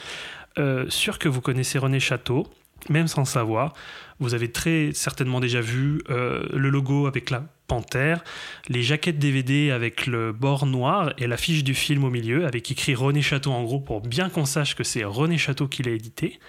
Euh, 0.58 0.90
sûr 0.90 1.20
que 1.20 1.28
vous 1.30 1.42
connaissez 1.42 1.78
René 1.78 2.00
Château, 2.00 2.48
même 2.90 3.08
sans 3.08 3.26
savoir. 3.26 3.74
Vous 4.20 4.34
avez 4.34 4.52
très 4.52 4.92
certainement 4.94 5.40
déjà 5.40 5.62
vu 5.62 6.02
euh, 6.10 6.48
le 6.54 6.70
logo 6.70 7.08
avec 7.08 7.30
la 7.30 7.44
panthère, 7.68 8.24
les 8.70 8.84
jaquettes 8.84 9.20
DVD 9.20 9.72
avec 9.72 10.06
le 10.08 10.32
bord 10.32 10.66
noir 10.66 11.14
et 11.18 11.28
l'affiche 11.28 11.64
du 11.64 11.74
film 11.74 12.04
au 12.04 12.10
milieu 12.10 12.46
avec 12.46 12.70
écrit 12.72 12.96
René 12.96 13.22
Château 13.22 13.52
en 13.52 13.64
gros 13.64 13.80
pour 13.80 14.02
bien 14.02 14.30
qu'on 14.30 14.46
sache 14.46 14.76
que 14.76 14.84
c'est 14.84 15.04
René 15.04 15.38
Château 15.38 15.68
qui 15.68 15.84
l'a 15.84 15.92
édité. 15.92 16.40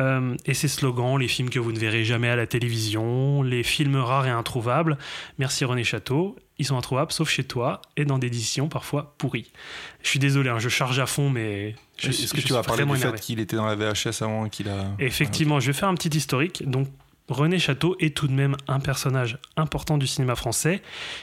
Euh, 0.00 0.34
et 0.46 0.54
ses 0.54 0.68
slogans, 0.68 1.18
les 1.18 1.28
films 1.28 1.50
que 1.50 1.58
vous 1.58 1.70
ne 1.70 1.78
verrez 1.78 2.02
jamais 2.04 2.28
à 2.28 2.36
la 2.36 2.46
télévision, 2.46 3.42
les 3.42 3.62
films 3.62 3.96
rares 3.96 4.26
et 4.26 4.30
introuvables. 4.30 4.96
Merci 5.38 5.66
René 5.66 5.84
Château. 5.84 6.36
Ils 6.58 6.64
sont 6.64 6.78
introuvables 6.78 7.12
sauf 7.12 7.28
chez 7.28 7.44
toi 7.44 7.82
et 7.96 8.04
dans 8.04 8.18
des 8.18 8.28
éditions 8.28 8.68
parfois 8.68 9.14
pourries. 9.18 9.52
Je 10.02 10.08
suis 10.08 10.18
désolé, 10.18 10.48
hein, 10.48 10.58
je 10.58 10.68
charge 10.70 10.98
à 10.98 11.06
fond, 11.06 11.28
mais 11.28 11.74
je, 11.98 12.08
Est-ce 12.08 12.32
que 12.32 12.40
je 12.40 12.46
tu 12.46 12.52
vas 12.52 12.62
parler 12.62 12.84
du 12.84 12.90
énervé. 12.90 13.18
fait 13.18 13.20
qu'il 13.22 13.40
était 13.40 13.56
dans 13.56 13.66
la 13.66 13.74
VHS 13.74 14.22
avant 14.22 14.48
qu'il 14.48 14.68
a. 14.68 14.92
Effectivement, 14.98 15.60
je 15.60 15.66
vais 15.66 15.72
faire 15.72 15.88
un 15.88 15.94
petit 15.94 16.16
historique. 16.16 16.68
Donc, 16.68 16.88
René 17.28 17.58
Château 17.58 17.96
est 18.00 18.16
tout 18.16 18.26
de 18.26 18.32
même 18.32 18.56
un 18.68 18.80
personnage 18.80 19.38
important 19.56 19.96
du 19.96 20.06
cinéma 20.06 20.34
français. 20.34 20.82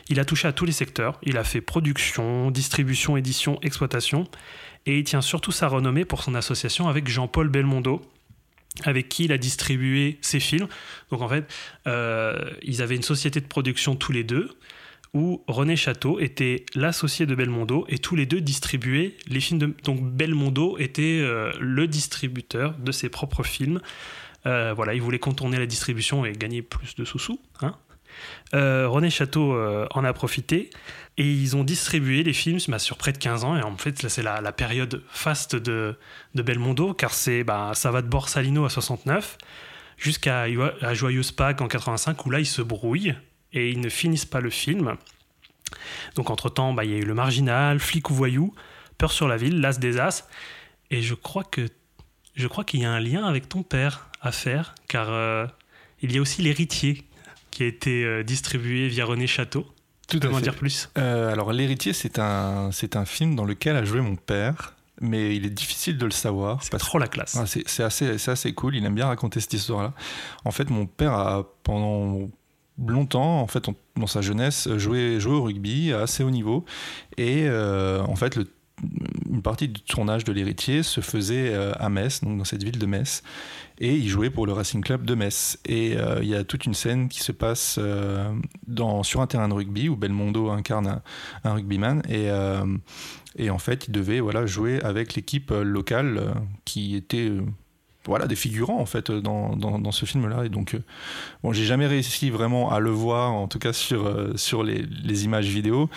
Il 0.10 0.20
a 0.20 0.26
touché 0.26 0.48
à 0.48 0.54
tous 0.54 0.66
les 0.66 0.72
secteurs. 0.72 1.20
Il 1.24 1.38
a 1.38 1.44
fait 1.44 1.62
production, 1.62 2.52
distribution, 2.52 3.18
édition, 3.18 3.60
exploitation. 3.62 4.28
Et 4.86 4.98
il 5.00 5.04
tient 5.04 5.22
surtout 5.22 5.52
sa 5.52 5.68
renommée 5.68 6.06
pour 6.06 6.24
son 6.24 6.36
association 6.36 6.88
avec 6.88 7.08
Jean-Paul 7.08 7.50
Belmondo, 7.50 8.02
avec 8.84 9.10
qui 9.10 9.26
il 9.26 9.32
a 9.32 9.38
distribué 9.38 10.18
ses 10.22 10.40
films. 10.40 10.68
Donc, 11.12 11.22
en 11.22 11.28
fait, 11.28 11.46
euh, 11.86 12.50
ils 12.64 12.82
avaient 12.82 12.96
une 12.96 13.04
société 13.04 13.42
de 13.42 13.48
production 13.48 13.96
tous 13.96 14.12
les 14.12 14.24
deux 14.24 14.50
où 15.14 15.44
René 15.48 15.76
Château 15.76 16.20
était 16.20 16.66
l'associé 16.76 17.26
de 17.26 17.34
Belmondo 17.34 17.86
et 17.90 17.98
tous 17.98 18.16
les 18.16 18.26
deux 18.26 18.42
distribuaient 18.42 19.16
les 19.28 19.40
films 19.40 19.60
de... 19.60 19.74
Donc 19.84 20.04
Belmondo 20.04 20.78
était 20.78 21.20
euh, 21.22 21.52
le 21.60 21.88
distributeur 21.88 22.76
de 22.78 22.92
ses 22.92 23.10
propres 23.10 23.44
films. 23.44 23.82
Euh, 24.46 24.74
voilà, 24.76 24.94
il 24.94 25.02
voulait 25.02 25.20
contourner 25.20 25.58
la 25.58 25.66
distribution 25.66 26.26
et 26.26 26.34
gagner 26.34 26.62
plus 26.62 26.96
de 26.96 27.06
sous-sous. 27.06 27.40
Hein 27.62 27.76
Euh, 28.54 28.88
René 28.88 29.10
Château 29.10 29.54
euh, 29.54 29.88
en 29.92 30.04
a 30.04 30.12
profité 30.14 30.72
et 31.18 31.32
ils 31.32 31.56
ont 31.56 31.64
distribué 31.64 32.24
les 32.24 32.34
films 32.34 32.60
bah, 32.68 32.80
sur 32.80 32.98
près 32.98 33.12
de 33.12 33.18
15 33.18 33.44
ans. 33.44 33.58
Et 33.58 33.64
en 33.64 33.78
fait, 33.78 34.08
c'est 34.08 34.24
la, 34.24 34.42
la 34.42 34.52
période 34.52 35.04
faste 35.10 35.56
de, 35.56 35.98
de 36.36 36.42
Belmondo 36.42 36.94
car 36.94 37.14
c'est, 37.14 37.44
bah, 37.44 37.72
ça 37.76 37.92
va 37.92 38.02
de 38.02 38.08
Borsalino 38.08 38.66
à 38.66 38.70
69 38.70 39.38
jusqu'à 39.98 40.46
à 40.82 40.94
Joyeuse 40.94 41.32
Pâques 41.32 41.62
en 41.62 41.68
85 41.68 42.26
où 42.26 42.30
là, 42.30 42.40
ils 42.40 42.46
se 42.46 42.62
brouillent 42.62 43.16
et 43.54 43.70
ils 43.70 43.82
ne 43.82 43.90
finissent 43.90 44.26
pas 44.26 44.42
le 44.42 44.50
film. 44.50 44.96
Donc 46.16 46.30
entre-temps, 46.30 46.74
bah, 46.74 46.86
il 46.86 46.92
y 46.92 46.96
a 46.96 46.98
eu 46.98 47.06
Le 47.06 47.14
Marginal, 47.14 47.80
Flic 47.80 48.10
ou 48.10 48.14
Voyou, 48.14 48.54
Peur 48.98 49.12
sur 49.12 49.28
la 49.28 49.38
ville, 49.38 49.62
L'As 49.62 49.80
des 49.80 50.00
As. 50.00 50.28
Et 50.92 51.02
je 51.02 51.14
crois 51.14 51.44
que 51.44 51.68
je 52.40 52.48
crois 52.48 52.64
qu'il 52.64 52.80
y 52.80 52.86
a 52.86 52.92
un 52.92 53.00
lien 53.00 53.26
avec 53.26 53.50
ton 53.50 53.64
père 53.64 54.08
à 54.22 54.32
faire, 54.32 54.74
car 54.88 55.08
euh, 55.10 55.46
il 56.02 56.14
y 56.14 56.18
a 56.18 56.22
aussi 56.22 56.42
L'Héritier 56.42 57.04
qui 57.52 57.64
a 57.64 57.66
été 57.68 58.04
euh, 58.06 58.24
distribué 58.24 58.88
via 58.88 59.06
René 59.06 59.28
Château. 59.28 59.68
Tout 60.08 60.20
à 60.24 60.34
fait. 60.34 60.42
dire 60.42 60.56
plus? 60.56 60.90
Euh, 60.98 61.32
alors, 61.32 61.52
L'Héritier, 61.52 61.94
c'est 61.94 62.18
un, 62.18 62.72
c'est 62.72 62.96
un 62.96 63.06
film 63.06 63.36
dans 63.36 63.46
lequel 63.46 63.76
a 63.76 63.84
joué 63.86 64.02
mon 64.02 64.16
père, 64.16 64.74
mais 65.02 65.36
il 65.36 65.46
est 65.46 65.50
difficile 65.52 65.98
de 65.98 66.06
le 66.06 66.12
savoir. 66.12 66.64
C'est 66.64 66.78
trop 66.78 66.98
la 66.98 67.08
classe. 67.08 67.36
Ah, 67.40 67.46
c'est 67.46 67.84
assez, 67.84 68.18
c'est 68.18 68.32
assez 68.32 68.54
cool. 68.54 68.76
Il 68.76 68.86
aime 68.86 68.96
bien 68.96 69.08
raconter 69.08 69.40
cette 69.40 69.54
histoire-là. 69.54 69.94
En 70.46 70.52
fait, 70.52 70.70
mon 70.70 70.86
père 70.88 71.14
a 71.14 71.44
pendant 71.64 72.28
longtemps, 72.88 73.42
en 73.42 73.48
fait, 73.48 73.68
en- 73.70 73.76
dans 73.98 74.08
sa 74.08 74.22
jeunesse, 74.22 74.68
joué, 74.78 75.20
joué 75.20 75.34
au 75.34 75.44
rugby 75.44 75.94
à 75.94 76.02
assez 76.02 76.24
haut 76.24 76.32
niveau. 76.32 76.66
Et 77.18 77.48
en 77.50 78.16
fait, 78.16 78.36
le- 78.36 78.48
une 79.30 79.42
partie 79.42 79.68
du 79.68 79.82
tournage 79.82 80.24
de 80.24 80.32
l'héritier 80.32 80.84
se 80.84 81.02
faisait 81.02 81.54
euh, 81.54 81.72
à 81.80 81.90
Metz, 81.90 82.22
donc 82.22 82.38
dans 82.38 82.44
cette 82.44 82.64
ville 82.64 82.78
de 82.78 82.86
Metz. 82.86 83.24
Et 83.80 83.96
il 83.96 84.08
jouait 84.10 84.30
pour 84.30 84.46
le 84.46 84.54
Racing 84.54 84.84
Club 84.84 85.06
de 85.06 85.16
Metz. 85.16 85.60
Et 85.66 85.96
euh, 85.98 86.20
il 86.22 86.28
y 86.28 86.36
a 86.36 86.44
toute 86.44 86.66
une 86.66 86.74
scène 86.74 87.08
qui 87.08 87.22
se 87.22 87.32
passe 87.32 87.78
euh, 87.80 88.34
sur 89.04 89.22
un 89.22 89.28
terrain 89.28 89.48
de 89.48 89.54
rugby 89.54 89.88
où 89.88 89.96
Belmondo 89.96 90.50
incarne 90.50 91.02
un, 91.44 91.54
rugbyman. 91.54 92.02
Et, 92.10 93.50
en 93.50 93.60
fait, 93.60 93.88
il 93.88 93.92
devait 93.92 94.20
voilà, 94.20 94.46
jouer 94.46 94.82
avec 94.82 95.16
l'équipe 95.16 95.52
locale 95.52 96.34
qui 96.66 96.96
était 96.96 97.32
voilà, 98.06 98.28
des 98.28 98.36
figurants 98.36 98.80
en 98.80 98.86
fait 98.86 99.12
dans, 99.12 99.92
ce 99.92 100.06
film-là. 100.06 100.46
Et 100.46 100.50
donc, 100.50 100.76
bon, 101.44 101.54
j'ai 101.54 101.64
jamais 101.64 101.88
réussi 101.88 102.32
vraiment 102.32 102.72
à 102.72 102.80
le 102.80 102.90
voir, 102.90 103.32
en 103.32 103.48
tout 103.48 103.60
cas 103.60 103.72
sur, 103.72 104.64
les 104.64 105.24
images 105.24 105.48
vidéo. 105.48 105.90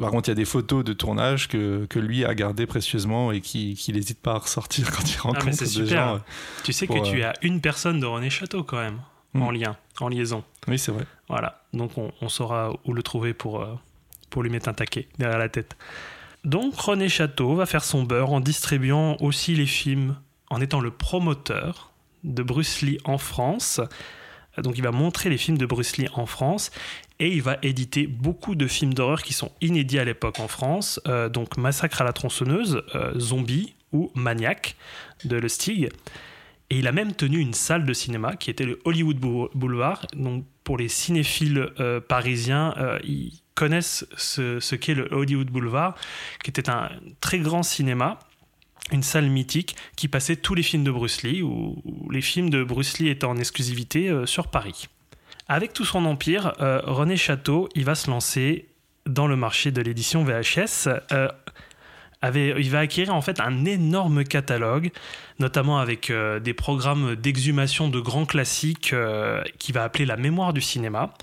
Par 0.00 0.10
contre, 0.10 0.28
il 0.28 0.32
y 0.32 0.32
a 0.32 0.36
des 0.36 0.44
photos 0.44 0.82
de 0.84 0.92
tournage 0.92 1.48
que, 1.48 1.86
que 1.86 1.98
lui 1.98 2.24
a 2.24 2.34
gardées 2.34 2.66
précieusement 2.66 3.32
et 3.32 3.40
qui 3.40 3.74
qu'il 3.74 3.94
n'hésite 3.96 4.20
pas 4.20 4.32
à 4.32 4.38
ressortir 4.38 4.90
quand 4.96 5.02
il 5.12 5.18
rencontre 5.18 5.46
Ah, 5.48 5.50
des 5.50 5.66
super. 5.66 5.88
gens. 5.88 6.14
euh. 6.16 6.18
Tu 6.64 6.72
sais 6.72 6.86
pour, 6.86 7.02
que 7.02 7.08
tu 7.08 7.22
euh, 7.22 7.28
as 7.30 7.34
une 7.42 7.60
personne 7.60 8.00
de 8.00 8.06
René 8.06 8.30
Château 8.30 8.64
quand 8.64 8.78
même, 8.78 9.00
Hmm. 9.32 9.42
en 9.42 9.50
lien, 9.52 9.76
en 10.00 10.08
liaison. 10.08 10.42
Oui, 10.66 10.76
c'est 10.76 10.90
vrai. 10.90 11.04
Voilà, 11.28 11.62
donc 11.72 11.96
on, 11.96 12.10
on 12.20 12.28
saura 12.28 12.72
où 12.84 12.92
le 12.92 13.02
trouver 13.04 13.32
pour, 13.32 13.60
euh, 13.62 13.74
pour 14.28 14.42
lui 14.42 14.50
mettre 14.50 14.68
un 14.68 14.72
taquet 14.72 15.06
derrière 15.20 15.38
la 15.38 15.48
tête. 15.48 15.76
Donc 16.44 16.74
René 16.74 17.08
Château 17.08 17.54
va 17.54 17.64
faire 17.66 17.84
son 17.84 18.02
beurre 18.02 18.32
en 18.32 18.40
distribuant 18.40 19.16
aussi 19.20 19.54
les 19.54 19.66
films, 19.66 20.16
en 20.50 20.60
étant 20.60 20.80
le 20.80 20.90
promoteur 20.90 21.92
de 22.24 22.42
Bruce 22.42 22.80
Lee 22.82 22.98
en 23.04 23.18
France. 23.18 23.80
Donc 24.58 24.76
il 24.76 24.82
va 24.82 24.90
montrer 24.90 25.30
les 25.30 25.38
films 25.38 25.58
de 25.58 25.66
Bruce 25.66 25.96
Lee 25.96 26.08
en 26.14 26.26
France 26.26 26.72
et 27.20 27.28
il 27.28 27.42
va 27.42 27.58
éditer 27.62 28.06
beaucoup 28.06 28.54
de 28.54 28.66
films 28.66 28.94
d'horreur 28.94 29.22
qui 29.22 29.34
sont 29.34 29.52
inédits 29.60 29.98
à 29.98 30.04
l'époque 30.04 30.40
en 30.40 30.48
France. 30.48 31.00
Euh, 31.06 31.28
donc 31.28 31.58
Massacre 31.58 32.00
à 32.00 32.04
la 32.04 32.14
tronçonneuse, 32.14 32.82
euh, 32.94 33.12
Zombie 33.18 33.74
ou 33.92 34.10
Maniac 34.14 34.74
de 35.26 35.36
Le 35.36 35.48
Stig. 35.48 35.90
Et 36.70 36.78
il 36.78 36.86
a 36.88 36.92
même 36.92 37.12
tenu 37.12 37.38
une 37.38 37.52
salle 37.52 37.84
de 37.84 37.92
cinéma 37.92 38.36
qui 38.36 38.48
était 38.50 38.64
le 38.64 38.80
Hollywood 38.84 39.18
Bou- 39.18 39.48
Boulevard. 39.54 40.06
Donc 40.16 40.44
pour 40.64 40.78
les 40.78 40.88
cinéphiles 40.88 41.68
euh, 41.78 42.00
parisiens, 42.00 42.74
ils 43.04 43.32
connaissent 43.54 44.06
ce, 44.16 44.74
qu'est 44.76 44.94
le 44.94 45.08
Hollywood 45.12 45.50
Boulevard, 45.50 45.96
qui 46.42 46.50
était 46.50 46.70
un 46.70 46.88
très 47.20 47.40
grand 47.40 47.62
cinéma, 47.62 48.18
une 48.92 49.02
salle 49.02 49.28
mythique 49.28 49.76
qui 49.96 50.08
passait 50.08 50.36
tous 50.36 50.54
les 50.54 50.62
films 50.62 50.84
de 50.84 50.90
Bruce 50.90 51.22
Lee, 51.22 51.42
ou 51.42 51.82
les 52.10 52.22
films 52.22 52.48
de 52.48 52.64
Bruce 52.64 52.98
Lee 52.98 53.08
étaient 53.08 53.26
en 53.26 53.36
exclusivité 53.36 54.10
sur 54.24 54.46
Paris. 54.48 54.88
Avec 55.50 55.72
tout 55.72 55.84
son 55.84 56.04
empire, 56.04 56.52
euh, 56.60 56.80
René 56.84 57.16
Château, 57.16 57.68
il 57.74 57.84
va 57.84 57.96
se 57.96 58.08
lancer 58.08 58.68
dans 59.04 59.26
le 59.26 59.34
marché 59.34 59.72
de 59.72 59.82
l'édition 59.82 60.22
VHS. 60.22 60.88
euh, 61.10 61.28
il 62.22 62.70
va 62.70 62.78
acquérir 62.78 63.12
en 63.12 63.20
fait 63.20 63.40
un 63.40 63.64
énorme 63.64 64.22
catalogue, 64.22 64.92
notamment 65.40 65.80
avec 65.80 66.10
euh, 66.10 66.38
des 66.38 66.54
programmes 66.54 67.16
d'exhumation 67.16 67.88
de 67.88 67.98
grands 67.98 68.26
classiques 68.26 68.94
qu'il 69.58 69.74
va 69.74 69.82
appeler 69.82 70.06
la 70.06 70.16
mémoire 70.16 70.52
du 70.52 70.60
cinéma. 70.60 71.14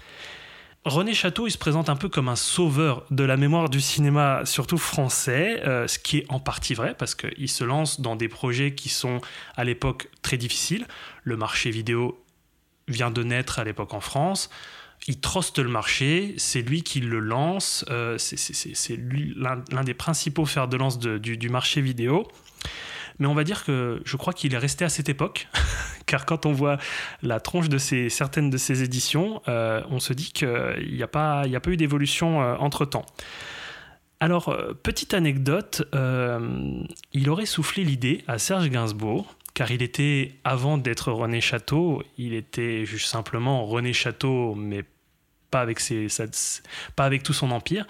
René 0.84 1.14
Château, 1.14 1.48
il 1.48 1.52
se 1.52 1.58
présente 1.58 1.88
un 1.88 1.96
peu 1.96 2.10
comme 2.10 2.28
un 2.28 2.36
sauveur 2.36 3.06
de 3.10 3.24
la 3.24 3.38
mémoire 3.38 3.70
du 3.70 3.80
cinéma, 3.80 4.42
surtout 4.44 4.78
français, 4.78 5.62
ce 5.88 6.00
qui 6.00 6.18
est 6.18 6.26
en 6.28 6.42
partie 6.42 6.74
vrai 6.74 6.96
parce 6.98 7.16
qu'il 7.16 7.50
se 7.50 7.64
lance 7.64 8.02
dans 8.02 8.18
des 8.18 8.28
projets 8.28 8.74
qui 8.76 8.90
sont 8.90 9.22
à 9.56 9.64
l'époque 9.64 10.10
très 10.22 10.36
difficiles. 10.36 10.86
Le 11.24 11.38
marché 11.38 11.72
vidéo 11.72 12.22
vient 12.88 13.12
de 13.12 13.24
naître 13.24 13.60
à 13.60 13.64
l'époque 13.64 13.94
en 13.94 14.00
France. 14.00 14.50
Il 15.08 15.20
troste 15.20 15.60
le 15.60 15.70
marché, 15.70 16.34
c'est 16.38 16.62
lui 16.62 16.82
qui 16.82 17.00
le 17.00 17.20
lance, 17.20 17.86
euh, 17.90 18.18
c'est- 18.18 19.00
l'un 19.38 19.84
des 19.84 19.94
principaux 19.94 20.46
fers 20.46 20.68
de 20.68 20.76
lance 20.76 21.00
du, 21.00 21.50
marché 21.50 21.82
vidéo. 21.82 22.28
Mais 23.20 23.28
on 23.28 23.34
va 23.34 23.44
dire 23.44 23.64
que 23.64 24.02
je 24.06 24.18
crois 24.18 24.34
qu'il 24.34 24.54
est 24.54 24.58
resté 24.58 24.86
à 24.86 24.90
cette 24.90 25.10
époque, 25.10 25.48
car 26.08 26.26
quand 26.26 26.46
on 26.46 26.52
voit 26.52 26.78
la 27.22 27.40
tronche 27.40 27.70
de 27.70 27.78
certaines 27.78 28.50
de 28.50 28.58
ces 28.58 28.84
éditions, 28.84 29.42
euh, 29.48 29.82
on 29.90 30.00
se 30.00 30.14
dit 30.14 30.32
qu'il 30.32 30.94
n'y 30.94 31.04
a, 31.04 31.08
pas, 31.08 31.46
eu 31.48 31.78
d'évolution 31.78 32.42
euh, 32.42 32.56
entre-temps. 32.58 33.06
Alors, 34.20 34.58
petite 34.82 35.14
anecdote, 35.14 35.84
il 37.14 37.30
aurait 37.30 37.46
soufflé 37.46 37.84
l'idée 37.84 38.24
à 38.28 38.40
Serge 38.40 38.68
Gainsbourg, 38.68 39.38
car 39.58 39.72
il 39.72 39.82
était, 39.82 40.36
avant 40.44 40.78
d'être 40.78 41.12
René 41.12 41.42
Château, 41.42 42.04
il 42.20 42.36
était 42.36 42.86
juste 42.86 43.08
simplement 43.08 43.66
René 43.66 43.92
Château, 43.92 44.54
mais 44.54 44.84
pas 45.50 45.62
avec, 45.62 45.80
ses, 45.80 46.06
pas 46.96 47.06
avec 47.06 47.24
tout 47.24 47.34
son 47.34 47.50
empire. 47.50 47.88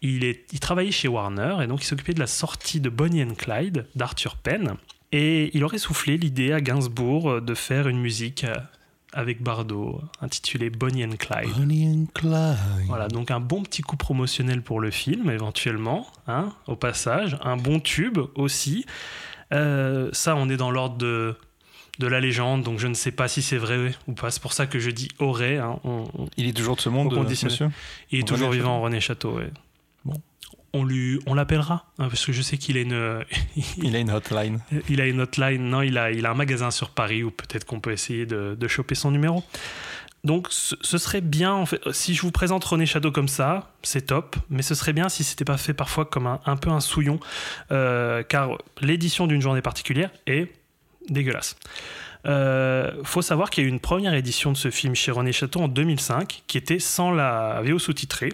Il, 0.00 0.24
est, 0.24 0.46
il 0.50 0.60
travaillait 0.60 0.90
chez 0.90 1.08
Warner, 1.08 1.58
et 1.62 1.66
donc 1.66 1.82
il 1.82 1.84
s'occupait 1.84 2.14
de 2.14 2.20
la 2.20 2.26
sortie 2.26 2.80
de 2.80 2.88
Bonnie 2.88 3.22
and 3.22 3.34
Clyde 3.34 3.86
d'Arthur 3.94 4.36
Penn. 4.36 4.76
Et 5.12 5.54
il 5.54 5.62
aurait 5.62 5.76
soufflé 5.76 6.16
l'idée 6.16 6.54
à 6.54 6.62
Gainsbourg 6.62 7.42
de 7.42 7.54
faire 7.54 7.86
une 7.86 8.00
musique 8.00 8.44
euh, 8.44 8.54
avec 9.12 9.42
Bardot, 9.42 10.00
intitulée 10.22 10.70
Bonnie 10.70 11.04
and 11.04 11.16
Clyde. 11.18 11.54
Bonnie 11.54 11.86
and 11.86 12.06
Clyde. 12.14 12.86
Voilà, 12.86 13.08
donc 13.08 13.30
un 13.30 13.40
bon 13.40 13.62
petit 13.62 13.82
coup 13.82 13.98
promotionnel 13.98 14.62
pour 14.62 14.80
le 14.80 14.90
film, 14.90 15.28
éventuellement, 15.28 16.06
hein, 16.26 16.54
au 16.66 16.76
passage. 16.76 17.36
Un 17.42 17.58
bon 17.58 17.78
tube 17.78 18.18
aussi. 18.36 18.86
Euh, 19.52 20.08
ça, 20.12 20.36
on 20.36 20.48
est 20.48 20.56
dans 20.56 20.70
l'ordre 20.70 20.96
de, 20.96 21.34
de 21.98 22.06
la 22.06 22.20
légende, 22.20 22.62
donc 22.62 22.78
je 22.78 22.86
ne 22.86 22.94
sais 22.94 23.12
pas 23.12 23.28
si 23.28 23.42
c'est 23.42 23.58
vrai 23.58 23.92
ou 24.06 24.12
pas. 24.12 24.30
C'est 24.30 24.42
pour 24.42 24.52
ça 24.52 24.66
que 24.66 24.78
je 24.78 24.90
dis 24.90 25.08
aurait. 25.18 25.58
Hein. 25.58 25.78
il 26.36 26.48
est 26.48 26.56
toujours 26.56 26.76
de 26.76 26.80
ce 26.80 26.88
monde, 26.88 27.12
monsieur 27.12 27.68
Il 28.10 28.20
est 28.20 28.28
toujours 28.28 28.50
vivant, 28.50 28.80
René 28.80 29.00
Château. 29.00 29.38
Ouais. 29.38 29.50
Bon 30.04 30.14
on 30.72 30.84
lui, 30.84 31.18
on 31.26 31.34
l'appellera 31.34 31.86
hein, 31.98 32.08
parce 32.08 32.24
que 32.24 32.32
je 32.32 32.42
sais 32.42 32.56
qu'il 32.56 32.76
a 32.76 32.80
une, 32.80 33.24
il 33.78 33.96
a 33.96 33.98
une 33.98 34.10
hotline. 34.10 34.60
Il 34.88 35.00
a 35.00 35.06
une 35.06 35.20
hotline. 35.20 35.62
Non, 35.62 35.82
il 35.82 35.98
a, 35.98 36.10
il 36.10 36.26
a 36.26 36.30
un 36.30 36.34
magasin 36.34 36.70
sur 36.70 36.90
Paris 36.90 37.22
où 37.22 37.30
peut-être 37.30 37.64
qu'on 37.64 37.80
peut 37.80 37.92
essayer 37.92 38.26
de, 38.26 38.56
de, 38.58 38.68
choper 38.68 38.94
son 38.94 39.10
numéro. 39.10 39.42
Donc, 40.22 40.48
ce, 40.50 40.98
serait 40.98 41.22
bien, 41.22 41.64
si 41.92 42.14
je 42.14 42.22
vous 42.22 42.30
présente 42.30 42.62
René 42.64 42.84
Château 42.84 43.10
comme 43.10 43.28
ça, 43.28 43.72
c'est 43.82 44.06
top, 44.06 44.36
mais 44.50 44.60
ce 44.60 44.74
serait 44.74 44.92
bien 44.92 45.08
si 45.08 45.24
c'était 45.24 45.46
pas 45.46 45.56
fait 45.56 45.72
parfois 45.72 46.04
comme 46.04 46.26
un, 46.26 46.40
un 46.44 46.56
peu 46.56 46.68
un 46.68 46.80
souillon, 46.80 47.18
euh, 47.72 48.22
car 48.22 48.58
l'édition 48.82 49.26
d'une 49.26 49.40
journée 49.40 49.62
particulière 49.62 50.10
est 50.26 50.52
dégueulasse. 51.08 51.56
Euh, 52.26 52.92
faut 53.02 53.22
savoir 53.22 53.48
qu'il 53.48 53.64
y 53.64 53.66
a 53.66 53.68
eu 53.68 53.72
une 53.72 53.80
première 53.80 54.12
édition 54.12 54.52
de 54.52 54.56
ce 54.56 54.70
film 54.70 54.94
chez 54.94 55.10
René 55.10 55.32
Château 55.32 55.60
en 55.60 55.68
2005, 55.68 56.42
qui 56.46 56.58
était 56.58 56.78
sans 56.78 57.10
la 57.10 57.62
VO 57.62 57.78
sous-titrée 57.78 58.32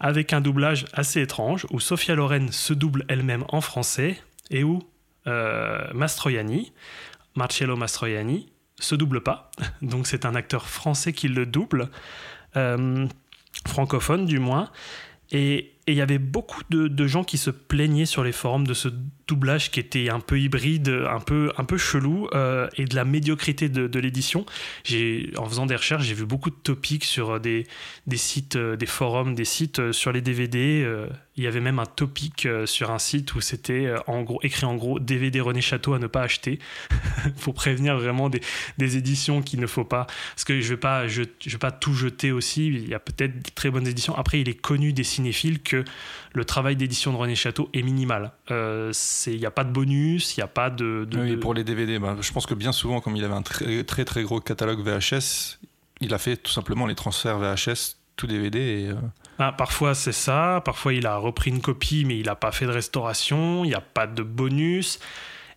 avec 0.00 0.32
un 0.32 0.40
doublage 0.40 0.84
assez 0.92 1.20
étrange 1.22 1.66
où 1.70 1.80
Sophia 1.80 2.14
Loren 2.14 2.52
se 2.52 2.72
double 2.72 3.04
elle-même 3.08 3.44
en 3.48 3.60
français 3.60 4.20
et 4.50 4.62
où 4.62 4.82
euh, 5.26 5.86
Mastroianni, 5.92 6.72
Marcello 7.34 7.76
Mastroianni, 7.76 8.48
se 8.78 8.94
double 8.94 9.22
pas. 9.22 9.50
Donc 9.82 10.06
c'est 10.06 10.24
un 10.24 10.34
acteur 10.34 10.68
français 10.68 11.12
qui 11.12 11.28
le 11.28 11.46
double, 11.46 11.90
euh, 12.56 13.06
francophone 13.66 14.26
du 14.26 14.38
moins. 14.38 14.70
Et 15.30 15.74
il 15.92 15.98
y 15.98 16.02
avait 16.02 16.18
beaucoup 16.18 16.62
de, 16.70 17.06
gens 17.06 17.24
qui 17.24 17.38
se 17.38 17.50
plaignaient 17.50 18.06
sur 18.06 18.22
les 18.22 18.32
forums 18.32 18.66
de 18.66 18.74
ce 18.74 18.88
doublage 19.26 19.70
qui 19.70 19.80
était 19.80 20.10
un 20.10 20.20
peu 20.20 20.40
hybride, 20.40 20.88
un 20.88 21.20
peu, 21.20 21.52
un 21.56 21.64
peu 21.64 21.78
chelou, 21.78 22.28
euh, 22.34 22.68
et 22.76 22.84
de 22.84 22.94
la 22.94 23.04
médiocrité 23.04 23.68
de, 23.68 23.86
de 23.86 24.00
l'édition. 24.00 24.44
En 25.36 25.46
faisant 25.46 25.66
des 25.66 25.76
recherches, 25.76 26.04
j'ai 26.04 26.14
vu 26.14 26.24
beaucoup 26.26 26.50
de 26.50 26.56
topics 26.56 27.04
sur 27.04 27.40
des, 27.40 27.66
des 28.06 28.16
sites, 28.16 28.56
euh, 28.56 28.76
des 28.76 28.86
forums, 28.86 29.34
des 29.34 29.44
sites 29.44 29.78
euh, 29.78 29.92
sur 29.92 30.12
les 30.12 30.20
DVD. 30.20 30.86
Il 31.36 31.44
y 31.44 31.46
avait 31.46 31.60
même 31.60 31.78
un 31.78 31.86
topic 31.86 32.48
sur 32.64 32.90
un 32.90 32.98
site 32.98 33.36
où 33.36 33.40
c'était 33.40 33.94
écrit 34.42 34.66
en 34.66 34.74
gros 34.74 34.98
DVD 34.98 35.40
René 35.40 35.60
Château 35.60 35.94
à 35.94 36.00
ne 36.00 36.08
pas 36.08 36.22
acheter. 36.22 36.58
faut 37.36 37.52
prévenir 37.52 37.96
vraiment 37.96 38.28
des, 38.28 38.40
des 38.76 38.96
éditions 38.96 39.40
qu'il 39.40 39.60
ne 39.60 39.68
faut 39.68 39.84
pas. 39.84 40.08
Parce 40.34 40.42
que 40.44 40.60
je 40.60 40.66
ne 40.66 40.70
vais, 40.70 40.80
pas, 40.80 41.06
je, 41.06 41.22
vais 41.22 41.58
pas 41.58 41.70
tout 41.70 41.94
jeter 41.94 42.32
aussi. 42.32 42.66
Il 42.66 42.88
y 42.88 42.94
a 42.94 42.98
peut-être 42.98 43.38
de 43.38 43.50
très 43.54 43.70
bonnes 43.70 43.86
éditions. 43.86 44.16
Après, 44.16 44.40
il 44.40 44.48
est 44.48 44.60
connu 44.60 44.92
des 44.92 45.04
cinéphiles 45.04 45.60
que 45.62 45.77
le 46.32 46.44
travail 46.44 46.76
d'édition 46.76 47.12
de 47.12 47.16
René 47.16 47.34
Château 47.34 47.68
est 47.74 47.82
minimal. 47.82 48.32
Euh, 48.50 48.92
il 49.26 49.38
n'y 49.38 49.46
a 49.46 49.50
pas 49.50 49.64
de 49.64 49.72
bonus, 49.72 50.36
il 50.36 50.40
n'y 50.40 50.44
a 50.44 50.48
pas 50.48 50.70
de, 50.70 51.08
Oui, 51.14 51.36
pour 51.36 51.54
les 51.54 51.64
DVD, 51.64 51.98
bah, 51.98 52.16
je 52.20 52.32
pense 52.32 52.46
que 52.46 52.54
bien 52.54 52.72
souvent, 52.72 53.00
comme 53.00 53.16
il 53.16 53.24
avait 53.24 53.34
un 53.34 53.42
très 53.42 53.84
très, 53.84 54.04
très 54.04 54.22
gros 54.22 54.40
catalogue 54.40 54.80
VHS, 54.80 55.58
il 56.00 56.14
a 56.14 56.18
fait 56.18 56.36
tout 56.36 56.52
simplement 56.52 56.86
les 56.86 56.94
transferts 56.94 57.38
VHS 57.38 57.96
tout 58.16 58.26
DVD 58.26 58.58
et, 58.58 58.88
euh, 58.88 58.94
ah, 59.38 59.52
parfois 59.52 59.94
c'est 59.94 60.12
ça, 60.12 60.60
parfois 60.64 60.92
il 60.92 61.06
a 61.06 61.16
repris 61.16 61.50
une 61.50 61.60
copie 61.60 62.04
mais 62.04 62.18
il 62.18 62.26
n'a 62.26 62.34
pas 62.34 62.50
fait 62.50 62.66
de 62.66 62.72
restauration, 62.72 63.64
il 63.64 63.68
n'y 63.68 63.74
a 63.74 63.80
pas 63.80 64.06
de 64.06 64.22
bonus. 64.22 64.98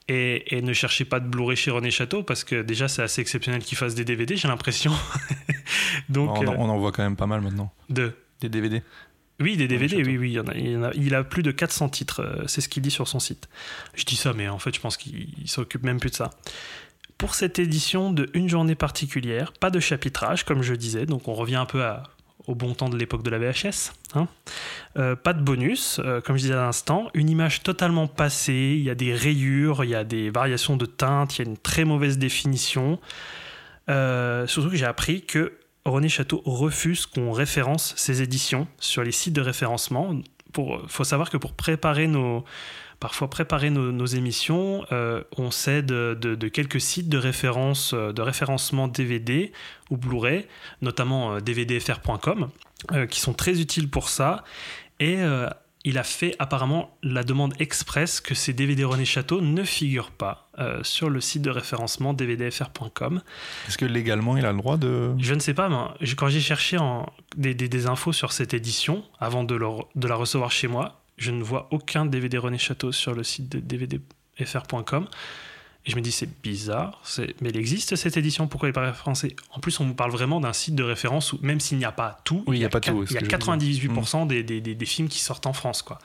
Et, 0.07 0.61
ne 0.61 0.73
cherchez 0.73 1.05
pas 1.05 1.21
de 1.21 1.27
Blu-ray 1.27 1.55
chez 1.55 1.71
René 1.71 1.89
Château 1.89 2.21
parce 2.21 2.43
que 2.43 2.61
déjà 2.61 2.89
c'est 2.89 3.01
assez 3.01 3.21
exceptionnel 3.21 3.61
qu'il 3.63 3.77
fasse 3.77 3.95
des 3.95 4.03
DVD, 4.03 4.35
j'ai 4.35 4.49
l'impression. 4.49 4.91
Donc 6.09 6.37
on, 6.37 6.47
on, 6.47 6.69
en 6.69 6.77
voit 6.77 6.91
quand 6.91 7.03
même 7.03 7.15
pas 7.15 7.27
mal 7.27 7.39
maintenant. 7.39 7.71
De 7.89 8.13
des 8.41 8.49
DVD. 8.49 8.83
Oui, 9.41 9.57
des 9.57 9.67
DVD, 9.67 10.03
oui, 10.03 10.17
oui. 10.17 10.31
Il, 10.31 10.83
a, 10.83 10.91
il, 10.93 11.15
a, 11.15 11.23
plus 11.23 11.43
de 11.43 11.51
400 11.51 11.89
titres, 11.89 12.21
euh, 12.21 12.43
c'est 12.47 12.61
ce 12.61 12.69
qu'il 12.69 12.83
dit 12.83 12.91
sur 12.91 13.07
son 13.07 13.19
site. 13.19 13.49
Je 13.95 14.05
dis 14.05 14.15
ça, 14.15 14.33
mais 14.33 14.47
en 14.47 14.59
fait, 14.59 14.73
je 14.75 14.79
pense 14.79 14.97
qu'il 14.97 15.27
s'occupe 15.45 15.83
même 15.83 15.99
plus 15.99 16.11
de 16.11 16.15
ça. 16.15 16.29
Pour 17.17 17.35
cette 17.35 17.59
édition 17.59 18.11
de 18.11 18.29
Une 18.33 18.49
journée 18.49 18.75
particulière, 18.75 19.53
pas 19.53 19.69
de 19.69 19.79
chapitrage, 19.79 20.43
comme 20.43 20.61
je 20.61 20.73
disais, 20.73 21.05
donc 21.05 21.27
on 21.27 21.33
revient 21.33 21.55
un 21.55 21.65
peu 21.65 21.83
au 22.47 22.55
bon 22.55 22.73
temps 22.73 22.89
de 22.89 22.97
l'époque 22.97 23.23
de 23.23 23.29
la 23.29 23.37
VHS. 23.37 23.93
Hein. 24.15 24.27
Euh, 24.97 25.15
pas 25.15 25.33
de 25.33 25.41
bonus, 25.41 25.99
euh, 26.03 26.21
comme 26.21 26.35
je 26.37 26.43
disais 26.43 26.53
à 26.53 26.63
l'instant, 26.63 27.09
une 27.13 27.29
image 27.29 27.61
totalement 27.61 28.07
passée, 28.07 28.75
il 28.75 28.83
y 28.83 28.89
a 28.89 28.95
des 28.95 29.13
rayures, 29.13 29.83
il 29.83 29.91
y 29.91 29.95
a 29.95 30.03
des 30.03 30.29
variations 30.31 30.77
de 30.77 30.85
teintes, 30.85 31.37
il 31.37 31.45
y 31.45 31.47
a 31.47 31.49
une 31.49 31.57
très 31.57 31.85
mauvaise 31.85 32.17
définition. 32.17 32.99
surtout 33.87 34.69
que 34.69 34.75
j'ai 34.75 34.85
appris 34.85 35.21
que 35.21 35.53
René 35.85 36.09
Château 36.09 36.41
refuse 36.45 37.05
qu'on 37.05 37.31
référence 37.31 37.93
ses 37.97 38.21
éditions 38.21 38.67
sur 38.79 39.03
les 39.03 39.11
sites 39.11 39.33
de 39.33 39.41
référencement. 39.41 40.13
Il 40.57 40.63
faut 40.87 41.03
savoir 41.03 41.29
que 41.29 41.37
pour 41.37 41.53
préparer 41.53 42.07
nos, 42.07 42.43
parfois 43.01 43.29
préparer 43.29 43.71
nos, 43.71 44.05
émissions, 44.05 44.85
euh, 44.91 45.23
on 45.35 45.49
s'aide 45.49 45.87
de, 45.87 46.47
quelques 46.47 46.79
sites 46.79 47.09
de 47.09 47.17
référence, 47.17 47.93
euh, 47.93 48.13
de 48.13 48.21
référencement 48.21 48.87
DVD 48.87 49.51
ou 49.89 49.97
Blu-ray, 49.97 50.47
notamment 50.81 51.33
euh, 51.33 51.39
dvdfr.com, 51.39 52.49
qui 53.09 53.19
sont 53.19 53.33
très 53.33 53.59
utiles 53.59 53.89
pour 53.89 54.07
ça. 54.07 54.43
Il 55.83 55.97
a 55.97 56.03
fait 56.03 56.35
apparemment 56.39 56.97
la 57.01 57.23
demande 57.23 57.53
express 57.59 58.21
que 58.21 58.35
ces 58.35 58.53
DVD 58.53 58.83
René 58.83 59.05
Château 59.05 59.41
ne 59.41 59.63
figurent 59.63 60.11
pas 60.11 60.49
euh, 60.59 60.83
sur 60.83 61.09
le 61.09 61.21
site 61.21 61.41
de 61.41 61.49
référencement 61.49 62.13
dvdfr.com. 62.13 63.21
Est-ce 63.67 63.77
que 63.77 63.85
légalement 63.85 64.37
il 64.37 64.45
a 64.45 64.51
le 64.51 64.57
droit 64.57 64.77
de... 64.77 65.11
Je 65.17 65.33
ne 65.33 65.39
sais 65.39 65.53
pas, 65.53 65.69
mais 65.69 66.07
quand 66.15 66.27
j'ai 66.27 66.39
cherché 66.39 66.77
en, 66.77 67.11
des, 67.35 67.87
infos 67.87 68.13
sur 68.13 68.31
cette 68.31 68.53
édition, 68.53 69.03
avant 69.19 69.43
de, 69.43 69.59
de 69.95 70.07
la 70.07 70.15
recevoir 70.15 70.51
chez 70.51 70.67
moi, 70.67 71.01
je 71.17 71.31
ne 71.31 71.43
vois 71.43 71.67
aucun 71.71 72.05
DVD 72.05 72.37
René 72.37 72.57
Château 72.57 72.91
sur 72.91 73.13
le 73.13 73.23
site 73.23 73.49
de 73.49 73.59
dvdfr.com. 73.59 75.07
Et 75.85 75.91
je 75.91 75.95
me 75.95 76.01
dis, 76.01 76.11
c'est 76.11 76.29
bizarre, 76.41 77.01
mais 77.41 77.49
il 77.49 77.57
existe 77.57 77.95
cette 77.95 78.15
édition, 78.15 78.47
pourquoi 78.47 78.69
il 78.69 78.73
pas 78.73 78.85
référencé 78.85 79.35
En 79.51 79.59
plus, 79.59 79.79
on 79.79 79.85
vous 79.85 79.95
parle 79.95 80.11
vraiment 80.11 80.39
d'un 80.39 80.53
site 80.53 80.75
de 80.75 80.83
référence 80.83 81.33
où, 81.33 81.39
même 81.41 81.59
s'il 81.59 81.79
n'y 81.79 81.85
a 81.85 81.91
pas 81.91 82.19
tout, 82.23 82.43
il, 82.47 82.57
y 82.57 82.65
a, 82.65 82.69
pas 82.69 82.79
tout, 82.79 83.03
il 83.09 83.13
y 83.13 83.17
a 83.17 83.21
98% 83.21 84.27
des, 84.27 84.43
des, 84.43 84.61
des, 84.61 84.85
films 84.85 85.07
qui 85.07 85.19
sortent 85.19 85.47
en 85.47 85.53
France, 85.53 85.81
quoi. 85.81 85.97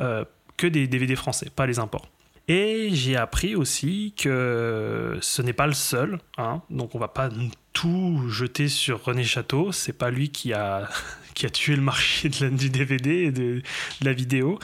Euh, 0.00 0.24
que 0.58 0.66
des 0.66 0.86
DVD 0.88 1.16
français, 1.16 1.48
pas 1.54 1.66
les 1.66 1.78
imports. 1.78 2.08
Et 2.48 2.88
j'ai 2.92 3.16
appris 3.16 3.54
aussi 3.54 4.14
que 4.16 5.18
ce 5.20 5.42
n'est 5.42 5.52
pas 5.52 5.66
le 5.66 5.74
seul, 5.74 6.18
hein, 6.36 6.62
donc 6.68 6.94
on 6.94 6.98
va 6.98 7.08
pas 7.08 7.30
tout 7.72 8.28
jeter 8.28 8.68
sur 8.68 9.04
René 9.04 9.24
Château, 9.24 9.70
c'est 9.72 9.92
pas 9.92 10.10
lui 10.10 10.30
qui 10.30 10.52
a, 10.52 10.88
qui 11.34 11.46
a 11.46 11.50
tué 11.50 11.76
le 11.76 11.82
marché 11.82 12.28
de 12.28 12.44
la, 12.44 12.50
du 12.50 12.68
DVD 12.68 13.10
et 13.10 13.32
de, 13.32 13.62
de 14.00 14.04
la 14.04 14.12
vidéo. 14.12 14.58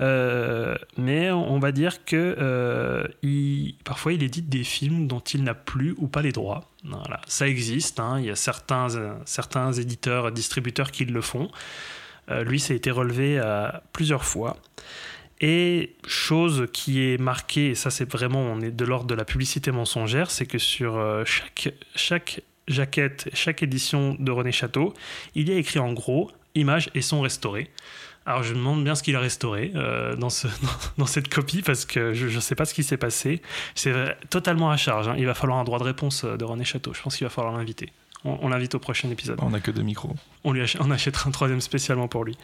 Euh, 0.00 0.74
mais 0.96 1.30
on 1.30 1.58
va 1.58 1.70
dire 1.70 2.04
que 2.04 2.36
euh, 2.38 3.04
parfois 3.84 4.12
il 4.12 4.22
édite 4.22 4.48
des 4.48 4.64
films 4.64 5.06
dont 5.06 5.20
il 5.20 5.44
n'a 5.44 5.54
plus 5.54 5.94
ou 5.98 6.08
pas 6.08 6.22
les 6.22 6.32
droits. 6.32 6.70
Voilà, 6.84 7.20
ça 7.26 7.48
existe. 7.48 8.00
Hein. 8.00 8.18
Il 8.18 8.26
y 8.26 8.30
a 8.30 8.36
certains, 8.36 8.88
certains 9.24 9.72
éditeurs, 9.72 10.32
distributeurs 10.32 10.90
qui 10.90 11.04
le 11.04 11.20
font. 11.20 11.50
Euh, 12.30 12.42
lui, 12.42 12.58
ça 12.58 12.72
a 12.72 12.76
été 12.76 12.90
relevé 12.90 13.40
plusieurs 13.92 14.24
fois. 14.24 14.56
Et 15.40 15.96
chose 16.06 16.68
qui 16.72 17.02
est 17.02 17.18
marquée, 17.18 17.70
et 17.70 17.74
ça 17.74 17.90
c'est 17.90 18.10
vraiment, 18.10 18.40
on 18.40 18.60
est 18.60 18.70
de 18.70 18.84
l'ordre 18.84 19.06
de 19.06 19.14
la 19.14 19.24
publicité 19.24 19.72
mensongère, 19.72 20.30
c'est 20.30 20.46
que 20.46 20.58
sur 20.58 21.22
chaque, 21.26 21.74
chaque 21.96 22.40
jaquette, 22.68 23.28
chaque 23.34 23.62
édition 23.62 24.16
de 24.18 24.30
René 24.30 24.52
Château, 24.52 24.94
il 25.34 25.48
y 25.48 25.52
a 25.52 25.56
écrit 25.56 25.80
en 25.80 25.92
gros 25.92 26.30
images 26.54 26.88
et 26.94 27.02
son 27.02 27.20
restaurés. 27.20 27.70
Alors 28.26 28.42
je 28.42 28.54
me 28.54 28.58
demande 28.58 28.84
bien 28.84 28.94
ce 28.94 29.02
qu'il 29.02 29.16
a 29.16 29.20
restauré 29.20 29.72
euh, 29.74 30.16
dans, 30.16 30.30
ce, 30.30 30.48
dans, 30.98 31.06
cette 31.06 31.32
copie 31.32 31.62
parce 31.62 31.84
que 31.84 32.14
je 32.14 32.26
ne 32.26 32.40
sais 32.40 32.54
pas 32.54 32.64
ce 32.64 32.74
qui 32.74 32.82
s'est 32.82 32.96
passé. 32.96 33.42
C'est 33.74 33.94
totalement 34.30 34.70
à 34.70 34.76
charge. 34.76 35.08
Hein. 35.08 35.14
Il 35.18 35.26
va 35.26 35.34
falloir 35.34 35.58
un 35.58 35.64
droit 35.64 35.78
de 35.78 35.84
réponse 35.84 36.24
euh, 36.24 36.36
de 36.36 36.44
René 36.44 36.64
Château. 36.64 36.94
Je 36.94 37.02
pense 37.02 37.16
qu'il 37.16 37.26
va 37.26 37.30
falloir 37.30 37.56
l'inviter. 37.56 37.92
On, 38.26 38.48
l'invite 38.48 38.74
au 38.74 38.78
prochain 38.78 39.10
épisode. 39.10 39.38
On 39.42 39.50
n'a 39.50 39.60
que 39.60 39.70
deux 39.70 39.82
micros. 39.82 40.14
On, 40.44 40.52
lui 40.52 40.62
on 40.80 40.90
achètera 40.90 41.28
un 41.28 41.32
troisième 41.32 41.60
spécialement 41.60 42.08
pour 42.08 42.24
lui. 42.24 42.38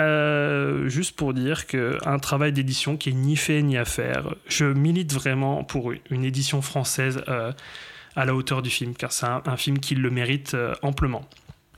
Euh, 0.00 0.88
juste 0.88 1.16
pour 1.16 1.34
dire 1.34 1.66
qu'un 1.66 2.18
travail 2.18 2.54
d'édition 2.54 2.96
qui 2.96 3.10
est 3.10 3.12
ni 3.12 3.36
fait 3.36 3.60
ni 3.60 3.76
à 3.76 3.84
faire. 3.84 4.34
Je 4.48 4.64
milite 4.64 5.12
vraiment 5.12 5.64
pour 5.64 5.92
une 6.08 6.24
édition 6.24 6.62
française 6.62 7.22
à 8.16 8.24
la 8.24 8.34
hauteur 8.34 8.62
du 8.62 8.70
film, 8.70 8.94
car 8.94 9.12
c'est 9.12 9.26
un, 9.26 9.56
film 9.58 9.80
qui 9.80 9.94
le 9.94 10.08
mérite 10.08 10.56
amplement. 10.80 11.28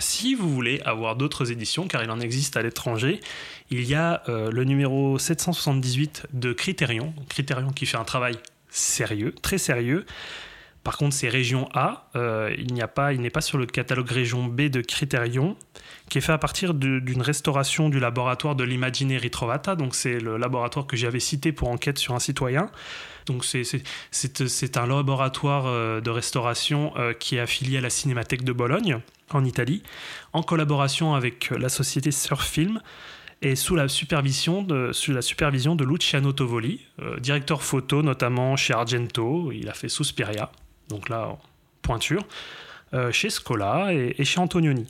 Si 0.01 0.35
vous 0.35 0.53
voulez 0.53 0.81
avoir 0.85 1.17
d'autres 1.17 1.53
éditions, 1.53 1.87
car 1.87 2.03
il 2.03 2.11
en 2.11 2.21
existe 2.21 2.57
à 2.57 2.63
l'étranger, 2.63 3.21
il 3.71 3.85
y 3.85 3.95
a 3.95 4.23
le 4.27 4.65
numéro 4.65 5.19
778 5.19 6.27
de 6.33 6.53
Criterion, 6.53 7.15
Criterion 7.29 7.71
qui 7.71 7.87
fait 7.87 7.97
un 7.97 8.05
travail 8.05 8.37
sérieux, 8.71 9.33
très 9.41 9.59
sérieux, 9.59 10.05
par 10.85 10.99
contre, 10.99 11.17
c'est 11.17 11.31
région 11.31 11.67
A. 11.73 12.09
Euh, 12.15 12.55
il 12.59 12.77
il 13.13 13.21
n'est 13.21 13.31
pas 13.31 13.41
sur 13.41 13.57
le 13.57 13.65
catalogue 13.65 14.11
région 14.11 14.45
B 14.45 14.63
de 14.69 14.83
Criterion, 14.83 15.57
qui 16.11 16.19
est 16.19 16.21
fait 16.21 16.33
à 16.33 16.39
partir 16.39 16.75
d'une 16.75 17.23
restauration 17.23 17.89
du 17.89 17.99
laboratoire 17.99 18.55
de 18.55 18.65
l'Imagine 18.65 19.17
Ritrovata. 19.17 19.77
Donc, 19.77 19.95
c'est 19.95 20.21
le 20.21 20.37
laboratoire 20.37 20.87
que 20.87 20.97
j'avais 20.97 21.21
cité 21.21 21.53
pour 21.53 21.71
enquête 21.71 21.99
sur 21.99 22.15
un 22.15 22.19
citoyen. 22.19 22.71
Donc, 23.27 23.45
c'est 23.45 24.77
un 24.77 24.87
laboratoire 24.87 25.67
euh, 25.67 26.01
de 26.01 26.11
restauration 26.11 26.93
euh, 26.97 27.13
qui 27.13 27.37
est 27.37 27.41
affilié 27.41 27.79
à 27.79 27.81
la 27.81 27.91
Cinémathèque 27.91 28.45
de 28.45 28.53
Bologne, 28.53 29.01
en 29.31 29.45
Italie, 29.45 29.83
en 30.33 30.43
collaboration 30.43 31.15
avec 31.15 31.51
la 31.51 31.69
société 31.69 32.11
Surfilm 32.11 32.81
et 33.43 33.57
sous 33.57 33.75
la 33.75 33.89
supervision 33.89 34.63
de, 34.63 34.93
la 35.09 35.23
supervision 35.23 35.77
de 35.77 35.85
Luciano 35.85 36.33
Tovoli, 36.33 36.87
directeur 37.21 37.63
photo 37.63 38.03
notamment 38.03 38.57
chez 38.57 38.73
Argento, 38.73 39.51
il 39.53 39.69
a 39.69 39.75
fait 39.75 39.89
Suspiria 39.89 40.51
donc 40.89 41.09
là, 41.09 41.37
pointure, 41.83 42.27
euh, 42.93 43.13
chez 43.13 43.31
Scola 43.31 43.93
et, 43.93 44.25
chez 44.25 44.41
Antonioni. 44.41 44.87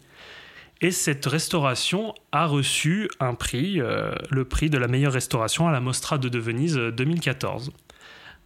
Et 0.81 0.91
cette 0.91 1.25
restauration 1.25 2.15
a 2.33 2.47
reçu 2.47 3.09
un 3.21 3.35
prix, 3.35 3.81
euh, 3.81 4.15
le 4.31 4.45
prix 4.45 4.71
de 4.71 4.79
la 4.79 4.89
meilleure 4.89 5.13
restauration 5.13 5.69
à 5.69 5.73
la 5.73 5.81
Mostra 5.81 6.19
de, 6.19 6.39
Venise 6.39 6.77
2014. 6.77 7.73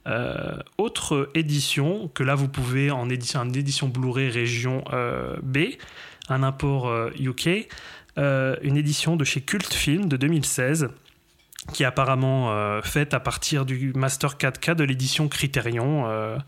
Euh, 0.09 0.57
autre 0.79 1.31
édition, 1.35 2.11
que 2.15 2.23
là 2.23 2.35
vous 2.35 2.49
pouvez 2.49 2.91
en 2.91 3.09
édition, 3.09 3.41
en 3.41 3.53
édition 3.53 3.89
Blu-ray 3.89 4.31
région 4.31 4.83
B, 5.43 5.59
un 6.29 6.43
import 6.43 6.93
UK, 7.19 7.69
une 8.17 8.77
édition 8.77 9.17
de 9.17 9.25
chez 9.25 9.41
Cult 9.41 9.73
Film 9.73 10.09
de 10.09 10.17
2016 10.17 10.89
qui 11.73 11.83
est 11.83 11.87
apparemment 11.87 12.53
euh, 12.53 12.81
faite 12.83 13.15
à 13.15 13.21
partir 13.21 13.67
du 13.67 13.93
Master 13.95 14.37
4K 14.37 14.75
de 14.75 14.85
l'édition 14.85 15.29
Criterion, 15.29 16.05
euh, 16.07 16.39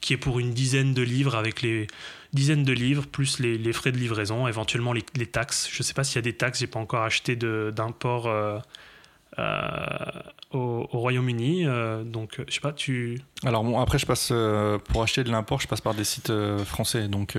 qui 0.00 0.12
est 0.12 0.16
pour 0.16 0.38
une 0.38 0.52
dizaine 0.52 0.94
de 0.94 1.02
livres 1.02 1.34
avec 1.34 1.62
les 1.62 1.86
dizaines 2.32 2.62
de 2.62 2.72
livres 2.72 3.06
plus 3.06 3.40
les, 3.40 3.72
frais 3.72 3.90
de 3.90 3.96
livraison, 3.96 4.46
éventuellement 4.46 4.92
les, 4.92 5.02
taxes. 5.26 5.68
Je 5.72 5.78
ne 5.80 5.82
sais 5.82 5.94
pas 5.94 6.04
s'il 6.04 6.16
y 6.16 6.18
a 6.18 6.22
des 6.22 6.36
taxes, 6.36 6.60
j'ai 6.60 6.66
pas 6.68 6.78
encore 6.78 7.02
acheté 7.02 7.34
d'import 7.36 8.28
euh, 8.28 8.58
au, 10.50 10.86
Royaume-Uni, 10.92 11.66
donc 12.04 12.40
je 12.48 12.54
sais 12.54 12.60
pas. 12.60 12.72
Tu 12.72 13.20
alors 13.44 13.64
bon, 13.64 13.78
après 13.80 13.98
je 13.98 14.06
passe 14.06 14.32
pour 14.88 15.02
acheter 15.02 15.24
de 15.24 15.30
l'import, 15.30 15.60
je 15.60 15.68
passe 15.68 15.80
par 15.80 15.94
des 15.94 16.04
sites 16.04 16.32
français, 16.64 17.08
donc. 17.08 17.36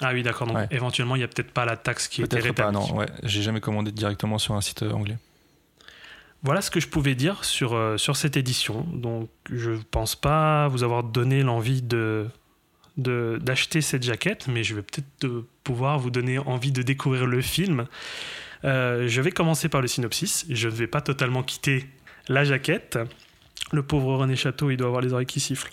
Ah 0.00 0.10
oui, 0.12 0.22
d'accord. 0.22 0.46
Donc 0.46 0.58
éventuellement, 0.70 1.16
il 1.16 1.20
n'y 1.20 1.24
a 1.24 1.28
peut-être 1.28 1.52
pas 1.52 1.64
la 1.64 1.76
taxe 1.76 2.08
qui 2.08 2.22
est 2.22 2.32
rétablie. 2.32 2.52
Pas, 2.52 2.72
non. 2.72 2.94
Ouais, 2.94 3.06
j'ai 3.22 3.42
jamais 3.42 3.60
commandé 3.60 3.92
directement 3.92 4.38
sur 4.38 4.54
un 4.54 4.60
site 4.60 4.82
anglais. 4.82 5.16
Voilà 6.44 6.60
ce 6.60 6.70
que 6.70 6.78
je 6.78 6.88
pouvais 6.88 7.14
dire 7.14 7.42
sur, 7.42 7.72
euh, 7.72 7.96
sur 7.96 8.16
cette 8.16 8.36
édition. 8.36 8.86
Donc, 8.92 9.30
je 9.50 9.70
ne 9.70 9.78
pense 9.78 10.14
pas 10.14 10.68
vous 10.68 10.82
avoir 10.82 11.02
donné 11.02 11.42
l'envie 11.42 11.80
de, 11.80 12.28
d'acheter 12.98 13.80
cette 13.80 14.02
jaquette, 14.02 14.46
mais 14.46 14.62
je 14.62 14.74
vais 14.74 14.82
peut-être 14.82 15.44
pouvoir 15.64 15.98
vous 15.98 16.10
donner 16.10 16.38
envie 16.38 16.70
de 16.70 16.82
découvrir 16.82 17.24
le 17.26 17.40
film. 17.40 17.86
Euh, 18.64 19.08
je 19.08 19.22
vais 19.22 19.32
commencer 19.32 19.70
par 19.70 19.80
le 19.80 19.88
synopsis. 19.88 20.44
Je 20.50 20.68
ne 20.68 20.74
vais 20.74 20.86
pas 20.86 21.00
totalement 21.00 21.42
quitter 21.42 21.86
la 22.28 22.44
jaquette. 22.44 22.98
Le 23.72 23.82
pauvre 23.82 24.16
René 24.16 24.36
Château, 24.36 24.70
il 24.70 24.76
doit 24.76 24.88
avoir 24.88 25.02
les 25.02 25.12
oreilles 25.12 25.26
qui 25.26 25.40
sifflent. 25.40 25.72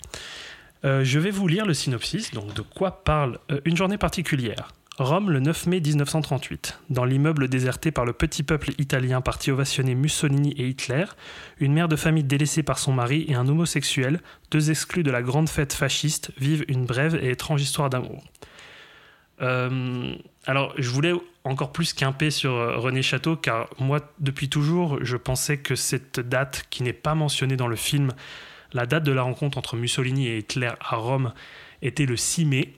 Euh, 0.84 1.04
je 1.04 1.18
vais 1.18 1.30
vous 1.30 1.46
lire 1.46 1.66
le 1.66 1.74
synopsis. 1.74 2.32
Donc, 2.32 2.54
de 2.54 2.62
quoi 2.62 3.04
parle 3.04 3.38
une 3.64 3.76
journée 3.76 3.98
particulière 3.98 4.68
Rome 4.98 5.30
le 5.30 5.40
9 5.40 5.66
mai 5.66 5.80
1938. 5.80 6.78
Dans 6.90 7.04
l'immeuble 7.04 7.48
déserté 7.48 7.90
par 7.90 8.04
le 8.04 8.12
petit 8.12 8.42
peuple 8.42 8.72
italien 8.78 9.22
parti 9.22 9.50
ovationner 9.50 9.94
Mussolini 9.94 10.52
et 10.52 10.68
Hitler, 10.68 11.06
une 11.58 11.72
mère 11.72 11.88
de 11.88 11.96
famille 11.96 12.24
délaissée 12.24 12.62
par 12.62 12.78
son 12.78 12.92
mari 12.92 13.24
et 13.26 13.34
un 13.34 13.48
homosexuel, 13.48 14.20
deux 14.50 14.70
exclus 14.70 15.02
de 15.02 15.10
la 15.10 15.22
grande 15.22 15.48
fête 15.48 15.72
fasciste, 15.72 16.32
vivent 16.36 16.64
une 16.68 16.84
brève 16.84 17.18
et 17.22 17.30
étrange 17.30 17.62
histoire 17.62 17.88
d'amour. 17.88 18.22
Euh, 19.40 20.14
alors, 20.46 20.74
je 20.76 20.90
voulais 20.90 21.12
encore 21.44 21.72
plus 21.72 21.92
quimper 21.92 22.30
sur 22.30 22.52
euh, 22.52 22.76
René 22.76 23.02
Château, 23.02 23.36
car 23.36 23.68
moi, 23.78 24.00
depuis 24.18 24.48
toujours, 24.48 24.98
je 25.04 25.16
pensais 25.16 25.58
que 25.58 25.76
cette 25.76 26.20
date, 26.20 26.66
qui 26.70 26.82
n'est 26.82 26.92
pas 26.92 27.14
mentionnée 27.14 27.56
dans 27.56 27.68
le 27.68 27.76
film, 27.76 28.12
la 28.72 28.86
date 28.86 29.04
de 29.04 29.12
la 29.12 29.22
rencontre 29.22 29.58
entre 29.58 29.76
Mussolini 29.76 30.28
et 30.28 30.38
Hitler 30.38 30.70
à 30.80 30.96
Rome, 30.96 31.32
était 31.80 32.06
le 32.06 32.16
6 32.16 32.44
mai. 32.44 32.74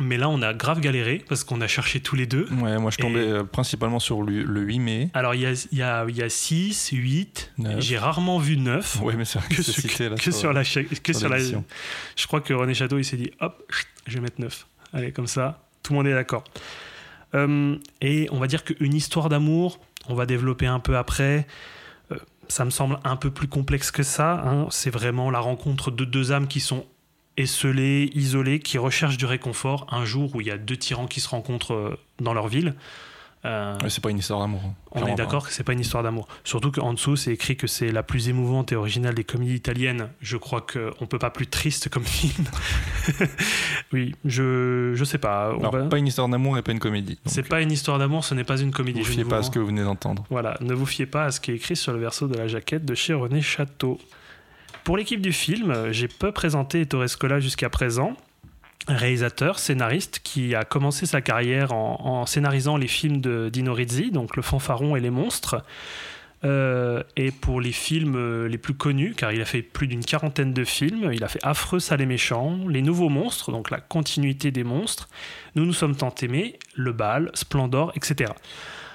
Mais 0.00 0.16
là, 0.16 0.28
on 0.30 0.40
a 0.40 0.54
grave 0.54 0.80
galéré 0.80 1.22
parce 1.28 1.44
qu'on 1.44 1.60
a 1.60 1.66
cherché 1.66 2.00
tous 2.00 2.16
les 2.16 2.24
deux. 2.24 2.48
Ouais, 2.50 2.78
moi 2.78 2.90
je 2.90 2.96
tombais 2.96 3.20
euh, 3.20 3.44
principalement 3.44 4.00
sur 4.00 4.22
le, 4.22 4.60
8 4.60 4.78
mai. 4.78 5.10
Alors 5.12 5.34
il 5.34 5.42
y 5.42 5.46
a, 5.46 5.52
y, 5.70 5.82
a, 5.82 6.06
y 6.08 6.22
a 6.22 6.28
6, 6.30 6.90
8, 6.94 7.52
j'ai 7.78 7.98
rarement 7.98 8.38
vu 8.38 8.56
9. 8.56 9.02
Ouais, 9.02 9.14
mais 9.16 9.26
c'est 9.26 9.38
que, 9.40 9.54
que, 9.54 9.62
sur, 9.62 10.52
la. 10.54 10.64
Que 10.64 11.12
sur, 11.12 11.28
la 11.28 11.38
je 11.38 12.26
crois 12.26 12.40
que 12.40 12.54
René 12.54 12.72
Château 12.72 12.98
il 12.98 13.04
s'est 13.04 13.18
dit 13.18 13.32
hop, 13.40 13.70
je 14.06 14.14
vais 14.14 14.20
mettre 14.20 14.40
9. 14.40 14.66
Allez, 14.94 15.12
comme 15.12 15.26
ça, 15.26 15.61
tout 15.82 15.92
le 15.92 15.98
monde 15.98 16.06
est 16.06 16.14
d'accord. 16.14 16.44
Euh, 17.34 17.76
et 18.00 18.28
on 18.30 18.38
va 18.38 18.46
dire 18.46 18.64
qu'une 18.64 18.94
histoire 18.94 19.28
d'amour, 19.28 19.80
on 20.08 20.14
va 20.14 20.26
développer 20.26 20.66
un 20.66 20.80
peu 20.80 20.96
après. 20.96 21.46
Euh, 22.10 22.18
ça 22.48 22.64
me 22.64 22.70
semble 22.70 22.98
un 23.04 23.16
peu 23.16 23.30
plus 23.30 23.48
complexe 23.48 23.90
que 23.90 24.02
ça. 24.02 24.42
Hein. 24.44 24.66
C'est 24.70 24.90
vraiment 24.90 25.30
la 25.30 25.40
rencontre 25.40 25.90
de 25.90 26.04
deux 26.04 26.32
âmes 26.32 26.46
qui 26.46 26.60
sont 26.60 26.86
esselés, 27.36 28.10
isolés, 28.14 28.60
qui 28.60 28.78
recherchent 28.78 29.16
du 29.16 29.24
réconfort 29.24 29.86
un 29.90 30.04
jour 30.04 30.34
où 30.34 30.40
il 30.40 30.46
y 30.46 30.50
a 30.50 30.58
deux 30.58 30.76
tyrans 30.76 31.06
qui 31.06 31.20
se 31.20 31.28
rencontrent 31.28 31.74
euh, 31.74 31.98
dans 32.20 32.34
leur 32.34 32.48
ville. 32.48 32.74
Euh, 33.44 33.76
c'est 33.88 34.02
pas 34.02 34.10
une 34.10 34.18
histoire 34.18 34.38
d'amour. 34.38 34.60
Hein, 34.64 34.74
on 34.92 35.06
est 35.06 35.16
d'accord 35.16 35.46
que 35.46 35.52
c'est 35.52 35.64
pas 35.64 35.72
une 35.72 35.80
histoire 35.80 36.04
d'amour. 36.04 36.28
Surtout 36.44 36.70
qu'en 36.70 36.94
dessous, 36.94 37.16
c'est 37.16 37.32
écrit 37.32 37.56
que 37.56 37.66
c'est 37.66 37.90
la 37.90 38.04
plus 38.04 38.28
émouvante 38.28 38.70
et 38.70 38.76
originale 38.76 39.14
des 39.14 39.24
comédies 39.24 39.56
italiennes. 39.56 40.10
Je 40.20 40.36
crois 40.36 40.60
qu'on 40.60 41.06
peut 41.06 41.18
pas 41.18 41.30
plus 41.30 41.48
triste 41.48 41.88
comme 41.88 42.04
film. 42.06 42.44
oui, 43.92 44.14
je, 44.24 44.92
je 44.94 45.04
sais 45.04 45.18
pas. 45.18 45.48
Alors, 45.48 45.88
pas 45.88 45.98
une 45.98 46.06
histoire 46.06 46.28
d'amour 46.28 46.56
et 46.56 46.62
pas 46.62 46.72
une 46.72 46.78
comédie. 46.78 47.18
C'est 47.26 47.48
pas 47.48 47.60
une 47.62 47.72
histoire 47.72 47.98
d'amour, 47.98 48.24
ce 48.24 48.34
n'est 48.34 48.44
pas 48.44 48.60
une 48.60 48.70
comédie. 48.70 49.00
Ne 49.00 49.04
vous 49.04 49.10
fiez 49.10 49.24
pas 49.24 49.38
à 49.38 49.42
ce 49.42 49.50
que 49.50 49.58
vous 49.58 49.66
venez 49.66 49.82
d'entendre. 49.82 50.24
Voilà, 50.30 50.56
ne 50.60 50.74
vous 50.74 50.86
fiez 50.86 51.06
pas 51.06 51.24
à 51.24 51.30
ce 51.32 51.40
qui 51.40 51.50
est 51.50 51.56
écrit 51.56 51.74
sur 51.74 51.92
le 51.92 51.98
verso 51.98 52.28
de 52.28 52.36
la 52.36 52.46
jaquette 52.46 52.84
de 52.84 52.94
chez 52.94 53.12
René 53.14 53.42
Château. 53.42 53.98
Pour 54.84 54.96
l'équipe 54.96 55.20
du 55.20 55.32
film, 55.32 55.92
j'ai 55.92 56.08
peu 56.08 56.32
présenté 56.32 56.80
Ettore 56.82 57.08
Scola 57.08 57.40
jusqu'à 57.40 57.70
présent, 57.70 58.16
réalisateur, 58.88 59.58
scénariste, 59.58 60.20
qui 60.22 60.54
a 60.54 60.64
commencé 60.64 61.06
sa 61.06 61.20
carrière 61.20 61.72
en, 61.72 62.26
scénarisant 62.26 62.76
les 62.76 62.88
films 62.88 63.20
de 63.20 63.48
Dino 63.48 63.72
Rizzi, 63.72 64.10
donc 64.10 64.36
Le 64.36 64.42
Fanfaron 64.42 64.96
et 64.96 65.00
les 65.00 65.10
Monstres. 65.10 65.62
Euh, 66.44 67.04
et 67.14 67.30
pour 67.30 67.60
les 67.60 67.70
films 67.70 68.16
euh, 68.16 68.48
les 68.48 68.58
plus 68.58 68.74
connus, 68.74 69.14
car 69.16 69.32
il 69.32 69.40
a 69.40 69.44
fait 69.44 69.62
plus 69.62 69.86
d'une 69.86 70.04
quarantaine 70.04 70.52
de 70.52 70.64
films, 70.64 71.12
il 71.12 71.22
a 71.22 71.28
fait 71.28 71.38
Affreux, 71.44 71.78
Sale 71.78 72.00
et 72.00 72.06
Méchant, 72.06 72.58
Les 72.68 72.82
Nouveaux 72.82 73.08
Monstres, 73.08 73.52
donc 73.52 73.70
la 73.70 73.78
continuité 73.78 74.50
des 74.50 74.64
monstres, 74.64 75.08
Nous 75.54 75.64
nous 75.64 75.72
sommes 75.72 75.94
tant 75.94 76.12
aimés, 76.20 76.58
Le 76.74 76.92
Bal, 76.92 77.30
Splendor, 77.34 77.92
etc. 77.94 78.32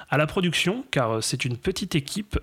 À 0.09 0.17
la 0.17 0.27
production, 0.27 0.83
car 0.91 1.11
euh, 1.11 1.21
c'est 1.21 1.45
une 1.45 1.55
petite 1.55 1.95
équipe, 1.95 2.38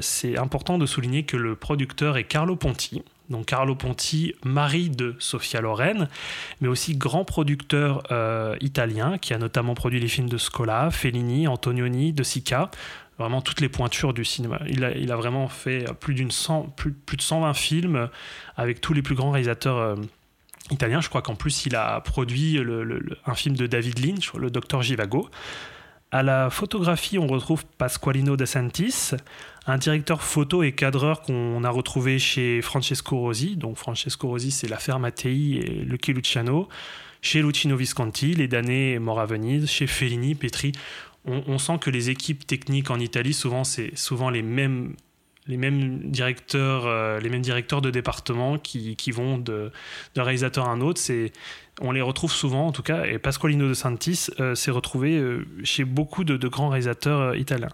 c'est 0.00 0.36
important 0.36 0.78
de 0.78 0.86
souligner 0.86 1.22
que 1.22 1.36
le 1.36 1.54
producteur 1.54 2.16
est 2.16 2.24
Carlo 2.24 2.56
Ponti. 2.56 3.04
Donc 3.30 3.46
Carlo 3.46 3.74
Ponti, 3.74 4.34
mari 4.44 4.90
de 4.90 5.14
Sofia 5.18 5.60
Loren, 5.60 6.08
mais 6.60 6.68
aussi 6.68 6.96
grand 6.96 7.24
producteur 7.24 8.02
euh, 8.10 8.56
italien 8.60 9.18
qui 9.18 9.32
a 9.32 9.38
notamment 9.38 9.74
produit 9.74 10.00
les 10.00 10.08
films 10.08 10.28
de 10.28 10.36
Scola, 10.36 10.90
Fellini, 10.90 11.46
Antonioni, 11.46 12.12
De 12.12 12.24
Sica, 12.24 12.70
vraiment 13.18 13.40
toutes 13.40 13.60
les 13.60 13.68
pointures 13.68 14.12
du 14.12 14.24
cinéma. 14.24 14.60
Il 14.68 14.84
a, 14.84 15.16
vraiment 15.16 15.48
fait 15.48 15.84
plus, 16.00 16.14
de 16.14 16.30
120 16.30 17.54
films 17.54 18.08
avec 18.56 18.80
tous 18.80 18.92
les 18.92 19.02
plus 19.02 19.14
grands 19.14 19.30
réalisateurs 19.30 19.96
italiens. 20.70 21.00
Je 21.00 21.08
crois 21.08 21.22
qu'en 21.22 21.36
plus 21.36 21.66
il 21.66 21.76
a 21.76 22.00
produit 22.00 22.60
un 23.26 23.34
film 23.34 23.56
de 23.56 23.66
David 23.66 24.04
Lynch, 24.04 24.32
le 24.34 24.50
Docteur 24.50 24.82
Givago. 24.82 25.28
À 26.12 26.24
la 26.24 26.50
photographie, 26.50 27.18
on 27.18 27.28
retrouve 27.28 27.64
Pasqualino 27.78 28.36
De 28.36 28.44
Santis, 28.44 29.12
un 29.70 29.78
directeur 29.78 30.22
photo 30.22 30.62
et 30.62 30.72
cadreur 30.72 31.22
qu'on 31.22 31.64
a 31.64 31.70
retrouvé 31.70 32.18
chez 32.18 32.60
Francesco 32.62 33.18
Rosi. 33.18 33.56
Donc 33.56 33.76
Francesco 33.76 34.28
Rosi, 34.28 34.50
c'est 34.50 34.68
l'affaire 34.68 34.98
Mattei 34.98 35.56
et 35.56 35.84
Lucky 35.84 36.12
Luciano. 36.12 36.68
Chez 37.22 37.42
Lucino 37.42 37.76
Visconti, 37.76 38.34
les 38.34 38.48
damnés 38.48 38.98
morts 38.98 39.20
à 39.20 39.26
Venise. 39.26 39.66
Chez 39.68 39.86
Fellini, 39.86 40.34
Petri. 40.34 40.72
On, 41.26 41.58
sent 41.58 41.78
que 41.78 41.90
les 41.90 42.08
équipes 42.08 42.46
techniques 42.46 42.90
en 42.90 42.98
Italie, 42.98 43.34
souvent, 43.34 43.62
c'est 43.62 43.94
souvent 43.94 44.30
les 44.30 44.40
mêmes 44.40 44.94
les 45.46 45.56
mêmes 45.56 46.10
directeurs, 46.10 46.86
euh, 46.86 47.18
les 47.18 47.28
mêmes 47.28 47.42
directeurs 47.42 47.80
de 47.80 47.90
département 47.90 48.58
qui, 48.58 49.10
vont 49.10 49.36
d'un 49.38 49.70
réalisateur 50.16 50.66
à 50.68 50.70
un 50.70 50.80
autre. 50.80 51.00
C'est 51.00 51.32
on 51.80 51.92
les 51.92 52.02
retrouve 52.02 52.32
souvent 52.32 52.66
en 52.66 52.72
tout 52.72 52.82
cas, 52.82 53.04
et 53.04 53.18
Pasqualino 53.18 53.68
de 53.68 53.74
Santis 53.74 54.28
euh, 54.38 54.54
s'est 54.54 54.70
retrouvé 54.70 55.16
euh, 55.16 55.46
chez 55.64 55.84
beaucoup 55.84 56.24
de, 56.24 56.48
grands 56.48 56.68
réalisateurs 56.68 57.36
italiens. 57.36 57.72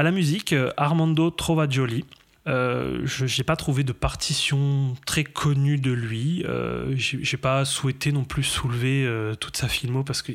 À 0.00 0.02
la 0.02 0.12
musique, 0.12 0.54
Armando 0.78 1.30
Trovagioli, 1.30 2.06
Euh, 2.46 3.02
je 3.04 3.26
n'ai 3.26 3.44
pas 3.44 3.54
trouvé 3.54 3.84
de 3.84 3.92
partition 3.92 4.96
très 5.04 5.24
connue 5.24 5.76
de 5.76 5.92
lui. 5.92 6.42
Euh, 6.48 6.94
j'ai 6.96 7.36
pas 7.36 7.66
souhaité 7.66 8.12
non 8.12 8.24
plus 8.24 8.42
soulever 8.44 9.04
euh, 9.04 9.34
toute 9.34 9.58
sa 9.58 9.68
filmo 9.68 10.02
parce 10.02 10.22
que 10.22 10.32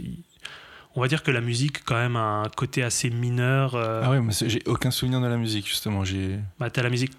on 0.96 1.02
va 1.02 1.08
dire 1.08 1.24
que 1.24 1.32
la 1.32 1.42
musique 1.42 1.84
quand 1.84 1.96
même 1.96 2.16
a 2.16 2.44
un 2.44 2.50
côté 2.50 2.84
assez 2.84 3.10
mineur. 3.10 3.74
Euh. 3.74 4.02
Ah 4.04 4.12
ouais, 4.12 4.22
mais 4.22 4.34
j'ai 4.40 4.62
aucun 4.68 4.92
souvenir 4.92 5.20
de 5.20 5.26
la 5.26 5.36
musique 5.36 5.68
justement. 5.68 6.06
J'ai. 6.06 6.38
Bah 6.60 6.70
t'as 6.70 6.84
la 6.84 6.92
musique, 6.92 7.14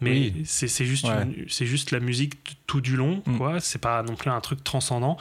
mais 0.00 0.32
c'est 0.44 0.84
juste 0.84 1.06
c'est 1.46 1.66
juste 1.66 1.92
la 1.92 2.00
musique 2.00 2.56
tout 2.66 2.80
du 2.80 2.96
long, 2.96 3.22
mm. 3.24 3.38
quoi. 3.38 3.60
C'est 3.60 3.80
pas 3.80 4.02
non 4.02 4.16
plus 4.16 4.30
un 4.30 4.40
truc 4.40 4.64
transcendant. 4.64 5.16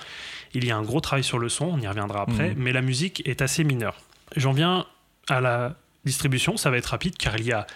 Il 0.55 0.66
y 0.66 0.72
a 0.72 0.76
un 0.76 0.82
gros 0.82 1.01
travail 1.01 1.24
sur 1.24 1.38
le 1.38 1.49
son, 1.49 1.66
on 1.66 1.80
y 1.80 1.88
reviendra 1.88 2.24
après, 2.24 2.49
mm. 2.49 2.55
mais 2.57 2.74
la 2.74 2.82
musique 2.82 3.22
est 3.28 3.43
assez 3.43 3.64
mineure. 3.64 4.01
J'en 4.36 4.53
viens 4.53 4.88
à 5.28 5.42
la 5.42 5.76
distribution, 6.06 6.58
ça 6.58 6.70
va 6.70 6.78
être 6.78 6.88
rapide 6.88 7.18
car 7.18 7.38
il 7.38 7.46
y 7.46 7.52
a 7.52 7.68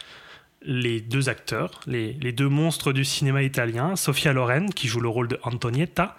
les 0.62 1.00
deux 1.00 1.30
acteurs, 1.30 1.80
les, 1.86 2.14
les 2.14 2.32
deux 2.32 2.50
monstres 2.50 2.92
du 2.92 3.06
cinéma 3.06 3.44
italien, 3.44 3.96
Sofia 3.96 4.34
Loren 4.34 4.74
qui 4.74 4.88
joue 4.88 5.00
le 5.00 5.10
rôle 5.10 5.28
de 5.28 5.40
Antonietta. 5.44 6.18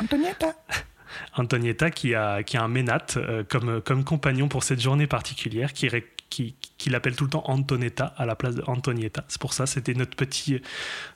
Antonietta 0.00 0.54
Antonietta 1.36 1.90
qui 1.90 2.14
a, 2.14 2.42
qui 2.42 2.56
a 2.56 2.62
un 2.62 2.68
ménate 2.68 3.16
euh, 3.16 3.44
comme, 3.44 3.80
comme 3.80 4.04
compagnon 4.04 4.48
pour 4.48 4.64
cette 4.64 4.80
journée 4.80 5.06
particulière, 5.06 5.72
qui, 5.72 5.88
qui, 6.30 6.56
qui 6.78 6.90
l'appelle 6.90 7.14
tout 7.14 7.24
le 7.24 7.30
temps 7.30 7.44
Antonetta 7.46 8.12
à 8.16 8.26
la 8.26 8.34
place 8.34 8.56
de 8.56 8.64
Antonietta. 8.66 9.24
C'est 9.28 9.40
pour 9.40 9.52
ça, 9.52 9.66
c'était 9.66 9.94
notre 9.94 10.16
petit, 10.16 10.60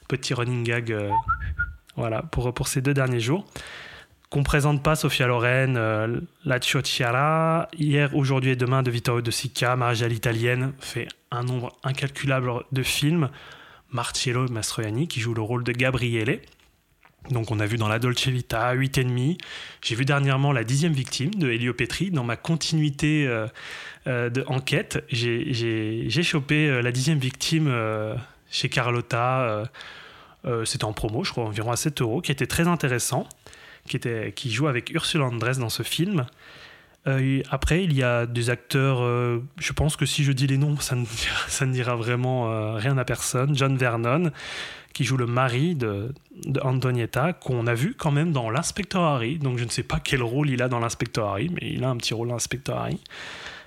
petit 0.07 0.35
running 0.35 0.63
gag 0.63 0.93
euh, 0.93 1.11
voilà, 1.97 2.23
pour, 2.23 2.55
pour 2.55 2.69
ces 2.69 2.81
deux 2.81 2.95
derniers 2.95 3.21
jours. 3.21 3.45
Qu'on 4.31 4.43
présente 4.43 4.83
pas 4.83 4.95
Sofia 4.95 5.27
Loren, 5.27 5.77
euh, 5.77 6.21
La 6.45 6.61
Ciociara, 6.61 7.69
hier, 7.79 8.15
aujourd'hui 8.15 8.51
et 8.51 8.57
demain 8.57 8.83
de 8.83 8.91
Vittorio 8.91 9.23
De 9.23 9.31
Sica, 9.31 9.75
Marja 9.75 10.07
l'italienne, 10.07 10.75
fait 10.81 11.09
un 11.31 11.45
nombre 11.45 11.75
incalculable 11.83 12.53
de 12.73 12.83
films. 12.83 13.31
Marcello 13.91 14.47
Mastroianni 14.49 15.09
qui 15.09 15.21
joue 15.21 15.35
le 15.35 15.41
rôle 15.41 15.65
de 15.65 15.73
Gabriele. 15.73 16.41
Donc 17.31 17.51
on 17.51 17.61
a 17.61 17.67
vu 17.67 17.77
dans 17.77 17.89
La 17.89 17.99
Dolce 17.99 18.29
Vita, 18.29 18.75
8,5. 18.75 19.39
J'ai 19.83 19.95
vu 19.95 20.05
dernièrement 20.05 20.53
La 20.53 20.65
dixième 20.65 20.93
victime 20.93 21.35
de 21.35 21.51
Elio 21.51 21.75
Petri. 21.75 22.11
Dans 22.11 22.25
ma 22.25 22.37
continuité 22.37 23.27
euh, 23.27 23.47
euh, 24.07 24.31
de 24.31 24.45
enquête, 24.47 25.05
j'ai 25.09 26.23
chopé 26.23 26.69
euh, 26.69 26.81
La 26.81 26.93
dixième 26.93 27.19
victime 27.19 27.73
chez 28.51 28.69
Carlotta. 28.69 29.65
C'était 30.65 30.85
en 30.85 30.95
promo, 30.95 31.25
je 31.25 31.33
crois, 31.33 31.45
environ 31.45 31.73
à 31.73 31.77
7 31.77 32.01
euros, 32.01 32.23
qui 32.23 32.33
était 32.33 32.47
très 32.47 32.69
intéressant, 32.69 33.29
qui, 33.89 33.97
était, 33.97 34.33
qui 34.33 34.51
joue 34.51 34.69
avec 34.69 34.91
Ursula 34.91 35.25
Andress 35.25 35.59
dans 35.59 35.69
ce 35.69 35.83
film. 35.83 36.27
après, 37.51 37.85
il 37.85 37.95
y 37.95 38.03
a 38.03 38.27
des 38.27 38.51
acteurs, 38.51 38.99
je 39.59 39.73
pense 39.73 39.97
que 39.97 40.07
si 40.07 40.25
je 40.25 40.33
dis 40.33 40.47
les 40.47 40.59
noms, 40.59 40.79
ça 40.79 40.95
ne, 40.95 41.07
ça 41.49 41.67
ne 41.67 41.73
dira 41.73 41.97
vraiment 41.97 42.75
rien 42.77 42.99
à 42.99 43.05
personne. 43.05 43.57
John 43.57 43.77
Vernon, 43.77 44.31
qui 44.99 45.05
joue 45.05 45.17
le 45.17 45.27
mari 45.27 45.77
de, 45.77 46.13
Antonietta, 46.61 47.33
qu'on 47.33 47.69
a 47.69 47.75
vu 47.75 47.95
quand 47.97 48.11
même 48.11 48.33
dans 48.33 48.51
l'inspecteur 48.51 49.03
Harry. 49.03 49.39
Donc 49.39 49.57
je 49.57 49.65
ne 49.65 49.71
sais 49.71 49.85
pas 49.85 50.01
quel 50.03 50.25
rôle 50.25 50.51
il 50.51 50.61
a 50.61 50.69
dans 50.69 50.81
l'inspecteur 50.81 51.29
Harry, 51.29 51.51
mais 51.51 51.71
il 51.71 51.85
a 51.85 51.89
un 51.89 51.97
petit 51.97 52.15
rôle 52.15 52.27
dans 52.27 52.35
l'inspecteur 52.35 52.79
Harry. 52.79 52.99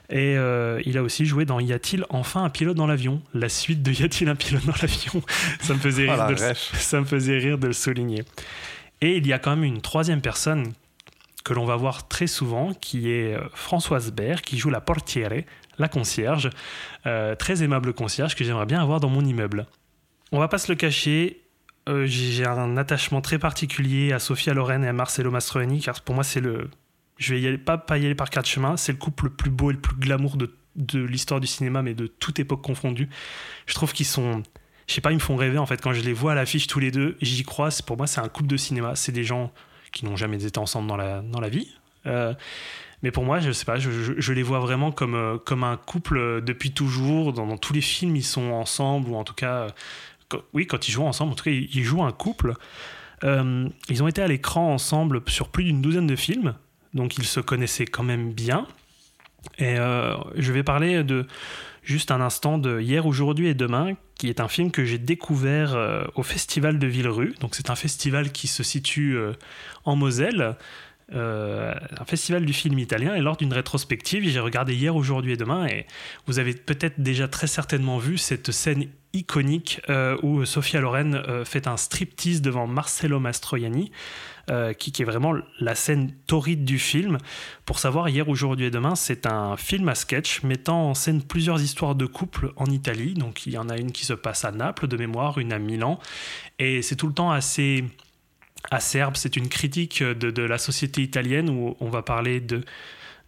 Et 0.10 0.36
euh, 0.38 0.82
il 0.86 0.98
a 0.98 1.04
aussi 1.04 1.26
joué 1.26 1.46
dans 1.46 1.62
Y 1.62 1.72
a-t-il 1.72 2.06
enfin 2.10 2.44
un 2.44 2.50
pilote 2.50 2.76
dans 2.76 2.86
l'avion? 2.86 3.22
La 3.34 3.48
suite 3.48 3.82
de 3.82 3.94
Y 3.94 4.04
a-t-il 4.04 4.30
un 4.30 4.36
pilote 4.36 4.66
dans 4.66 4.74
l'avion? 4.82 5.24
Ça, 5.62 5.74
me 5.74 5.80
faisait 5.80 6.04
rire 6.04 6.26
oh 6.28 6.34
de 6.34 6.38
le, 6.38 6.54
ça 6.78 7.00
me 7.00 7.06
faisait 7.06 7.38
rire 7.38 7.58
de 7.58 7.68
le 7.68 7.74
souligner. 7.74 8.24
Et 9.02 9.18
il 9.18 9.28
y 9.28 9.34
a 9.34 9.40
quand 9.40 9.52
même 9.52 9.64
une 9.64 9.82
troisième 9.82 10.22
personne 10.22 10.74
que 11.44 11.54
l'on 11.54 11.66
va 11.66 11.76
voir 11.76 12.08
très 12.08 12.28
souvent, 12.28 12.74
qui 12.74 13.10
est 13.10 13.36
euh, 13.36 13.42
Françoise 13.54 14.12
Baird, 14.12 14.42
qui 14.42 14.58
joue 14.58 14.70
la 14.70 14.82
portière, 14.82 15.32
la 15.80 15.88
concierge, 15.88 16.50
euh, 17.08 17.36
très 17.36 17.64
aimable 17.64 17.94
concierge 17.94 18.36
que 18.36 18.44
j'aimerais 18.44 18.68
bien 18.68 18.82
avoir 18.82 19.00
dans 19.00 19.10
mon 19.10 19.26
immeuble. 19.26 19.66
On 20.32 20.40
va 20.40 20.48
pas 20.48 20.60
se 20.60 20.72
le 20.72 20.76
cacher, 20.76 21.42
euh, 21.90 22.06
j'ai 22.06 22.46
un 22.46 22.78
attachement 22.78 23.22
très 23.22 23.40
particulier 23.40 24.14
à 24.14 24.20
Sophia 24.20 24.54
Loren 24.54 24.84
et 24.84 24.88
à 24.88 24.94
Marcelo 24.94 25.32
Mastroianni, 25.32 25.82
car 25.82 26.00
pour 26.02 26.14
moi, 26.14 26.24
c'est 26.24 26.42
le. 26.42 26.70
Je 27.18 27.36
vais 27.36 27.48
aller, 27.48 27.58
pas, 27.58 27.78
pas 27.78 27.98
y 27.98 28.06
aller 28.06 28.16
par 28.16 28.30
quatre 28.30 28.48
chemins, 28.48 28.78
c'est 28.78 28.92
le 28.92 28.98
couple 28.98 29.26
le 29.26 29.30
plus 29.32 29.52
beau 29.52 29.70
et 29.70 29.74
le 29.74 29.80
plus 29.80 29.96
glamour 29.96 30.38
de 30.38 31.00
l'histoire 31.00 31.40
du 31.40 31.48
cinéma, 31.48 31.82
mais 31.82 31.94
de 31.94 32.08
toute 32.08 32.40
époque 32.40 32.62
confondue. 32.62 33.10
Je 33.66 33.74
trouve 33.74 33.94
qu'ils 33.94 34.06
sont. 34.06 34.44
Je 34.92 34.96
sais 34.96 35.02
pas, 35.02 35.12
ils 35.12 35.16
me 35.16 35.22
font 35.22 35.38
rêver 35.38 35.58
en 35.58 35.66
fait. 35.66 35.82
Quand 35.82 35.94
je 35.94 36.02
les 36.02 36.12
vois 36.12 36.34
à 36.34 36.36
l'affiche 36.36 36.68
tous 36.68 36.82
les 36.82 36.92
deux, 36.92 37.16
j'y 37.22 37.44
crois. 37.44 37.70
Pour 37.86 37.96
moi, 37.96 38.08
c'est 38.08 38.20
un 38.20 38.28
couple 38.28 38.50
de 38.50 38.58
cinéma. 38.58 38.98
C'est 38.98 39.14
des 39.14 39.24
gens 39.24 39.54
qui 39.94 40.04
n'ont 40.04 40.18
jamais 40.18 40.44
été 40.44 40.60
ensemble 40.60 40.90
dans 40.90 40.98
la, 40.98 41.22
dans 41.22 41.40
la 41.40 41.48
vie. 41.48 41.70
Euh, 42.08 42.34
mais 43.02 43.10
pour 43.10 43.24
moi, 43.24 43.40
je 43.40 43.54
sais 43.54 43.64
pas, 43.64 43.78
je, 43.78 44.34
les 44.34 44.44
vois 44.44 44.60
vraiment 44.60 44.92
comme, 44.92 45.16
euh, 45.16 45.38
comme 45.38 45.64
un 45.64 45.78
couple 45.78 46.42
depuis 46.42 46.72
toujours. 46.72 47.32
Dans, 47.32 47.56
tous 47.56 47.72
les 47.72 47.80
films, 47.80 48.18
ils 48.18 48.26
sont 48.26 48.52
ensemble, 48.52 49.08
ou 49.08 49.16
en 49.16 49.24
tout 49.24 49.34
cas, 49.34 49.68
oui, 50.52 50.68
quand 50.68 50.90
ils 50.90 50.92
jouent 50.92 51.06
ensemble, 51.06 51.32
en 51.32 51.36
tout 51.36 51.46
cas, 51.46 51.52
ils, 51.52 51.84
jouent 51.86 52.04
un 52.04 52.12
couple. 52.12 52.56
Euh, 53.24 53.70
ils 53.88 54.04
ont 54.04 54.10
été 54.10 54.22
à 54.22 54.28
l'écran 54.28 54.74
ensemble 54.74 55.22
sur 55.28 55.48
plus 55.48 55.64
d'une 55.64 55.82
douzaine 55.82 56.08
de 56.08 56.18
films, 56.18 56.54
donc 56.94 57.18
ils 57.18 57.26
se 57.26 57.40
connaissaient 57.40 57.86
quand 57.86 58.04
même 58.04 58.34
bien. 58.34 58.68
Et 59.58 59.78
euh, 59.80 60.18
je 60.36 60.52
vais 60.52 60.64
parler 60.64 61.06
de 61.06 61.26
juste 61.82 62.12
un 62.12 62.22
instant 62.22 62.58
de 62.58 62.80
Hier, 62.80 63.06
aujourd'hui 63.06 63.48
et 63.48 63.54
demain, 63.54 63.94
qui 64.16 64.30
est 64.30 64.40
un 64.40 64.48
film 64.48 64.72
que 64.72 64.86
j'ai 64.86 64.98
découvert 64.98 65.74
euh, 65.76 66.04
au 66.16 66.24
Festival 66.24 66.80
de 66.80 66.88
Villerue. 66.88 67.34
Donc 67.40 67.56
c'est 67.56 67.70
un 67.70 67.76
festival 67.76 68.32
qui 68.32 68.48
se 68.48 68.64
situe 68.64 69.18
en 69.86 69.96
Moselle. 69.96 70.56
un 71.12 72.06
festival 72.06 72.46
du 72.46 72.54
film 72.54 72.80
italien 72.80 73.16
et 73.16 73.22
lors 73.22 73.38
d'une 73.38 73.54
rétrospective, 73.54 74.28
j'ai 74.28 74.40
regardé 74.40 74.74
hier, 74.76 74.96
aujourd'hui 74.96 75.34
et 75.34 75.38
demain 75.38 75.68
et 75.68 75.86
vous 76.28 76.40
avez 76.40 76.54
peut-être 76.54 77.02
déjà 77.02 77.28
très 77.28 77.48
certainement 77.48 77.98
vu 77.98 78.18
cette 78.18 78.52
scène 78.52 78.88
iconique 79.14 79.82
euh, 79.90 80.18
où 80.24 80.46
Sophia 80.46 80.80
Loren 80.80 81.16
euh, 81.16 81.46
fait 81.46 81.68
un 81.68 81.78
striptease 81.78 82.42
devant 82.42 82.68
Marcello 82.68 83.20
Mastroianni, 83.20 83.92
euh, 84.50 84.74
qui, 84.74 85.02
est 85.02 85.06
vraiment 85.06 85.34
la 85.60 85.76
scène 85.76 86.14
torride 86.28 86.66
du 86.66 86.80
film. 86.80 87.18
Pour 87.66 87.80
savoir, 87.80 88.10
hier, 88.10 88.28
aujourd'hui 88.30 88.66
et 88.66 88.72
demain, 88.72 88.96
c'est 88.96 89.26
un 89.26 89.58
film 89.58 89.90
à 89.90 89.96
sketch 89.96 90.44
mettant 90.44 90.90
en 90.90 90.94
scène 90.94 91.22
plusieurs 91.22 91.62
histoires 91.62 91.96
de 91.96 92.06
couple 92.06 92.52
en 92.56 92.66
Italie. 92.66 93.14
Donc 93.14 93.46
il 93.46 93.54
y 93.54 93.58
en 93.58 93.70
a 93.70 93.78
une 93.78 93.92
qui 93.92 94.06
se 94.06 94.14
passe 94.14 94.46
à 94.46 94.52
Naples 94.52 94.88
de 94.88 94.98
mémoire, 94.98 95.38
une 95.38 95.54
à 95.54 95.60
Milan, 95.60 96.00
et 96.60 96.82
c'est 96.82 96.96
tout 96.96 97.08
le 97.08 97.14
temps 97.14 97.32
assez 97.32 97.84
acerbe. 98.70 99.16
C'est 99.16 99.36
une 99.38 99.50
critique 99.50 100.04
de, 100.04 100.32
de, 100.32 100.44
la 100.44 100.58
société 100.58 101.02
italienne 101.02 101.50
où 101.50 101.76
on 101.80 101.90
va 101.90 102.02
parler 102.02 102.40
de 102.40 102.64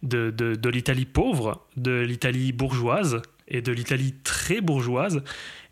de, 0.04 0.30
de, 0.30 0.54
de 0.54 0.68
l'Italie 0.68 1.06
pauvre, 1.06 1.66
de 1.76 2.00
l'Italie 2.00 2.52
bourgeoise 2.52 3.22
et 3.48 3.62
de 3.62 3.72
l'Italie 3.72 4.14
très 4.22 4.60
bourgeoise 4.60 5.22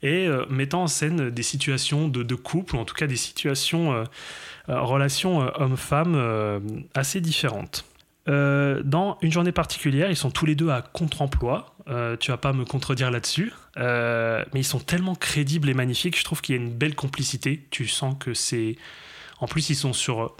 et 0.02 0.26
euh, 0.26 0.44
mettant 0.50 0.82
en 0.82 0.86
scène 0.88 1.30
des 1.30 1.42
situations 1.42 2.08
de, 2.08 2.34
couple, 2.34 2.76
ou 2.76 2.78
en 2.78 2.84
tout 2.84 2.94
cas 2.94 3.06
des 3.06 3.16
situations, 3.16 3.92
euh, 3.92 4.04
relations 4.68 5.40
hommes-femmes 5.60 6.82
assez 6.94 7.20
différentes. 7.20 7.84
dans 8.26 9.18
une 9.22 9.32
journée 9.32 9.52
particulière, 9.52 10.10
ils 10.10 10.16
sont 10.16 10.30
tous 10.30 10.46
les 10.46 10.54
deux 10.54 10.70
à 10.70 10.82
contre-emploi. 10.82 11.74
tu 12.20 12.30
vas 12.30 12.36
pas 12.36 12.52
me 12.52 12.64
contredire 12.64 13.10
là-dessus, 13.10 13.52
mais 13.76 14.60
ils 14.60 14.64
sont 14.64 14.80
tellement 14.80 15.14
crédibles 15.14 15.68
et 15.68 15.74
magnifiques. 15.74 16.18
Je 16.18 16.24
trouve 16.24 16.40
qu'il 16.40 16.54
y 16.54 16.58
a 16.58 16.62
une 16.62 16.72
belle 16.72 16.94
complicité. 16.94 17.66
Tu 17.70 17.86
sens 17.86 18.14
que 18.18 18.34
c'est. 18.34 18.76
En 19.40 19.46
plus, 19.46 19.70
ils 19.70 19.76
sont 19.76 19.92
sur 19.92 20.34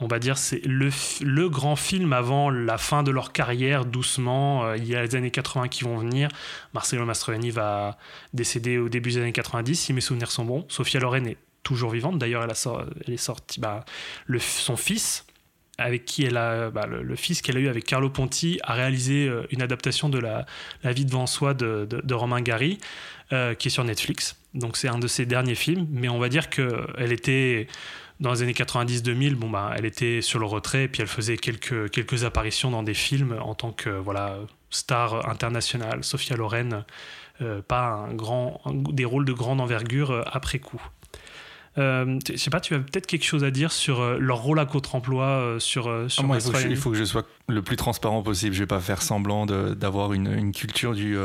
on 0.00 0.06
va 0.06 0.18
dire, 0.18 0.38
c'est 0.38 0.62
le, 0.64 1.48
grand 1.48 1.76
film 1.76 2.12
avant 2.12 2.50
la 2.50 2.78
fin 2.78 3.02
de 3.02 3.10
leur 3.10 3.32
carrière, 3.32 3.84
doucement. 3.84 4.64
Euh, 4.64 4.76
il 4.76 4.86
y 4.86 4.96
a 4.96 5.02
les 5.02 5.14
années 5.14 5.30
80 5.30 5.68
qui 5.68 5.84
vont 5.84 5.98
venir. 5.98 6.28
Marcelo 6.72 7.04
Mastroianni 7.04 7.50
va 7.50 7.98
décéder 8.32 8.78
au 8.78 8.88
début 8.88 9.10
des 9.10 9.18
années 9.18 9.32
90, 9.32 9.76
si 9.76 9.92
mes 9.92 10.00
souvenirs 10.00 10.30
sont 10.30 10.44
bons. 10.44 10.64
Sophia 10.68 11.00
Loren 11.00 11.26
est 11.26 11.36
toujours 11.62 11.90
vivante. 11.90 12.18
D'ailleurs, 12.18 12.44
elle, 12.44 13.12
est 13.12 13.16
sortie. 13.16 13.60
Bah, 13.60 13.84
son 14.38 14.76
fils, 14.76 15.24
avec 15.80 16.04
qui 16.04 16.24
elle 16.24 16.36
a, 16.36 16.70
bah, 16.70 16.86
le, 16.86 17.16
fils 17.16 17.42
qu'elle 17.42 17.56
a 17.56 17.60
eu 17.60 17.68
avec 17.68 17.84
Carlo 17.84 18.10
Ponti, 18.10 18.60
a 18.62 18.74
réalisé 18.74 19.26
euh, 19.26 19.46
une 19.50 19.62
adaptation 19.62 20.08
de 20.08 20.18
la, 20.18 20.46
vie 20.84 21.06
devant 21.06 21.26
soi 21.26 21.54
de, 21.54 21.86
de, 21.90 22.14
Romain 22.14 22.42
Gary, 22.42 22.78
euh, 23.32 23.54
qui 23.54 23.68
est 23.68 23.70
sur 23.70 23.84
Netflix. 23.84 24.36
Donc 24.54 24.76
c'est 24.76 24.88
un 24.88 24.98
de 24.98 25.06
ses 25.06 25.26
derniers 25.26 25.54
films, 25.54 25.86
mais 25.90 26.08
on 26.08 26.18
va 26.18 26.28
dire 26.28 26.50
qu'elle 26.50 27.12
était 27.12 27.66
dans 28.20 28.32
les 28.32 28.42
années 28.42 28.52
90-2000, 28.52 29.34
bon, 29.34 29.48
bah, 29.48 29.72
elle 29.76 29.86
était 29.86 30.20
sur 30.20 30.38
le 30.38 30.44
retrait, 30.44 30.84
et 30.84 30.88
puis 30.88 31.00
elle 31.00 31.08
faisait 31.08 31.38
quelques, 31.38 31.90
quelques 31.90 32.24
apparitions 32.24 32.70
dans 32.70 32.82
des 32.82 32.94
films 32.94 33.38
en 33.40 33.54
tant 33.54 33.72
que 33.72 33.88
voilà, 33.88 34.36
star 34.68 35.28
internationale. 35.30 36.04
Sophia 36.04 36.36
Loren, 36.36 36.84
euh, 37.40 37.62
pas 37.62 37.86
un 37.86 38.12
grand, 38.12 38.60
des 38.66 39.06
rôles 39.06 39.24
de 39.24 39.32
grande 39.32 39.62
envergure 39.62 40.24
après 40.30 40.58
coup. 40.58 40.82
Euh, 41.80 42.18
je 42.28 42.36
sais 42.36 42.50
pas, 42.50 42.60
tu 42.60 42.74
as 42.74 42.78
peut-être 42.78 43.06
quelque 43.06 43.24
chose 43.24 43.42
à 43.42 43.50
dire 43.50 43.72
sur 43.72 44.00
euh, 44.00 44.18
leur 44.18 44.42
rôle 44.42 44.58
à 44.58 44.66
contre-emploi 44.66 45.24
euh, 45.24 45.58
sur, 45.58 45.84
sur 46.10 46.24
ah, 46.24 46.26
moi, 46.26 46.36
il 46.36 46.76
faut, 46.76 46.90
que 46.90 46.96
je 46.96 47.04
sois 47.04 47.24
le 47.48 47.62
plus 47.62 47.76
transparent 47.76 48.22
possible. 48.22 48.54
Je 48.54 48.60
vais 48.60 48.66
pas 48.66 48.80
faire 48.80 49.00
semblant 49.00 49.46
d'avoir 49.46 50.12
une, 50.12 50.30
une, 50.32 50.52
culture 50.52 50.94
du, 50.94 51.16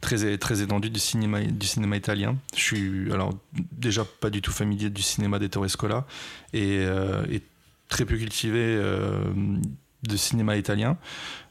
très, 0.00 0.36
très 0.36 0.62
étendue 0.62 0.90
du 0.90 1.00
cinéma, 1.00 1.40
du 1.40 1.66
cinéma 1.66 1.96
italien. 1.96 2.36
Je 2.54 2.60
suis 2.60 3.12
alors 3.12 3.32
déjà 3.72 4.04
pas 4.04 4.30
du 4.30 4.42
tout 4.42 4.52
familier 4.52 4.90
du 4.90 5.02
cinéma 5.02 5.38
d'Ettore 5.38 5.68
Scola 5.70 6.04
et, 6.52 6.82
et, 7.30 7.42
très 7.88 8.04
peu 8.04 8.16
cultivé 8.16 8.76
de 8.76 10.16
cinéma 10.16 10.56
italien. 10.56 10.98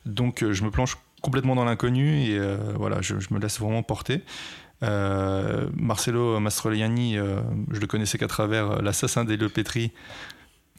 Donc 0.06 0.44
je 0.50 0.64
me 0.64 0.72
planche 0.72 0.98
complètement 1.22 1.56
dans 1.56 1.66
l'inconnu 1.66 2.24
et 2.24 2.40
voilà, 2.76 3.02
je, 3.02 3.16
me 3.32 3.40
laisse 3.40 3.60
vraiment 3.60 3.84
porter. 3.84 4.22
Marcelo 5.76 6.40
Mastroianni, 6.40 7.16
je 7.16 7.80
le 7.80 7.88
connaissais 7.88 8.18
qu'à 8.18 8.28
travers 8.28 8.82
L'assassin 8.82 9.26
d'Elio 9.26 9.50
Petri, 9.50 9.92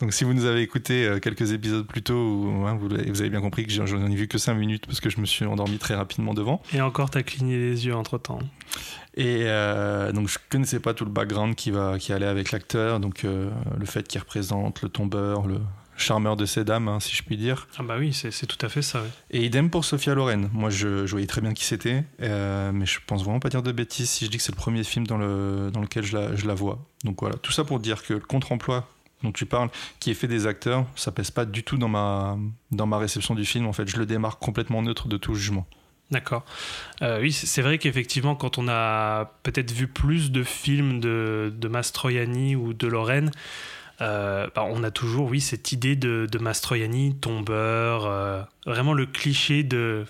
donc 0.01 0.12
si 0.12 0.24
vous 0.24 0.35
nous 0.35 0.44
avez 0.44 0.60
écouté 0.60 1.06
euh, 1.06 1.20
quelques 1.20 1.52
épisodes 1.52 1.86
plus 1.86 2.02
tôt, 2.02 2.51
hein, 2.66 2.76
vous, 2.81 2.93
avez 2.93 3.31
bien 3.31 3.40
compris 3.40 3.64
que 3.64 3.70
j'en 3.70 4.06
ai 4.06 4.14
vu 4.14 4.26
que 4.26 4.39
5 4.39 4.55
minutes 4.55 4.86
parce 4.86 5.01
que 5.01 5.09
je 5.09 5.20
me 5.20 5.26
suis 5.26 5.44
endormi 5.44 5.78
très 5.78 5.94
rapidement 5.94 6.35
devant. 6.35 6.60
Et 6.72 6.81
encore, 6.81 7.10
t'as 7.10 7.22
cligné 7.22 7.56
les 7.56 7.86
yeux 7.86 7.94
entre-temps. 7.94 8.40
Et 9.16 9.43
euh, 9.44 10.10
donc 10.10 10.28
je 10.28 10.39
connaissais 10.51 10.81
pas 10.81 10.94
tout 10.94 11.05
le 11.05 11.12
background 11.12 11.55
qui, 11.55 11.70
va, 11.70 11.98
qui 11.98 12.12
allait 12.12 12.26
avec 12.26 12.51
l'acteur, 12.51 12.98
donc 12.98 13.24
euh, 13.24 13.51
le 13.78 13.86
fait 13.86 14.09
qu'il 14.09 14.20
représente 14.20 14.82
le 14.82 14.89
tombeur, 14.89 15.47
le 15.47 15.60
charmeur 15.96 16.36
de 16.36 16.46
ces 16.46 16.64
dames, 16.64 16.88
hein, 16.88 17.00
si 17.00 17.16
je 17.16 17.22
puis 17.22 17.36
dire. 17.36 17.68
Ah 17.78 17.82
bah 17.82 17.96
oui, 17.98 18.12
c'est 18.12 18.46
tout 18.46 18.64
à 18.64 18.68
fait 18.68 18.82
ça. 18.82 19.02
Et 19.30 19.44
idem 19.44 19.70
pour 19.70 19.84
Sophia 19.84 20.14
Loren. 20.14 20.50
Moi, 20.52 20.70
je, 20.70 21.08
voyais 21.10 21.26
très 21.26 21.40
bien 21.40 21.52
qui 21.52 21.64
c'était, 21.64 22.04
mais 22.20 22.86
je 22.86 22.98
pense 23.06 23.22
vraiment 23.24 23.40
pas 23.40 23.48
dire 23.48 23.62
de 23.62 23.72
bêtises 23.72 24.10
si 24.10 24.24
je 24.24 24.30
dis 24.30 24.36
que 24.38 24.42
c'est 24.42 24.52
le 24.52 24.56
premier 24.56 24.84
film 24.84 25.06
dans, 25.06 25.18
le, 25.18 25.70
dans 25.72 25.80
lequel 25.80 26.04
je 26.04 26.16
la, 26.16 26.36
je 26.36 26.46
la 26.46 26.54
vois. 26.54 26.78
Donc 27.04 27.20
voilà, 27.20 27.36
tout 27.36 27.52
ça 27.52 27.64
pour 27.64 27.80
dire 27.80 28.02
que 28.02 28.14
le 28.14 28.20
contre-emploi 28.20 28.88
dont 29.24 29.32
tu 29.32 29.46
parles, 29.46 29.70
qui 29.98 30.10
est 30.10 30.14
fait 30.14 30.28
des 30.28 30.46
acteurs, 30.46 30.86
ça 30.94 31.10
pèse 31.10 31.30
pas 31.30 31.44
du 31.44 31.64
tout 31.64 31.78
dans 31.78 31.88
ma, 31.88 32.38
dans 32.70 32.86
ma 32.86 32.98
réception 32.98 33.34
du 33.34 33.44
film. 33.44 33.66
En 33.66 33.72
fait, 33.72 33.88
je 33.88 33.96
le 33.96 34.06
démarque 34.06 34.40
complètement 34.40 34.82
neutre 34.82 35.08
de 35.08 35.16
tout 35.16 35.34
jugement. 35.34 35.66
D'accord. 36.10 36.44
Euh, 37.02 37.20
oui, 37.20 37.32
c'est 37.32 37.62
vrai 37.62 37.78
qu'effectivement, 37.78 38.36
quand 38.36 38.58
on 38.58 38.68
a 38.68 39.32
peut-être 39.42 39.72
vu 39.72 39.88
plus 39.88 40.30
de 40.30 40.42
films 40.42 41.00
de, 41.00 41.52
de 41.56 41.68
Mastroianni 41.68 42.54
ou 42.54 42.74
de 42.74 42.86
Lorraine, 42.86 43.30
euh, 44.00 44.48
bah, 44.54 44.64
on 44.68 44.82
a 44.82 44.90
toujours, 44.90 45.30
oui, 45.30 45.40
cette 45.40 45.72
idée 45.72 45.96
de, 45.96 46.26
de 46.30 46.38
Mastroianni, 46.38 47.14
tombeur, 47.14 48.06
euh, 48.06 48.42
vraiment 48.66 48.92
le 48.92 49.06
cliché 49.06 49.62
de. 49.62 50.04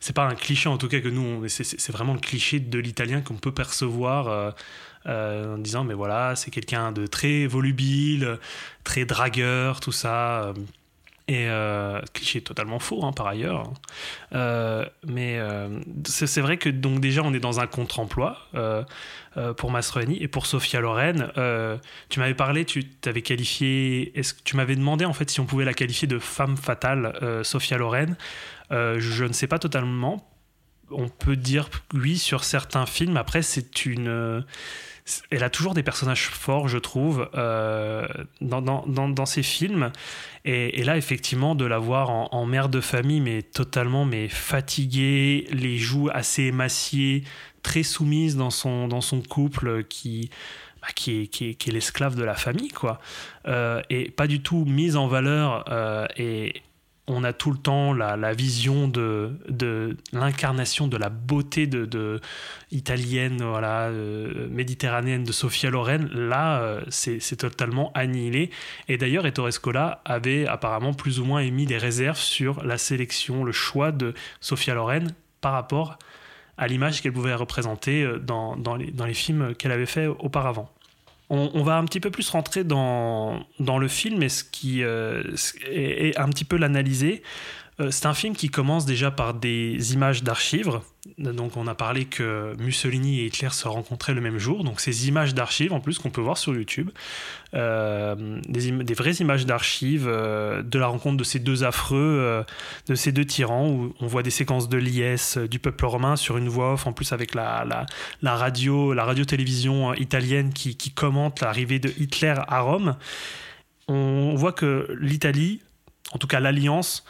c'est 0.00 0.14
pas 0.14 0.26
un 0.26 0.34
cliché 0.34 0.68
en 0.68 0.76
tout 0.76 0.88
cas 0.88 1.00
que 1.00 1.08
nous, 1.08 1.46
c'est 1.48 1.92
vraiment 1.92 2.14
le 2.14 2.20
cliché 2.20 2.60
de 2.60 2.78
l'italien 2.78 3.22
qu'on 3.22 3.36
peut 3.36 3.52
percevoir 3.52 4.52
euh, 5.06 5.54
en 5.54 5.58
disant 5.58 5.84
mais 5.84 5.94
voilà 5.94 6.34
c'est 6.34 6.50
quelqu'un 6.50 6.92
de 6.92 7.06
très 7.06 7.46
volubile, 7.46 8.38
très 8.84 9.04
dragueur, 9.04 9.80
tout 9.80 9.92
ça. 9.92 10.52
Et 11.26 11.48
cliché 12.12 12.42
totalement 12.42 12.78
faux 12.78 13.02
hein, 13.02 13.12
par 13.12 13.28
ailleurs. 13.28 13.72
mais 14.32 15.40
c'est 16.04 16.40
vrai 16.42 16.58
que 16.58 16.68
donc 16.68 17.00
déjà 17.00 17.22
on 17.22 17.32
est 17.32 17.40
dans 17.40 17.60
un 17.60 17.66
contre-emploi 17.66 18.36
pour 19.56 19.70
Mastroianni 19.70 20.22
et 20.22 20.28
pour 20.28 20.46
Sophia 20.46 20.80
Loren. 20.80 21.30
tu 22.08 22.20
m'avais 22.20 22.34
parlé, 22.34 22.64
tu 22.64 22.84
t'avais 22.84 23.22
qualifié, 23.22 24.12
tu 24.44 24.56
m'avais 24.56 24.76
demandé 24.76 25.04
en 25.04 25.12
fait 25.12 25.30
si 25.30 25.40
on 25.40 25.46
pouvait 25.46 25.64
la 25.64 25.74
qualifier 25.74 26.08
de 26.08 26.18
femme 26.18 26.56
fatale, 26.56 27.40
Sophia 27.42 27.78
Loren. 27.78 28.16
je 28.70 29.24
ne 29.24 29.32
sais 29.32 29.46
pas 29.46 29.58
totalement. 29.58 30.30
On 30.90 31.08
peut 31.08 31.36
dire 31.36 31.70
oui 31.94 32.18
sur 32.18 32.44
certains 32.44 32.86
films. 32.86 33.16
Après 33.16 33.42
c'est 33.42 33.86
une 33.86 34.44
elle 35.30 35.44
a 35.44 35.50
toujours 35.50 35.74
des 35.74 35.82
personnages 35.82 36.28
forts, 36.28 36.68
je 36.68 36.78
trouve, 36.78 37.28
euh, 37.34 38.06
dans, 38.40 38.62
dans, 38.62 38.86
dans, 38.86 39.26
ses 39.26 39.42
films. 39.42 39.92
Et, 40.46 40.82
là, 40.82 40.96
effectivement, 40.96 41.54
de 41.54 41.66
la 41.66 41.78
voir 41.78 42.10
en, 42.10 42.46
mère 42.46 42.68
de 42.68 42.80
famille, 42.80 43.20
mais 43.20 43.42
totalement 43.42 44.04
mais 44.04 44.28
fatiguée, 44.28 45.46
les 45.50 45.76
joues 45.76 46.08
assez 46.12 46.44
émaciées, 46.44 47.24
très 47.64 47.82
soumise 47.82 48.36
dans 48.36 48.50
son, 48.50 48.86
dans 48.86 49.00
son 49.00 49.20
couple 49.20 49.82
qui, 49.84 50.30
bah, 50.80 50.88
qui 50.94 51.22
est, 51.22 51.26
qui 51.26 51.50
est, 51.50 51.72
l'esclave 51.72 52.14
de 52.14 52.22
la 52.22 52.34
famille, 52.34 52.68
quoi. 52.68 53.00
Euh, 53.48 53.82
et 53.90 54.12
pas 54.12 54.28
du 54.28 54.40
tout 54.40 54.64
mise 54.64 54.94
en 54.94 55.08
valeur 55.08 55.64
euh, 55.70 56.06
et 56.16 56.62
on 57.06 57.22
a 57.22 57.32
tout 57.32 57.50
le 57.50 57.58
temps 57.58 57.92
la, 57.92 58.32
vision 58.32 58.88
de, 58.88 59.32
de 59.48 59.96
l'incarnation 60.12 60.88
de 60.88 60.96
la 60.96 61.10
beauté 61.10 61.66
de, 61.66 62.20
italienne, 62.70 63.42
voilà, 63.42 63.88
euh, 63.88 64.48
méditerranéenne 64.48 65.24
de 65.24 65.32
Sofia 65.32 65.70
Loren. 65.70 66.08
Là, 66.12 66.60
euh, 66.60 66.80
c'est 66.88 67.36
totalement 67.36 67.92
annihilé. 67.94 68.50
Et 68.88 68.96
d'ailleurs, 68.96 69.26
Ettore 69.26 69.52
Scola 69.52 70.00
avait 70.04 70.46
apparemment 70.46 70.94
plus 70.94 71.20
ou 71.20 71.24
moins 71.24 71.40
émis 71.40 71.66
des 71.66 71.78
réserves 71.78 72.18
sur 72.18 72.64
la 72.64 72.78
sélection, 72.78 73.44
le 73.44 73.52
choix 73.52 73.92
de 73.92 74.14
Sofia 74.40 74.74
Loren 74.74 75.12
par 75.42 75.52
rapport 75.52 75.90
à 75.90 75.98
l'image 76.66 77.02
qu'elle 77.02 77.12
pouvait 77.12 77.34
représenter 77.34 78.02
euh, 78.02 78.18
dans, 78.18 78.56
dans 78.56 78.76
les 78.76 79.14
films 79.14 79.54
qu'elle 79.54 79.72
avait 79.72 79.86
fait 79.86 80.06
auparavant. 80.06 80.70
On, 81.30 81.62
va 81.62 81.78
un 81.78 81.84
petit 81.84 82.00
peu 82.00 82.10
plus 82.10 82.28
rentrer 82.28 82.64
dans, 82.64 83.44
dans 83.58 83.78
le 83.78 83.88
film 83.88 84.22
et 84.22 84.28
ce 84.28 84.44
qui 84.44 84.84
euh, 84.84 85.22
est, 85.68 86.16
un 86.18 86.28
petit 86.28 86.44
peu 86.44 86.56
l'analyser. 86.56 87.22
Euh, 87.80 87.90
c'est 87.90 88.06
un 88.06 88.14
film 88.14 88.36
qui 88.36 88.48
commence 88.48 88.86
déjà 88.86 89.10
par 89.10 89.34
des 89.34 89.94
images 89.94 90.22
d'archives. 90.22 90.80
Donc 91.18 91.56
on 91.56 91.66
a 91.66 91.74
parlé 91.74 92.04
que 92.04 92.54
Mussolini 92.58 93.20
et 93.20 93.26
Hitler 93.26 93.50
se 93.50 93.66
rencontraient 93.66 94.14
le 94.14 94.20
même 94.20 94.38
jour. 94.38 94.62
Donc 94.62 94.80
ces 94.80 95.08
images 95.08 95.34
d'archives 95.34 95.72
en 95.72 95.80
plus 95.80 95.98
qu'on 95.98 96.10
peut 96.10 96.20
voir 96.20 96.38
sur 96.38 96.54
YouTube, 96.54 96.90
euh, 97.54 98.40
des, 98.48 98.94
vraies 98.94 99.14
images 99.14 99.44
d'archives 99.44 100.06
de 100.06 100.78
la 100.78 100.86
rencontre 100.86 101.16
de 101.16 101.24
ces 101.24 101.40
deux 101.40 101.64
affreux, 101.64 102.44
de 102.86 102.94
ces 102.94 103.12
deux 103.12 103.24
tyrans, 103.24 103.68
où 103.68 103.94
on 104.00 104.06
voit 104.06 104.22
des 104.22 104.30
séquences 104.30 104.68
de 104.68 104.78
liesse 104.78 105.36
du 105.36 105.58
peuple 105.58 105.84
romain 105.84 106.16
sur 106.16 106.36
une 106.36 106.48
voix 106.48 106.74
off, 106.74 106.86
en 106.86 106.92
plus 106.92 107.12
avec 107.12 107.34
la, 107.34 107.66
la, 108.22 108.36
radio, 108.36 108.94
la 108.94 109.04
radio-télévision 109.04 109.94
italienne 109.94 110.52
qui 110.52 110.90
commente 110.92 111.40
l'arrivée 111.40 111.80
de 111.80 111.92
Hitler 111.98 112.34
à 112.48 112.60
Rome. 112.60 112.96
On 113.88 114.34
voit 114.34 114.52
que 114.52 114.88
l'Italie 114.98 115.60
en 116.14 116.18
tout 116.18 116.28
cas 116.28 116.40
l'Alliance, 116.40 117.04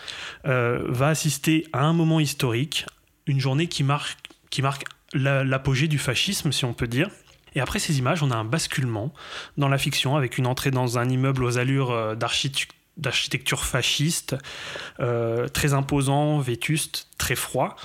euh, 0.47 0.82
va 0.89 1.09
assister 1.09 1.66
à 1.72 1.85
un 1.85 1.93
moment 1.93 2.20
historique, 2.20 2.86
une 3.26 3.39
journée 3.39 3.68
qui 3.68 3.85
marque, 3.85 4.18
l'apogée 5.12 5.89
du 5.89 5.98
fascisme, 5.98 6.51
si 6.52 6.64
on 6.64 6.74
peut 6.74 6.89
dire. 6.89 7.09
Et 7.55 7.60
après 7.60 7.78
ces 7.78 7.98
images, 7.98 8.22
on 8.22 8.31
a 8.31 8.36
un 8.36 8.44
basculement 8.44 9.12
dans 9.56 9.68
la 9.68 9.78
fiction 9.78 10.16
avec 10.16 10.39
une 10.39 10.47
entrée 10.47 10.70
dans 10.70 10.98
un 10.98 11.09
immeuble 11.09 11.44
aux 11.44 11.59
allures 11.59 11.93
euh, 11.93 12.16
d'architecture 12.97 13.64
fasciste, 13.64 14.36
euh, 15.01 15.48
très 15.48 15.72
imposant, 15.74 16.39
vétuste, 16.39 17.09
très 17.18 17.36
froid. 17.36 17.76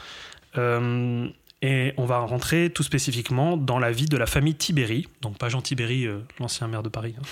et 1.62 1.94
on 1.98 2.06
va 2.06 2.20
rentrer 2.20 2.70
tout 2.70 2.84
spécifiquement 2.84 3.58
dans 3.58 3.80
la 3.80 3.92
vie 3.92 4.06
de 4.06 4.18
la 4.18 4.26
famille 4.26 4.56
Tiberi, 4.56 5.08
donc 5.22 5.38
pas 5.38 5.50
Jean 5.50 5.62
Tiberi, 5.62 6.08
l'ancien 6.40 6.68
maire 6.68 6.84
de 6.84 6.90
Paris. 6.90 7.16
Hein. 7.20 7.24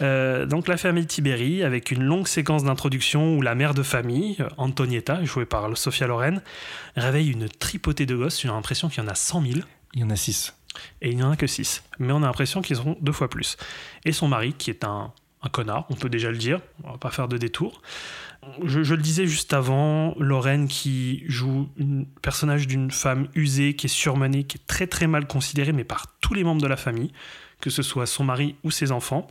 Euh, 0.00 0.46
donc 0.46 0.68
la 0.68 0.76
famille 0.76 1.06
Tiberi, 1.06 1.62
avec 1.62 1.90
une 1.90 2.02
longue 2.02 2.26
séquence 2.26 2.64
d'introduction 2.64 3.36
où 3.36 3.42
la 3.42 3.54
mère 3.54 3.74
de 3.74 3.82
famille, 3.82 4.38
Antonietta, 4.56 5.24
jouée 5.24 5.46
par 5.46 5.76
Sophia 5.76 6.06
Loren, 6.06 6.42
réveille 6.96 7.30
une 7.30 7.48
tripotée 7.48 8.06
de 8.06 8.16
gosses. 8.16 8.40
J'ai 8.40 8.48
l'impression 8.48 8.88
qu'il 8.88 9.02
y 9.02 9.06
en 9.06 9.08
a 9.08 9.14
100 9.14 9.42
000. 9.42 9.54
Il 9.94 10.00
y 10.00 10.04
en 10.04 10.10
a 10.10 10.16
6. 10.16 10.56
Et 11.02 11.10
il 11.10 11.16
n'y 11.16 11.22
en 11.22 11.30
a 11.30 11.36
que 11.36 11.46
6. 11.46 11.84
Mais 11.98 12.12
on 12.12 12.22
a 12.22 12.26
l'impression 12.26 12.62
qu'ils 12.62 12.76
sont 12.76 12.96
deux 13.00 13.12
fois 13.12 13.30
plus. 13.30 13.56
Et 14.04 14.12
son 14.12 14.28
mari, 14.28 14.52
qui 14.54 14.70
est 14.70 14.84
un, 14.84 15.12
connard, 15.52 15.86
on 15.90 15.94
peut 15.94 16.08
déjà 16.08 16.30
le 16.30 16.38
dire, 16.38 16.60
on 16.84 16.92
va 16.92 16.98
pas 16.98 17.10
faire 17.10 17.28
de 17.28 17.36
détour. 17.36 17.82
Je, 18.64 18.78
le 18.80 19.02
disais 19.02 19.26
juste 19.26 19.52
avant, 19.52 20.14
Lorraine 20.18 20.68
qui 20.68 21.22
joue 21.26 21.68
un 21.78 22.04
personnage 22.22 22.66
d'une 22.66 22.90
femme 22.90 23.28
usée, 23.34 23.76
qui 23.76 23.86
est 23.86 23.90
surmenée, 23.90 24.44
qui 24.44 24.56
est 24.56 24.66
très 24.66 24.86
très 24.86 25.06
mal 25.06 25.26
considérée, 25.26 25.72
mais 25.72 25.84
par 25.84 26.06
tous 26.20 26.34
les 26.34 26.44
membres 26.44 26.62
de 26.62 26.66
la 26.66 26.76
famille, 26.76 27.12
que 27.60 27.68
ce 27.70 27.82
soit 27.82 28.06
son 28.06 28.24
mari 28.24 28.56
ou 28.64 28.70
ses 28.70 28.90
enfants 28.90 29.28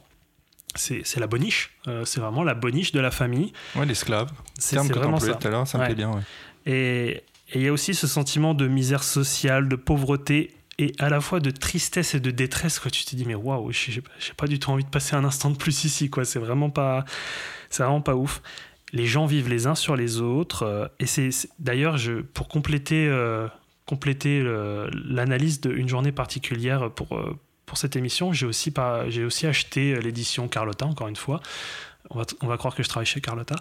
c'est 0.75 1.19
la 1.19 1.27
boniche. 1.27 1.71
Euh, 1.87 2.05
c'est 2.05 2.19
vraiment 2.19 2.43
la 2.43 2.53
boniche 2.53 2.91
de 2.91 2.99
la 2.99 3.11
famille. 3.11 3.53
Ouais, 3.75 3.85
l'esclave. 3.85 4.31
C'est 4.57 4.77
vraiment 4.77 5.19
ça. 5.19 5.33
tout 5.35 5.47
à 5.47 5.51
l'heure, 5.51 5.67
ça 5.67 5.77
me 5.77 5.85
plaît 5.85 5.95
bien. 5.95 6.11
Et 6.65 7.23
il 7.53 7.61
y 7.61 7.67
a 7.67 7.73
aussi 7.73 7.93
ce 7.93 8.07
sentiment 8.07 8.53
de 8.53 8.67
misère 8.67 9.03
sociale, 9.03 9.67
de 9.67 9.75
pauvreté 9.75 10.55
et 10.79 10.93
à 10.97 11.09
la 11.09 11.21
fois 11.21 11.39
de 11.39 11.51
tristesse 11.51 12.15
et 12.15 12.19
de 12.19 12.31
détresse. 12.31 12.79
Quoi. 12.79 12.89
Tu 12.89 13.05
te 13.05 13.15
dis, 13.15 13.25
mais 13.25 13.35
waouh, 13.35 13.71
j'ai 13.71 14.01
pas 14.35 14.47
du 14.47 14.59
tout 14.59 14.71
envie 14.71 14.83
de 14.83 14.89
passer 14.89 15.15
un 15.15 15.23
instant 15.23 15.49
de 15.49 15.57
plus 15.57 15.83
ici. 15.83 16.09
quoi. 16.09 16.25
C'est 16.25 16.39
vraiment, 16.39 16.69
pas, 16.69 17.05
vraiment 17.77 18.01
pas 18.01 18.15
ouf. 18.15 18.41
Les 18.91 19.05
gens 19.05 19.25
vivent 19.25 19.49
les 19.49 19.67
uns 19.67 19.75
sur 19.75 19.95
les 19.95 20.21
autres. 20.21 20.63
Euh, 20.63 20.87
et 20.99 21.05
c'est 21.05 21.29
d'ailleurs, 21.59 21.97
pour 22.33 22.47
compléter, 22.47 23.07
euh, 23.07 23.47
compléter 23.85 24.41
l'analyse 25.05 25.61
d'une 25.61 25.89
journée 25.89 26.11
particulière 26.11 26.89
pour 26.91 27.19
pour 27.65 27.77
cette 27.77 27.95
émission, 27.95 28.33
j'ai 28.33 28.45
aussi, 28.45 28.73
aussi 29.25 29.47
acheté 29.47 29.99
l'édition 30.01 30.47
Carlotta, 30.47 30.85
encore 30.85 31.07
une 31.07 31.15
fois. 31.15 31.41
On 32.09 32.17
va, 32.17 32.25
on 32.41 32.47
va, 32.47 32.57
croire 32.57 32.75
que 32.75 32.83
je 32.83 32.89
travaille 32.89 33.05
chez 33.05 33.21
Carlotta, 33.21 33.55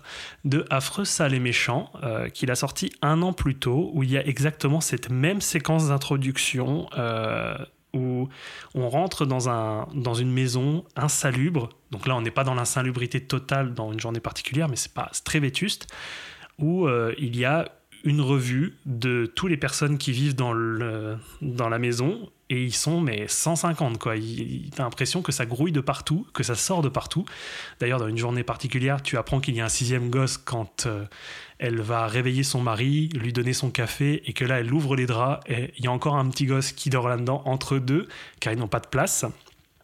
de 0.45 0.65
Affreux, 0.69 1.05
sale 1.05 1.33
et 1.33 1.39
méchant, 1.39 1.91
euh, 2.03 2.29
qu'il 2.29 2.51
a 2.51 2.57
sorti 2.57 2.93
un 3.01 3.23
an 3.23 3.33
plus 3.33 3.55
tôt, 3.55 3.91
où 3.95 4.03
il 4.03 4.11
y 4.11 4.19
a 4.19 4.27
exactement 4.27 4.81
cette 4.81 5.11
même 5.11 5.41
séquence 5.41 5.89
d'introduction 5.89 6.89
euh, 6.99 7.57
où 7.95 8.29
on 8.75 8.89
rentre 8.89 9.27
dans, 9.27 9.49
un, 9.49 9.87
dans 9.95 10.15
une 10.15 10.33
maison 10.33 10.85
insalubre. 10.97 11.69
Donc 11.91 12.07
là, 12.07 12.17
on 12.17 12.23
n'est 12.23 12.31
pas 12.31 12.45
dans 12.45 12.55
l'insalubrité 12.55 13.21
totale 13.21 13.75
dans 13.75 13.93
une 13.93 14.01
journée 14.01 14.21
particulière, 14.21 14.69
mais 14.69 14.77
c'est 14.77 14.95
pas 14.95 15.11
très 15.25 15.41
vétuste, 15.41 15.87
où 16.59 16.87
euh, 16.87 17.15
il 17.19 17.37
y 17.37 17.45
a 17.45 17.71
une 18.05 18.21
revue 18.21 18.79
de 18.87 19.27
toutes 19.27 19.51
les 19.51 19.57
personnes 19.57 19.99
qui 19.99 20.11
vivent 20.11 20.35
dans, 20.35 20.53
le, 20.53 21.17
dans 21.41 21.69
la 21.69 21.79
maison 21.79 22.29
et 22.53 22.63
ils 22.63 22.75
sont 22.75 23.01
mais 23.01 23.25
150 23.29 23.99
quoi. 23.99 24.15
T'as 24.77 24.83
l'impression 24.83 25.23
que 25.23 25.33
ça 25.33 25.47
grouille 25.47 25.73
de 25.73 25.81
partout, 25.81 26.27
que 26.35 26.43
ça 26.43 26.55
sort 26.55 26.83
de 26.83 26.91
partout. 26.91 27.25
D'ailleurs, 27.81 27.99
dans 27.99 28.09
une 28.09 28.19
journée 28.19 28.43
particulière, 28.43 29.01
tu 29.01 29.17
apprends 29.17 29.41
qu'il 29.41 29.57
y 29.57 29.61
a 29.63 29.65
un 29.65 29.71
sixième 29.71 30.11
gosse 30.11 30.37
quand 30.37 30.85
euh, 30.85 31.07
elle 31.59 31.81
va 31.81 32.07
réveiller 32.07 32.43
son 32.43 32.61
mari, 32.61 33.09
lui 33.15 33.33
donner 33.33 33.55
son 33.55 33.71
café 33.71 34.23
et 34.27 34.35
que 34.35 34.45
là, 34.45 34.61
elle 34.61 34.73
ouvre 34.73 34.97
les 34.97 35.07
draps 35.07 35.43
et 35.49 35.73
il 35.79 35.85
y 35.85 35.89
a 35.89 35.93
encore 35.93 36.17
un 36.17 36.29
petit 36.29 36.45
gosse 36.45 36.73
qui 36.73 36.91
dort 36.91 37.09
là-dedans 37.09 37.41
entre 37.47 37.79
deux 37.79 38.07
car 38.39 38.53
ils 38.53 38.59
n'ont 38.59 38.69
pas 38.69 38.81
de 38.81 38.89
place. 38.89 39.25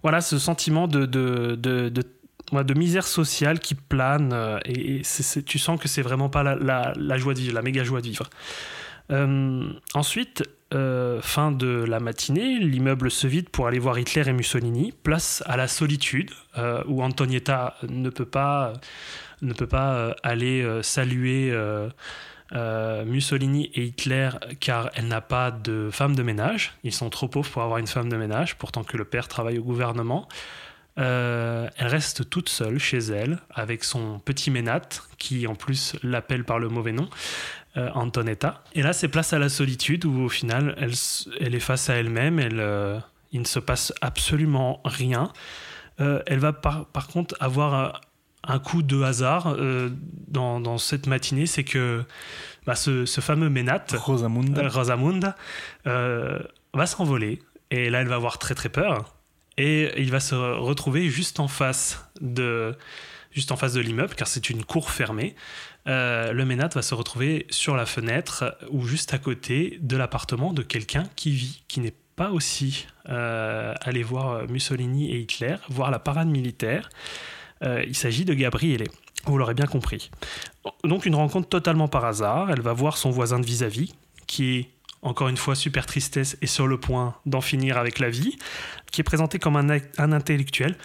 Voilà 0.03 0.21
ce 0.21 0.39
sentiment 0.39 0.89
de, 0.89 1.07
de, 1.07 1.57
de, 1.57 1.89
de 1.89 2.75
misère 2.75 3.07
sociale 3.07 3.61
qui 3.61 3.75
plane 3.77 4.33
euh, 4.35 4.59
et, 4.67 5.01
tu 5.47 5.59
sens 5.59 5.81
que 5.81 5.89
c'est 5.89 6.03
vraiment 6.03 6.29
pas 6.29 6.43
la, 6.43 6.93
la, 6.95 7.17
joie 7.17 7.33
de 7.33 7.39
vivre, 7.39 7.55
la 7.55 7.63
méga 7.63 7.83
joie 7.83 8.03
de 8.03 8.09
vivre. 8.09 8.29
Euh, 9.11 9.73
ensuite, 9.95 10.43
euh, 10.75 11.23
fin 11.23 11.51
de 11.51 11.67
la 11.67 11.99
matinée, 11.99 12.59
l'immeuble 12.59 13.11
se 13.11 13.27
vide 13.27 13.49
pour 13.49 13.67
aller 13.67 13.79
voir 13.79 13.99
Hitler 13.99 14.29
et 14.29 14.33
Mussolini. 14.35 14.93
Place 15.03 15.43
à 15.47 15.57
la 15.57 15.67
solitude, 15.67 16.31
euh, 16.59 16.83
où 16.87 17.03
Antonietta 17.03 17.77
ne 17.89 18.11
peut 18.11 18.27
pas, 18.27 18.75
ne 19.41 19.55
peut 19.55 19.67
pas 19.67 19.95
euh, 19.95 20.15
aller 20.23 20.67
saluer 20.83 21.57
Mussolini 23.07 23.71
et 23.75 23.85
Hitler 23.85 24.31
car 24.61 24.91
elle 24.95 25.09
n'a 25.09 25.23
pas 25.23 25.51
de 25.51 25.89
femme 25.91 26.15
de 26.15 26.23
ménage. 26.23 26.75
Ils 26.85 26.93
sont 26.93 27.09
trop 27.09 27.29
pauvres 27.29 27.51
pour 27.51 27.63
avoir 27.63 27.79
une 27.79 27.87
femme 27.87 28.11
de 28.11 28.17
ménage, 28.17 28.57
pourtant 28.57 28.85
que 28.85 28.99
le 28.99 29.05
père 29.05 29.27
travaille 29.27 29.59
au 29.59 29.65
gouvernement. 29.65 30.29
elle 30.97 31.71
reste 31.79 32.29
toute 32.29 32.51
seule 32.51 32.79
chez 32.79 32.99
elle 32.99 33.39
avec 33.55 33.85
son 33.85 34.19
petit 34.19 34.51
Ménate 34.51 35.03
qui 35.17 35.47
en 35.47 35.55
plus 35.55 35.97
l'appelle 36.03 36.45
par 36.45 36.59
le 36.59 36.69
mauvais 36.69 36.93
nom 36.93 37.09
euh, 37.79 37.91
Antonetta. 37.95 38.65
Et 38.75 38.83
là, 38.83 38.93
c'est 38.93 39.09
place 39.09 39.33
à 39.33 39.39
la 39.39 39.49
solitude 39.49 40.05
où 40.05 40.25
au 40.25 40.29
final, 40.29 40.75
elle, 40.79 40.95
elle 41.41 41.55
est 41.55 41.61
face 41.61 41.89
à 41.91 41.95
elle-même, 41.95 42.41
elle, 42.41 42.61
euh, 42.61 42.99
il 43.31 43.41
ne 43.41 43.47
se 43.47 43.59
passe 43.59 43.93
absolument 44.01 44.81
rien. 44.85 45.33
Euh, 46.01 46.23
elle 46.27 46.39
va 46.39 46.53
par, 46.53 46.87
par, 46.87 47.07
contre 47.07 47.37
avoir 47.41 48.01
un 48.43 48.59
coup 48.59 48.83
de 48.83 49.03
hasard 49.03 49.57
dans, 50.29 50.61
dans, 50.61 50.79
cette 50.79 51.07
matinée, 51.07 51.47
c'est 51.47 51.65
que 51.65 52.05
bah, 52.67 52.75
ce, 52.75 53.05
ce, 53.05 53.21
fameux 53.21 53.49
Ménat, 53.49 53.85
Rosamunda, 53.93 54.69
Rosamunda 54.69 55.37
va 55.85 56.87
s'envoler. 56.87 57.43
Et 57.71 57.91
là, 57.91 58.01
elle 58.01 58.09
va 58.09 58.17
avoir 58.17 58.39
très 58.39 58.55
très 58.55 58.71
peur. 58.71 59.15
Et 59.57 60.01
il 60.01 60.11
va 60.11 60.21
se 60.21 60.35
retrouver 60.35 61.11
juste 61.11 61.41
en 61.41 61.49
face 61.49 62.05
de, 62.21 62.75
juste 63.33 63.53
en 63.53 63.57
face 63.57 63.75
de 63.75 63.81
l'immeuble, 63.81 64.15
car 64.15 64.27
c'est 64.29 64.51
une 64.51 64.65
cour 64.65 64.91
fermée. 64.91 65.35
Euh, 65.89 66.33
le 66.33 66.45
Ménat 66.45 66.69
va 66.75 66.83
se 66.83 66.95
retrouver 66.95 67.47
sur 67.51 67.77
la 67.77 67.87
fenêtre 67.87 68.57
ou 68.71 68.87
juste 68.87 69.15
à 69.15 69.19
côté 69.19 69.79
de 69.81 69.97
l'appartement 69.97 70.53
de 70.53 70.63
quelqu'un 70.63 71.05
qui 71.17 71.31
vit, 71.31 71.63
qui 71.67 71.81
n'est 71.81 71.95
pas 72.17 72.31
aussi 72.31 72.87
euh, 73.09 73.75
allé 73.81 74.03
voir 74.03 74.47
Mussolini 74.49 75.11
et 75.11 75.19
Hitler, 75.21 75.57
voir 75.71 75.91
la 75.91 75.99
parade 75.99 76.29
militaire. 76.29 76.91
Euh, 77.65 77.83
il 77.87 77.97
s'agit 77.97 78.25
de 78.25 78.35
Gabriele. 78.35 78.85
Vous 79.25 79.39
l'aurez 79.39 79.55
bien 79.55 79.67
compris. 79.67 80.11
Donc 80.85 81.07
une 81.07 81.15
rencontre 81.15 81.49
totalement 81.49 81.89
par 81.89 82.05
hasard. 82.05 82.51
Elle 82.51 82.61
va 82.61 82.73
voir 82.73 82.99
son 82.99 83.11
voisin 83.11 83.41
de 83.41 83.47
vis-à-vis, 83.47 83.95
qui 84.27 84.57
est 84.57 84.71
encore 85.01 85.29
une 85.29 85.37
fois 85.37 85.55
super 85.55 85.87
tristesse 85.87 86.37
et 86.43 86.47
sur 86.47 86.67
le 86.67 86.79
point 86.79 87.15
d'en 87.25 87.41
finir 87.41 87.79
avec 87.79 87.99
la 87.99 88.11
vie, 88.11 88.37
qui 88.91 89.01
est 89.01 89.05
présenté 89.05 89.39
comme 89.39 89.57
un 89.57 90.13
intellectuel 90.13 90.77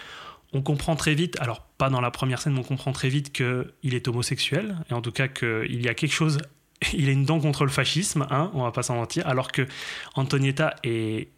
on 0.54 0.62
comprend 0.62 0.96
très 0.96 1.14
vite, 1.14 1.36
alors 1.40 1.62
pas 1.78 1.90
dans 1.90 2.00
la 2.00 2.10
première 2.10 2.40
scène, 2.40 2.54
mais 2.54 2.60
on 2.60 2.64
comprend 2.64 2.92
très 2.92 3.08
vite 3.08 3.32
qu'il 3.32 3.94
est 3.94 4.08
homosexuel, 4.08 4.76
et 4.88 4.94
en 4.94 5.02
tout 5.02 5.12
cas 5.12 5.28
qu'il 5.28 5.82
y 5.82 5.88
a 5.88 5.94
quelque 5.94 6.12
chose, 6.12 6.38
il 6.94 7.08
a 7.08 7.12
une 7.12 7.24
dent 7.24 7.40
contre 7.40 7.64
le 7.64 7.70
fascisme, 7.70 8.26
hein, 8.30 8.50
on 8.54 8.62
va 8.62 8.70
pas 8.70 8.84
s'en 8.84 8.94
mentir, 8.94 9.26
alors 9.26 9.52
que 9.52 9.66
Antonietta 10.14 10.74
est 10.84 11.28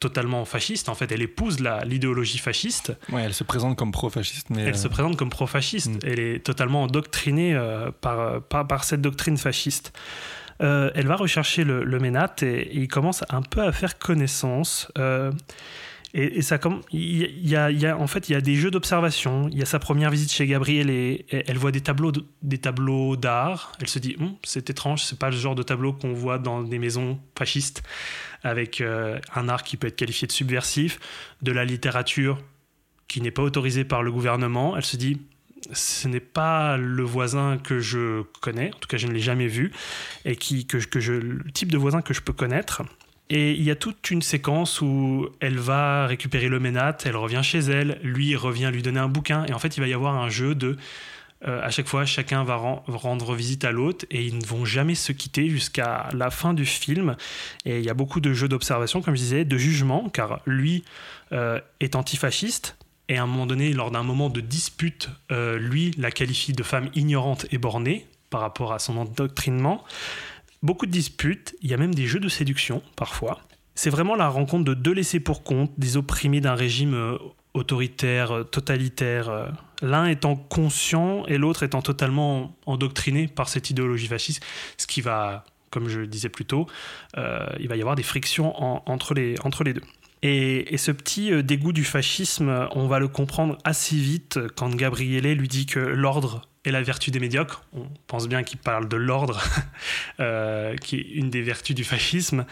totalement 0.00 0.44
fasciste, 0.44 0.88
en 0.88 0.94
fait 0.94 1.10
elle 1.12 1.22
épouse 1.22 1.58
l'idéologie 1.84 2.38
fasciste. 2.38 2.92
Ouais, 3.10 3.22
elle 3.22 3.34
se 3.34 3.44
présente 3.44 3.76
comme 3.76 3.90
pro-fasciste. 3.90 4.50
Mais 4.50 4.62
elle 4.62 4.76
se 4.76 4.86
euh, 4.86 4.90
présente 4.90 5.16
comme 5.16 5.30
pro-fasciste, 5.30 5.90
mm. 5.90 5.98
elle 6.06 6.20
est 6.20 6.44
totalement 6.44 6.84
endoctrinée 6.84 7.54
euh, 7.54 7.90
par, 7.90 8.42
par, 8.42 8.84
cette 8.84 9.00
doctrine 9.00 9.36
fasciste. 9.36 9.92
Euh, 10.62 10.90
elle 10.94 11.08
va 11.08 11.16
rechercher 11.16 11.64
le, 11.64 11.82
le 11.82 11.98
Ménat 11.98 12.36
et, 12.42 12.70
il 12.76 12.86
commence 12.86 13.24
un 13.30 13.42
peu 13.42 13.62
à 13.62 13.72
faire 13.72 13.98
connaissance. 13.98 14.92
Et, 16.16 16.42
ça, 16.42 16.58
comme 16.58 16.80
il 16.92 17.48
y, 17.48 17.56
a, 17.56 17.98
en 17.98 18.06
fait, 18.06 18.28
il 18.28 18.32
y 18.32 18.34
a 18.36 18.40
des 18.40 18.54
jeux 18.54 18.70
d'observation. 18.70 19.48
Il 19.50 19.58
y 19.58 19.62
a 19.62 19.66
sa 19.66 19.80
première 19.80 20.10
visite 20.10 20.30
chez 20.30 20.46
Gabriel 20.46 20.88
et, 20.88 21.26
elle 21.28 21.58
voit 21.58 21.72
des 21.72 21.80
tableaux, 21.80 22.12
des 22.40 22.58
tableaux 22.58 23.16
d'art. 23.16 23.72
Elle 23.80 23.88
se 23.88 23.98
dit, 23.98 24.14
hum, 24.20 24.36
c'est 24.44 24.70
étrange, 24.70 25.02
c'est 25.02 25.18
pas 25.18 25.30
le 25.30 25.36
genre 25.36 25.56
de 25.56 25.64
tableau 25.64 25.92
qu'on 25.92 26.12
voit 26.12 26.38
dans 26.38 26.62
des 26.62 26.78
maisons 26.78 27.18
fascistes 27.36 27.82
avec 28.44 28.80
euh, 28.80 29.18
un 29.34 29.48
art 29.48 29.64
qui 29.64 29.76
peut 29.76 29.88
être 29.88 29.96
qualifié 29.96 30.28
de 30.28 30.32
subversif, 30.32 31.00
de 31.42 31.50
la 31.50 31.64
littérature 31.64 32.38
qui 33.08 33.20
n'est 33.20 33.32
pas 33.32 33.42
autorisée 33.42 33.84
par 33.84 34.04
le 34.04 34.12
gouvernement. 34.12 34.76
Elle 34.76 34.84
se 34.84 34.96
dit, 34.96 35.20
ce 35.72 36.06
n'est 36.06 36.20
pas 36.20 36.76
le 36.76 37.02
voisin 37.02 37.58
que 37.58 37.80
je 37.80 38.22
connais, 38.40 38.72
en 38.72 38.78
tout 38.78 38.88
cas 38.88 38.98
je 38.98 39.08
ne 39.08 39.12
l'ai 39.12 39.20
jamais 39.20 39.48
vu, 39.48 39.72
et 40.24 40.36
qui, 40.36 40.66
que, 40.66 40.76
que 40.78 41.00
je, 41.00 41.12
le 41.12 41.50
type 41.52 41.72
de 41.72 41.78
voisin 41.78 42.02
que 42.02 42.14
je 42.14 42.20
peux 42.20 42.32
connaître. 42.32 42.82
Et 43.34 43.50
il 43.50 43.64
y 43.64 43.72
a 43.72 43.74
toute 43.74 44.12
une 44.12 44.22
séquence 44.22 44.80
où 44.80 45.28
elle 45.40 45.58
va 45.58 46.06
récupérer 46.06 46.48
le 46.48 46.60
ménat, 46.60 46.96
elle 47.04 47.16
revient 47.16 47.40
chez 47.42 47.58
elle, 47.58 47.98
lui 48.04 48.36
revient 48.36 48.70
lui 48.72 48.80
donner 48.80 49.00
un 49.00 49.08
bouquin, 49.08 49.44
et 49.46 49.52
en 49.52 49.58
fait 49.58 49.76
il 49.76 49.80
va 49.80 49.88
y 49.88 49.92
avoir 49.92 50.14
un 50.14 50.28
jeu 50.28 50.54
de... 50.54 50.76
Euh, 51.44 51.60
à 51.60 51.68
chaque 51.70 51.88
fois, 51.88 52.04
chacun 52.04 52.44
va 52.44 52.54
rendre 52.54 53.34
visite 53.34 53.64
à 53.64 53.72
l'autre 53.72 54.06
et 54.10 54.24
ils 54.24 54.38
ne 54.38 54.46
vont 54.46 54.64
jamais 54.64 54.94
se 54.94 55.10
quitter 55.10 55.48
jusqu'à 55.48 56.08
la 56.14 56.30
fin 56.30 56.54
du 56.54 56.64
film. 56.64 57.16
Et 57.64 57.80
il 57.80 57.84
y 57.84 57.90
a 57.90 57.94
beaucoup 57.94 58.20
de 58.20 58.32
jeux 58.32 58.48
d'observation, 58.48 59.02
comme 59.02 59.16
je 59.16 59.20
disais, 59.20 59.44
de 59.44 59.58
jugement, 59.58 60.08
car 60.08 60.40
lui 60.46 60.84
euh, 61.32 61.60
est 61.80 61.96
antifasciste, 61.96 62.76
et 63.08 63.18
à 63.18 63.24
un 63.24 63.26
moment 63.26 63.46
donné, 63.46 63.72
lors 63.72 63.90
d'un 63.90 64.04
moment 64.04 64.30
de 64.30 64.40
dispute, 64.40 65.10
euh, 65.32 65.58
lui 65.58 65.90
la 65.98 66.12
qualifie 66.12 66.52
de 66.52 66.62
femme 66.62 66.88
ignorante 66.94 67.46
et 67.50 67.58
bornée 67.58 68.06
par 68.30 68.40
rapport 68.40 68.72
à 68.72 68.78
son 68.78 68.96
endoctrinement 68.96 69.84
beaucoup 70.64 70.86
de 70.86 70.90
disputes, 70.90 71.54
il 71.60 71.70
y 71.70 71.74
a 71.74 71.76
même 71.76 71.94
des 71.94 72.06
jeux 72.06 72.18
de 72.18 72.28
séduction 72.28 72.82
parfois. 72.96 73.40
C'est 73.76 73.90
vraiment 73.90 74.16
la 74.16 74.28
rencontre 74.28 74.64
de 74.64 74.74
deux 74.74 74.92
laissés 74.92 75.20
pour 75.20 75.42
compte, 75.42 75.72
des 75.78 75.96
opprimés 75.96 76.40
d'un 76.40 76.54
régime 76.54 76.94
euh, 76.94 77.18
autoritaire, 77.54 78.32
euh, 78.32 78.42
totalitaire, 78.44 79.28
euh, 79.28 79.46
l'un 79.82 80.06
étant 80.06 80.36
conscient 80.36 81.26
et 81.26 81.38
l'autre 81.38 81.64
étant 81.64 81.82
totalement 81.82 82.56
endoctriné 82.66 83.28
par 83.28 83.48
cette 83.48 83.70
idéologie 83.70 84.06
fasciste, 84.06 84.44
ce 84.78 84.86
qui 84.86 85.00
va, 85.00 85.44
comme 85.70 85.88
je 85.88 86.00
le 86.00 86.06
disais 86.06 86.28
plus 86.28 86.46
tôt, 86.46 86.66
il 87.16 87.68
va 87.68 87.76
y 87.76 87.80
avoir 87.80 87.96
des 87.96 88.02
frictions 88.02 88.54
entre, 88.88 89.12
les, 89.12 89.34
entre 89.44 89.64
les 89.64 89.74
deux. 89.74 89.82
Et, 90.22 90.72
et, 90.72 90.78
ce 90.78 90.90
petit 90.90 91.42
dégoût 91.42 91.72
du 91.72 91.84
fascisme, 91.84 92.68
on 92.70 92.86
va 92.86 92.98
le 92.98 93.08
comprendre 93.08 93.58
assez 93.64 93.96
vite 93.96 94.38
quand 94.56 94.74
Gabriele 94.74 95.36
lui 95.36 95.48
dit 95.48 95.66
que 95.66 95.80
l'ordre 95.80 96.48
et 96.64 96.70
la 96.70 96.82
vertu 96.82 97.10
des 97.10 97.20
médiocres. 97.20 97.62
On 97.74 97.86
pense 98.06 98.28
bien 98.28 98.42
qu'il 98.42 98.58
parle 98.58 98.88
de 98.88 98.96
l'ordre, 98.96 99.42
euh, 100.20 100.76
qui 100.76 100.96
est 100.96 101.08
une 101.14 101.30
des 101.30 101.42
vertus 101.42 101.74
du 101.74 101.84
fascisme. 101.84 102.46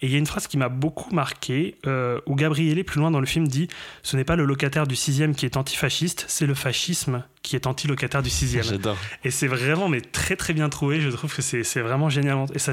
Et 0.00 0.06
il 0.06 0.12
y 0.12 0.14
a 0.14 0.18
une 0.18 0.26
phrase 0.26 0.46
qui 0.46 0.56
m'a 0.56 0.68
beaucoup 0.68 1.14
marqué, 1.14 1.76
euh, 1.86 2.20
où 2.26 2.34
Gabriele, 2.34 2.82
plus 2.84 3.00
loin 3.00 3.10
dans 3.10 3.20
le 3.20 3.26
film, 3.26 3.46
dit 3.46 3.68
Ce 4.02 4.16
n'est 4.16 4.24
pas 4.24 4.36
le 4.36 4.44
locataire 4.44 4.86
du 4.86 4.96
sixième 4.96 5.34
qui 5.34 5.44
est 5.44 5.56
antifasciste, 5.56 6.24
c'est 6.28 6.46
le 6.46 6.54
fascisme 6.54 7.24
qui 7.42 7.56
est 7.56 7.66
anti-locataire 7.66 8.22
du 8.22 8.30
sixième. 8.30 8.64
J'adore. 8.64 8.96
Et 9.24 9.30
c'est 9.30 9.46
vraiment, 9.46 9.88
mais 9.88 10.00
très 10.00 10.36
très 10.36 10.52
bien 10.52 10.68
trouvé. 10.68 11.00
Je 11.00 11.08
trouve 11.10 11.34
que 11.34 11.42
c'est 11.42 11.80
vraiment 11.80 12.08
génial. 12.08 12.46
Et 12.54 12.58
ça, 12.58 12.72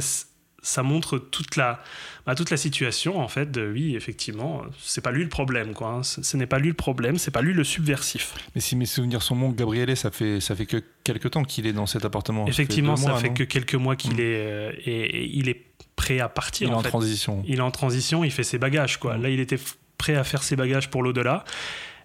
ça 0.66 0.82
montre 0.82 1.20
toute 1.20 1.58
la, 1.58 1.80
bah, 2.26 2.34
toute 2.34 2.50
la 2.50 2.58
situation, 2.58 3.20
en 3.20 3.28
fait, 3.28 3.52
de 3.52 3.72
oui, 3.72 3.96
effectivement, 3.96 4.64
c'est 4.80 5.02
pas 5.02 5.12
lui 5.12 5.24
le 5.24 5.30
problème, 5.30 5.74
quoi. 5.74 5.90
Hein. 5.90 6.04
Ce, 6.04 6.36
n'est 6.36 6.48
pas 6.48 6.58
lui 6.58 6.70
le 6.70 6.74
problème, 6.74 7.20
c'est 7.20 7.30
pas 7.30 7.44
lui 7.44 7.54
le 7.54 7.64
subversif. 7.64 8.34
Mais 8.56 8.62
si 8.62 8.76
mes 8.76 8.88
souvenirs 8.88 9.22
sont 9.22 9.36
bons, 9.36 9.52
Gabriele, 9.52 9.96
ça 9.96 10.10
fait, 10.10 10.40
ça 10.40 10.56
fait 10.56 10.66
que 10.66 10.84
quelques 11.04 11.30
temps 11.30 11.44
qu'il 11.44 11.68
est 11.68 11.74
dans 11.74 11.86
cet 11.86 12.04
appartement. 12.04 12.48
Effectivement, 12.48 12.96
ça 12.96 13.16
fait, 13.18 13.32
que 13.32 13.44
quelques 13.44 13.76
mois 13.76 13.96
qu'il 13.96 14.16
mm. 14.16 14.20
est, 14.20 14.22
euh, 14.22 14.72
et, 14.86 15.30
il 15.34 15.50
est 15.50 15.62
prêt 15.96 16.20
à 16.20 16.30
partir. 16.30 16.68
Il 16.68 16.72
est 16.72 16.76
en, 16.76 16.82
transition. 16.82 17.44
Il 17.48 17.58
est 17.60 17.62
en 17.62 17.72
transition, 17.72 18.24
il 18.24 18.32
fait 18.32 18.44
ses 18.44 18.58
bagages, 18.58 18.98
quoi. 18.98 19.18
Mm. 19.18 19.22
Là, 19.22 19.30
il 19.30 19.40
était 19.40 19.60
prêt 20.00 20.16
à 20.16 20.24
faire 20.24 20.42
ses 20.42 20.56
bagages 20.56 20.90
pour 20.90 21.04
l'au-delà, 21.04 21.46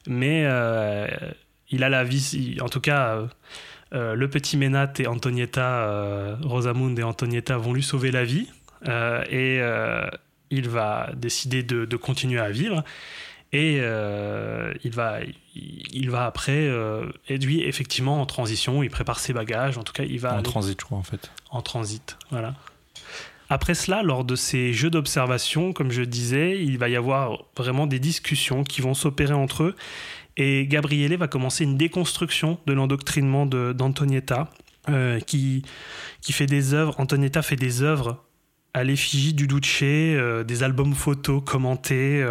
mais 0.07 0.43
euh, 0.45 1.09
il 1.71 1.83
a 1.83 1.89
la 1.89 2.05
vie, 2.05 2.59
en 2.61 2.69
tout 2.69 2.81
cas. 2.81 3.17
Euh, 3.17 3.27
le 3.93 4.27
petit 4.29 4.57
Ménat 4.57 4.93
et 4.99 5.07
Antonietta, 5.07 6.39
Rosamund 6.43 6.99
et 6.99 7.03
Antonietta 7.03 7.57
vont 7.57 7.73
lui 7.73 7.83
sauver 7.83 8.11
la 8.11 8.25
vie. 8.25 8.49
Euh, 8.89 9.23
et 9.29 9.61
euh, 9.61 10.09
il 10.51 10.69
va 10.69 11.11
décider 11.15 11.63
de, 11.63 11.97
continuer 11.97 12.41
à 12.41 12.51
vivre. 12.51 12.85
Et 13.53 13.79
euh, 13.81 14.73
il, 14.85 14.93
va, 14.93 15.19
il, 15.55 16.11
va 16.11 16.27
après, 16.27 16.71
et 17.29 17.39
lui, 17.39 17.63
effectivement, 17.63 18.21
en 18.21 18.27
transition, 18.27 18.83
il 18.83 18.91
prépare 18.91 19.19
ses 19.19 19.33
bagages. 19.33 19.77
En 19.79 19.83
tout 19.83 19.93
cas, 19.93 20.05
il 20.05 20.21
va. 20.21 20.37
En 20.37 20.43
transit, 20.43 20.81
je 20.81 20.85
crois, 20.85 20.99
en 20.99 21.03
fait. 21.03 21.31
En 21.51 21.63
transit, 21.63 22.17
voilà. 22.31 22.55
Après 23.53 23.75
cela, 23.75 24.05
lors 24.05 24.25
de 24.25 24.37
ces 24.37 24.73
jeux 24.73 24.91
d'observation, 24.91 25.73
comme 25.73 25.91
je 25.91 26.03
disais, 26.03 26.63
il 26.63 26.79
va 26.79 26.89
y 26.89 26.95
avoir 26.95 27.43
vraiment 27.57 27.89
des 27.89 27.99
discussions 27.99 28.63
qui 28.63 28.81
vont 28.81 28.95
s'opérer 28.95 29.35
entre 29.35 29.65
eux. 29.65 29.77
Et 30.43 30.67
Gabriele 30.67 31.19
va 31.19 31.29
commencer 31.29 31.65
une 31.65 31.77
déconstruction 31.77 32.59
de 32.65 32.73
l'endoctrinement 32.73 33.45
d'Antonietta 33.45 34.49
euh, 34.89 35.21
qui, 35.21 35.63
fait 36.23 36.47
des 36.47 36.73
œuvres. 36.73 36.99
Antonietta 36.99 37.43
fait 37.43 37.57
des 37.57 37.83
œuvres 37.83 38.25
à 38.73 38.83
l'effigie 38.83 39.35
du 39.35 39.47
Duce, 39.47 39.81
euh, 39.83 40.43
des 40.43 40.63
albums 40.63 40.95
photos 40.95 41.43
commentés. 41.45 42.27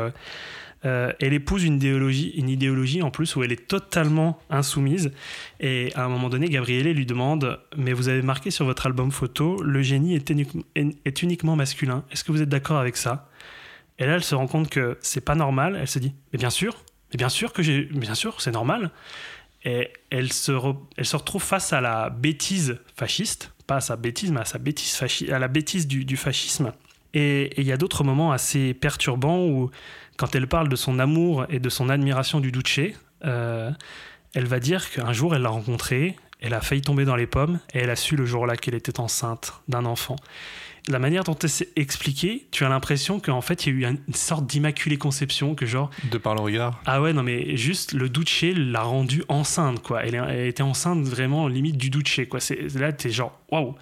Euh, 0.86 1.12
elle 1.20 1.34
épouse 1.34 1.64
une 1.64 1.76
idéologie, 1.76 2.30
une 2.36 2.50
idéologie 2.50 3.04
en 3.04 3.12
plus 3.12 3.36
où 3.36 3.44
elle 3.44 3.52
est 3.52 3.68
totalement 3.68 4.40
insoumise. 4.50 5.12
Et 5.60 5.92
à 5.94 6.04
un 6.04 6.10
moment 6.10 6.30
donné, 6.30 6.50
Gabriele 6.50 6.92
lui 6.92 7.06
demande 7.06 7.60
Mais 7.78 7.94
vous 7.94 8.10
avez 8.10 8.24
marqué 8.24 8.50
sur 8.50 8.66
votre 8.66 8.88
album 8.88 9.12
photo, 9.12 9.62
le 9.62 9.84
génie 9.84 10.16
est, 10.16 10.34
est 10.76 11.22
uniquement 11.22 11.56
masculin. 11.56 12.04
Est-ce 12.12 12.24
que 12.24 12.32
vous 12.32 12.42
êtes 12.42 12.50
d'accord 12.50 12.78
avec 12.78 12.98
ça? 12.98 13.30
Et 14.00 14.08
là, 14.08 14.16
elle 14.16 14.24
se 14.24 14.34
rend 14.34 14.48
compte 14.48 14.68
que 14.68 14.98
c'est 15.02 15.24
pas 15.24 15.36
normal. 15.36 15.78
Elle 15.80 15.88
se 15.88 16.00
dit 16.00 16.14
Mais 16.34 16.40
bien 16.40 16.50
sûr, 16.50 16.76
mais 17.12 17.18
bien 17.18 17.30
sûr 17.30 17.54
que 17.54 17.64
j'ai, 17.64 17.84
bien 17.84 18.16
sûr, 18.16 18.42
c'est 18.42 18.52
normal. 18.52 18.92
Et 19.66 19.92
elle 20.10 20.32
se, 20.32 20.52
retrouve 20.52 21.44
face 21.44 21.74
à 21.74 21.82
la 21.82 22.10
bêtise 22.10 22.78
fasciste, 22.96 23.52
pas 23.68 23.78
à 23.78 23.82
sa 23.82 23.96
bêtise, 23.96 24.32
mais 24.32 24.42
à, 24.42 24.46
sa 24.46 24.58
bêtise 24.58 25.00
à 25.32 25.40
la 25.40 25.48
bêtise 25.48 25.88
du, 25.88 26.06
du 26.06 26.18
fascisme. 26.18 26.72
Et 27.14 27.60
il 27.60 27.66
y 27.66 27.72
a 27.72 27.78
d'autres 27.78 28.04
moments 28.04 28.32
assez 28.32 28.74
perturbants 28.74 29.46
où, 29.46 29.72
quand 30.18 30.36
elle 30.36 30.48
parle 30.48 30.70
de 30.70 30.76
son 30.76 31.00
amour 31.00 31.46
et 31.50 31.60
de 31.60 31.70
son 31.70 31.90
admiration 31.90 32.40
du 32.40 32.52
Duce, 32.52 32.94
euh, 33.26 33.72
elle 34.34 34.46
va 34.46 34.60
dire 34.60 34.90
qu'un 34.92 35.12
jour 35.12 35.36
elle 35.36 35.42
l'a 35.42 35.50
rencontré, 35.50 36.16
elle 36.40 36.54
a 36.54 36.62
failli 36.62 36.82
tomber 36.82 37.06
dans 37.06 37.16
les 37.16 37.28
pommes 37.28 37.60
et 37.74 37.80
elle 37.80 37.90
a 37.90 37.96
su 37.96 38.16
le 38.16 38.26
jour-là 38.26 38.56
qu'elle 38.56 38.76
était 38.76 39.00
enceinte 39.00 39.54
d'un 39.68 39.86
enfant 39.86 40.16
la 40.88 41.00
manière 41.00 41.24
dont 41.24 41.38
elle 41.42 41.50
s'est 41.50 41.70
expliquée, 41.76 42.48
tu 42.52 42.66
as 42.66 42.70
l'impression 42.70 43.20
qu'en 43.20 43.42
fait, 43.42 43.66
il 43.66 43.80
y 43.80 43.86
a 43.86 43.90
eu 43.90 43.92
une 44.08 44.14
sorte 44.14 44.46
d'immaculée 44.46 44.98
conception, 44.98 45.56
que 45.56 45.66
genre. 45.66 45.90
De 46.12 46.18
par 46.18 46.36
le 46.36 46.42
regard 46.42 46.82
Ah 46.86 47.02
ouais, 47.02 47.14
non, 47.14 47.24
mais 47.24 47.58
juste 47.58 47.94
le 47.94 48.10
Duce 48.10 48.46
l'a 48.56 48.82
rendue 48.82 49.24
enceinte, 49.28 49.82
quoi. 49.82 50.04
Elle, 50.04 50.48
était 50.48 50.64
enceinte 50.64 51.04
vraiment 51.04 51.48
limite 51.48 51.78
du 51.78 51.90
Duce, 51.90 52.22
quoi. 52.30 52.40
Là, 52.76 52.94
t'es 52.94 53.10
genre, 53.10 53.38
waouh! 53.52 53.76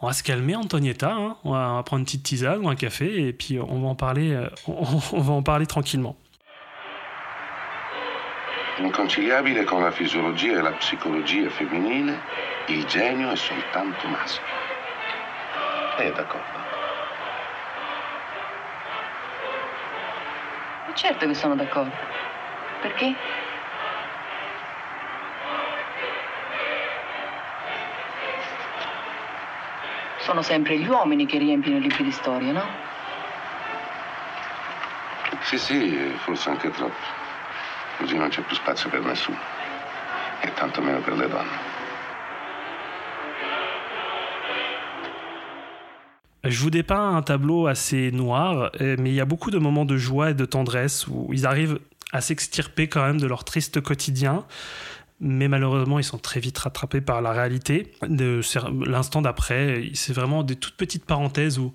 On 0.00 0.08
va 0.08 0.12
se 0.12 0.22
calmer, 0.22 0.54
Antonietta, 0.54 1.10
hein. 1.10 1.36
on, 1.44 1.52
va, 1.52 1.82
prendre 1.84 2.00
une 2.00 2.04
petite 2.04 2.22
tisane 2.22 2.64
ou 2.64 2.68
un 2.68 2.76
café, 2.76 3.28
et 3.28 3.32
puis 3.32 3.58
on 3.58 3.80
va 3.80 3.88
en 3.88 3.94
parler, 3.94 4.32
euh, 4.32 4.48
on, 4.66 5.20
va 5.20 5.32
en 5.32 5.42
parler 5.42 5.66
tranquillement. 5.66 6.16
Inconciliabile 8.78 9.64
con 9.64 9.80
la 9.80 9.90
fisiologia 9.90 10.58
e 10.58 10.62
la 10.62 10.72
psicologia 10.72 11.48
femminile, 11.48 12.18
il 12.68 12.84
genio 12.84 13.30
è 13.30 13.36
soltanto 13.36 14.06
maschio. 14.06 14.65
Lei 15.96 16.08
è 16.08 16.12
d'accordo? 16.12 16.64
Certo 20.92 21.26
che 21.26 21.34
sono 21.34 21.54
d'accordo. 21.54 21.94
Perché? 22.80 23.14
Sono 30.18 30.42
sempre 30.42 30.78
gli 30.78 30.88
uomini 30.88 31.26
che 31.26 31.38
riempiono 31.38 31.76
i 31.76 31.80
libri 31.80 32.02
di 32.02 32.10
storia, 32.10 32.52
no? 32.52 32.68
Sì, 35.42 35.58
sì, 35.58 35.96
forse 36.24 36.50
anche 36.50 36.70
troppo. 36.72 36.94
Così 37.98 38.16
non 38.16 38.28
c'è 38.28 38.42
più 38.42 38.56
spazio 38.56 38.90
per 38.90 39.00
nessuno. 39.00 39.38
E 40.40 40.52
tanto 40.54 40.80
meno 40.80 40.98
per 41.00 41.16
le 41.16 41.28
donne. 41.28 41.65
Je 46.48 46.60
vous 46.60 46.70
dépeins 46.70 47.16
un 47.16 47.22
tableau 47.22 47.66
assez 47.66 48.12
noir, 48.12 48.70
euh, 48.80 48.96
mais 48.98 49.10
il 49.10 49.14
y 49.14 49.20
a 49.20 49.24
beaucoup 49.24 49.50
de 49.50 49.58
moments 49.58 49.84
de 49.84 49.96
joie 49.96 50.30
et 50.30 50.34
de 50.34 50.44
tendresse 50.44 51.06
où 51.08 51.28
ils 51.32 51.44
arrivent 51.44 51.80
à 52.12 52.20
s'extirper 52.20 52.88
quand 52.88 53.04
même 53.04 53.20
de 53.20 53.26
leur 53.26 53.44
triste 53.44 53.80
quotidien. 53.80 54.44
Mais 55.18 55.48
malheureusement, 55.48 55.98
ils 55.98 56.04
sont 56.04 56.18
très 56.18 56.40
vite 56.40 56.58
rattrapés 56.58 57.00
par 57.00 57.22
la 57.22 57.32
réalité. 57.32 57.92
L'instant 58.02 59.22
d'après, 59.22 59.90
c'est 59.94 60.12
vraiment 60.12 60.42
des 60.42 60.56
toutes 60.56 60.76
petites 60.76 61.04
parenthèses 61.04 61.58
où 61.58 61.72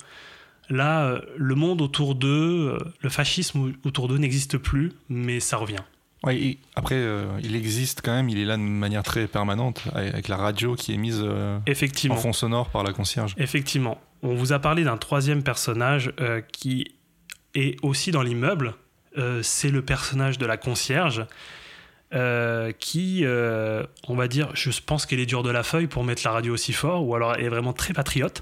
là, 0.69 1.05
euh, 1.05 1.21
le 1.37 1.55
monde 1.55 1.81
autour 1.81 2.15
d'eux, 2.15 2.75
euh, 2.75 2.77
le 3.01 3.09
fascisme 3.09 3.73
autour 3.83 4.07
d'eux 4.07 4.17
n'existe 4.17 4.57
plus, 4.57 4.93
mais 5.09 5.39
ça 5.39 5.57
revient. 5.57 5.83
Oui, 6.23 6.59
après, 6.75 7.03
il 7.41 7.55
existe 7.55 8.01
quand 8.03 8.11
même, 8.11 8.29
il 8.29 8.37
est 8.37 8.45
là 8.45 8.55
de 8.55 8.61
manière 8.61 9.01
très 9.01 9.27
permanente, 9.27 9.81
avec 9.93 10.27
la 10.27 10.37
radio 10.37 10.75
qui 10.75 10.93
est 10.93 10.97
mise 10.97 11.25
Effectivement. 11.65 12.15
en 12.15 12.19
fond 12.19 12.33
sonore 12.33 12.69
par 12.69 12.83
la 12.83 12.93
concierge. 12.93 13.33
Effectivement. 13.39 13.99
On 14.23 14.35
vous 14.35 14.53
a 14.53 14.59
parlé 14.59 14.83
d'un 14.83 14.97
troisième 14.97 15.43
personnage 15.43 16.13
euh, 16.19 16.41
qui 16.41 16.95
est 17.55 17.77
aussi 17.83 18.11
dans 18.11 18.21
l'immeuble. 18.21 18.75
Euh, 19.17 19.41
c'est 19.41 19.69
le 19.69 19.81
personnage 19.81 20.37
de 20.37 20.45
la 20.45 20.57
concierge. 20.57 21.25
Euh, 22.13 22.73
qui, 22.77 23.23
on 23.25 24.15
va 24.15 24.27
dire, 24.27 24.49
je 24.53 24.69
pense 24.85 25.05
qu'elle 25.05 25.21
est 25.21 25.25
dure 25.25 25.43
de 25.43 25.49
la 25.49 25.63
feuille 25.63 25.87
pour 25.87 26.03
mettre 26.03 26.23
la 26.25 26.31
radio 26.31 26.53
aussi 26.53 26.73
fort, 26.73 27.07
ou 27.07 27.15
alors 27.15 27.35
elle 27.35 27.45
est 27.45 27.49
vraiment 27.49 27.71
très 27.71 27.93
patriote. 27.93 28.41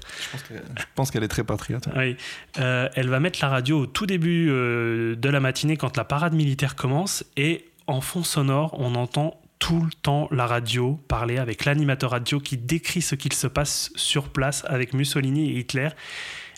Je 0.50 0.82
pense 0.96 1.12
qu'elle 1.12 1.22
est 1.22 1.28
très 1.28 1.44
patriote. 1.44 1.84
Oui. 1.94 2.16
elle 2.56 3.08
va 3.08 3.20
mettre 3.20 3.38
la 3.40 3.48
radio 3.48 3.82
au 3.82 3.86
tout 3.86 4.06
début 4.06 4.46
de 4.48 5.28
la 5.28 5.38
matinée 5.38 5.76
quand 5.76 5.96
la 5.96 6.02
parade 6.02 6.34
militaire 6.34 6.74
commence, 6.74 7.24
et 7.36 7.69
en 7.90 8.00
fond 8.00 8.22
sonore, 8.22 8.74
on 8.78 8.94
entend 8.94 9.40
tout 9.58 9.82
le 9.82 9.92
temps 9.92 10.26
la 10.30 10.46
radio, 10.46 10.98
parler 11.06 11.38
avec 11.38 11.64
l'animateur 11.64 12.10
radio 12.10 12.40
qui 12.40 12.56
décrit 12.56 13.02
ce 13.02 13.14
qu'il 13.14 13.32
se 13.32 13.46
passe 13.46 13.92
sur 13.94 14.30
place 14.30 14.64
avec 14.66 14.94
Mussolini 14.94 15.50
et 15.50 15.58
Hitler. 15.58 15.90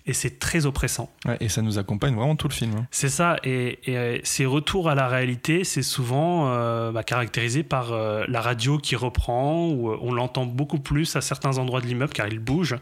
Et 0.04 0.14
c'est 0.14 0.40
très 0.40 0.66
oppressant. 0.66 1.10
et 1.38 1.48
ça 1.48 1.62
nous 1.62 1.78
accompagne 1.78 2.14
vraiment 2.14 2.34
tout 2.34 2.48
le 2.48 2.52
film. 2.52 2.72
Hein. 2.76 2.86
C'est 2.90 3.08
ça. 3.08 3.36
Et, 3.44 3.78
euh, 3.88 4.18
ces 4.24 4.46
retours 4.46 4.88
à 4.88 4.96
la 4.96 5.06
réalité, 5.06 5.62
c'est 5.62 5.82
souvent 5.82 6.48
euh, 6.48 6.90
bah, 6.90 7.04
caractérisé 7.04 7.62
par 7.62 7.92
euh, 7.92 8.24
la 8.26 8.40
radio 8.40 8.78
qui 8.78 8.96
reprend, 8.96 9.68
ou 9.68 9.92
on 10.00 10.12
l'entend 10.12 10.44
beaucoup 10.44 10.80
plus 10.80 11.14
à 11.14 11.20
certains 11.20 11.58
endroits 11.58 11.80
de 11.80 11.86
l'immeuble 11.86 12.12
car 12.12 12.26
il 12.26 12.40
bouge. 12.40 12.76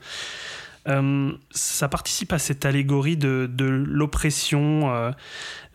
Euh, 0.89 1.33
ça 1.51 1.89
participe 1.89 2.33
à 2.33 2.39
cette 2.39 2.65
allégorie 2.65 3.17
de, 3.17 3.49
l'oppression, 3.59 4.95
euh, 4.95 5.11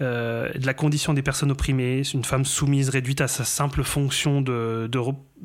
euh, 0.02 0.52
de 0.53 0.65
la 0.65 0.73
condition 0.73 1.14
des 1.14 1.22
personnes 1.22 1.52
opprimées, 1.52 2.02
une 2.14 2.23
femme 2.23 2.45
soumise, 2.45 2.90
réduite 2.90 3.22
à 3.22 3.27
sa 3.27 3.44
simple 3.44 3.84
fonction 3.84 4.41
de, 4.41 4.90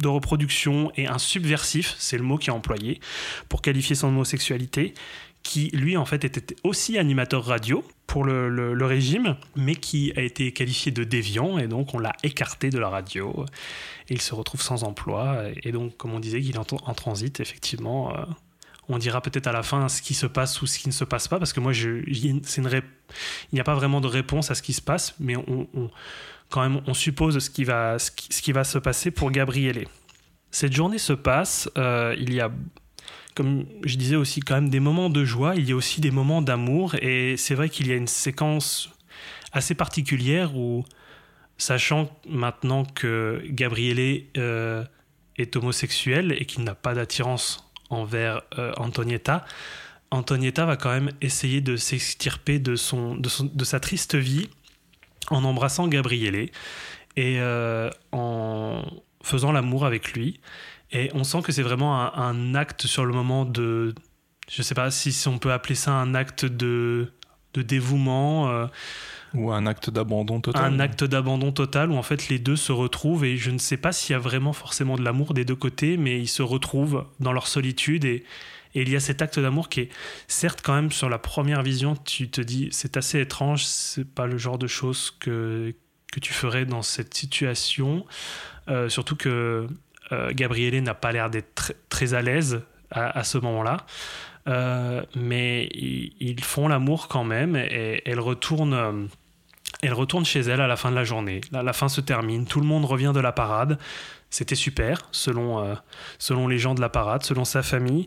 reproduction, 0.05 0.93
et 0.97 1.07
un 1.07 1.19
subversif, 1.19 1.95
c'est 1.99 2.17
le 2.17 2.25
mot 2.25 2.39
qui 2.39 2.51
est 2.51 2.53
employé, 2.53 3.01
pour 3.49 3.63
qualifier 3.63 3.95
son 3.95 4.09
homosexualité, 4.09 4.95
qui 5.43 5.71
lui 5.73 5.97
en 5.97 6.05
fait 6.05 6.25
était 6.25 6.55
aussi 6.65 6.99
animateur 6.99 7.45
radio 7.45 7.83
pour 8.07 8.25
le, 8.25 8.51
le, 8.51 8.87
régime, 8.87 9.37
mais 9.57 9.75
qui 9.75 10.13
a 10.17 10.21
été 10.21 10.53
qualifié 10.53 10.93
de 10.93 11.05
déviant, 11.05 11.59
et 11.59 11.67
donc 11.67 11.95
on 11.95 11.99
l'a 11.99 12.13
écarté 12.23 12.71
de 12.71 12.79
la 12.79 12.89
radio, 12.89 13.47
et 14.09 14.15
il 14.15 14.21
se 14.21 14.35
retrouve 14.35 14.61
sans 14.61 14.85
emploi, 14.85 15.45
et 15.63 15.73
donc 15.73 15.97
comme 15.97 16.13
on 16.13 16.21
disait 16.21 16.41
qu'il 16.41 16.57
est 16.57 16.59
en, 16.59 16.95
transit, 16.95 17.41
effectivement 17.41 18.13
on 18.91 18.99
dira 18.99 19.21
peut-être 19.21 19.47
à 19.47 19.53
la 19.53 19.63
fin 19.63 19.89
ce 19.89 20.03
qui 20.03 20.15
se 20.15 20.27
passe 20.27 20.61
ou 20.63 20.67
ce 20.67 20.79
qui 20.79 20.89
ne 20.89 20.93
se 20.93 21.05
passe 21.05 21.29
pas, 21.29 21.39
parce 21.39 21.53
que 21.53 21.61
moi, 21.61 21.73
je, 21.73 22.03
il 22.07 22.43
n'y 23.53 23.61
a 23.61 23.65
pas 23.65 23.75
vraiment 23.75 24.01
de 24.01 24.09
réponse 24.09 24.51
à 24.51 24.55
ce 24.55 24.63
qui 24.63 24.73
se 24.73 24.83
passe, 24.83 25.15
mais 25.21 25.37
on, 25.37 25.69
quand 26.49 26.63
même, 26.63 26.83
on 26.87 26.95
suppose 26.95 27.39
ce 27.39 27.51
qui, 27.51 27.65
va, 27.65 27.99
ce 27.99 28.11
qui, 28.11 28.53
va 28.53 28.65
se 28.65 28.79
passer 28.79 29.13
pour 29.13 29.31
Gabriele. 29.31 29.87
Cette 30.51 30.73
journée 30.73 30.99
se 30.99 31.13
passe, 31.13 31.71
euh, 31.79 32.17
il 32.19 32.35
y 32.35 32.41
a, 32.41 32.51
comme 33.37 33.65
je 33.85 33.97
disais 33.97 34.17
aussi, 34.17 34.41
quand 34.41 34.57
même 34.57 34.71
des 34.71 34.81
moments 34.81 35.09
de 35.09 35.25
joie, 35.25 35.55
il 35.55 35.69
y 35.69 35.73
a 35.73 35.77
aussi 35.77 36.01
des 36.01 36.11
moments 36.11 36.43
d'amour, 36.43 36.97
et 36.97 37.37
c'est 37.37 37.55
vrai 37.55 37.69
qu'il 37.69 37.87
y 37.87 37.93
a 37.93 37.97
une 37.97 38.09
séquence 38.09 38.91
assez 39.53 39.77
particulière 39.77 40.57
où, 40.57 40.85
sachant 41.59 42.11
maintenant 42.29 42.85
que 42.85 43.41
Gabriele 43.47 44.25
euh, 44.37 44.85
est 45.37 45.55
homosexuel 45.55 46.33
et 46.37 46.45
qu'il 46.45 46.65
n'a 46.65 46.75
pas 46.75 46.95
d'attirance 46.95 47.70
envers 47.91 48.43
euh, 48.59 48.73
Antonietta, 48.77 49.45
Antonietta 50.11 50.67
va 50.67 50.77
quand 50.77 50.91
même 50.91 51.11
essayer 51.21 51.61
de 51.61 51.77
s'extirper 51.77 52.59
de, 52.59 52.75
son, 52.75 53.15
de, 53.15 53.65
sa 53.65 53.81
triste 53.81 54.17
vie 54.17 54.49
en 55.31 55.45
embrassant 55.45 55.87
Gabriele 55.87 56.51
et 57.17 57.41
euh, 57.41 57.91
en 58.13 58.83
faisant 59.23 59.53
l'amour 59.53 59.87
avec 59.87 60.13
lui. 60.13 60.41
Et 60.91 61.11
on 61.15 61.23
sent 61.23 61.43
que 61.43 61.53
c'est 61.53 61.63
vraiment 61.63 62.17
un, 62.17 62.55
acte 62.57 62.87
sur 62.87 63.05
le 63.05 63.15
moment 63.15 63.45
de... 63.45 63.95
Je 64.49 64.63
ne 64.63 64.65
sais 64.65 64.75
pas 64.75 64.91
si, 64.91 65.15
on 65.29 65.39
peut 65.39 65.53
appeler 65.53 65.77
ça 65.77 65.93
un 65.93 66.15
acte 66.17 66.45
de, 66.45 67.13
de 67.55 67.63
dévouement. 67.63 68.51
Euh, 68.51 68.67
ou 69.35 69.53
un 69.53 69.67
acte 69.67 69.91
d'abandon 69.91 70.41
total. 70.41 70.65
Un 70.65 70.81
acte 70.81 71.05
d'abandon 71.05 71.53
total 71.53 71.91
où 71.91 71.97
en 71.97 72.03
fait 72.03 72.29
les 72.29 72.39
deux 72.39 72.57
se 72.57 72.73
retrouvent 72.73 73.25
et 73.25 73.37
je 73.37 73.51
ne 73.51 73.59
sais 73.59 73.77
pas 73.77 73.93
s'il 73.93 74.13
y 74.13 74.17
a 74.17 74.19
vraiment 74.19 74.53
forcément 74.53 74.97
de 74.97 75.03
l'amour 75.03 75.35
des 75.35 75.45
deux 75.45 75.57
côtés, 75.57 75.97
mais 75.97 76.19
ils 76.19 76.29
se 76.29 76.43
retrouvent 76.43 77.07
dans 77.21 77.33
leur 77.33 77.47
solitude 77.47 78.05
et, 78.05 78.25
il 78.73 78.89
y 78.89 78.95
a 78.95 79.01
cet 79.01 79.21
acte 79.21 79.41
d'amour 79.41 79.69
qui 79.69 79.81
est, 79.81 79.89
certes, 80.29 80.61
quand 80.63 80.75
même, 80.75 80.93
sur 80.93 81.09
la 81.09 81.19
première 81.19 81.61
vision, 81.65 81.97
tu 81.97 82.31
te 82.31 82.41
dis, 82.41 82.69
c'est 82.71 82.97
assez 82.97 83.21
étrange, 83.21 83.65
c'est 83.65 84.05
pas 84.05 84.29
le 84.29 84.39
genre 84.39 84.59
de 84.59 84.69
choses 84.69 85.11
que, 85.19 85.75
que 86.13 86.21
tu 86.21 86.33
ferais 86.33 86.67
dans 86.67 86.83
cette 86.83 87.13
situation. 87.13 88.07
Euh, 88.69 88.89
surtout 88.89 89.17
que 89.17 89.67
euh, 90.13 90.33
Gabriele 90.33 90.83
n'a 90.83 90.95
pas 90.95 91.11
l'air 91.11 91.31
d'être 91.31 91.75
très, 91.89 92.15
à 92.15 92.23
l'aise 92.23 92.63
à, 92.91 93.25
ce 93.25 93.39
moment-là. 93.39 93.79
Euh, 94.49 95.03
mais 95.15 95.67
ils, 95.67 96.43
font 96.43 96.69
l'amour 96.69 97.09
quand 97.09 97.25
même 97.25 97.57
et 97.57 98.03
elle 98.07 98.21
retourne 98.21 99.09
Elle 99.83 99.95
retourne 99.95 100.25
chez 100.25 100.41
elle 100.41 100.61
à 100.61 100.67
la 100.67 100.77
fin 100.77 100.91
de 100.91 100.97
la 100.97 101.05
journée. 101.05 101.41
La, 101.53 101.73
fin 101.73 101.89
se 101.89 102.01
termine, 102.01 102.47
tout 102.47 102.61
le 102.61 102.67
monde 102.67 102.85
revient 102.85 103.13
de 103.15 103.21
la 103.21 103.33
parade. 103.33 103.79
C'était 104.29 104.55
super, 104.55 105.09
selon, 105.11 105.65
euh, 105.65 105.75
selon 106.19 106.49
les 106.49 106.59
gens 106.59 106.75
de 106.75 106.81
la 106.81 106.89
parade, 106.89 107.23
selon 107.23 107.45
sa 107.45 107.63
famille. 107.63 108.07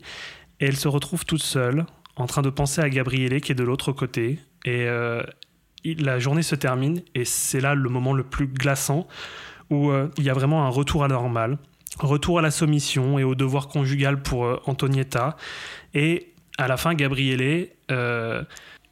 Et 0.59 0.65
elle 0.65 0.75
se 0.75 0.87
retrouve 0.87 1.25
toute 1.25 1.41
seule, 1.41 1.85
en 2.15 2.27
train 2.27 2.41
de 2.41 2.49
penser 2.49 2.81
à 2.81 2.89
Gabriele 2.89 3.41
qui 3.41 3.51
est 3.51 3.55
de 3.55 3.63
l'autre 3.63 3.91
côté. 3.91 4.39
Et 4.65 4.87
euh, 4.87 5.23
la 5.83 6.19
journée 6.19 6.43
se 6.43 6.55
termine, 6.55 7.01
et 7.15 7.25
c'est 7.25 7.59
là 7.59 7.73
le 7.75 7.89
moment 7.89 8.13
le 8.13 8.23
plus 8.23 8.47
glaçant, 8.47 9.07
où 9.69 9.89
euh, 9.89 10.09
il 10.17 10.23
y 10.23 10.29
a 10.29 10.33
vraiment 10.33 10.65
un 10.65 10.69
retour 10.69 11.03
à 11.03 11.07
la 11.07 11.15
normale, 11.15 11.57
retour 11.97 12.37
à 12.37 12.41
la 12.41 12.51
soumission 12.51 13.17
et 13.17 13.23
au 13.23 13.33
devoir 13.33 13.67
conjugal 13.67 14.21
pour 14.21 14.61
Antonietta. 14.67 15.37
Et 15.95 16.33
à 16.59 16.67
la 16.67 16.77
fin, 16.77 16.93
Gabriele, 16.93 17.69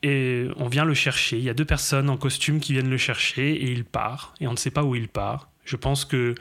et 0.04 0.48
on 0.58 0.68
vient 0.68 0.86
le 0.86 0.94
chercher. 0.94 1.38
Il 1.38 1.44
y 1.44 1.50
a 1.50 1.54
deux 1.54 1.66
personnes 1.66 2.10
en 2.10 2.18
costume 2.18 2.60
qui 2.60 2.74
viennent 2.74 2.90
le 2.90 2.98
chercher 2.98 3.54
et 3.54 3.72
il 3.72 3.86
part. 3.86 4.34
Et 4.40 4.48
on 4.48 4.52
ne 4.52 4.58
sait 4.58 4.72
pas 4.72 4.84
où 4.84 4.96
il 4.96 5.08
part. 5.08 5.50
Je 5.66 5.76
pense 5.76 6.06
que 6.06 6.36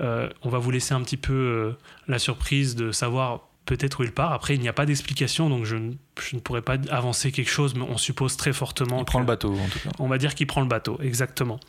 euh, 0.00 0.28
on 0.42 0.48
va 0.48 0.58
vous 0.58 0.70
laisser 0.70 0.94
un 0.94 1.02
petit 1.02 1.16
peu 1.16 1.32
euh, 1.32 1.72
la 2.06 2.18
surprise 2.18 2.76
de 2.76 2.92
savoir 2.92 3.48
peut-être 3.66 4.00
où 4.00 4.02
il 4.02 4.12
part. 4.12 4.32
Après, 4.32 4.54
il 4.54 4.60
n'y 4.60 4.68
a 4.68 4.72
pas 4.72 4.86
d'explication, 4.86 5.50
donc 5.50 5.64
je 5.64 5.76
ne, 5.76 5.92
je 6.20 6.36
ne 6.36 6.40
pourrais 6.40 6.62
pas 6.62 6.76
avancer 6.90 7.30
quelque 7.32 7.50
chose, 7.50 7.74
mais 7.74 7.82
on 7.82 7.98
suppose 7.98 8.36
très 8.36 8.52
fortement 8.52 8.98
Il 9.00 9.04
prend 9.04 9.20
le 9.20 9.26
bateau, 9.26 9.52
en 9.52 9.68
tout 9.68 9.78
cas. 9.80 9.90
on 9.98 10.08
va 10.08 10.16
dire 10.16 10.34
qu'il 10.34 10.46
prend 10.46 10.62
le 10.62 10.68
bateau, 10.68 10.98
exactement. 11.02 11.60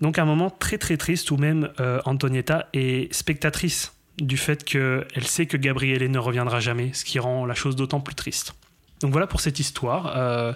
Donc 0.00 0.18
un 0.18 0.26
moment 0.26 0.50
très 0.50 0.76
très 0.76 0.96
triste 0.96 1.30
où 1.30 1.38
même 1.38 1.70
euh, 1.80 2.00
Antonietta 2.04 2.68
est 2.74 3.12
spectatrice 3.14 3.94
du 4.18 4.36
fait 4.36 4.64
qu'elle 4.64 5.06
sait 5.24 5.46
que 5.46 5.56
Gabriele 5.56 6.10
ne 6.10 6.18
reviendra 6.18 6.60
jamais, 6.60 6.92
ce 6.92 7.04
qui 7.04 7.18
rend 7.18 7.46
la 7.46 7.54
chose 7.54 7.76
d'autant 7.76 8.00
plus 8.00 8.14
triste. 8.14 8.54
Donc 9.00 9.12
voilà 9.12 9.26
pour 9.26 9.40
cette 9.40 9.60
histoire. 9.60 10.12
Euh, 10.16 10.52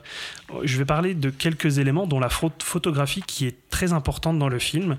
je 0.64 0.78
vais 0.78 0.84
parler 0.84 1.14
de 1.14 1.30
quelques 1.30 1.78
éléments, 1.78 2.06
dont 2.06 2.20
la 2.20 2.28
pho- 2.28 2.50
photographie 2.62 3.22
qui 3.26 3.46
est 3.46 3.56
très 3.70 3.92
importante 3.92 4.38
dans 4.38 4.48
le 4.48 4.58
film. 4.58 4.96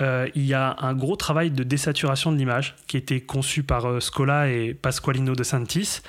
Euh, 0.00 0.28
il 0.34 0.46
y 0.46 0.54
a 0.54 0.76
un 0.80 0.94
gros 0.94 1.16
travail 1.16 1.50
de 1.50 1.62
désaturation 1.62 2.32
de 2.32 2.38
l'image 2.38 2.74
qui 2.86 2.96
a 2.96 3.00
été 3.00 3.20
conçu 3.20 3.62
par 3.62 3.84
euh, 3.86 4.00
Scola 4.00 4.50
et 4.50 4.72
Pasqualino 4.72 5.34
de 5.34 5.42
Santis. 5.42 6.00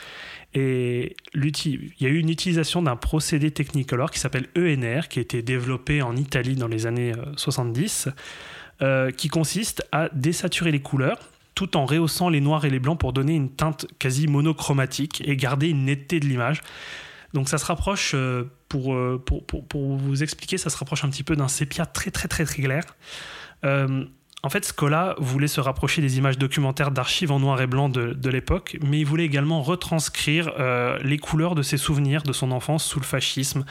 Et 0.53 1.15
il 1.33 1.93
y 1.99 2.05
a 2.05 2.09
eu 2.09 2.17
une 2.17 2.29
utilisation 2.29 2.81
d'un 2.81 2.95
procédé 2.97 3.51
Technicolor 3.51 4.11
qui 4.11 4.19
s'appelle 4.19 4.47
ENR, 4.57 5.07
qui 5.09 5.19
a 5.19 5.21
été 5.21 5.41
développé 5.41 6.01
en 6.01 6.15
Italie 6.15 6.55
dans 6.55 6.67
les 6.67 6.87
années 6.87 7.13
euh, 7.13 7.33
70, 7.37 8.09
euh, 8.81 9.11
qui 9.11 9.27
consiste 9.29 9.85
à 9.91 10.09
désaturer 10.13 10.71
les 10.71 10.81
couleurs 10.81 11.19
tout 11.55 11.77
en 11.77 11.85
rehaussant 11.85 12.29
les 12.29 12.41
noirs 12.41 12.65
et 12.65 12.69
les 12.69 12.79
blancs 12.79 12.99
pour 12.99 13.13
donner 13.13 13.35
une 13.35 13.49
teinte 13.49 13.85
quasi 13.99 14.27
monochromatique 14.27 15.21
et 15.25 15.35
garder 15.35 15.69
une 15.69 15.85
netteté 15.85 16.19
de 16.19 16.25
l'image. 16.25 16.61
Donc 17.33 17.49
ça 17.49 17.57
se 17.57 17.65
rapproche, 17.65 18.11
euh, 18.13 18.51
pour, 18.67 18.93
euh, 18.93 19.23
pour, 19.23 19.97
vous 19.97 20.23
expliquer, 20.23 20.57
ça 20.57 20.69
se 20.69 20.77
rapproche 20.77 21.03
un 21.03 21.09
petit 21.09 21.23
peu 21.23 21.35
d'un 21.35 21.47
sépia 21.47 21.85
très 21.85 22.11
très 22.11 22.27
très 22.27 22.45
très 22.45 22.61
clair. 22.61 22.83
Euh, 23.63 24.05
en 24.43 24.49
fait, 24.49 24.65
Scola 24.65 25.15
voulait 25.19 25.47
se 25.47 25.61
rapprocher 25.61 26.01
des 26.01 26.17
images 26.17 26.37
documentaires 26.39 26.89
d'archives 26.89 27.31
en 27.31 27.39
noir 27.39 27.61
et 27.61 27.67
blanc 27.67 27.89
de, 27.89 28.29
l'époque, 28.29 28.75
mais 28.81 28.99
il 28.99 29.05
voulait 29.05 29.25
également 29.25 29.61
retranscrire 29.61 30.51
les 31.03 31.19
couleurs 31.19 31.53
de 31.53 31.61
ses 31.61 31.77
souvenirs 31.77 32.23
de 32.23 32.33
son 32.33 32.49
enfance 32.49 32.83
sous 32.83 32.99
le 32.99 33.05
fascisme. 33.05 33.65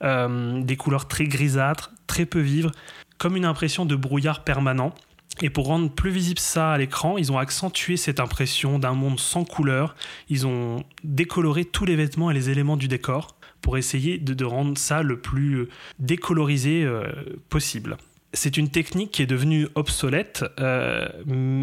Des 0.00 0.76
couleurs 0.78 1.06
très 1.06 1.24
grisâtres, 1.24 1.90
très 2.06 2.24
peu 2.24 2.40
vives, 2.40 2.70
comme 3.18 3.36
une 3.36 3.44
impression 3.44 3.84
de 3.84 3.94
brouillard 3.94 4.42
permanent. 4.42 4.94
Et 5.42 5.50
pour 5.50 5.66
rendre 5.66 5.90
plus 5.90 6.10
visible 6.10 6.40
ça 6.40 6.72
à 6.72 6.78
l'écran, 6.78 7.18
ils 7.18 7.30
ont 7.30 7.38
accentué 7.38 7.96
cette 7.96 8.20
impression 8.20 8.78
d'un 8.78 8.94
monde 8.94 9.20
sans 9.20 9.44
couleur. 9.44 9.94
Ils 10.28 10.46
ont 10.46 10.82
décoloré 11.04 11.64
tous 11.64 11.84
les 11.84 11.96
vêtements 11.96 12.30
et 12.30 12.34
les 12.34 12.48
éléments 12.50 12.76
du 12.76 12.88
décor 12.88 13.36
pour 13.60 13.76
essayer 13.76 14.18
de, 14.18 14.44
rendre 14.44 14.78
ça 14.78 15.02
le 15.02 15.20
plus 15.20 15.54
euh, 15.56 15.68
décolorisé 15.98 16.84
euh, 16.84 17.10
possible 17.48 17.96
c'est 18.32 18.58
une 18.58 18.68
technique 18.68 19.12
qui 19.12 19.22
est 19.22 19.26
devenue 19.26 19.66
obsolète 19.76 20.44
euh, 20.60 21.08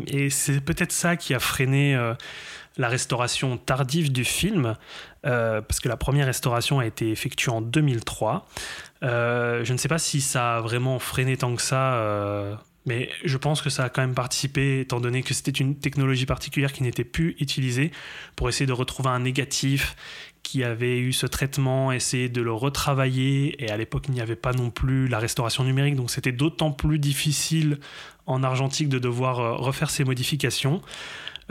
et 0.08 0.32
c'est 0.32 0.60
peut-être 0.60 0.92
ça 0.92 1.16
qui 1.16 1.36
a 1.36 1.40
freiné 1.40 1.96
la 2.78 2.88
restauration 2.88 3.58
tardive 3.58 4.12
du 4.12 4.24
film 4.24 4.76
parce 5.22 5.80
que 5.80 5.88
la 5.88 5.98
première 5.98 6.26
restauration 6.26 6.80
a 6.80 6.88
été 6.88 7.12
effectuée 7.12 7.52
en 7.52 7.62
2003. 7.62 8.48
Euh, 9.04 9.64
je 9.64 9.74
ne 9.74 9.78
sais 9.78 9.88
pas 9.88 10.00
si 10.00 10.22
ça 10.22 10.58
a 10.58 10.62
vraiment 10.62 11.00
freiné 11.00 11.38
tant 11.38 11.56
que 11.56 11.62
ça. 11.62 11.94
Mais 12.86 13.10
je 13.24 13.38
pense 13.38 13.62
que 13.62 13.70
ça 13.70 13.86
a 13.86 13.90
quand 13.90 14.02
même 14.02 14.14
participé, 14.14 14.82
étant 14.82 15.00
donné 15.00 15.24
que 15.24 15.34
c'était 15.34 15.52
une 15.52 15.76
technologie 15.76 16.26
particulière 16.26 16.74
qui 16.74 16.84
n'était 16.84 17.04
plus 17.04 17.36
utilisée, 17.40 17.92
pour 18.36 18.50
essayer 18.50 18.66
de 18.66 18.74
retrouver 18.74 19.10
un 19.10 19.20
négatif 19.20 19.96
qui 20.44 20.64
avait 20.64 21.00
eu 21.00 21.14
ce 21.14 21.26
traitement, 21.26 21.94
essayer 21.94 22.28
de 22.28 22.42
le 22.42 22.52
retravailler. 22.52 23.64
Et 23.64 23.70
à 23.70 23.78
l'époque, 23.78 24.06
il 24.10 24.14
n'y 24.14 24.22
avait 24.22 24.36
pas 24.36 24.52
non 24.52 24.70
plus 24.70 25.08
la 25.08 25.20
restauration 25.20 25.64
numérique, 25.64 25.96
donc 25.96 26.12
c'était 26.12 26.34
d'autant 26.34 26.72
plus 26.72 27.00
difficile 27.00 27.80
en 28.26 28.44
argentique 28.44 28.90
de 28.90 29.00
devoir 29.00 29.40
euh, 29.40 29.56
refaire 29.56 29.90
ces 29.90 30.04
modifications. 30.04 30.82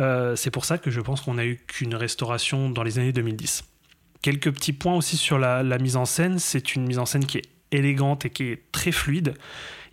Euh, 0.00 0.36
c'est 0.36 0.50
pour 0.50 0.64
ça 0.66 0.78
que 0.78 0.90
je 0.90 1.00
pense 1.00 1.22
qu'on 1.22 1.38
a 1.38 1.44
eu 1.44 1.60
qu'une 1.66 1.94
restauration 1.94 2.70
dans 2.70 2.82
les 2.82 2.98
années 2.98 3.12
2010. 3.12 3.64
Quelques 4.20 4.52
petits 4.52 4.72
points 4.72 4.94
aussi 4.94 5.16
sur 5.16 5.38
la 5.38 5.78
mise 5.78 5.96
en 5.96 6.04
scène. 6.04 6.38
C'est 6.38 6.76
une 6.76 6.86
mise 6.86 7.00
en 7.00 7.06
scène 7.06 7.26
qui 7.26 7.38
est 7.38 7.48
élégante 7.72 8.24
et 8.24 8.30
qui 8.30 8.44
est 8.44 8.62
très 8.70 8.92
fluide. 8.92 9.34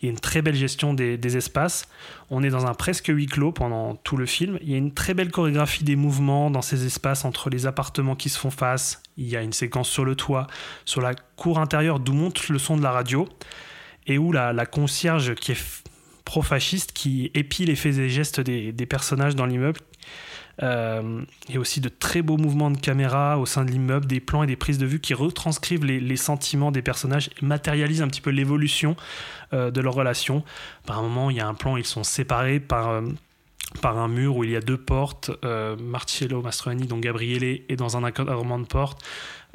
Il 0.01 0.05
y 0.05 0.07
a 0.09 0.11
une 0.11 0.19
très 0.19 0.41
belle 0.41 0.55
gestion 0.55 0.93
des, 0.93 1.37
espaces. 1.37 1.87
On 2.29 2.41
est 2.43 2.49
dans 2.49 2.65
un 2.65 2.73
presque 2.73 3.07
huis 3.07 3.25
clos 3.25 3.51
pendant 3.51 3.95
tout 3.95 4.17
le 4.17 4.25
film. 4.25 4.57
Il 4.61 4.69
y 4.69 4.73
a 4.73 4.77
une 4.77 4.93
très 4.93 5.13
belle 5.13 5.31
chorégraphie 5.31 5.83
des 5.83 5.95
mouvements 5.95 6.49
dans 6.49 6.61
ces 6.61 6.85
espaces 6.85 7.25
entre 7.25 7.49
les 7.49 7.65
appartements 7.65 8.15
qui 8.15 8.29
se 8.29 8.39
font 8.39 8.51
face. 8.51 9.03
Il 9.17 9.27
y 9.27 9.35
a 9.35 9.41
une 9.41 9.53
séquence 9.53 9.89
sur 9.89 10.05
le 10.05 10.15
toit, 10.15 10.47
sur 10.85 11.01
la 11.01 11.13
cour 11.35 11.59
intérieure 11.59 11.99
d'où 11.99 12.13
monte 12.13 12.49
le 12.49 12.59
son 12.59 12.77
de 12.77 12.83
la 12.83 12.91
radio 12.91 13.27
et 14.07 14.17
où 14.17 14.31
la, 14.31 14.65
concierge 14.65 15.35
qui 15.35 15.51
est 15.51 15.83
pro-fasciste 16.25 16.93
qui 16.93 17.31
épie 17.33 17.65
les 17.65 17.75
faits 17.75 17.97
et 17.97 18.09
gestes 18.09 18.39
des 18.39 18.85
personnages 18.85 19.35
dans 19.35 19.45
l'immeuble. 19.45 19.79
Euh, 20.61 21.21
et 21.47 21.57
aussi 21.57 21.79
de 21.79 21.87
très 21.87 22.21
beaux 22.21 22.37
mouvements 22.37 22.69
de 22.69 22.77
caméra 22.77 23.39
au 23.39 23.45
sein 23.45 23.63
de 23.63 23.71
l'immeuble, 23.71 24.05
des 24.05 24.19
plans 24.19 24.43
et 24.43 24.47
des 24.47 24.57
prises 24.57 24.77
de 24.77 24.85
vue 24.85 24.99
qui 24.99 25.13
retranscrivent 25.13 25.85
les, 25.85 26.17
sentiments 26.17 26.71
des 26.71 26.81
personnages 26.81 27.29
et 27.41 27.45
matérialisent 27.45 28.01
un 28.01 28.09
petit 28.09 28.21
peu 28.21 28.29
l'évolution 28.29 28.97
euh, 29.53 29.71
de 29.71 29.79
leur 29.79 29.93
relation. 29.93 30.43
Par 30.85 30.99
un 30.99 31.01
moment, 31.03 31.29
il 31.29 31.37
y 31.37 31.39
a 31.39 31.47
un 31.47 31.53
plan 31.53 31.77
ils 31.77 31.85
sont 31.85 32.03
séparés 32.03 32.59
par, 32.59 32.89
euh, 32.89 33.01
par 33.81 33.97
un 33.97 34.09
mur 34.09 34.35
où 34.35 34.43
il 34.43 34.49
y 34.49 34.55
a 34.57 34.61
deux 34.61 34.77
portes. 34.77 35.31
Euh, 35.45 35.77
Marcello 35.77 36.41
Mastroianni, 36.41 36.87
donc 36.87 37.01
Gabriele, 37.01 37.61
est 37.69 37.75
dans 37.77 37.95
un 37.95 38.03
encadrement 38.03 38.59
de 38.59 38.65
porte. 38.65 39.01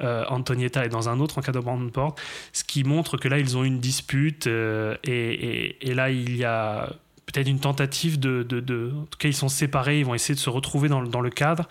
Euh, 0.01 0.24
Antonietta 0.28 0.85
est 0.86 0.89
dans 0.89 1.09
un 1.10 1.20
autre 1.20 1.39
encadrement 1.39 1.78
de 1.78 1.90
porte, 1.90 2.20
ce 2.52 2.64
qui 2.64 2.82
montre 2.82 3.16
que 3.16 3.28
là 3.28 3.39
ils 3.39 3.56
ont 3.56 3.62
une 3.62 3.78
dispute 3.78 4.48
et, 4.48 5.76
et, 5.81 5.94
là 5.94 6.10
il 6.10 6.36
y 6.36 6.43
a 6.43 6.89
peut-être 7.35 7.48
une 7.48 7.59
tentative 7.59 8.20
de, 8.20 8.93
En 8.97 9.06
tout 9.06 9.19
cas, 9.19 9.28
ils 9.28 9.35
sont 9.35 9.48
séparés, 9.48 9.98
ils 10.01 10.06
vont 10.06 10.15
essayer 10.15 10.35
de 10.35 10.40
se 10.40 10.51
retrouver 10.51 10.89
dans, 10.89 11.01
le 11.01 11.31
cadre. 11.31 11.69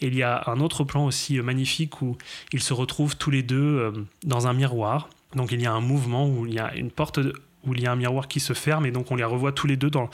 Et 0.00 0.08
il 0.08 0.14
y 0.14 0.22
a 0.22 0.42
un 0.46 0.60
autre 0.60 0.82
plan 0.84 1.06
aussi 1.06 1.38
euh, 1.38 1.42
magnifique 1.42 2.02
où 2.02 2.16
ils 2.52 2.62
se 2.62 2.72
retrouvent 2.72 3.16
tous 3.16 3.30
les 3.30 3.42
deux 3.42 3.78
euh, 3.78 3.92
dans 4.24 4.46
un 4.48 4.52
miroir. 4.52 5.08
Donc 5.36 5.52
il 5.52 5.60
y 5.60 5.66
a 5.66 5.72
un 5.72 5.80
mouvement 5.80 6.28
où 6.28 6.46
il 6.46 6.54
y 6.54 6.58
a 6.58 6.74
une 6.74 6.90
porte 6.90 7.20
où 7.66 7.74
il 7.74 7.82
y 7.82 7.86
a 7.86 7.92
un 7.92 7.96
miroir 7.96 8.28
qui 8.28 8.40
se 8.40 8.52
ferme 8.52 8.86
et 8.86 8.90
donc 8.90 9.10
on 9.10 9.16
les 9.16 9.24
revoit 9.24 9.52
tous 9.52 9.66
les 9.66 9.76
deux 9.76 9.90
dans, 9.90 10.08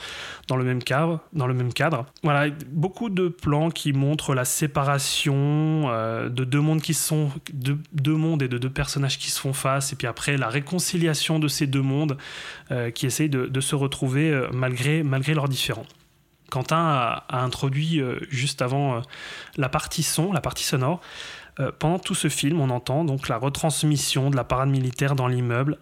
dans, 0.48 0.56
le, 0.56 0.64
même 0.64 0.82
cadre, 0.82 1.20
dans 1.32 1.47
le 1.47 1.55
même 1.55 1.72
cadre. 1.72 2.06
Voilà, 2.22 2.52
beaucoup 2.68 3.10
de 3.10 3.28
plans 3.28 3.70
qui 3.70 3.93
montrent 3.93 4.35
la 4.35 4.44
séparation 4.44 5.90
euh, 5.90 6.28
de 6.28 6.44
deux 6.44 6.60
mondes 6.60 6.82
qui 6.82 6.94
sont 6.94 7.31
de 7.52 7.78
deux 7.93 8.14
mondes 8.14 8.43
et 8.43 8.48
de 8.48 8.59
deux 8.59 8.70
personnages 8.70 9.18
qui 9.18 9.31
se 9.31 9.40
font 9.40 9.52
face 9.52 9.93
et 9.93 9.97
puis 9.97 10.06
après 10.06 10.36
la 10.36 10.48
réconciliation 10.48 11.39
de 11.39 11.48
ces 11.48 11.66
deux 11.66 11.82
mondes 11.82 12.16
euh, 12.70 12.90
qui 12.90 13.06
essayent 13.06 13.28
de, 13.28 13.47
de 13.47 13.60
se 13.60 13.74
retrouver 13.74 14.31
euh, 14.31 14.48
malgré, 14.52 15.02
malgré 15.02 15.35
leurs 15.35 15.48
différends. 15.48 15.86
Quentin 16.51 16.78
a, 16.78 17.24
a 17.28 17.43
introduit 17.44 18.02
juste 18.28 18.60
avant 18.60 19.02
la 19.56 19.68
partie 19.68 20.02
son, 20.02 20.32
la 20.32 20.40
partie 20.40 20.64
sonore, 20.64 21.01
euh, 21.59 21.72
pendant 21.77 21.98
tout 21.98 22.14
ce 22.14 22.28
film, 22.28 22.60
on 22.60 22.70
entend 22.70 23.05
donc 23.05 23.28
la 23.28 23.36
retransmission 23.36 24.31
de 24.31 24.36
la 24.36 24.44
parade 24.44 24.68
militaire 24.68 25.16
dans 25.16 25.27
l'immeuble, 25.27 25.78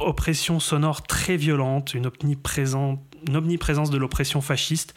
oppression 0.00 0.60
sonore 0.60 1.02
très 1.02 1.36
violente, 1.36 1.94
une, 1.94 2.06
omniprésence, 2.06 2.98
une 3.26 3.36
omniprésence 3.36 3.90
de 3.90 3.98
l'oppression 3.98 4.40
fasciste, 4.40 4.94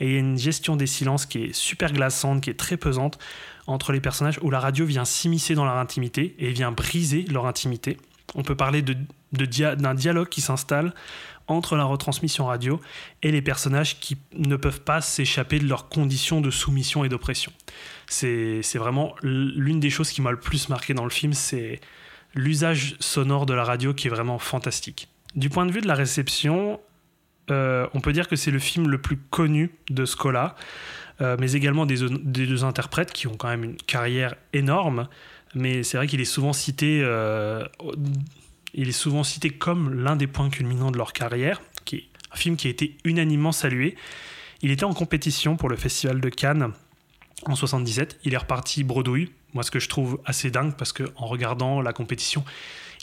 et 0.00 0.16
une 0.16 0.38
gestion 0.38 0.76
des 0.76 0.86
silences 0.86 1.26
qui 1.26 1.44
est 1.44 1.52
super 1.52 1.92
glaçante, 1.92 2.42
qui 2.42 2.50
est 2.50 2.58
très 2.58 2.76
pesante 2.76 3.18
entre 3.66 3.92
les 3.92 4.00
personnages, 4.00 4.38
où 4.42 4.50
la 4.50 4.60
radio 4.60 4.86
vient 4.86 5.04
s'immiscer 5.04 5.54
dans 5.54 5.64
leur 5.64 5.76
intimité 5.76 6.34
et 6.38 6.50
vient 6.50 6.72
briser 6.72 7.24
leur 7.28 7.46
intimité. 7.46 7.98
On 8.34 8.42
peut 8.42 8.54
parler 8.54 8.82
de, 8.82 8.96
d'un 9.32 9.94
dialogue 9.94 10.28
qui 10.28 10.40
s'installe 10.40 10.94
entre 11.48 11.76
la 11.76 11.84
retransmission 11.84 12.46
radio 12.46 12.80
et 13.22 13.32
les 13.32 13.42
personnages 13.42 13.98
qui 14.00 14.18
ne 14.34 14.56
peuvent 14.56 14.82
pas 14.82 15.00
s'échapper 15.00 15.58
de 15.58 15.66
leurs 15.66 15.88
conditions 15.88 16.40
de 16.40 16.50
soumission 16.50 17.04
et 17.04 17.08
d'oppression. 17.08 17.52
C'est, 18.06 18.62
vraiment 18.74 19.14
l'une 19.22 19.80
des 19.80 19.90
choses 19.90 20.10
qui 20.10 20.22
m'a 20.22 20.30
le 20.30 20.38
plus 20.38 20.68
marqué 20.68 20.94
dans 20.94 21.04
le 21.04 21.10
film, 21.10 21.32
c'est 21.32 21.80
l'usage 22.34 22.96
sonore 23.00 23.46
de 23.46 23.54
la 23.54 23.64
radio 23.64 23.94
qui 23.94 24.06
est 24.06 24.10
vraiment 24.10 24.38
fantastique. 24.38 25.08
Du 25.34 25.50
point 25.50 25.66
de 25.66 25.72
vue 25.72 25.80
de 25.80 25.88
la 25.88 25.94
réception, 25.94 26.80
euh, 27.50 27.86
on 27.94 28.00
peut 28.00 28.12
dire 28.12 28.28
que 28.28 28.36
c'est 28.36 28.50
le 28.50 28.58
film 28.58 28.88
le 28.88 28.98
plus 28.98 29.16
connu 29.16 29.70
de 29.90 30.04
Scola, 30.04 30.54
euh, 31.20 31.36
mais 31.40 31.52
également 31.52 31.86
des, 31.86 32.08
des, 32.08 32.46
deux 32.46 32.64
interprètes 32.64 33.12
qui 33.12 33.26
ont 33.26 33.36
quand 33.36 33.48
même 33.48 33.64
une 33.64 33.76
carrière 33.76 34.34
énorme. 34.52 35.08
Mais 35.54 35.82
c'est 35.82 35.96
vrai 35.96 36.06
qu'il 36.06 36.20
est 36.20 36.26
souvent 36.26 36.52
cité 36.52 37.00
euh, 37.02 37.64
il 38.74 38.88
est 38.88 38.92
souvent 38.92 39.24
cité 39.24 39.50
comme 39.50 39.94
l'un 39.94 40.16
des 40.16 40.26
points 40.26 40.50
culminants 40.50 40.90
de 40.90 40.98
leur 40.98 41.12
carrière, 41.12 41.60
un 42.30 42.36
film 42.36 42.56
qui 42.56 42.66
a 42.66 42.70
été 42.70 42.96
unanimement 43.04 43.52
salué. 43.52 43.96
Il 44.62 44.70
était 44.70 44.84
en 44.84 44.94
compétition 44.94 45.56
pour 45.56 45.68
le 45.68 45.76
Festival 45.76 46.20
de 46.20 46.28
Cannes 46.28 46.72
en 47.46 47.54
77. 47.54 48.18
Il 48.24 48.34
est 48.34 48.38
reparti 48.38 48.84
bredouille. 48.84 49.30
Moi, 49.54 49.62
ce 49.62 49.70
que 49.70 49.78
je 49.78 49.88
trouve 49.88 50.20
assez 50.24 50.50
dingue, 50.50 50.74
parce 50.76 50.92
que 50.92 51.04
en 51.16 51.26
regardant 51.26 51.80
la 51.80 51.92
compétition, 51.92 52.44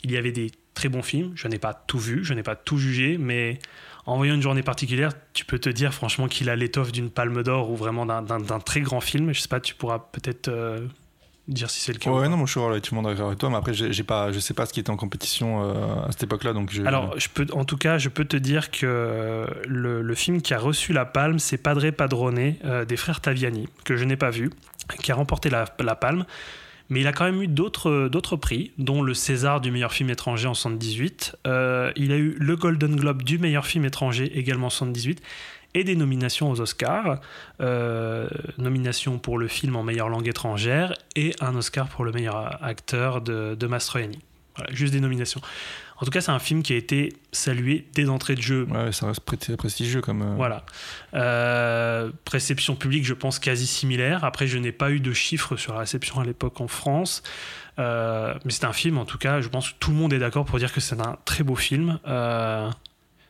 il 0.04 0.12
y 0.12 0.16
avait 0.16 0.32
des 0.32 0.52
très 0.74 0.88
bons 0.88 1.02
films. 1.02 1.32
Je 1.34 1.48
n'ai 1.48 1.58
pas 1.58 1.74
tout 1.74 1.98
vu, 1.98 2.24
je 2.24 2.34
n'ai 2.34 2.42
pas 2.42 2.54
tout 2.54 2.78
jugé, 2.78 3.18
mais 3.18 3.58
en 4.04 4.16
voyant 4.16 4.34
une 4.34 4.42
journée 4.42 4.62
particulière, 4.62 5.12
tu 5.32 5.44
peux 5.44 5.58
te 5.58 5.68
dire 5.68 5.92
franchement 5.92 6.28
qu'il 6.28 6.48
a 6.48 6.54
l'étoffe 6.54 6.92
d'une 6.92 7.10
palme 7.10 7.42
d'or 7.42 7.70
ou 7.70 7.76
vraiment 7.76 8.06
d'un 8.06 8.60
très 8.60 8.82
grand 8.82 9.00
film. 9.00 9.32
Je 9.32 9.40
sais 9.40 9.48
pas, 9.48 9.60
tu 9.60 9.74
pourras 9.74 9.98
peut-être 9.98 10.48
euh, 10.48 10.86
dire 11.48 11.70
si 11.70 11.80
c'est 11.80 11.92
le 11.92 11.98
cas. 11.98 12.10
ou 12.10 12.14
Ouais, 12.14 12.22
pas. 12.22 12.28
non, 12.28 12.36
moi 12.36 12.46
je 12.46 12.52
suis 12.52 12.60
relativement 12.60 13.02
d'accord 13.02 13.28
avec 13.28 13.38
toi, 13.38 13.50
mais 13.50 13.56
après, 13.56 13.72
j'ai 13.74 14.02
pas, 14.02 14.32
je 14.32 14.38
sais 14.38 14.54
pas 14.54 14.66
ce 14.66 14.72
qui 14.72 14.80
était 14.80 14.90
en 14.90 14.96
compétition 14.96 15.62
euh, 15.62 16.06
à 16.06 16.12
cette 16.12 16.24
époque-là, 16.24 16.52
donc 16.52 16.70
je. 16.72 16.82
Alors, 16.82 17.18
je 17.18 17.28
peux, 17.28 17.46
en 17.52 17.64
tout 17.64 17.76
cas, 17.76 17.98
je 17.98 18.08
peux 18.08 18.24
te 18.24 18.36
dire 18.36 18.70
que 18.70 19.46
le, 19.66 20.02
le 20.02 20.14
film 20.14 20.42
qui 20.42 20.54
a 20.54 20.58
reçu 20.58 20.92
la 20.92 21.04
palme, 21.04 21.38
c'est 21.38 21.58
Padre 21.58 21.90
Padrone 21.90 22.54
euh, 22.64 22.84
des 22.84 22.96
frères 22.96 23.20
Taviani, 23.20 23.68
que 23.84 23.96
je 23.96 24.04
n'ai 24.04 24.16
pas 24.16 24.30
vu, 24.30 24.50
qui 25.02 25.12
a 25.12 25.14
remporté 25.14 25.50
la, 25.50 25.64
la 25.78 25.94
palme. 25.94 26.24
Mais 26.88 27.00
il 27.00 27.06
a 27.08 27.12
quand 27.12 27.24
même 27.24 27.42
eu 27.42 27.48
d'autres 27.48 28.08
d'autres 28.08 28.36
prix, 28.36 28.70
dont 28.78 29.02
le 29.02 29.12
César 29.12 29.60
du 29.60 29.72
meilleur 29.72 29.92
film 29.92 30.08
étranger 30.10 30.46
en 30.46 30.54
78. 30.54 31.36
Euh, 31.46 31.90
il 31.96 32.12
a 32.12 32.16
eu 32.16 32.36
le 32.38 32.54
Golden 32.54 32.94
Globe 32.94 33.24
du 33.24 33.38
meilleur 33.38 33.66
film 33.66 33.84
étranger 33.84 34.38
également 34.38 34.68
en 34.68 34.70
78 34.70 35.20
et 35.74 35.84
des 35.84 35.96
nominations 35.96 36.50
aux 36.50 36.60
Oscars. 36.60 37.20
Euh, 37.60 38.28
nomination 38.58 39.18
pour 39.18 39.38
le 39.38 39.48
film 39.48 39.76
en 39.76 39.82
meilleure 39.82 40.08
langue 40.08 40.28
étrangère 40.28 40.94
et 41.14 41.34
un 41.40 41.54
Oscar 41.54 41.88
pour 41.88 42.04
le 42.04 42.12
meilleur 42.12 42.62
acteur 42.62 43.20
de, 43.20 43.54
de 43.58 43.66
Mastroianni. 43.66 44.18
Voilà, 44.56 44.72
juste 44.72 44.92
des 44.92 45.00
nominations. 45.00 45.40
En 45.98 46.04
tout 46.04 46.10
cas, 46.10 46.20
c'est 46.20 46.30
un 46.30 46.38
film 46.38 46.62
qui 46.62 46.74
a 46.74 46.76
été 46.76 47.14
salué 47.32 47.86
dès 47.94 48.04
d'entrée 48.04 48.34
de 48.34 48.42
jeu. 48.42 48.66
Ouais, 48.70 48.92
ça 48.92 49.06
reste 49.06 49.20
prestigieux 49.56 50.00
comme. 50.02 50.22
euh, 50.22 50.34
Voilà. 50.36 50.64
Euh, 51.14 52.10
réception 52.30 52.74
publique, 52.74 53.04
je 53.06 53.14
pense, 53.14 53.38
quasi 53.38 53.66
similaire. 53.66 54.24
Après, 54.24 54.46
je 54.46 54.58
n'ai 54.58 54.72
pas 54.72 54.90
eu 54.90 55.00
de 55.00 55.12
chiffres 55.12 55.56
sur 55.56 55.72
la 55.72 55.80
réception 55.80 56.20
à 56.20 56.24
l'époque 56.24 56.60
en 56.60 56.68
France. 56.68 57.22
Euh, 57.78 58.34
mais 58.44 58.50
c'est 58.52 58.64
un 58.64 58.72
film, 58.74 58.98
en 58.98 59.04
tout 59.06 59.18
cas, 59.18 59.40
je 59.40 59.48
pense 59.48 59.70
que 59.70 59.74
tout 59.78 59.90
le 59.90 59.96
monde 59.96 60.12
est 60.12 60.18
d'accord 60.18 60.44
pour 60.44 60.58
dire 60.58 60.72
que 60.72 60.80
c'est 60.80 61.00
un 61.00 61.16
très 61.24 61.44
beau 61.44 61.56
film. 61.56 61.98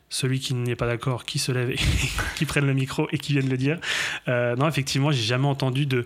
Celui 0.09 0.39
qui 0.39 0.53
n'est 0.53 0.75
pas 0.75 0.87
d'accord, 0.87 1.25
qui 1.25 1.37
se 1.39 1.51
lève 1.51 1.69
et 1.71 1.77
qui 2.35 2.45
prenne 2.45 2.65
le 2.65 2.73
micro 2.73 3.07
et 3.11 3.17
qui 3.17 3.33
vienne 3.33 3.49
le 3.49 3.57
dire. 3.57 3.79
Euh, 4.27 4.55
non, 4.55 4.67
effectivement, 4.67 5.11
j'ai 5.11 5.23
jamais 5.23 5.47
entendu 5.47 5.85
de, 5.85 6.05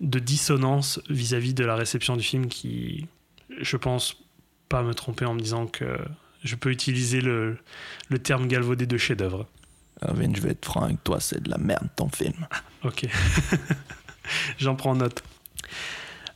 de 0.00 0.18
dissonance 0.18 1.00
vis-à-vis 1.08 1.54
de 1.54 1.64
la 1.64 1.74
réception 1.74 2.16
du 2.16 2.22
film 2.22 2.48
qui, 2.48 3.06
je 3.60 3.76
pense, 3.76 4.16
pas 4.68 4.82
me 4.82 4.94
tromper 4.94 5.24
en 5.24 5.34
me 5.34 5.40
disant 5.40 5.66
que 5.66 5.98
je 6.44 6.54
peux 6.54 6.70
utiliser 6.70 7.20
le, 7.20 7.58
le 8.08 8.18
terme 8.18 8.46
galvaudé 8.46 8.86
de 8.86 8.96
chef-d'œuvre. 8.98 9.46
Ah, 10.00 10.12
Vin, 10.12 10.32
je 10.34 10.40
vais 10.40 10.50
être 10.50 10.64
franc 10.64 10.82
avec 10.82 11.02
toi, 11.04 11.20
c'est 11.20 11.42
de 11.42 11.50
la 11.50 11.58
merde 11.58 11.88
ton 11.96 12.08
film. 12.08 12.46
Ok. 12.84 13.06
J'en 14.58 14.74
prends 14.74 14.94
note. 14.94 15.22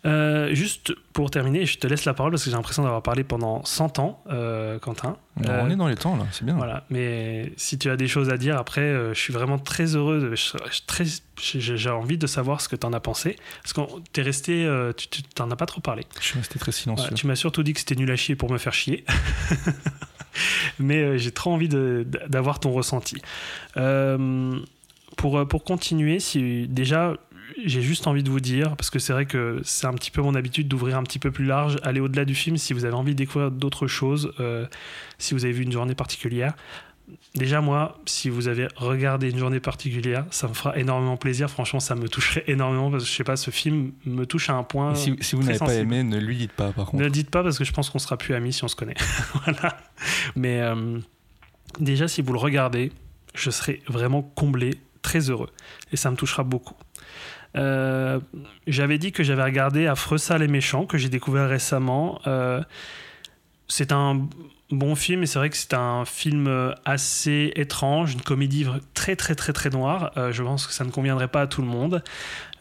Euh, 0.07 0.55
juste 0.55 0.93
pour 1.15 1.31
terminer, 1.31 1.65
je 1.65 1.79
te 1.79 1.87
laisse 1.87 2.05
la 2.05 2.13
parole 2.13 2.31
parce 2.33 2.45
que 2.45 2.51
j'ai 2.51 2.57
l'impression 2.57 2.83
d'avoir 2.83 3.03
parlé 3.03 3.25
pendant 3.25 3.65
100 3.65 3.99
ans, 4.01 4.23
euh, 4.31 4.79
Quentin. 4.79 5.17
On 5.39 5.49
Euh, 5.49 5.69
est 5.71 5.77
dans 5.77 5.89
les 5.89 5.95
temps 5.97 6.17
là, 6.17 6.27
c'est 6.31 6.45
bien. 6.45 6.57
Voilà, 6.57 6.85
mais 6.91 7.53
si 7.57 7.79
tu 7.79 7.89
as 7.89 7.97
des 7.97 8.07
choses 8.07 8.29
à 8.29 8.37
dire 8.37 8.59
après, 8.59 8.83
je 9.15 9.19
suis 9.19 9.33
vraiment 9.33 9.59
très 9.59 9.97
heureux. 9.97 10.21
de- 10.21 10.35
je- 10.37 10.59
je- 10.71 10.81
très- 10.87 11.05
J'ai 11.41 11.91
envie 11.91 12.17
de 12.19 12.27
savoir 12.27 12.61
ce 12.61 12.69
que 12.69 12.77
tu 12.77 12.87
en 12.87 12.93
as 12.93 13.01
pensé. 13.01 13.37
Parce 13.63 13.73
que 13.73 13.81
tu 14.13 14.21
es 14.21 14.23
resté, 14.23 14.71
tu 14.97 15.23
t'en 15.23 15.51
as 15.51 15.57
pas 15.57 15.67
trop 15.67 15.81
parlé. 15.81 16.05
Je 16.21 16.25
suis 16.27 16.39
resté 16.39 16.59
très 16.59 16.71
silencieux. 16.73 17.05
Voilà, 17.07 17.17
tu 17.17 17.27
m'as 17.27 17.35
surtout 17.35 17.63
dit 17.63 17.73
que 17.73 17.81
c'était 17.81 17.97
nul 17.97 18.11
à 18.11 18.17
chier 18.17 18.37
pour 18.37 18.53
me 18.53 18.59
faire 18.59 18.73
chier. 18.75 19.05
Mais 20.79 21.19
j'ai 21.19 21.31
trop 21.33 21.53
envie 21.53 21.69
d'avoir 21.69 22.61
ton 22.61 22.71
ressenti. 22.73 23.17
Pour, 25.17 25.47
pour 25.49 25.65
continuer, 25.65 26.19
si, 26.21 26.67
déjà, 26.69 27.15
j'ai 27.65 27.83
juste 27.83 28.07
envie 28.07 28.23
de 28.23 28.31
vous 28.31 28.41
dire, 28.41 28.77
parce 28.77 28.91
que 28.91 28.99
c'est 28.99 29.13
vrai 29.13 29.27
que 29.27 29.61
c'est 29.65 29.87
un 29.87 29.95
petit 29.95 30.11
peu 30.11 30.23
mon 30.23 30.35
habitude 30.35 30.69
d'ouvrir 30.69 30.97
un 30.97 31.03
petit 31.03 31.19
peu 31.19 31.31
plus 31.31 31.45
large, 31.45 31.79
aller 31.83 32.01
au-delà 32.01 32.25
du 32.25 32.35
film 32.35 32.57
si 32.57 32.73
vous 32.73 32.85
avez 32.85 32.95
envie 32.95 33.13
de 33.13 33.19
découvrir 33.19 33.51
d'autres 33.51 33.87
choses, 33.87 34.33
euh, 34.41 34.67
si 35.19 35.35
vous 35.35 35.45
avez 35.45 35.53
vu 35.55 35.63
une 35.65 35.73
journée 35.73 35.95
particulière. 35.95 36.55
Déjà, 37.35 37.61
moi, 37.61 37.99
si 38.07 38.31
vous 38.31 38.49
avez 38.49 38.67
regardé 38.77 39.31
une 39.31 39.39
journée 39.39 39.61
particulière, 39.61 40.25
ça 40.31 40.49
me 40.49 40.55
fera 40.55 40.79
énormément 40.79 41.19
plaisir. 41.19 41.51
Franchement, 41.51 41.81
ça 41.81 41.95
me 41.95 42.09
toucherait 42.09 42.45
énormément 42.47 42.91
parce 42.91 43.05
que 43.05 43.11
je 43.11 43.15
sais 43.15 43.25
pas, 43.25 43.37
ce 43.37 43.51
film 43.51 43.93
me 44.07 44.25
touche 44.25 44.49
à 44.49 44.55
un 44.55 44.63
point. 44.63 44.95
Si, 44.95 45.15
si 45.21 45.37
vous 45.37 45.43
n'avez 45.43 45.59
pas 45.59 45.75
aimé, 45.75 46.03
ne 46.03 46.19
lui 46.19 46.37
dites 46.37 46.53
pas 46.53 46.73
par 46.73 46.87
Ne 46.87 46.91
contre. 46.93 47.03
le 47.05 47.11
dites 47.11 47.29
pas 47.31 47.43
parce 47.43 47.59
que 47.59 47.65
je 47.65 47.73
pense 47.73 47.91
qu'on 47.91 47.99
sera 47.99 48.17
plus 48.17 48.35
amis 48.35 48.55
si 48.55 48.65
on 48.65 48.69
se 48.69 48.77
connaît. 48.77 48.95
voilà. 49.45 49.77
Mais 50.35 50.61
euh, 50.63 50.99
déjà, 51.79 52.09
si 52.09 52.23
vous 52.23 52.33
le 52.33 52.39
regardez, 52.39 52.91
je 53.35 53.51
serai 53.51 53.83
vraiment 53.87 54.23
comblé, 54.23 54.71
très 55.05 55.31
heureux. 55.31 55.51
Et 55.93 55.97
ça 55.97 56.11
me 56.11 56.17
touchera 56.17 56.43
beaucoup. 56.43 56.75
Euh, 57.57 58.19
j'avais 58.67 58.99
dit 58.99 59.13
que 59.13 59.23
j'avais 59.23 59.45
regardé 59.45 59.87
Affreux 59.87 60.19
sale 60.19 60.43
et 60.43 60.49
méchant, 60.49 60.87
que 60.87 60.99
j'ai 60.99 61.09
découvert 61.09 61.49
récemment. 61.49 62.21
Euh, 62.27 62.61
c'est 63.69 63.93
un 63.93 64.27
bon 64.71 64.97
film 64.97 65.23
et 65.23 65.27
c'est 65.27 65.39
vrai 65.39 65.51
que 65.51 65.57
c'est 65.57 65.75
un 65.75 66.05
film 66.05 66.75
assez 66.85 67.53
étrange, 67.55 68.15
une 68.15 68.23
comédie 68.23 68.67
très 68.95 69.15
très 69.15 69.35
très 69.35 69.53
très 69.53 69.71
noire. 69.71 70.11
Euh, 70.17 70.33
je 70.33 70.43
pense 70.43 70.67
que 70.67 70.73
ça 70.73 70.85
ne 70.85 70.91
conviendrait 70.91 71.29
pas 71.29 71.43
à 71.43 71.47
tout 71.47 71.63
le 71.63 71.69
monde. 71.69 72.03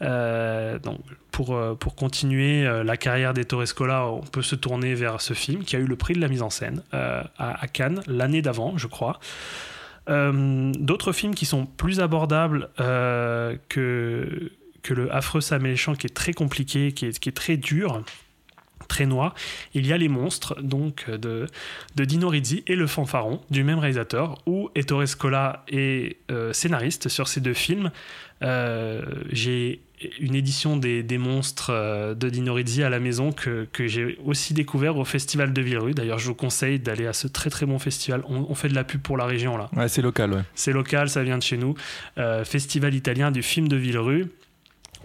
Donc 0.01 0.99
pour, 1.31 1.57
pour 1.79 1.95
continuer 1.95 2.83
la 2.83 2.97
carrière 2.97 3.33
d'Ettore 3.33 3.65
Scola, 3.65 4.05
on 4.07 4.19
peut 4.19 4.41
se 4.41 4.55
tourner 4.55 4.93
vers 4.95 5.21
ce 5.21 5.33
film 5.33 5.63
qui 5.63 5.77
a 5.77 5.79
eu 5.79 5.85
le 5.85 5.95
prix 5.95 6.13
de 6.13 6.19
la 6.19 6.27
mise 6.27 6.41
en 6.41 6.49
scène 6.49 6.83
à 6.91 7.67
Cannes 7.71 8.01
l'année 8.05 8.41
d'avant, 8.41 8.77
je 8.77 8.87
crois. 8.87 9.19
Euh, 10.09 10.71
D'autres 10.77 11.13
films 11.13 11.35
qui 11.35 11.45
sont 11.45 11.65
plus 11.65 11.99
abordables 11.99 12.69
euh, 12.79 13.55
que, 13.69 14.51
que 14.81 14.93
le 14.93 15.13
Affreux 15.13 15.41
Sam 15.41 15.61
méchant 15.61 15.95
qui 15.95 16.07
est 16.07 16.13
très 16.13 16.33
compliqué, 16.33 16.91
qui 16.91 17.05
est, 17.05 17.19
qui 17.19 17.29
est 17.29 17.33
très 17.33 17.57
dur, 17.57 18.03
très 18.87 19.05
noir. 19.05 19.33
Il 19.73 19.87
y 19.87 19.93
a 19.93 19.97
Les 19.97 20.09
Monstres, 20.09 20.61
donc 20.61 21.09
de, 21.09 21.47
de 21.95 22.05
Dino 22.05 22.27
Rizzi 22.27 22.63
et 22.67 22.75
Le 22.75 22.87
Fanfaron, 22.87 23.39
du 23.49 23.63
même 23.63 23.79
réalisateur, 23.79 24.39
où 24.45 24.69
Ettore 24.75 25.07
Scola 25.07 25.63
est 25.69 26.17
euh, 26.31 26.51
scénariste 26.53 27.07
sur 27.07 27.27
ces 27.27 27.39
deux 27.39 27.53
films. 27.53 27.91
J'ai 29.31 29.79
une 30.19 30.35
édition 30.35 30.77
des, 30.77 31.03
des 31.03 31.17
monstres 31.17 31.71
euh, 31.71 32.13
de 32.15 32.29
Dino 32.29 32.53
Rizzi 32.53 32.83
à 32.83 32.89
la 32.89 32.99
maison 32.99 33.31
que, 33.31 33.67
que 33.71 33.87
j'ai 33.87 34.17
aussi 34.25 34.53
découvert 34.53 34.97
au 34.97 35.05
Festival 35.05 35.53
de 35.53 35.61
Villerue. 35.61 35.93
D'ailleurs, 35.93 36.19
je 36.19 36.27
vous 36.27 36.35
conseille 36.35 36.79
d'aller 36.79 37.07
à 37.07 37.13
ce 37.13 37.27
très 37.27 37.49
très 37.49 37.65
bon 37.65 37.79
festival. 37.79 38.23
On, 38.27 38.45
on 38.49 38.55
fait 38.55 38.69
de 38.69 38.75
la 38.75 38.83
pub 38.83 39.01
pour 39.01 39.17
la 39.17 39.25
région 39.25 39.57
là. 39.57 39.69
Ouais, 39.75 39.87
c'est 39.87 40.01
local, 40.01 40.33
ouais. 40.33 40.43
C'est 40.55 40.73
local, 40.73 41.09
ça 41.09 41.23
vient 41.23 41.37
de 41.37 41.43
chez 41.43 41.57
nous. 41.57 41.75
Euh, 42.17 42.43
Festival 42.45 42.93
italien 42.93 43.31
du 43.31 43.43
film 43.43 43.67
de 43.67 43.75
Villerue, 43.75 44.27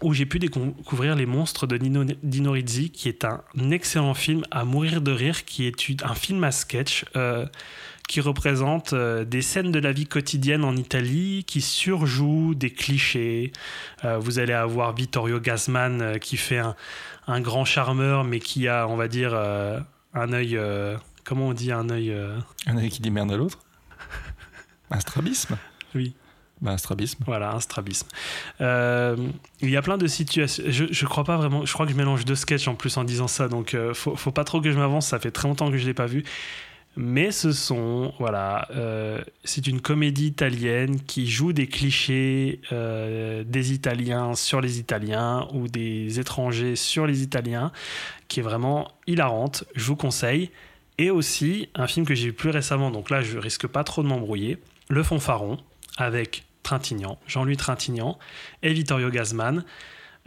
où 0.00 0.14
j'ai 0.14 0.26
pu 0.26 0.38
découvrir 0.38 1.16
Les 1.16 1.26
Monstres 1.26 1.66
de 1.66 1.76
Dino, 1.76 2.04
Dino 2.22 2.52
Rizzi, 2.52 2.90
qui 2.90 3.08
est 3.08 3.24
un 3.24 3.42
excellent 3.70 4.14
film 4.14 4.42
à 4.50 4.64
mourir 4.64 5.00
de 5.00 5.10
rire, 5.10 5.44
qui 5.44 5.66
est 5.66 6.02
un 6.04 6.14
film 6.14 6.44
à 6.44 6.52
sketch. 6.52 7.04
euh, 7.16 7.46
qui 8.08 8.20
représente 8.20 8.92
euh, 8.92 9.24
des 9.24 9.42
scènes 9.42 9.70
de 9.70 9.78
la 9.78 9.92
vie 9.92 10.06
quotidienne 10.06 10.64
en 10.64 10.74
Italie, 10.74 11.44
qui 11.46 11.60
surjouent 11.60 12.54
des 12.56 12.70
clichés. 12.70 13.52
Euh, 14.04 14.18
vous 14.18 14.40
allez 14.40 14.54
avoir 14.54 14.92
Vittorio 14.94 15.38
Gassman 15.38 16.00
euh, 16.00 16.18
qui 16.18 16.36
fait 16.36 16.58
un, 16.58 16.74
un 17.28 17.40
grand 17.40 17.64
charmeur, 17.64 18.24
mais 18.24 18.40
qui 18.40 18.66
a, 18.66 18.88
on 18.88 18.96
va 18.96 19.06
dire, 19.06 19.34
un 19.34 20.32
œil. 20.32 20.58
comment 21.24 21.48
on 21.48 21.52
dit 21.52 21.70
un 21.70 21.90
œil 21.90 22.16
Un 22.66 22.76
œil 22.78 22.88
qui 22.88 23.02
dit 23.02 23.10
merde 23.10 23.30
à 23.30 23.36
l'autre. 23.36 23.58
Un 24.90 25.00
strabisme 25.00 25.58
Oui. 25.94 26.14
Bah, 26.60 26.72
un 26.72 26.76
strabisme. 26.76 27.22
Voilà, 27.26 27.52
un 27.52 27.60
strabisme. 27.60 28.08
Euh, 28.60 29.16
il 29.60 29.70
y 29.70 29.76
a 29.76 29.82
plein 29.82 29.96
de 29.96 30.06
situations. 30.06 30.64
Je, 30.66 30.86
je 30.90 31.06
crois 31.06 31.24
pas 31.24 31.36
vraiment. 31.36 31.64
Je 31.64 31.72
crois 31.72 31.86
que 31.86 31.92
je 31.92 31.96
mélange 31.96 32.24
deux 32.24 32.34
sketchs 32.34 32.66
en 32.66 32.74
plus 32.74 32.96
en 32.96 33.04
disant 33.04 33.28
ça, 33.28 33.48
donc 33.48 33.74
euh, 33.74 33.94
faut, 33.94 34.16
faut 34.16 34.32
pas 34.32 34.44
trop 34.44 34.60
que 34.60 34.70
je 34.70 34.76
m'avance. 34.76 35.06
Ça 35.06 35.18
fait 35.18 35.30
très 35.30 35.46
longtemps 35.46 35.70
que 35.70 35.76
je 35.76 35.86
l'ai 35.86 35.94
pas 35.94 36.06
vu. 36.06 36.24
Mais 37.00 37.30
ce 37.30 37.52
sont, 37.52 38.12
voilà, 38.18 38.66
euh, 38.72 39.22
c'est 39.44 39.68
une 39.68 39.80
comédie 39.80 40.26
italienne 40.26 41.00
qui 41.00 41.28
joue 41.28 41.52
des 41.52 41.68
clichés 41.68 42.60
euh, 42.72 43.44
des 43.44 43.72
Italiens 43.72 44.34
sur 44.34 44.60
les 44.60 44.80
Italiens 44.80 45.46
ou 45.54 45.68
des 45.68 46.18
étrangers 46.18 46.74
sur 46.74 47.06
les 47.06 47.22
Italiens, 47.22 47.70
qui 48.26 48.40
est 48.40 48.42
vraiment 48.42 48.88
hilarante. 49.06 49.62
Je 49.76 49.84
vous 49.84 49.94
conseille. 49.94 50.50
Et 50.98 51.12
aussi 51.12 51.68
un 51.76 51.86
film 51.86 52.04
que 52.04 52.16
j'ai 52.16 52.26
vu 52.26 52.32
plus 52.32 52.50
récemment, 52.50 52.90
donc 52.90 53.10
là 53.10 53.22
je 53.22 53.38
risque 53.38 53.68
pas 53.68 53.84
trop 53.84 54.02
de 54.02 54.08
m'embrouiller, 54.08 54.58
Le 54.88 55.04
Fanfaron, 55.04 55.58
avec 55.98 56.46
Trintignant, 56.64 57.20
Jean-Louis 57.28 57.56
Trintignant 57.56 58.18
et 58.64 58.72
Vittorio 58.72 59.08
Gassman, 59.08 59.62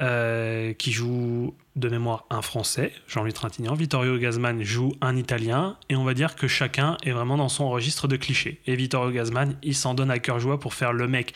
euh, 0.02 0.74
qui 0.74 0.92
joue 0.92 1.54
de 1.76 1.88
mémoire 1.88 2.26
un 2.32 2.42
Français, 2.42 2.92
Jean-Louis 3.08 3.34
Trintignant. 3.34 3.76
Vittorio 3.76 4.18
Gassman 4.18 4.64
joue 4.64 4.94
un 5.00 5.16
Italien, 5.16 5.78
et 5.90 5.96
on 5.96 6.04
va 6.04 6.16
dire 6.16 6.36
que 6.36 6.48
chacun 6.48 6.98
est 7.04 7.12
vraiment 7.12 7.38
dans 7.38 7.50
son 7.50 7.70
registre 7.70 8.08
de 8.08 8.16
clichés. 8.16 8.60
Et 8.66 8.76
Vittorio 8.76 9.12
Gassman, 9.12 9.56
il 9.62 9.76
s'en 9.76 9.94
donne 9.94 10.10
à 10.10 10.18
cœur 10.18 10.40
joie 10.40 10.60
pour 10.60 10.74
faire 10.74 10.92
le 10.92 11.08
mec 11.08 11.36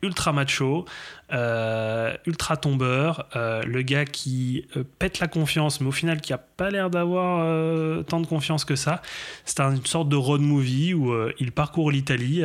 ultra 0.00 0.32
macho, 0.32 0.86
euh, 1.34 2.16
ultra 2.24 2.56
tombeur, 2.56 3.26
euh, 3.36 3.62
le 3.64 3.82
gars 3.82 4.06
qui 4.06 4.66
pète 4.98 5.18
la 5.18 5.28
confiance, 5.28 5.82
mais 5.82 5.88
au 5.88 5.92
final 5.92 6.22
qui 6.22 6.32
a 6.32 6.38
pas 6.38 6.70
l'air 6.70 6.88
d'avoir 6.88 7.44
tant 8.06 8.20
de 8.20 8.26
confiance 8.26 8.64
que 8.64 8.74
ça. 8.74 9.02
C'est 9.44 9.60
une 9.60 9.84
sorte 9.84 10.08
de 10.08 10.16
road 10.16 10.40
movie 10.40 10.94
où 10.94 11.14
il 11.38 11.52
parcourt 11.52 11.90
l'Italie 11.90 12.42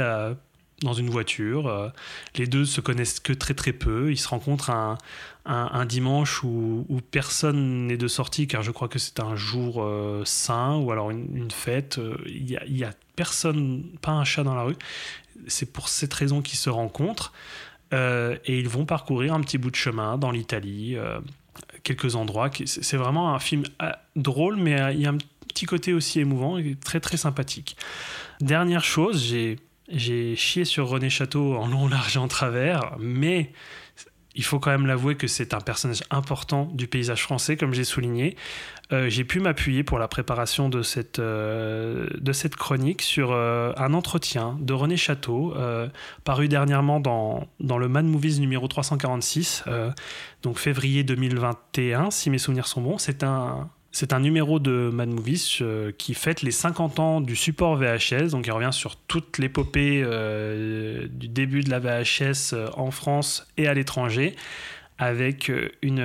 dans 0.81 0.93
une 0.93 1.09
voiture. 1.09 1.93
les 2.35 2.47
deux 2.47 2.65
se 2.65 2.81
connaissent 2.81 3.19
que 3.19 3.33
très 3.33 3.53
très 3.53 3.71
peu. 3.71 4.11
Ils 4.11 4.17
se 4.17 4.27
rencontrent 4.27 4.69
un, 4.69 4.97
un- 5.45 5.85
dimanche 5.85 6.43
où, 6.43 6.85
personne 7.11 7.87
n'est 7.87 7.97
de 7.97 8.07
sortie, 8.07 8.47
car 8.47 8.63
je 8.63 8.71
crois 8.71 8.87
que 8.87 8.99
c'est 8.99 9.19
un 9.19 9.35
jour 9.35 9.83
euh, 9.83 10.23
saint 10.25 10.77
ou 10.77 10.91
alors 10.91 11.11
une, 11.11 11.51
fête. 11.51 11.97
Euh, 11.97 12.17
Il 12.25 12.49
y 12.49 12.57
a, 12.57 12.65
y 12.65 12.83
a 12.83 12.91
personne, 13.15 13.83
pas 14.01 14.11
un 14.11 14.23
chat 14.23 14.43
dans 14.43 14.55
la 14.55 14.63
rue. 14.63 14.77
C'est 15.47 15.71
pour 15.71 15.89
cette 15.89 16.13
raison 16.13 16.41
qu'ils 16.41 16.59
se 16.59 16.69
rencontrent. 16.69 17.33
Euh, 17.93 18.37
et 18.45 18.57
ils 18.57 18.69
vont 18.69 18.85
parcourir 18.85 19.33
un 19.33 19.41
petit 19.41 19.57
bout 19.57 19.69
de 19.69 19.75
chemin 19.75 20.17
dans 20.17 20.31
l'Italie, 20.31 20.95
euh, 20.95 21.19
quelques 21.83 22.15
endroits. 22.15 22.49
C'est 22.65 22.97
vraiment 22.97 23.35
un 23.35 23.39
film 23.39 23.63
drôle, 24.15 24.55
mais 24.55 24.93
il 24.95 25.01
y 25.01 25.05
a 25.05 25.11
un 25.11 25.17
petit 25.47 25.65
côté 25.65 25.93
aussi 25.93 26.19
émouvant 26.19 26.57
et 26.57 26.75
très 26.75 26.99
très 26.99 27.17
sympathique. 27.17 27.77
Dernière 28.39 28.83
chose, 28.83 29.23
j'ai 29.23 29.59
j'ai 29.89 30.35
chié 30.35 30.65
sur 30.65 30.87
René 30.87 31.09
Château 31.09 31.55
en 31.55 31.67
long, 31.67 31.87
large 31.87 32.17
en 32.17 32.27
travers, 32.27 32.95
mais 32.99 33.51
il 34.35 34.43
faut 34.43 34.59
quand 34.59 34.71
même 34.71 34.87
l'avouer 34.87 35.15
que 35.15 35.27
c'est 35.27 35.53
un 35.53 35.59
personnage 35.59 36.03
important 36.09 36.69
du 36.73 36.87
paysage 36.87 37.23
français, 37.23 37.57
comme 37.57 37.73
j'ai 37.73 37.83
souligné. 37.83 38.35
Euh, 38.91 39.09
j'ai 39.09 39.23
pu 39.23 39.39
m'appuyer 39.39 39.83
pour 39.83 39.99
la 39.99 40.07
préparation 40.07 40.69
de 40.69 40.81
cette, 40.81 41.19
euh, 41.19 42.07
chronique 42.57 43.01
sur 43.01 43.31
euh, 43.31 43.71
un 43.77 43.93
entretien 43.93 44.57
de 44.59 44.73
René 44.73 44.97
Château, 44.97 45.53
paru 46.23 46.47
dernièrement 46.47 46.99
dans, 46.99 47.47
dans 47.59 47.77
le 47.77 47.87
Mad 47.87 48.05
Movies 48.05 48.39
numéro 48.39 48.67
346, 48.67 49.63
euh, 49.67 49.91
donc 50.41 50.57
février 50.57 51.03
2021, 51.03 52.11
si 52.11 52.29
mes 52.29 52.37
souvenirs 52.37 52.67
sont 52.67 52.81
bons. 52.81 52.97
C'est 52.97 53.23
un, 53.23 53.69
c'est 53.93 54.11
un 54.11 54.19
numéro 54.19 54.57
de 54.57 54.89
Mad 54.91 55.07
Movies 55.07 55.59
euh, 55.61 55.91
qui 55.95 56.15
fête 56.15 56.41
les 56.41 56.49
50 56.49 56.99
ans 56.99 57.21
du 57.21 57.35
support 57.35 57.75
VHS, 57.75 58.31
donc 58.31 58.47
il 58.47 58.51
revient 58.51 58.73
sur 58.73 58.95
toute 58.95 59.37
l'épopée 59.37 60.01
euh, 60.03 61.07
du 61.07 61.27
début 61.27 61.61
de 61.61 61.69
la 61.69 61.79
VHS 61.79 62.53
euh, 62.53 62.69
en 62.73 62.89
France 62.89 63.47
et 63.55 63.67
à 63.67 63.73
l'étranger, 63.75 64.35
avec 64.97 65.51
une, 65.81 66.03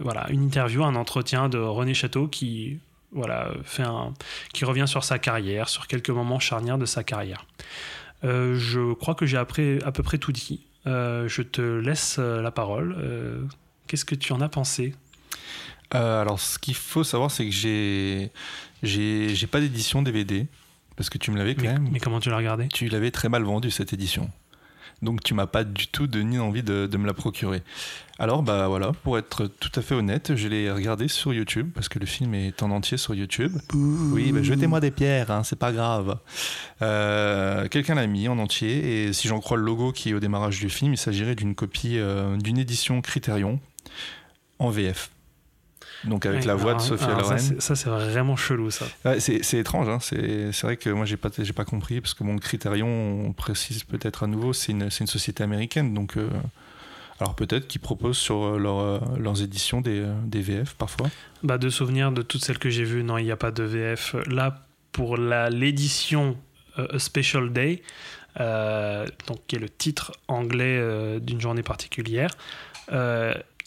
voilà, 0.00 0.26
une 0.30 0.42
interview, 0.42 0.84
un 0.84 0.96
entretien 0.96 1.48
de 1.48 1.58
René 1.58 1.94
Château 1.94 2.26
qui, 2.26 2.78
voilà, 3.12 3.52
fait 3.64 3.84
un, 3.84 4.12
qui 4.52 4.66
revient 4.66 4.86
sur 4.86 5.02
sa 5.02 5.18
carrière, 5.18 5.68
sur 5.68 5.86
quelques 5.86 6.10
moments 6.10 6.40
charnières 6.40 6.78
de 6.78 6.86
sa 6.86 7.04
carrière. 7.04 7.46
Je 8.22 8.94
crois 8.94 9.14
que 9.14 9.26
j'ai 9.26 9.36
à 9.36 9.44
peu 9.44 10.02
près 10.02 10.18
tout 10.18 10.32
dit. 10.32 10.66
Je 10.86 11.42
te 11.42 11.60
laisse 11.60 12.18
la 12.18 12.50
parole. 12.50 12.96
Qu'est-ce 13.86 14.06
que 14.06 14.14
tu 14.14 14.32
en 14.32 14.40
as 14.40 14.48
pensé? 14.48 14.94
Euh, 15.94 16.20
alors, 16.22 16.40
ce 16.40 16.58
qu'il 16.58 16.74
faut 16.74 17.04
savoir, 17.04 17.30
c'est 17.30 17.44
que 17.44 17.52
j'ai, 17.52 18.30
j'ai, 18.82 19.34
j'ai 19.34 19.46
pas 19.46 19.60
d'édition 19.60 20.02
DVD 20.02 20.46
parce 20.96 21.10
que 21.10 21.18
tu 21.18 21.30
me 21.30 21.38
l'avais 21.38 21.54
quand 21.54 21.62
mais, 21.62 21.72
même. 21.74 21.88
mais 21.92 22.00
comment 22.00 22.20
tu 22.20 22.30
l'as 22.30 22.36
regardé? 22.36 22.68
Tu 22.68 22.88
l'avais 22.88 23.10
très 23.10 23.28
mal 23.28 23.42
vendu 23.42 23.70
cette 23.70 23.92
édition. 23.92 24.30
Donc 25.02 25.22
tu 25.22 25.34
m'as 25.34 25.46
pas 25.46 25.64
du 25.64 25.88
tout 25.88 26.06
donné 26.06 26.38
envie 26.38 26.62
de, 26.62 26.86
de 26.86 26.96
me 26.96 27.06
la 27.06 27.12
procurer. 27.12 27.62
Alors 28.18 28.42
bah 28.42 28.68
voilà, 28.68 28.92
pour 29.02 29.18
être 29.18 29.46
tout 29.46 29.72
à 29.74 29.82
fait 29.82 29.94
honnête, 29.94 30.36
je 30.36 30.48
l'ai 30.48 30.70
regardé 30.70 31.08
sur 31.08 31.34
YouTube 31.34 31.70
parce 31.74 31.88
que 31.88 31.98
le 31.98 32.06
film 32.06 32.32
est 32.32 32.62
en 32.62 32.70
entier 32.70 32.96
sur 32.96 33.14
YouTube. 33.14 33.52
Oui, 33.74 34.30
bah, 34.32 34.42
jetez-moi 34.42 34.80
des 34.80 34.92
pierres, 34.92 35.30
hein, 35.32 35.42
c'est 35.42 35.58
pas 35.58 35.72
grave. 35.72 36.16
Euh, 36.80 37.66
Quelqu'un 37.68 37.96
l'a 37.96 38.06
mis 38.06 38.28
en 38.28 38.38
entier 38.38 39.08
et 39.08 39.12
si 39.12 39.26
j'en 39.28 39.40
crois 39.40 39.56
le 39.56 39.64
logo 39.64 39.92
qui 39.92 40.10
est 40.10 40.14
au 40.14 40.20
démarrage 40.20 40.60
du 40.60 40.70
film, 40.70 40.94
il 40.94 40.98
s'agirait 40.98 41.34
d'une 41.34 41.56
copie 41.56 41.98
euh, 41.98 42.36
d'une 42.36 42.56
édition 42.56 43.02
Criterion 43.02 43.58
en 44.60 44.70
VF. 44.70 45.10
Donc 46.06 46.26
avec 46.26 46.40
Ouais, 46.40 46.46
la 46.46 46.54
voix 46.54 46.72
de 46.74 46.78
alors, 46.78 46.82
Sophia 46.82 47.06
ça, 47.08 47.14
Loren. 47.18 47.38
c'est- 47.38 47.60
Ça, 47.60 47.74
c'est 47.76 47.88
vraiment 47.88 48.36
chelou, 48.36 48.70
ça. 48.70 48.86
Ouais, 49.04 49.20
c'est 49.20 49.58
étrange, 49.58 49.88
hein. 49.88 49.98
c'est 50.00 50.50
vrai 50.62 50.76
que 50.76 50.90
moi 50.90 51.06
j'ai 51.06 51.16
pas, 51.16 51.30
pas 51.30 51.64
compris, 51.64 52.00
parce 52.00 52.14
que 52.14 52.24
bon, 52.24 52.36
Criterion, 52.38 52.86
on 53.26 53.32
précise 53.32 53.84
peut-être 53.84 54.22
à 54.24 54.26
nouveau, 54.26 54.52
c'est 54.52 54.72
une, 54.72 54.90
société 54.90 55.42
américaine, 55.42 55.94
donc 55.94 56.16
euh, 56.16 56.28
alors 57.20 57.34
peut-être 57.34 57.66
qu'ils 57.68 57.80
proposent 57.80 58.18
sur 58.18 58.44
euh, 58.44 58.58
leur, 58.58 58.78
euh, 58.78 58.98
leurs 59.18 59.42
éditions 59.42 59.80
des, 59.80 60.04
des 60.24 60.40
VF 60.40 60.74
parfois. 60.74 61.08
Bah, 61.42 61.58
de 61.58 61.68
souvenirs 61.70 62.10
de 62.12 62.22
toutes 62.22 62.44
celles 62.44 62.58
que 62.58 62.70
j'ai 62.70 62.84
vues, 62.84 63.02
non, 63.04 63.18
il 63.18 63.24
n'y 63.24 63.30
a 63.32 63.36
pas 63.36 63.50
de 63.50 63.62
VF. 63.62 64.16
Là, 64.26 64.62
pour 64.92 65.16
l'édition 65.16 66.36
euh, 66.78 66.86
A 66.92 66.98
Special 66.98 67.52
Day, 67.52 67.82
euh, 68.40 69.06
donc, 69.26 69.38
qui 69.46 69.56
est 69.56 69.60
le 69.60 69.68
titre 69.68 70.12
anglais 70.28 70.76
euh, 70.78 71.18
d'une 71.20 71.40
journée 71.40 71.62
particulière, 71.62 72.30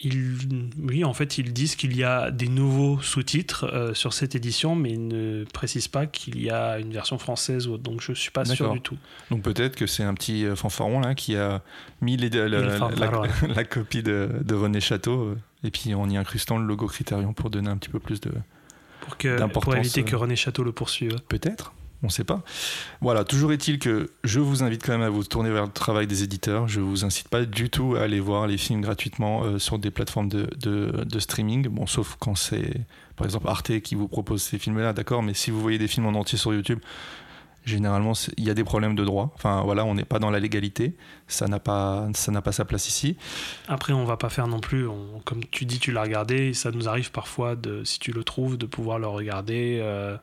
ils, 0.01 0.69
oui, 0.79 1.03
en 1.03 1.13
fait, 1.13 1.37
ils 1.37 1.53
disent 1.53 1.75
qu'il 1.75 1.95
y 1.95 2.03
a 2.03 2.29
des 2.31 2.47
nouveaux 2.49 2.99
sous-titres 3.01 3.65
euh, 3.73 3.93
sur 3.93 4.13
cette 4.13 4.35
édition, 4.35 4.75
mais 4.75 4.91
ils 4.91 5.07
ne 5.07 5.43
précisent 5.45 5.87
pas 5.87 6.05
qu'il 6.05 6.39
y 6.41 6.49
a 6.51 6.77
une 6.79 6.91
version 6.93 7.17
française, 7.17 7.67
ou 7.67 7.73
autre, 7.73 7.83
donc 7.83 8.01
je 8.01 8.13
suis 8.13 8.29
pas 8.31 8.45
sûr 8.45 8.71
du 8.73 8.81
tout. 8.81 8.97
Donc 9.31 9.41
peut-être 9.41 9.75
que 9.75 9.87
c'est 9.87 10.03
un 10.03 10.13
petit 10.13 10.45
euh, 10.45 10.55
fanfaron 10.55 10.99
là 10.99 11.15
qui 11.15 11.35
a 11.35 11.61
mis 12.01 12.15
les- 12.17 12.29
la, 12.29 12.47
Le 12.47 12.61
la- 12.67 12.77
fanfaron. 12.77 13.23
la- 13.23 13.47
la 13.55 13.63
copie 13.63 14.03
de, 14.03 14.29
de 14.43 14.53
René 14.55 14.79
Château, 14.81 15.21
euh, 15.29 15.37
et 15.63 15.71
puis 15.71 15.93
en 15.95 16.07
y 16.09 16.15
incrustant 16.17 16.57
le 16.59 16.65
logo 16.67 16.85
Criterion 16.87 17.33
pour 17.33 17.49
donner 17.49 17.69
un 17.69 17.77
petit 17.77 17.89
peu 17.89 17.99
plus 17.99 18.21
de, 18.21 18.31
Pour, 19.01 19.17
que, 19.17 19.37
D'importance, 19.39 19.63
pour 19.63 19.75
éviter 19.75 20.03
que 20.03 20.15
René 20.15 20.35
Château 20.35 20.63
le 20.63 20.71
poursuive. 20.71 21.15
Peut-être, 21.27 21.73
on 22.03 22.07
ne 22.07 22.11
sait 22.11 22.23
pas. 22.23 22.43
Voilà, 23.01 23.23
toujours 23.23 23.51
est-il 23.53 23.79
que 23.79 24.11
je 24.23 24.39
vous 24.39 24.63
invite 24.63 24.85
quand 24.85 24.91
même 24.93 25.01
à 25.01 25.09
vous 25.09 25.23
tourner 25.23 25.49
vers 25.49 25.65
le 25.65 25.71
travail 25.71 26.05
des 26.07 26.23
éditeurs. 26.23 26.67
Je 26.67 26.79
vous 26.79 27.05
incite 27.05 27.27
pas 27.29 27.43
du 27.45 27.69
tout 27.69 27.95
à 27.95 28.01
aller 28.01 28.19
voir 28.19 28.45
les 28.47 28.57
films 28.57 28.81
gratuitement 28.81 29.43
euh, 29.43 29.57
sur 29.59 29.79
des 29.79 29.89
plateformes 29.91 30.29
de, 30.29 30.47
de- 30.61 31.03
de 31.03 31.19
streaming. 31.19 31.67
Bon, 31.69 31.87
sauf 31.87 32.15
quand 32.19 32.35
c'est 32.35 32.71
par 33.15 33.25
exemple 33.25 33.47
Arte 33.47 33.79
qui 33.79 33.95
vous 33.95 34.07
propose 34.07 34.43
ces 34.43 34.59
films-là, 34.59 34.93
d'accord. 34.93 35.23
Mais 35.23 35.33
si 35.33 35.49
vous 35.49 35.59
voyez 35.59 35.79
des 35.79 35.87
films 35.87 36.05
en 36.05 36.13
entier 36.19 36.37
sur 36.37 36.53
YouTube, 36.53 36.79
généralement 37.67 38.13
il 38.37 38.43
y 38.45 38.49
a 38.49 38.53
des 38.53 38.63
problèmes 38.63 38.95
de 38.95 39.03
droit. 39.03 39.31
Enfin 39.35 39.61
voilà, 39.63 39.85
on 39.85 39.93
n'est 39.93 40.05
pas 40.05 40.19
dans 40.19 40.29
la 40.31 40.39
légalité. 40.39 40.95
Ça 41.27 41.47
n'a 41.47 41.59
pas, 41.59 42.07
ça 42.13 42.31
n'a 42.31 42.41
pas 42.41 42.51
sa 42.53 42.65
place 42.65 42.87
ici. 42.87 43.17
Après, 43.67 43.93
on 43.93 44.05
va 44.05 44.15
pas 44.17 44.29
faire 44.29 44.47
non 44.47 44.59
plus, 44.59 44.87
on- 44.87 45.19
comme 45.25 45.43
tu 45.45 45.65
dis, 45.65 45.77
tu 45.79 45.91
l'as 45.91 46.01
regardé, 46.03 46.53
ça 46.53 46.71
nous 46.71 46.87
arrive 46.87 47.11
parfois, 47.11 47.55
de, 47.55 47.83
si 47.83 47.99
tu 47.99 48.11
le 48.13 48.23
trouves, 48.23 48.57
de 48.57 48.65
pouvoir 48.65 48.97
le 48.99 49.07
regarder. 49.07 49.79
euh, 49.81 50.15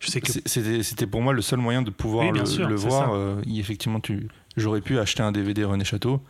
je 0.00 0.10
sais 0.10 0.20
que 0.20 0.30
C'était 0.46 0.82
c'était 0.82 1.06
pour 1.06 1.20
moi 1.22 1.32
le 1.32 1.42
seul 1.42 1.58
moyen 1.58 1.82
de 1.82 1.90
pouvoir 1.90 2.30
Oui, 2.32 2.38
le, 2.38 2.46
sûr, 2.46 2.68
le 2.68 2.76
c'est 2.76 2.88
voir. 2.88 3.12
Euh, 3.14 3.40
effectivement, 3.52 4.00
tu, 4.00 4.28
j'aurais 4.56 4.80
pu 4.80 4.98
acheter 4.98 5.22
un 5.22 5.32
DVD 5.32 5.64
René 5.64 5.84
Château. 5.84 6.22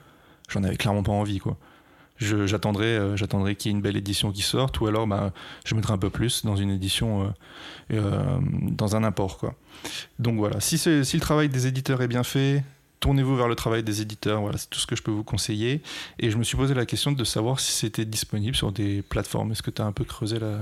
J'en 0.48 0.62
avais 0.64 0.76
clairement 0.76 1.02
pas 1.02 1.12
envie, 1.12 1.38
quoi. 1.38 1.56
Je- 2.18 2.46
J'attendrai, 2.46 2.96
euh, 2.96 3.16
j'attendrai 3.16 3.56
qu'il 3.56 3.70
y 3.70 3.74
ait 3.74 3.76
une 3.76 3.82
belle 3.82 3.96
édition 3.96 4.32
qui 4.32 4.42
sorte, 4.42 4.80
ou 4.80 4.86
alors, 4.86 5.06
bah, 5.06 5.32
je 5.64 5.74
mettrai 5.74 5.92
un 5.92 5.98
peu 5.98 6.10
plus 6.10 6.44
dans 6.44 6.56
une 6.56 6.70
édition, 6.70 7.24
euh, 7.24 7.94
euh, 7.94 8.38
dans 8.70 8.96
un 8.96 9.04
import, 9.04 9.38
quoi. 9.38 9.54
Donc 10.18 10.36
voilà. 10.38 10.60
Si, 10.60 10.78
si 10.78 10.88
le 11.16 11.20
travail 11.20 11.48
des 11.48 11.66
éditeurs 11.66 12.00
est 12.02 12.08
bien 12.08 12.22
fait, 12.24 12.64
tournez-vous 13.00 13.36
vers 13.36 13.48
le 13.48 13.54
travail 13.54 13.82
des 13.82 14.00
éditeurs. 14.00 14.40
Voilà, 14.40 14.56
c'est 14.58 14.70
tout 14.70 14.78
ce 14.78 14.86
que 14.86 14.96
je 14.96 15.02
peux 15.02 15.10
vous 15.10 15.24
conseiller. 15.24 15.82
Et 16.18 16.30
je 16.30 16.38
me 16.38 16.42
suis 16.44 16.56
posé 16.56 16.72
la 16.74 16.86
question 16.86 17.12
de 17.12 17.24
savoir 17.24 17.60
si 17.60 17.72
c'était 17.72 18.04
disponible 18.06 18.56
sur 18.56 18.72
des 18.72 19.02
plateformes. 19.02 19.52
Est-ce 19.52 19.62
que 19.62 19.70
tu 19.70 19.82
as 19.82 19.84
un 19.84 19.92
peu 19.92 20.04
creusé 20.04 20.38
la. 20.38 20.58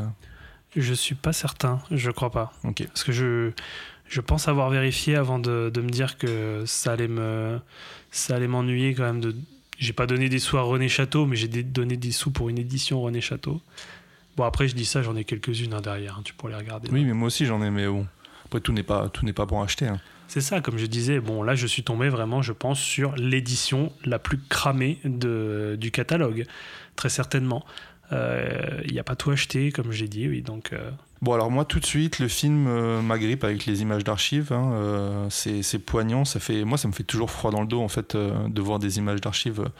je 0.76 0.92
suis 0.92 1.14
pas 1.14 1.32
certain, 1.32 1.80
je 1.92 2.10
crois 2.10 2.30
pas. 2.30 2.52
Ok. 2.64 2.84
Parce 2.88 3.04
que 3.04 3.12
je, 3.12 3.52
je 4.08 4.20
pense 4.20 4.48
avoir 4.48 4.68
vérifié 4.70 5.14
avant 5.14 5.38
de, 5.38 5.70
de 5.72 5.80
me 5.80 5.88
dire 5.88 6.18
que 6.18 6.64
ça 6.66 6.92
allait 6.92 7.08
me 7.08 7.60
ça 8.10 8.34
allait 8.36 8.48
m'ennuyer 8.48 8.94
quand 8.94 9.04
même 9.04 9.20
de 9.20 9.34
j'ai 9.78 9.92
pas 9.92 10.06
donné 10.06 10.28
des 10.28 10.38
sous 10.38 10.56
à 10.58 10.62
René 10.62 10.88
Château 10.88 11.26
mais 11.26 11.36
j'ai 11.36 11.48
donné 11.48 11.96
des 11.96 12.12
sous 12.12 12.30
pour 12.30 12.48
une 12.48 12.58
édition 12.58 13.00
René 13.02 13.20
Château 13.20 13.60
bon 14.36 14.44
après 14.44 14.68
je 14.68 14.74
dis 14.74 14.84
ça 14.84 15.02
j'en 15.02 15.16
ai 15.16 15.24
quelques-unes 15.24 15.74
hein, 15.74 15.80
derrière 15.80 16.16
hein, 16.18 16.22
tu 16.24 16.34
pourrais 16.34 16.52
les 16.52 16.58
regarder 16.58 16.88
Oui, 16.92 17.04
mais 17.04 17.12
moi 17.12 17.26
aussi 17.28 17.46
j'en 17.46 17.62
ai, 17.62 17.70
mais 17.70 17.86
bon. 17.86 18.06
Après, 18.46 18.60
tout 18.60 18.72
n'est 18.72 18.82
pas, 18.82 19.08
tout 19.08 19.24
pas 19.32 19.46
pour 19.46 19.62
acheter. 19.62 19.86
hein. 19.88 20.00
c'est 20.28 20.40
ça 20.40 20.60
comme 20.60 20.78
je 20.78 20.86
disais 20.86 21.18
bon 21.20 21.42
là 21.42 21.54
je 21.54 21.66
suis 21.66 21.82
tombé 21.82 22.08
vraiment 22.08 22.42
je 22.42 22.52
pense 22.52 22.78
sur 22.80 23.14
l'édition 23.16 23.92
la 24.04 24.18
plus 24.18 24.38
cramée 24.38 24.98
de, 25.04 25.76
du 25.80 25.90
catalogue 25.90 26.46
très 26.96 27.08
certainement 27.08 27.64
il 28.12 28.92
n'y 28.92 29.00
a 29.00 29.04
pas 29.04 29.16
tout 29.16 29.30
acheté 29.32 29.72
comme 29.72 29.90
j'ai 29.90 30.06
dit 30.06 30.28
oui 30.28 30.40
donc 30.42 30.72
euh, 30.72 30.90
Bon, 31.24 31.32
alors 31.32 31.50
moi, 31.50 31.64
tout 31.64 31.80
de 31.80 31.86
suite, 31.86 32.18
le 32.18 32.28
film 32.28 32.66
euh, 32.66 33.00
m'agrippe 33.00 33.44
avec 33.44 33.64
les 33.64 33.80
images 33.80 34.04
d'archives. 34.04 34.52
hein, 34.52 34.72
euh, 34.74 35.26
c'est 35.30 35.78
poignant. 35.78 36.26
Ça 36.26 36.38
fait, 36.38 36.64
moi, 36.64 36.76
ça 36.76 36.86
me 36.86 36.92
fait 36.92 37.02
toujours 37.02 37.30
froid 37.30 37.50
dans 37.50 37.62
le 37.62 37.66
dos, 37.66 37.80
en 37.80 37.88
fait, 37.88 38.14
euh, 38.14 38.46
de 38.50 38.60
voir 38.60 38.78
des 38.78 38.98
images 38.98 39.22
d'archives 39.22 39.70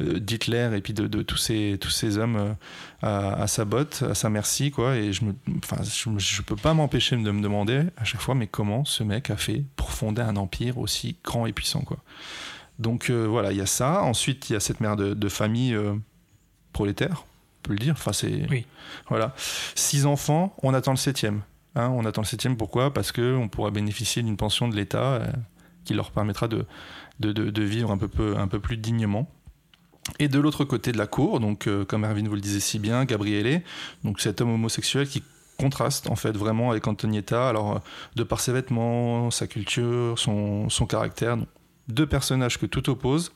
euh, 0.00 0.18
d'Hitler 0.18 0.70
et 0.74 0.80
puis 0.80 0.94
de, 0.94 1.22
tous, 1.22 1.36
ces, 1.36 1.78
tous 1.80 1.90
ces 1.90 2.18
hommes 2.18 2.56
à, 3.00 3.46
sa 3.46 3.64
botte, 3.64 4.02
à 4.10 4.16
sa 4.16 4.28
merci, 4.28 4.72
quoi. 4.72 4.96
Et 4.96 5.12
je 5.12 5.22
enfin, 5.62 5.76
je, 5.84 6.42
peux 6.42 6.56
pas 6.56 6.74
m'empêcher 6.74 7.16
de 7.16 7.30
me 7.30 7.42
demander 7.42 7.84
à 7.96 8.02
chaque 8.02 8.20
fois, 8.20 8.34
mais 8.34 8.48
comment 8.48 8.84
ce 8.84 9.04
mec 9.04 9.30
a 9.30 9.36
fait 9.36 9.62
pour 9.76 9.92
fonder 9.92 10.22
un 10.22 10.34
empire 10.34 10.78
aussi 10.78 11.14
grand 11.22 11.46
et 11.46 11.52
puissant, 11.52 11.82
quoi. 11.82 11.98
Donc 12.80 13.08
voilà, 13.10 13.52
il 13.52 13.58
y 13.58 13.60
a 13.60 13.66
ça. 13.66 14.02
Ensuite, 14.02 14.50
il 14.50 14.54
y 14.54 14.56
a 14.56 14.60
cette 14.60 14.80
mère 14.80 14.96
de, 14.96 15.28
famille 15.28 15.78
prolétaire, 16.72 17.24
peut 17.62 17.72
le 17.72 17.78
dire. 17.78 17.94
Enfin, 17.96 18.12
c'est 18.12 18.46
Oui. 18.50 18.66
voilà. 19.08 19.34
Six 19.74 20.06
enfants, 20.06 20.54
on 20.62 20.74
attend 20.74 20.92
le 20.92 20.96
septième. 20.96 21.42
Hein, 21.74 21.90
on 21.94 22.04
attend 22.04 22.22
le 22.22 22.26
septième, 22.26 22.56
pourquoi? 22.56 22.92
Parce 22.92 23.12
qu'on 23.12 23.48
pourra 23.48 23.70
bénéficier 23.70 24.22
d'une 24.22 24.36
pension 24.36 24.68
de 24.68 24.74
l'État 24.76 25.14
euh, 25.14 25.26
qui 25.84 25.94
leur 25.94 26.10
permettra 26.10 26.48
de, 26.48 26.64
de, 27.20 27.32
de- 27.32 27.50
de 27.50 27.62
vivre 27.62 27.90
un 27.90 27.98
peu, 27.98 28.08
peu- 28.08 28.36
un 28.36 28.48
peu 28.48 28.58
plus 28.60 28.76
dignement. 28.76 29.30
Et 30.18 30.28
de 30.28 30.38
l'autre 30.40 30.64
côté 30.64 30.90
de 30.92 30.98
la 30.98 31.06
cour, 31.06 31.38
donc 31.38 31.66
euh, 31.66 31.84
comme 31.84 32.04
Erwin 32.04 32.26
vous 32.28 32.34
le 32.34 32.40
disait 32.40 32.60
si 32.60 32.78
bien, 32.78 33.04
Gabriele, 33.04 33.62
donc 34.04 34.20
cet 34.20 34.40
homme 34.40 34.50
homosexuel 34.50 35.06
qui 35.06 35.22
contraste 35.58 36.08
en 36.08 36.16
fait 36.16 36.36
vraiment 36.36 36.70
avec 36.70 36.86
Antonietta, 36.86 37.48
alors 37.48 37.76
euh, 37.76 37.78
de 38.16 38.22
par 38.22 38.40
ses 38.40 38.52
vêtements, 38.52 39.30
sa 39.30 39.46
culture, 39.46 40.18
son, 40.18 40.70
son 40.70 40.86
caractère, 40.86 41.36
donc, 41.36 41.48
deux 41.88 42.06
personnages 42.06 42.58
que 42.58 42.66
tout 42.66 42.88
oppose 42.90 43.32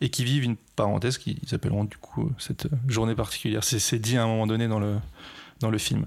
et 0.00 0.10
qui 0.10 0.24
vivent 0.24 0.44
une 0.44 0.56
parenthèse 0.76 1.18
qu'ils 1.18 1.54
appelleront 1.54 1.84
du 1.84 1.96
coup 1.96 2.30
cette 2.38 2.66
euh, 2.66 2.76
journée 2.88 3.14
particulière. 3.14 3.64
C'est 3.64 3.98
dit 3.98 4.16
à 4.16 4.24
un 4.24 4.26
moment 4.26 4.46
donné 4.46 4.68
dans 4.68 4.80
le, 4.80 4.96
dans 5.60 5.70
le 5.70 5.78
film. 5.78 6.06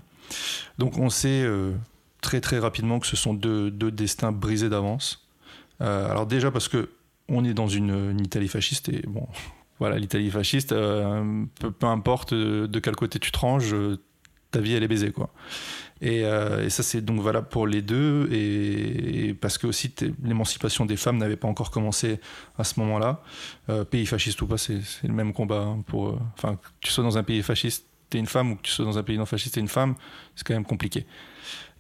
Donc 0.78 0.98
on 0.98 1.10
sait 1.10 1.41
euh, 1.44 1.74
très 2.22 2.41
très 2.41 2.60
rapidement 2.60 2.99
que 2.99 3.07
ce 3.07 3.16
sont 3.16 3.34
deux, 3.34 3.72
deux 3.72 3.91
destins 3.91 4.32
brisés 4.32 4.70
d'avance. 4.70 5.28
Euh, 5.82 6.10
alors 6.10 6.26
déjà 6.26 6.52
parce 6.52 6.68
que 6.68 6.90
on 7.30 7.45
est 7.45 7.53
dans 7.53 7.68
une, 7.68 8.20
Italie 8.20 8.48
fasciste 8.48 8.90
et 8.90 9.03
bon, 9.07 9.28
voilà, 9.80 9.98
l'Italie 9.98 10.30
fasciste, 10.30 10.72
euh, 10.72 11.45
peu, 11.60 11.72
peu 11.72 11.88
importe 11.88 12.34
euh, 12.34 12.68
de 12.68 12.80
quel 12.80 12.95
côté 12.95 13.20
tu 13.20 13.32
te 13.32 13.40
ranges, 13.40 13.74
euh, 13.74 13.98
ta 14.52 14.60
vie 14.60 14.74
elle 14.74 14.84
est 14.84 14.88
baisée 14.88 15.11
quoi. 15.11 15.30
Et, 16.01 16.23
euh, 16.23 16.65
et 16.65 16.69
ça 16.69 16.81
c'est 16.81 17.01
donc 17.01 17.19
valable 17.21 17.47
pour 17.49 17.67
les 17.67 17.81
deux 17.81 18.30
et, 18.31 19.27
et 19.30 19.34
parce 19.34 19.57
que 19.57 19.67
aussi 19.67 19.93
l'émancipation 20.23 20.85
des 20.85 20.95
femmes 20.95 21.17
n'avait 21.17 21.35
pas 21.35 21.47
encore 21.49 21.71
commencé 21.71 22.19
à 22.57 22.63
ce 22.63 22.80
moment-là. 22.80 23.21
Euh, 23.69 23.84
pays 23.84 24.05
fasciste 24.05 24.41
ou 24.41 24.47
pas, 24.47 24.57
c'est 24.57 24.80
le 25.03 25.13
même 25.13 25.34
combat 25.34 25.59
hein, 25.61 25.84
pour. 25.88 26.09
euh, 26.09 26.19
Enfin, 26.38 26.55
que 26.55 26.67
tu 26.80 26.91
sois 26.91 27.03
dans 27.03 27.17
un 27.17 27.23
pays 27.23 27.41
fasciste, 27.43 27.85
t'es 28.09 28.17
une 28.17 28.27
femme 28.27 28.51
ou 28.53 28.55
que 28.55 28.61
tu 28.61 28.71
sois 28.71 28.85
dans 28.85 28.97
un 28.97 29.03
pays 29.03 29.17
non 29.17 29.26
fasciste, 29.26 29.55
t'es 29.55 29.59
une 29.59 29.67
femme, 29.67 29.95
c'est 30.35 30.47
quand 30.47 30.53
même 30.53 30.63
compliqué. 30.65 31.05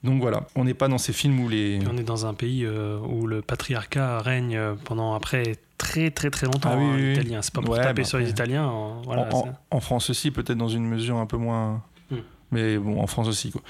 Donc 0.03 0.21
voilà, 0.21 0.47
on 0.55 0.63
n'est 0.65 0.73
pas 0.73 0.87
dans 0.89 0.97
ces 0.97 1.11
films 1.13 1.39
où 1.41 1.49
les. 1.49 1.79
On 1.89 1.97
est 1.97 2.03
dans 2.03 2.25
un 2.25 2.33
pays 2.33 2.65
euh, 2.65 2.99
où 2.99 3.25
le 3.27 3.41
patriarcat 3.41 4.19
règne 4.21 4.59
pendant 4.85 5.13
après 5.13 5.55
très 5.77 6.09
très 6.11 6.29
très 6.29 6.45
longtemps. 6.45 6.71
Ah 6.73 6.77
oui, 6.77 6.83
hein, 6.85 6.93
oui, 6.95 7.01
oui. 7.03 7.09
l'italien. 7.15 7.41
C'est 7.41 7.53
pas 7.53 7.61
pour 7.61 7.71
Ouais, 7.71 7.81
taper 7.83 8.01
bah 8.03 8.07
sur 8.07 8.17
les 8.17 8.29
Italiens. 8.29 8.69
voilà, 9.05 9.23
en, 9.23 9.29
en- 9.37 9.43
c'est- 9.45 9.51
en 9.71 9.79
France 9.81 10.09
aussi, 10.09 10.31
peut-être 10.31 10.57
dans 10.57 10.67
une 10.69 10.85
mesure 10.85 11.17
un 11.17 11.25
peu 11.25 11.37
moins. 11.37 11.83
Hmm. 12.11 12.17
Mais 12.51 12.77
bon, 12.77 12.99
en 13.01 13.07
France 13.07 13.27
aussi, 13.27 13.51
quoi. 13.51 13.61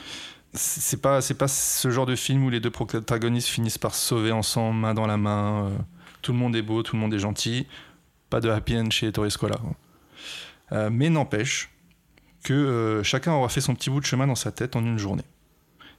C'est 0.53 1.01
pas, 1.01 1.19
pas 1.37 1.47
ce 1.47 1.91
genre 1.91 2.07
de 2.07 2.15
film 2.15 2.43
où 2.45 2.49
les 2.49 2.59
deux 2.59 2.71
protagonistes 2.71 3.49
finissent 3.49 3.77
par 3.77 3.93
se 3.93 4.07
sauver 4.07 4.31
ensemble, 4.31 4.79
main 4.79 4.93
dans 4.93 5.05
la 5.05 5.17
main. 5.17 5.65
euh, 5.65 5.77
tout 6.21 6.31
le 6.31 6.39
monde 6.39 6.55
est 6.55 6.61
beau, 6.61 6.81
tout 6.83 6.95
le 6.95 7.01
monde 7.01 7.13
est 7.13 7.19
gentil. 7.19 7.67
Pas 8.29 8.39
de 8.41 8.49
happy 8.49 8.77
end 8.77 8.89
chez 8.89 9.11
Torres 9.11 9.31
Scola. 9.31 9.57
Euh, 10.71 10.89
mais 10.91 11.09
n'empêche 11.09 11.69
que 12.43 12.53
euh, 12.53 13.03
chacun 13.03 13.33
aura 13.33 13.49
fait 13.49 13.61
son 13.61 13.75
petit 13.75 13.89
bout 13.89 13.99
de 13.99 14.05
chemin 14.05 14.27
dans 14.27 14.35
sa 14.35 14.51
tête 14.51 14.75
en 14.75 14.83
une 14.83 14.97
journée. 14.97 15.23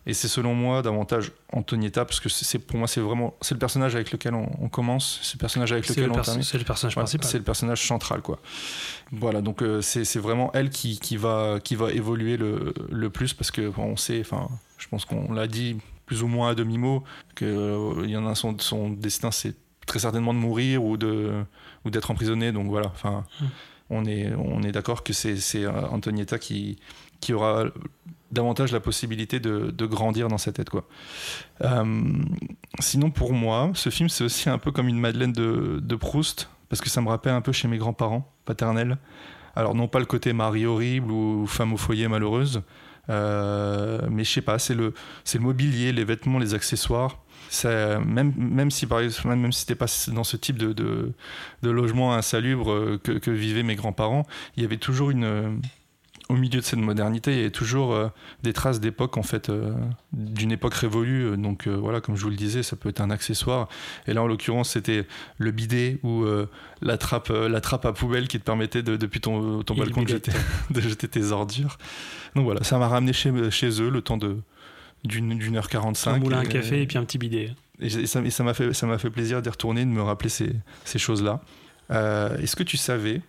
Et 0.06 0.14
c'est 0.14 0.28
selon 0.28 0.54
moi 0.54 0.80
davantage 0.80 1.30
Antonietta, 1.52 2.04
parce 2.06 2.20
que 2.20 2.28
c'est 2.30 2.58
pour 2.58 2.78
moi 2.78 2.88
c'est 2.88 3.02
vraiment 3.02 3.34
c'est 3.42 3.54
le 3.54 3.58
personnage 3.58 3.94
avec 3.94 4.10
lequel 4.12 4.34
on, 4.34 4.48
on 4.60 4.68
commence, 4.70 5.20
c'est 5.22 5.34
le 5.34 5.40
personnage 5.40 5.72
avec 5.72 5.86
lequel 5.88 6.04
le, 6.06 6.10
on 6.12 6.22
termine. 6.22 6.42
c'est 6.42 6.56
le 6.58 6.64
personnage 6.64 6.96
Ouais, 6.96 7.02
principal. 7.02 7.28
c'est 7.28 7.38
le 7.38 7.44
personnage 7.44 7.86
central, 7.86 8.22
quoi. 8.22 8.38
Voilà, 9.12 9.42
donc 9.42 9.62
euh, 9.62 9.82
c'est 9.82 10.18
vraiment 10.18 10.50
elle 10.54 10.70
qui, 10.70 10.98
qui, 10.98 11.16
va, 11.18 11.58
qui 11.62 11.74
va 11.76 11.90
évoluer 11.92 12.36
le, 12.38 12.72
le 12.90 13.10
plus 13.10 13.34
parce 13.34 13.50
que 13.50 13.70
on 13.76 13.96
sait, 13.96 14.20
enfin, 14.20 14.48
je 14.78 14.88
pense 14.88 15.04
qu'on 15.04 15.32
l'a 15.34 15.46
dit 15.46 15.76
plus 16.06 16.22
ou 16.22 16.28
moins 16.28 16.50
à 16.50 16.54
demi-mot, 16.54 17.04
qu'il 17.36 18.06
y 18.08 18.16
en 18.16 18.26
a 18.26 18.34
son, 18.34 18.56
son 18.58 18.88
destin, 18.90 19.30
c'est 19.30 19.54
très 19.86 19.98
certainement 19.98 20.32
de 20.32 20.38
mourir 20.38 20.82
ou 20.82 20.96
de 20.96 21.44
ou 21.84 21.90
d'être 21.90 22.10
emprisonné. 22.10 22.52
Donc 22.52 22.68
voilà, 22.68 22.86
enfin, 22.88 23.24
Mm. 23.40 23.44
on 23.90 24.04
est, 24.06 24.32
on 24.34 24.62
est 24.62 24.72
d'accord 24.72 25.02
que 25.04 25.12
c'est 25.12 25.36
c'est, 25.36 25.64
euh, 25.64 25.70
Antonietta 25.90 26.38
qui, 26.38 26.78
qui 27.20 27.32
aura 27.34 27.64
davantage 28.30 28.72
la 28.72 28.80
possibilité 28.80 29.40
de, 29.40 29.70
de 29.70 29.86
grandir 29.86 30.28
dans 30.28 30.38
sa 30.38 30.52
tête, 30.52 30.70
quoi. 30.70 30.86
Euh, 31.62 32.02
sinon, 32.78 33.10
pour 33.10 33.32
moi, 33.32 33.70
ce 33.74 33.90
film, 33.90 34.08
c'est 34.08 34.24
aussi 34.24 34.48
un 34.48 34.58
peu 34.58 34.72
comme 34.72 34.88
une 34.88 34.98
Madeleine 34.98 35.32
de, 35.32 35.80
de 35.82 35.96
Proust, 35.96 36.48
parce 36.68 36.80
que 36.80 36.88
ça 36.88 37.00
me 37.00 37.08
rappelle 37.08 37.32
un 37.32 37.40
peu 37.40 37.52
chez 37.52 37.68
mes 37.68 37.78
grands-parents 37.78 38.32
paternels. 38.44 38.98
Alors, 39.56 39.74
non 39.74 39.88
pas 39.88 39.98
le 39.98 40.06
côté 40.06 40.32
mari 40.32 40.64
horrible 40.64 41.10
ou 41.10 41.46
femme 41.46 41.72
au 41.72 41.76
foyer 41.76 42.06
malheureuse, 42.06 42.62
euh, 43.08 44.00
mais 44.10 44.24
je 44.24 44.30
sais 44.30 44.42
pas, 44.42 44.58
c'est 44.58 44.74
le, 44.74 44.94
c'est 45.24 45.38
le 45.38 45.44
mobilier, 45.44 45.92
les 45.92 46.04
vêtements, 46.04 46.38
les 46.38 46.54
accessoires. 46.54 47.18
Ça, 47.48 47.98
même, 47.98 48.32
même 48.36 48.70
si 48.70 48.86
par 48.86 49.00
exemple, 49.00 49.34
même 49.34 49.50
si 49.50 49.60
c'était 49.60 49.74
pas 49.74 49.86
dans 50.12 50.22
ce 50.22 50.36
type 50.36 50.56
de, 50.56 50.72
de, 50.72 51.12
logement 51.70 52.14
insalubre 52.14 52.70
euh, 52.70 53.00
que, 53.02 53.12
que 53.12 53.32
vivaient 53.32 53.64
mes 53.64 53.74
grands-parents, 53.74 54.24
il 54.56 54.62
y 54.62 54.66
avait 54.66 54.76
toujours 54.76 55.10
une, 55.10 55.60
au 56.30 56.36
milieu 56.36 56.60
de 56.60 56.64
cette 56.64 56.78
modernité, 56.78 57.32
il 57.32 57.36
y 57.38 57.40
avait 57.40 57.50
toujours 57.50 57.92
euh, 57.92 58.08
des 58.42 58.52
traces 58.52 58.78
d'époque 58.80 59.16
en 59.16 59.22
fait, 59.22 59.48
euh, 59.48 59.74
d'une 60.12 60.52
époque 60.52 60.74
révolue. 60.74 61.36
Donc 61.36 61.66
euh, 61.66 61.74
voilà, 61.76 62.00
comme 62.00 62.16
je 62.16 62.22
vous 62.22 62.30
le 62.30 62.36
disais, 62.36 62.62
ça 62.62 62.76
peut 62.76 62.88
être 62.88 63.00
un 63.00 63.10
accessoire. 63.10 63.68
Et 64.06 64.14
là, 64.14 64.22
en 64.22 64.26
l'occurrence, 64.26 64.70
c'était 64.70 65.06
le 65.38 65.50
bidet 65.50 65.98
ou 66.02 66.24
la 66.82 66.96
trappe, 66.96 67.28
la 67.30 67.60
trappe 67.60 67.84
à 67.84 67.92
poubelle 67.92 68.28
qui 68.28 68.38
te 68.38 68.44
permettait 68.44 68.82
de, 68.82 68.96
depuis 68.96 69.20
ton, 69.20 69.62
ton 69.62 69.74
balcon 69.74 70.02
de 70.02 70.08
jeter, 70.08 70.32
de 70.70 70.80
jeter 70.80 71.08
tes 71.08 71.32
ordures. 71.32 71.78
Donc 72.36 72.44
voilà, 72.44 72.62
ça 72.62 72.78
m'a 72.78 72.88
ramené 72.88 73.12
chez, 73.12 73.32
chez 73.50 73.82
eux 73.82 73.90
le 73.90 74.00
temps 74.00 74.16
de 74.16 74.36
d'une 75.02 75.56
heure 75.56 75.68
45 75.70 76.10
un 76.10 76.18
moulin 76.18 76.42
et- 76.42 76.48
café 76.48 76.82
et 76.82 76.86
puis 76.86 76.98
un 76.98 77.04
petit 77.04 77.16
bidet. 77.16 77.54
et, 77.80 77.86
et 77.86 78.06
ça 78.06 78.20
m'a 78.44 78.52
fait, 78.54 78.72
ça 78.74 78.98
fait 78.98 79.08
plaisir 79.10 79.40
d'y 79.40 79.48
retourner, 79.48 79.84
de 79.84 79.90
me 79.90 80.02
rappeler 80.02 80.28
ces, 80.28 80.52
ces 80.84 80.98
choses-là. 80.98 81.40
Est-ce 81.90 82.54
que 82.54 82.62
tu 82.62 82.76
savais 82.76 83.20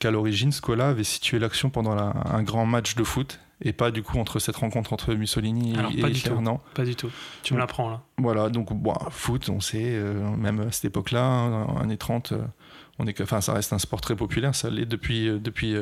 qu'à 0.00 0.10
l'origine, 0.10 0.50
Scola 0.50 0.88
avait 0.88 1.04
situé 1.04 1.38
l'action 1.38 1.70
pendant 1.70 1.94
la- 1.94 2.12
un 2.32 2.42
grand 2.42 2.66
match 2.66 2.96
de 2.96 3.04
foot 3.04 3.38
et 3.62 3.72
pas 3.72 3.90
du 3.90 4.02
coup 4.02 4.18
entre 4.18 4.38
cette 4.38 4.56
rencontre 4.56 4.92
entre 4.92 5.14
Mussolini 5.14 5.76
Alors, 5.78 5.92
et 5.92 6.00
pas 6.00 6.08
Hitler. 6.08 6.34
Non. 6.40 6.60
Pas 6.74 6.84
du 6.84 6.96
tout. 6.96 7.10
Tu 7.42 7.52
me 7.54 7.58
l'apprends 7.58 7.90
là. 7.90 8.00
Voilà, 8.18 8.48
donc 8.48 8.72
bon, 8.72 8.94
foot, 9.10 9.48
on 9.50 9.60
sait, 9.60 9.82
euh, 9.84 10.28
même 10.36 10.60
à 10.60 10.72
cette 10.72 10.86
époque-là, 10.86 11.22
hein, 11.22 11.66
années 11.80 11.98
30, 11.98 12.32
euh, 12.32 12.38
on 12.98 13.06
est, 13.06 13.20
enfin, 13.20 13.42
ça 13.42 13.52
reste 13.52 13.74
un 13.74 13.78
sport 13.78 14.00
très 14.00 14.16
populaire, 14.16 14.54
ça 14.54 14.70
l'est 14.70 14.86
depuis, 14.86 15.28
euh, 15.28 15.38
depuis, 15.38 15.74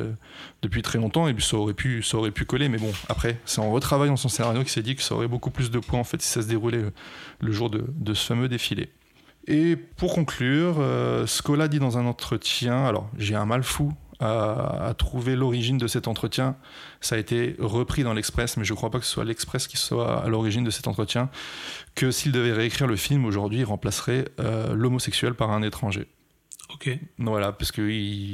depuis 0.63 0.83
très 0.83 0.99
longtemps, 0.99 1.29
et 1.29 1.35
puis 1.35 1.45
ça 1.45 1.57
aurait, 1.57 1.75
pu, 1.75 2.03
ça 2.03 2.17
aurait 2.19 2.33
pu 2.33 2.45
coller, 2.45 2.69
mais 2.69 2.79
bon, 2.79 2.93
après, 3.09 3.39
c'est 3.45 3.61
en 3.61 3.71
retravaillant 3.71 4.17
son 4.17 4.29
scénario 4.29 4.61
qu'il 4.63 4.71
s'est 4.71 4.83
dit 4.83 4.97
que 4.97 5.03
ça 5.03 5.15
aurait 5.15 5.29
beaucoup 5.29 5.51
plus 5.53 5.71
de 5.71 5.79
points 5.79 6.01
en 6.01 6.05
fait 6.05 6.21
si 6.21 6.29
ça 6.29 6.43
se 6.43 6.49
déroulait 6.49 6.83
le, 7.41 7.53
jour 7.53 7.71
de, 7.71 7.85
de 7.89 8.15
ce 8.15 8.27
fameux 8.27 8.49
défilé. 8.49 8.91
Et 9.47 9.77
pour 9.77 10.15
conclure, 10.15 10.77
Scola 11.27 11.69
dit 11.69 11.79
dans 11.79 11.97
un 11.97 12.05
entretien, 12.07 12.85
alors 12.85 13.09
j'ai 13.17 13.35
un 13.35 13.47
mal 13.47 13.63
fou 13.63 13.93
à, 14.21 14.87
à 14.89 14.95
trouver 14.95 15.37
l'origine 15.37 15.79
de 15.79 15.87
cet 15.87 16.09
entretien, 16.09 16.57
ça 17.01 17.15
a 17.15 17.19
été 17.19 17.55
repris 17.59 18.03
dans 18.03 18.15
l'Express, 18.15 18.57
mais 18.57 18.65
je 18.65 18.73
ne 18.73 18.77
crois 18.77 18.91
pas 18.91 18.99
que 18.99 19.05
ce 19.05 19.13
soit 19.13 19.25
l'Express 19.25 19.69
qui 19.69 19.77
soit 19.77 20.23
à 20.25 20.29
l'origine 20.29 20.65
de 20.65 20.71
cet 20.71 20.89
entretien, 20.89 21.31
que 21.95 22.11
s'il 22.11 22.33
devait 22.33 22.53
réécrire 22.53 22.87
le 22.87 22.97
film 22.97 23.25
aujourd'hui, 23.25 23.61
il 23.61 23.65
remplacerait 23.65 24.27
euh, 24.41 24.75
l'homosexuel 24.75 25.35
par 25.35 25.51
un 25.51 25.63
étranger. 25.63 26.07
Ok. 26.75 26.91
Voilà, 27.19 27.53
parce 27.53 27.73
qu'il 27.73 27.91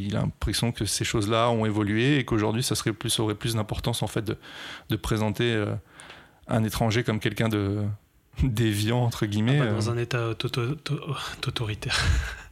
il 0.06 0.16
a 0.16 0.20
l'impression 0.20 0.72
que 0.72 0.86
ces 0.86 1.04
choses-là 1.04 1.50
ont 1.50 1.66
évolué 1.66 2.18
et 2.18 2.24
qu'aujourd'hui, 2.24 2.62
ça 2.64 2.74
serait 2.74 2.92
plus, 2.92 3.20
aurait 3.20 3.36
plus 3.36 3.54
d'importance 3.54 4.02
en 4.02 4.08
fait 4.08 4.22
de, 4.22 4.36
de 4.90 4.96
présenter 4.96 5.52
euh, 5.52 5.66
un 6.48 6.64
étranger 6.64 7.04
comme 7.04 7.20
quelqu'un 7.20 7.48
de 7.48 7.82
déviant 8.42 9.02
entre 9.04 9.26
guillemets. 9.26 9.58
Pas 9.58 9.64
euh. 9.66 9.74
dans 9.74 9.90
un 9.90 9.98
état 9.98 10.28
auto- 10.30 10.48
auto- 10.48 11.00
autoritaire. 11.46 11.96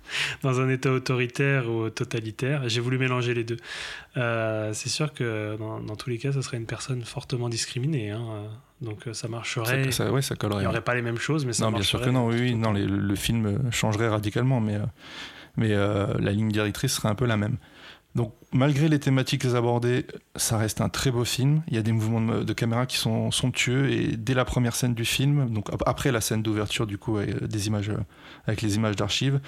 dans 0.42 0.60
un 0.60 0.68
état 0.68 0.90
autoritaire 0.90 1.68
ou 1.70 1.88
totalitaire. 1.90 2.68
J'ai 2.68 2.80
voulu 2.80 2.98
mélanger 2.98 3.34
les 3.34 3.44
deux. 3.44 3.56
Euh, 4.16 4.72
c'est 4.72 4.88
sûr 4.88 5.12
que 5.12 5.56
dans, 5.58 5.80
dans 5.80 5.96
tous 5.96 6.10
les 6.10 6.18
cas, 6.18 6.32
ce 6.32 6.42
serait 6.42 6.56
une 6.56 6.66
personne 6.66 7.02
fortement 7.02 7.48
discriminée. 7.48 8.10
hein. 8.10 8.22
Donc 8.80 9.06
euh, 9.06 9.12
ça 9.14 9.28
marcherait. 9.28 9.84
ça, 9.92 10.04
ça- 10.06 10.12
ouais, 10.12 10.22
ça 10.22 10.34
Il 10.34 10.38
collerait. 10.38 10.60
n'y 10.62 10.66
aurait 10.66 10.80
pas 10.82 10.94
les 10.94 11.02
mêmes 11.02 11.18
choses, 11.18 11.46
mais 11.46 11.52
ça 11.52 11.64
non, 11.66 11.72
bien 11.72 11.82
sûr 11.82 12.00
que 12.00 12.10
non, 12.10 12.26
oui, 12.26 12.36
oui, 12.40 12.54
non, 12.54 12.72
les- 12.72 12.86
le 12.86 13.14
film 13.14 13.70
changerait 13.70 14.08
radicalement, 14.08 14.60
mais, 14.60 14.74
euh, 14.76 14.80
mais 15.56 15.68
euh, 15.72 16.06
la 16.18 16.32
ligne 16.32 16.50
directrice 16.50 16.92
serait 16.94 17.08
un 17.08 17.14
peu 17.14 17.26
la 17.26 17.36
même. 17.36 17.58
Donc, 18.14 18.34
malgré 18.52 18.88
les 18.88 18.98
thématiques 19.00 19.46
abordées, 19.46 20.04
ça 20.36 20.58
reste 20.58 20.82
un 20.82 20.90
très 20.90 21.10
beau 21.10 21.24
film. 21.24 21.62
Il 21.68 21.74
y 21.74 21.78
a 21.78 21.82
des 21.82 21.92
mouvements 21.92 22.20
de, 22.20 22.42
de 22.42 22.52
caméra 22.52 22.84
qui 22.84 22.98
sont 22.98 23.30
somptueux, 23.30 23.90
et 23.90 24.16
dès 24.18 24.34
la 24.34 24.44
première 24.44 24.74
scène 24.74 24.92
du 24.94 25.06
film, 25.06 25.48
donc 25.48 25.72
ap- 25.72 25.82
après 25.86 26.12
la 26.12 26.20
scène 26.20 26.42
d'ouverture, 26.42 26.86
du 26.86 26.98
coup, 26.98 27.16
avec, 27.16 27.42
des 27.44 27.66
images, 27.68 27.90
avec 28.46 28.60
les 28.60 28.76
images 28.76 28.96
d'archives, 28.96 29.40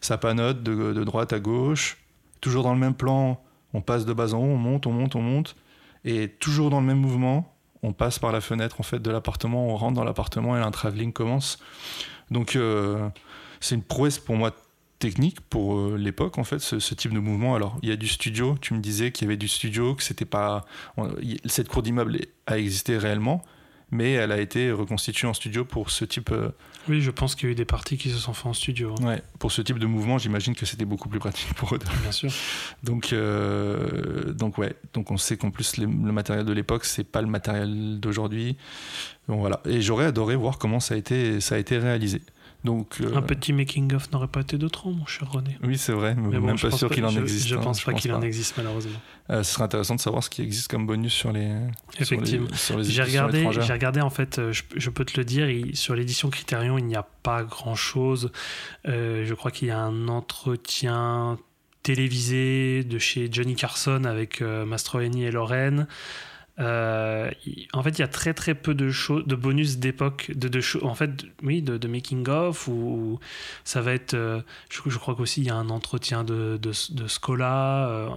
ça 0.00 0.18
panote 0.18 0.62
de, 0.62 1.04
droite 1.04 1.32
à 1.32 1.40
gauche, 1.40 1.98
toujours 2.40 2.62
dans 2.62 2.72
le 2.72 2.78
même 2.78 2.94
plan, 2.94 3.40
on 3.74 3.80
passe 3.80 4.06
de 4.06 4.12
bas 4.12 4.34
en 4.34 4.38
haut, 4.38 4.52
on 4.52 4.56
monte, 4.56 4.86
on 4.86 4.92
monte, 4.92 5.16
on 5.16 5.22
monte, 5.22 5.56
et 6.04 6.28
toujours 6.28 6.70
dans 6.70 6.80
le 6.80 6.86
même 6.86 7.00
mouvement, 7.00 7.54
on 7.82 7.92
passe 7.92 8.18
par 8.18 8.32
la 8.32 8.40
fenêtre 8.40 8.80
en 8.80 8.82
fait 8.82 9.00
de 9.00 9.10
l'appartement, 9.10 9.68
on 9.68 9.76
rentre 9.76 9.94
dans 9.94 10.04
l'appartement 10.04 10.56
et 10.56 10.60
un 10.60 10.70
travelling 10.70 11.12
commence. 11.12 11.58
Donc 12.30 12.56
euh, 12.56 13.08
c'est 13.60 13.74
une 13.74 13.82
prouesse 13.82 14.18
pour 14.18 14.36
moi 14.36 14.52
technique 14.98 15.40
pour 15.42 15.78
euh, 15.78 15.96
l'époque 15.96 16.38
en 16.38 16.44
fait 16.44 16.58
ce, 16.58 16.94
type 16.94 17.12
de 17.12 17.20
mouvement. 17.20 17.54
Alors 17.54 17.78
il 17.82 17.88
y 17.88 17.92
a 17.92 17.96
du 17.96 18.08
studio, 18.08 18.56
tu 18.60 18.74
me 18.74 18.80
disais 18.80 19.12
qu'il 19.12 19.26
y 19.26 19.28
avait 19.28 19.36
du 19.36 19.48
studio, 19.48 19.94
que 19.94 20.02
c'était 20.02 20.24
pas 20.24 20.64
cette 21.46 21.68
cour 21.68 21.82
d'immeuble 21.82 22.18
a 22.46 22.58
existé 22.58 22.98
réellement, 22.98 23.42
mais 23.90 24.12
elle 24.12 24.32
a 24.32 24.40
été 24.40 24.72
reconstituée 24.72 25.28
en 25.28 25.34
studio 25.34 25.64
pour 25.64 25.90
ce 25.90 26.04
type 26.04 26.30
euh, 26.32 26.50
Oui, 26.88 27.00
je 27.00 27.10
pense 27.10 27.34
qu'il 27.34 27.46
y 27.46 27.48
a 27.48 27.52
eu 27.52 27.54
des 27.54 27.64
parties 27.64 27.96
qui 27.98 28.10
se 28.10 28.16
sont 28.18 28.32
faites 28.32 28.46
en 28.46 28.52
studio, 28.54 28.94
hein, 29.00 29.04
ouais, 29.06 29.22
pour 29.38 29.52
ce 29.52 29.60
type 29.62 29.78
de 29.78 29.86
mouvement. 29.86 30.18
J'imagine 30.18 30.54
que 30.54 30.64
c'était 30.66 30.84
beaucoup 30.84 31.08
plus 31.08 31.18
pratique 31.18 31.52
pour 31.54 31.74
eux. 31.74 31.78
bien 32.02 32.12
sûr. 32.12 32.30
Donc, 32.82 33.12
euh, 33.12 34.32
donc 34.32 34.58
ouais, 34.58 34.74
donc 34.94 35.10
on 35.10 35.16
sait 35.16 35.36
qu'en 35.36 35.50
plus 35.50 35.76
les- 35.76 35.86
le 35.86 36.12
matériel 36.12 36.44
de 36.46 36.52
l'époque 36.52 36.84
c'est 36.84 37.04
pas 37.04 37.20
le 37.22 37.28
matériel 37.28 38.00
d'aujourd'hui. 38.00 38.56
Bon 39.28 39.36
voilà, 39.36 39.60
et 39.66 39.80
j'aurais 39.82 40.06
adoré 40.06 40.36
voir 40.36 40.58
comment 40.58 40.80
ça 40.80 40.94
a 40.94 40.96
été 40.96 41.40
ça 41.40 41.56
a 41.56 41.58
été 41.58 41.76
réalisé. 41.78 42.22
Donc, 42.64 42.96
euh, 43.00 43.14
Un 43.14 43.22
petit 43.22 43.52
making-of 43.52 44.10
n'aurait 44.10 44.26
pas 44.26 44.40
été 44.40 44.58
de 44.58 44.66
trop, 44.66 44.90
mon 44.90 45.06
cher 45.06 45.30
René. 45.30 45.56
Oui, 45.62 45.78
c'est 45.78 45.92
vrai, 45.92 46.16
mais, 46.16 46.28
Mais 46.28 46.38
bon, 46.40 46.46
même 46.48 46.58
je 46.58 46.66
pas 46.66 46.76
sûr 46.76 46.90
qu'il 46.90 47.04
en 47.04 47.08
je- 47.10 47.20
existe. 47.20 47.46
Je 47.46 47.54
hein, 47.54 47.60
pense 47.62 47.82
pas 47.84 47.92
qu'il 47.92 48.12
en 48.12 48.18
pas. 48.18 48.26
existe, 48.26 48.56
malheureusement. 48.56 48.98
Euh, 49.30 49.44
ce 49.44 49.52
serait 49.54 49.62
intéressant 49.64 49.94
de 49.94 50.00
savoir 50.00 50.24
ce 50.24 50.28
qui 50.30 50.42
existe 50.42 50.68
comme 50.68 50.84
bonus 50.86 51.12
sur 51.12 51.30
les. 51.32 51.52
Effectivement. 52.00 52.48
J'ai 52.82 53.02
regardé, 53.04 53.46
j'ai 53.52 53.72
regardé 53.72 54.00
en 54.00 54.10
fait, 54.10 54.38
euh, 54.40 54.52
je, 54.52 54.62
je 54.74 54.90
peux 54.90 55.04
te 55.04 55.18
le 55.18 55.24
dire, 55.24 55.48
il- 55.48 55.76
sur 55.76 55.94
l'édition 55.94 56.30
Criterion, 56.30 56.78
il 56.78 56.84
n'y 56.86 56.96
a 56.96 57.06
pas 57.22 57.44
grand 57.44 57.76
chose. 57.76 58.32
je 58.84 59.34
crois 59.34 59.50
qu'il 59.52 59.68
y 59.68 59.70
a 59.70 59.78
un 59.78 60.08
entretien 60.08 61.38
télévisé 61.84 62.82
de 62.84 62.98
chez 62.98 63.28
Johnny 63.30 63.54
Carson 63.54 64.02
avec 64.04 64.40
Mastroianni 64.40 65.24
et 65.24 65.30
Lorraine. 65.30 65.86
Euh, 66.60 67.30
en 67.72 67.82
fait, 67.82 67.90
il 67.90 68.00
y 68.00 68.04
a 68.04 68.08
très 68.08 68.34
très 68.34 68.54
peu 68.54 68.74
de 68.74 68.88
de 69.22 69.34
bonus 69.36 69.78
d'époque, 69.78 70.32
de, 70.34 70.60
en 70.84 70.94
fait, 70.94 71.24
oui, 71.42 71.62
de, 71.62 71.86
making 71.88 72.28
of 72.28 72.68
ou, 72.68 73.18
ça 73.64 73.80
va 73.80 73.92
être. 73.92 74.14
euh, 74.14 74.40
je, 74.70 74.98
crois 74.98 75.14
qu'aussi 75.14 75.42
il 75.42 75.46
y 75.46 75.50
a 75.50 75.54
un 75.54 75.70
entretien 75.70 76.24
de, 76.24 76.58
de, 76.60 77.06
Scola. 77.06 77.88
euh, 77.88 78.08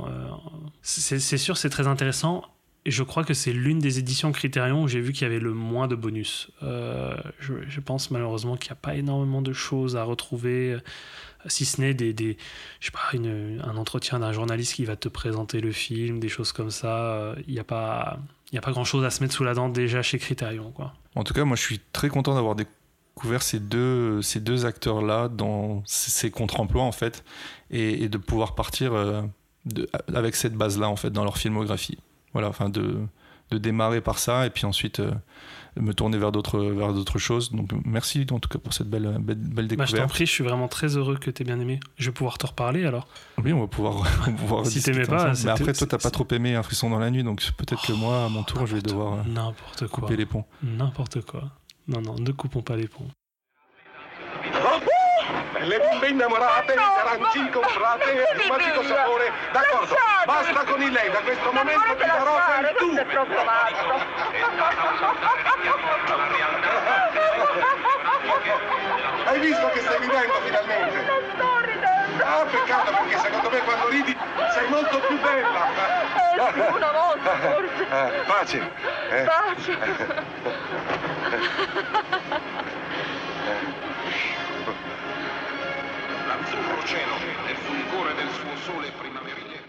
c'est 0.82 1.38
sûr, 1.38 1.58
c'est 1.58 1.70
très 1.70 1.88
intéressant. 1.88 2.44
Et 2.84 2.90
je 2.90 3.04
crois 3.04 3.24
que 3.24 3.36
c'est 3.36 3.54
l'une 3.54 3.78
des 3.78 4.00
éditions 4.00 4.32
Criterion 4.32 4.82
où 4.82 4.88
j'ai 4.88 5.02
vu 5.02 5.14
qu'il 5.14 5.22
y 5.22 5.26
avait 5.26 5.40
le 5.40 5.54
moins 5.54 5.88
de 5.88 5.94
bonus. 5.94 6.50
Je, 6.62 7.54
je 7.68 7.80
pense 7.80 8.10
malheureusement 8.10 8.58
qu'il 8.58 8.70
n'y 8.72 8.78
a 8.78 8.82
pas 8.82 8.96
énormément 8.96 9.44
de 9.44 9.54
choses 9.54 9.96
à 9.96 10.04
retrouver, 10.04 10.78
si 11.48 11.66
ce 11.66 11.82
n'est 11.82 11.94
des, 11.94 12.14
des, 12.14 12.38
je 12.80 12.86
sais 12.88 12.92
pas, 12.92 13.18
un 13.18 13.78
entretien 13.78 14.20
d'un 14.20 14.32
journaliste 14.34 14.74
qui 14.76 14.86
va 14.86 14.96
te 14.96 15.08
présenter 15.10 15.62
le 15.62 15.72
film, 15.72 16.20
des 16.20 16.30
choses 16.30 16.52
comme 16.52 16.72
ça. 16.72 16.98
Euh, 16.98 17.36
Il 17.48 17.54
n'y 17.54 17.60
a 17.60 17.64
pas, 17.64 18.20
il 18.52 18.58
a 18.58 18.62
pas 18.62 18.72
grand 18.72 18.84
chose 18.86 19.04
à 19.06 19.10
se 19.10 19.22
mettre 19.24 19.34
sous 19.34 19.44
la 19.44 19.54
dent 19.54 19.70
déjà 19.70 20.02
chez 20.02 20.20
Criterion, 20.20 20.72
quoi. 20.72 20.94
En 21.16 21.24
tout 21.24 21.34
cas, 21.34 21.44
moi, 21.44 21.56
je 21.58 21.62
suis 21.62 21.80
très 21.92 22.10
content 22.10 22.36
d'avoir 22.36 22.56
découvert 22.56 23.42
ces 23.42 23.60
deux, 23.60 24.22
ces 24.22 24.40
deux 24.40 24.66
acteurs-là 24.66 25.28
dans 25.28 25.84
ces 25.86 26.32
contre-emplois, 26.32 26.84
en 26.84 26.92
fait, 26.92 27.24
et, 27.70 28.04
et 28.04 28.10
de 28.10 28.18
pouvoir 28.18 28.56
partir 28.56 28.94
euh, 28.94 29.22
de- 29.66 29.90
avec 30.14 30.36
cette 30.36 30.54
base-là, 30.56 30.88
en 30.90 30.96
fait, 30.96 31.10
dans 31.12 31.24
leur 31.24 31.38
filmographie. 31.38 31.98
Voilà, 32.34 32.48
enfin, 32.48 32.70
de, 32.70 32.98
de 33.52 33.58
démarrer 33.58 34.00
par 34.02 34.20
ça, 34.20 34.46
et 34.46 34.50
puis 34.50 34.66
ensuite 34.66 35.02
euh, 35.02 35.12
me 35.80 35.94
tourner 35.94 36.18
vers 36.18 36.32
d'autres, 36.32 36.60
vers 36.60 36.94
d'autres 36.94 37.18
choses. 37.18 37.52
Donc, 37.52 37.70
merci, 37.86 38.26
en 38.32 38.40
tout 38.40 38.50
cas, 38.50 38.60
pour 38.60 38.74
cette 38.74 38.90
belle, 38.90 39.18
belle, 39.20 39.38
belle 39.38 39.68
Bah, 39.68 39.86
je 39.86 39.92
t'en 39.92 39.98
découverte. 39.98 40.10
prie, 40.10 40.26
je 40.26 40.32
suis 40.32 40.44
vraiment 40.44 40.68
très 40.68 40.98
heureux 40.98 41.18
que 41.18 41.32
tu 41.32 41.42
aies 41.42 41.46
bien 41.46 41.60
aimé. 41.60 41.80
Je 41.98 42.08
vais 42.10 42.14
pouvoir 42.14 42.38
te 42.38 42.46
reparler 42.46 42.86
alors. 42.86 43.08
oui, 43.44 43.54
on 43.54 43.62
va 43.62 43.68
pouvoir, 43.68 43.96
on 44.28 44.32
va 44.32 44.38
pouvoir 44.38 44.66
Si 44.66 44.82
t'aimais 44.82 45.06
pas, 45.06 45.34
Mais 45.44 45.50
après, 45.50 45.74
toi, 45.74 45.88
t'as 45.88 45.98
pas 45.98 46.12
trop 46.12 46.28
aimé 46.32 46.56
Un 46.56 46.64
frisson 46.64 46.90
dans 46.90 47.00
la 47.00 47.10
nuit, 47.10 47.24
donc 47.24 47.42
peut-être 47.58 47.86
que 47.86 47.94
moi, 47.94 48.26
à 48.26 48.30
mon 48.30 48.44
tour, 48.44 48.66
je 48.68 48.76
vais 48.76 48.82
devoir 48.82 49.14
euh, 49.14 49.24
N'importe 49.28 49.88
quoi. 49.88 50.02
couper 50.02 50.18
les 50.18 50.26
ponts. 50.26 50.46
N'importe 50.62 51.22
quoi. 51.26 51.44
Non, 51.88 52.02
non, 52.02 52.16
ne 52.16 52.32
coupons 52.32 52.62
pas 52.62 52.76
les 52.76 52.88
ponts. 52.88 53.08
Le 55.60 55.80
bimbe 55.80 56.08
innamorate, 56.08 56.74
i 56.74 56.76
taranci 56.76 57.50
comprate, 57.50 58.12
il 58.12 58.48
magico 58.48 58.84
sapore. 58.84 59.32
D'accordo, 59.52 59.96
basta 60.26 60.64
con 60.64 60.82
il 60.82 60.92
lei, 60.92 61.12
da 61.12 61.20
questo 61.20 61.52
momento 61.52 61.96
ti 61.98 62.06
darò 62.06 62.36
per 62.60 62.76
tu. 62.78 62.96
Hai 69.26 69.40
visto 69.40 69.70
che 69.70 69.80
stai 69.82 70.00
ridendo 70.00 70.34
finalmente? 70.44 71.10
Ah, 72.24 72.46
peccato 72.50 72.92
perché 72.92 73.18
secondo 73.20 73.50
me 73.50 73.60
quando 73.60 73.88
ridi 73.90 74.18
sei 74.54 74.68
molto 74.70 75.00
più 75.00 75.20
bella. 75.20 75.68
Una 76.72 76.92
volta 76.92 77.36
forse. 77.38 77.84
Eh, 77.90 78.22
pace. 78.26 78.72
eh. 79.10 79.24
Pace. 79.24 79.78
L'azzurro 86.52 86.86
cielo 86.86 87.16
nel 87.46 87.56
fulgore 87.56 88.14
del 88.16 88.28
suo 88.30 88.56
sole 88.74 88.92
primaverile. 89.00 89.60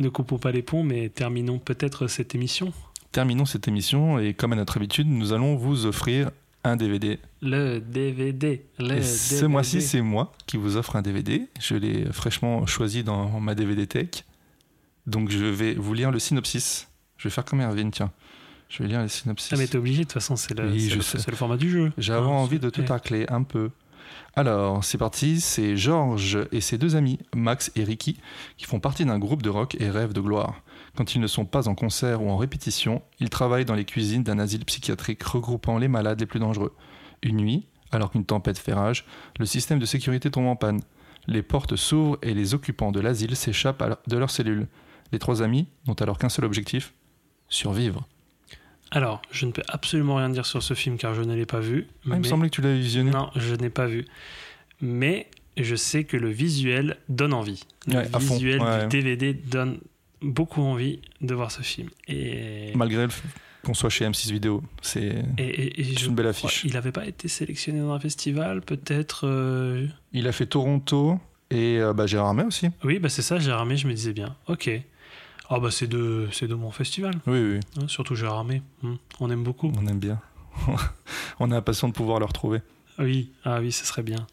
Ne 0.00 0.08
coupons 0.10 0.38
pas 0.38 0.50
les 0.52 0.62
ponts, 0.62 0.82
mais 0.82 1.08
terminons 1.08 1.58
peut-être 1.58 2.06
cette 2.06 2.34
émission. 2.34 2.72
Terminons 3.12 3.46
cette 3.46 3.66
émission, 3.68 4.18
et 4.18 4.34
comme 4.34 4.52
à 4.52 4.56
notre 4.56 4.76
habitude, 4.76 5.08
nous 5.08 5.32
allons 5.32 5.56
vous 5.56 5.86
offrir 5.86 6.30
un 6.64 6.76
DVD 6.76 7.18
Le 7.40 7.78
DVD. 7.78 8.66
Le 8.78 8.96
Et 8.96 9.02
ce 9.02 9.46
mois-ci, 9.46 9.80
c'est 9.80 10.02
moi 10.02 10.32
qui 10.46 10.56
vous 10.58 10.76
offre 10.76 10.96
un 10.96 11.02
DVD. 11.02 11.48
Je 11.60 11.74
l'ai 11.76 12.04
fraîchement 12.12 12.66
choisi 12.66 13.02
dans 13.04 13.40
ma 13.40 13.54
DVD 13.54 13.86
Tech. 13.86 14.24
Donc 15.06 15.30
je 15.30 15.44
vais 15.46 15.74
vous 15.74 15.94
lire 15.94 16.10
le 16.10 16.18
synopsis. 16.18 16.88
Je 17.16 17.24
vais 17.28 17.30
faire 17.32 17.44
comme 17.46 17.60
Erwin, 17.62 17.90
tiens. 17.90 18.12
Je 18.68 18.82
vais 18.82 18.88
lire 18.90 19.00
le 19.00 19.08
synopsis. 19.08 19.50
Ah, 19.52 19.56
mais 19.56 19.66
t'es 19.66 19.78
obligé, 19.78 20.00
de 20.00 20.04
toute 20.04 20.12
façon, 20.12 20.36
c'est 20.36 20.52
le, 20.54 20.70
Oui, 20.70 20.90
le- 20.90 21.00
format 21.34 21.56
du 21.56 21.70
jeu. 21.70 21.90
J'avais 21.96 22.20
Hein, 22.26 22.30
envie 22.30 22.58
de 22.58 22.68
te 22.68 22.82
eh. 22.82 22.84
tacler 22.84 23.24
un 23.30 23.42
peu. 23.42 23.70
Alors, 24.34 24.84
c'est 24.84 24.98
parti, 24.98 25.40
c'est 25.40 25.76
Georges 25.76 26.38
et 26.52 26.60
ses 26.60 26.78
deux 26.78 26.94
amis, 26.94 27.18
Max 27.34 27.72
et 27.74 27.82
Ricky, 27.82 28.18
qui 28.56 28.66
font 28.66 28.78
partie 28.78 29.04
d'un 29.04 29.18
groupe 29.18 29.42
de 29.42 29.50
rock 29.50 29.76
et 29.80 29.90
rêvent 29.90 30.12
de 30.12 30.20
gloire. 30.20 30.62
Quand 30.96 31.14
ils 31.14 31.20
ne 31.20 31.26
sont 31.26 31.44
pas 31.44 31.68
en 31.68 31.74
concert 31.74 32.22
ou 32.22 32.30
en 32.30 32.36
répétition, 32.36 33.02
ils 33.18 33.30
travaillent 33.30 33.64
dans 33.64 33.74
les 33.74 33.84
cuisines 33.84 34.22
d'un 34.22 34.38
asile 34.38 34.64
psychiatrique 34.64 35.22
regroupant 35.22 35.78
les 35.78 35.88
malades 35.88 36.20
les 36.20 36.26
plus 36.26 36.40
dangereux. 36.40 36.74
Une 37.22 37.38
nuit, 37.38 37.66
alors 37.90 38.10
qu'une 38.10 38.24
tempête 38.24 38.58
fait 38.58 38.74
rage, 38.74 39.06
le 39.38 39.46
système 39.46 39.78
de 39.78 39.86
sécurité 39.86 40.30
tombe 40.30 40.46
en 40.46 40.56
panne. 40.56 40.82
Les 41.26 41.42
portes 41.42 41.76
s'ouvrent 41.76 42.18
et 42.22 42.32
les 42.32 42.54
occupants 42.54 42.92
de 42.92 43.00
l'asile 43.00 43.34
s'échappent 43.34 44.00
de 44.06 44.16
leurs 44.16 44.30
cellules. 44.30 44.68
Les 45.10 45.18
trois 45.18 45.42
amis 45.42 45.66
n'ont 45.86 45.94
alors 45.94 46.18
qu'un 46.18 46.28
seul 46.28 46.44
objectif 46.44 46.94
survivre. 47.48 48.06
Alors, 48.90 49.20
je 49.30 49.46
ne 49.46 49.52
peux 49.52 49.62
absolument 49.68 50.16
rien 50.16 50.30
dire 50.30 50.46
sur 50.46 50.62
ce 50.62 50.74
film 50.74 50.96
car 50.96 51.14
je 51.14 51.22
ne 51.22 51.34
l'ai 51.34 51.46
pas 51.46 51.60
vu. 51.60 51.86
Ah, 52.06 52.14
il 52.14 52.18
me 52.20 52.22
semblait 52.24 52.48
que 52.48 52.54
tu 52.54 52.62
l'avais 52.62 52.78
visionné. 52.78 53.10
Non, 53.10 53.30
je 53.36 53.54
n'ai 53.54 53.70
pas 53.70 53.86
vu. 53.86 54.06
Mais 54.80 55.26
je 55.56 55.74
sais 55.74 56.04
que 56.04 56.16
le 56.16 56.30
visuel 56.30 56.96
donne 57.08 57.34
envie. 57.34 57.64
Le 57.86 57.96
Ouais, 57.96 58.08
visuel 58.18 58.60
ouais. 58.62 58.82
du 58.82 58.88
DVD 58.88 59.34
donne 59.34 59.78
beaucoup 60.22 60.62
envie 60.62 61.00
de 61.20 61.34
voir 61.34 61.50
ce 61.50 61.62
film. 61.62 61.88
Et, 62.08 62.72
Malgré 62.74 63.06
le 63.06 63.12
qu'on 63.64 63.74
soit 63.74 63.90
chez 63.90 64.06
M6 64.08 64.30
Vidéo, 64.32 64.62
c'est 64.80 65.02
une 65.36 66.14
belle 66.14 66.32
crois- 66.32 66.48
affiche. 66.48 66.64
il 66.64 66.72
n'avait 66.72 66.92
pas 66.92 67.06
été 67.06 67.28
sélectionné 67.28 67.80
dans 67.80 67.92
un 67.92 68.00
festival, 68.00 68.62
peut-être. 68.62 69.26
euh, 69.26 69.86
Il 70.12 70.26
a 70.28 70.32
fait 70.32 70.46
Toronto 70.46 71.18
et 71.50 71.78
euh, 71.78 71.92
bah, 71.92 72.06
Gérard 72.06 72.34
May 72.34 72.44
aussi. 72.44 72.68
Oui, 72.84 72.98
bah 73.00 73.08
c'est 73.08 73.20
ça, 73.22 73.38
Gérard 73.38 73.66
May, 73.66 73.76
je 73.76 73.86
me 73.88 73.92
disais 73.94 74.12
bien. 74.12 74.36
Ok. 74.46 74.70
Ah 75.48 75.58
bah 75.60 75.70
c'est 75.70 75.86
de, 75.86 76.28
c'est 76.32 76.46
de 76.48 76.54
mon 76.54 76.70
festival, 76.70 77.14
Oui, 77.26 77.38
oui, 77.54 77.60
hein, 77.80 77.88
surtout 77.88 78.14
Gérard 78.14 78.44
May. 78.44 78.62
Hmm, 78.82 78.96
On 79.20 79.30
aime 79.30 79.42
beaucoup. 79.42 79.72
on 79.78 79.86
aime 79.86 79.98
bien. 79.98 80.20
on 81.40 81.50
est 81.50 81.54
impatient 81.56 81.88
de 81.88 81.94
pouvoir 81.94 82.18
le 82.18 82.26
retrouver. 82.26 82.60
Oui, 82.98 83.30
ah 83.44 83.60
oui, 83.60 83.72
ce 83.72 83.86
serait 83.86 84.02
bien. 84.02 84.26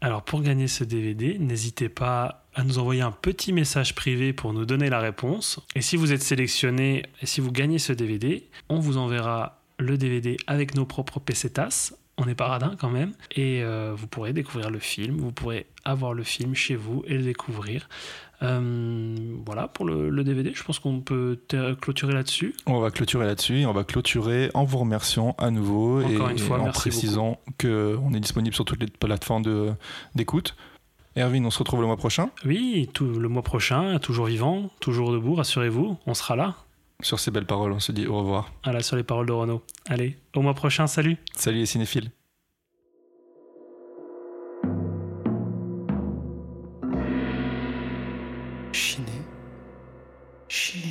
Alors 0.00 0.22
pour 0.24 0.42
gagner 0.42 0.66
ce 0.66 0.82
DVD, 0.82 1.38
n'hésitez 1.38 1.88
pas 1.88 2.44
à 2.54 2.64
nous 2.64 2.78
envoyer 2.78 3.02
un 3.02 3.12
petit 3.12 3.52
message 3.52 3.94
privé 3.94 4.32
pour 4.32 4.52
nous 4.52 4.64
donner 4.64 4.90
la 4.90 4.98
réponse. 4.98 5.60
Et 5.76 5.80
si 5.82 5.96
vous 5.96 6.12
êtes 6.12 6.22
sélectionné 6.22 7.04
et 7.20 7.26
si 7.26 7.40
vous 7.40 7.52
gagnez 7.52 7.78
ce 7.78 7.92
DVD, 7.92 8.48
on 8.68 8.80
vous 8.80 8.96
enverra 8.96 9.60
le 9.78 9.96
DVD 9.96 10.36
avec 10.48 10.74
nos 10.74 10.84
propres 10.86 11.20
PCTAS. 11.20 11.92
On 12.18 12.26
est 12.28 12.34
pas 12.34 12.48
radin 12.48 12.74
quand 12.78 12.90
même. 12.90 13.12
Et 13.36 13.62
euh, 13.62 13.94
vous 13.96 14.06
pourrez 14.08 14.32
découvrir 14.32 14.70
le 14.70 14.80
film, 14.80 15.16
vous 15.18 15.32
pourrez 15.32 15.66
avoir 15.84 16.14
le 16.14 16.24
film 16.24 16.54
chez 16.54 16.74
vous 16.74 17.04
et 17.06 17.14
le 17.16 17.22
découvrir. 17.22 17.88
Euh, 18.42 19.36
voilà 19.46 19.68
pour 19.68 19.84
le, 19.84 20.10
le 20.10 20.24
DVD, 20.24 20.52
je 20.54 20.62
pense 20.62 20.78
qu'on 20.78 21.00
peut 21.00 21.38
clôturer 21.80 22.12
là-dessus. 22.12 22.54
On 22.66 22.80
va 22.80 22.90
clôturer 22.90 23.26
là-dessus 23.26 23.60
et 23.60 23.66
on 23.66 23.72
va 23.72 23.84
clôturer 23.84 24.50
en 24.54 24.64
vous 24.64 24.78
remerciant 24.78 25.34
à 25.38 25.50
nouveau 25.50 26.02
Encore 26.02 26.30
et, 26.30 26.32
une 26.32 26.38
fois, 26.38 26.58
et 26.58 26.60
en 26.62 26.70
précisant 26.70 27.38
qu'on 27.60 28.12
est 28.14 28.20
disponible 28.20 28.54
sur 28.54 28.64
toutes 28.64 28.80
les 28.80 28.88
plateformes 28.88 29.44
d'écoute. 30.14 30.56
Erwin, 31.16 31.44
on 31.44 31.50
se 31.50 31.58
retrouve 31.58 31.80
le 31.82 31.86
mois 31.86 31.96
prochain. 31.96 32.30
Oui, 32.44 32.88
tout, 32.94 33.06
le 33.06 33.28
mois 33.28 33.42
prochain, 33.42 33.98
toujours 33.98 34.26
vivant, 34.26 34.70
toujours 34.80 35.12
debout, 35.12 35.34
rassurez-vous, 35.34 35.98
on 36.06 36.14
sera 36.14 36.36
là. 36.36 36.54
Sur 37.02 37.20
ces 37.20 37.30
belles 37.30 37.46
paroles, 37.46 37.72
on 37.72 37.80
se 37.80 37.92
dit 37.92 38.06
au 38.06 38.16
revoir. 38.16 38.52
Voilà, 38.64 38.80
sur 38.80 38.96
les 38.96 39.02
paroles 39.02 39.26
de 39.26 39.32
Renaud. 39.32 39.62
Allez, 39.88 40.16
au 40.34 40.40
mois 40.40 40.54
prochain, 40.54 40.86
salut 40.86 41.18
Salut 41.34 41.58
les 41.58 41.66
cinéphiles. 41.66 42.10
She. 50.52 50.81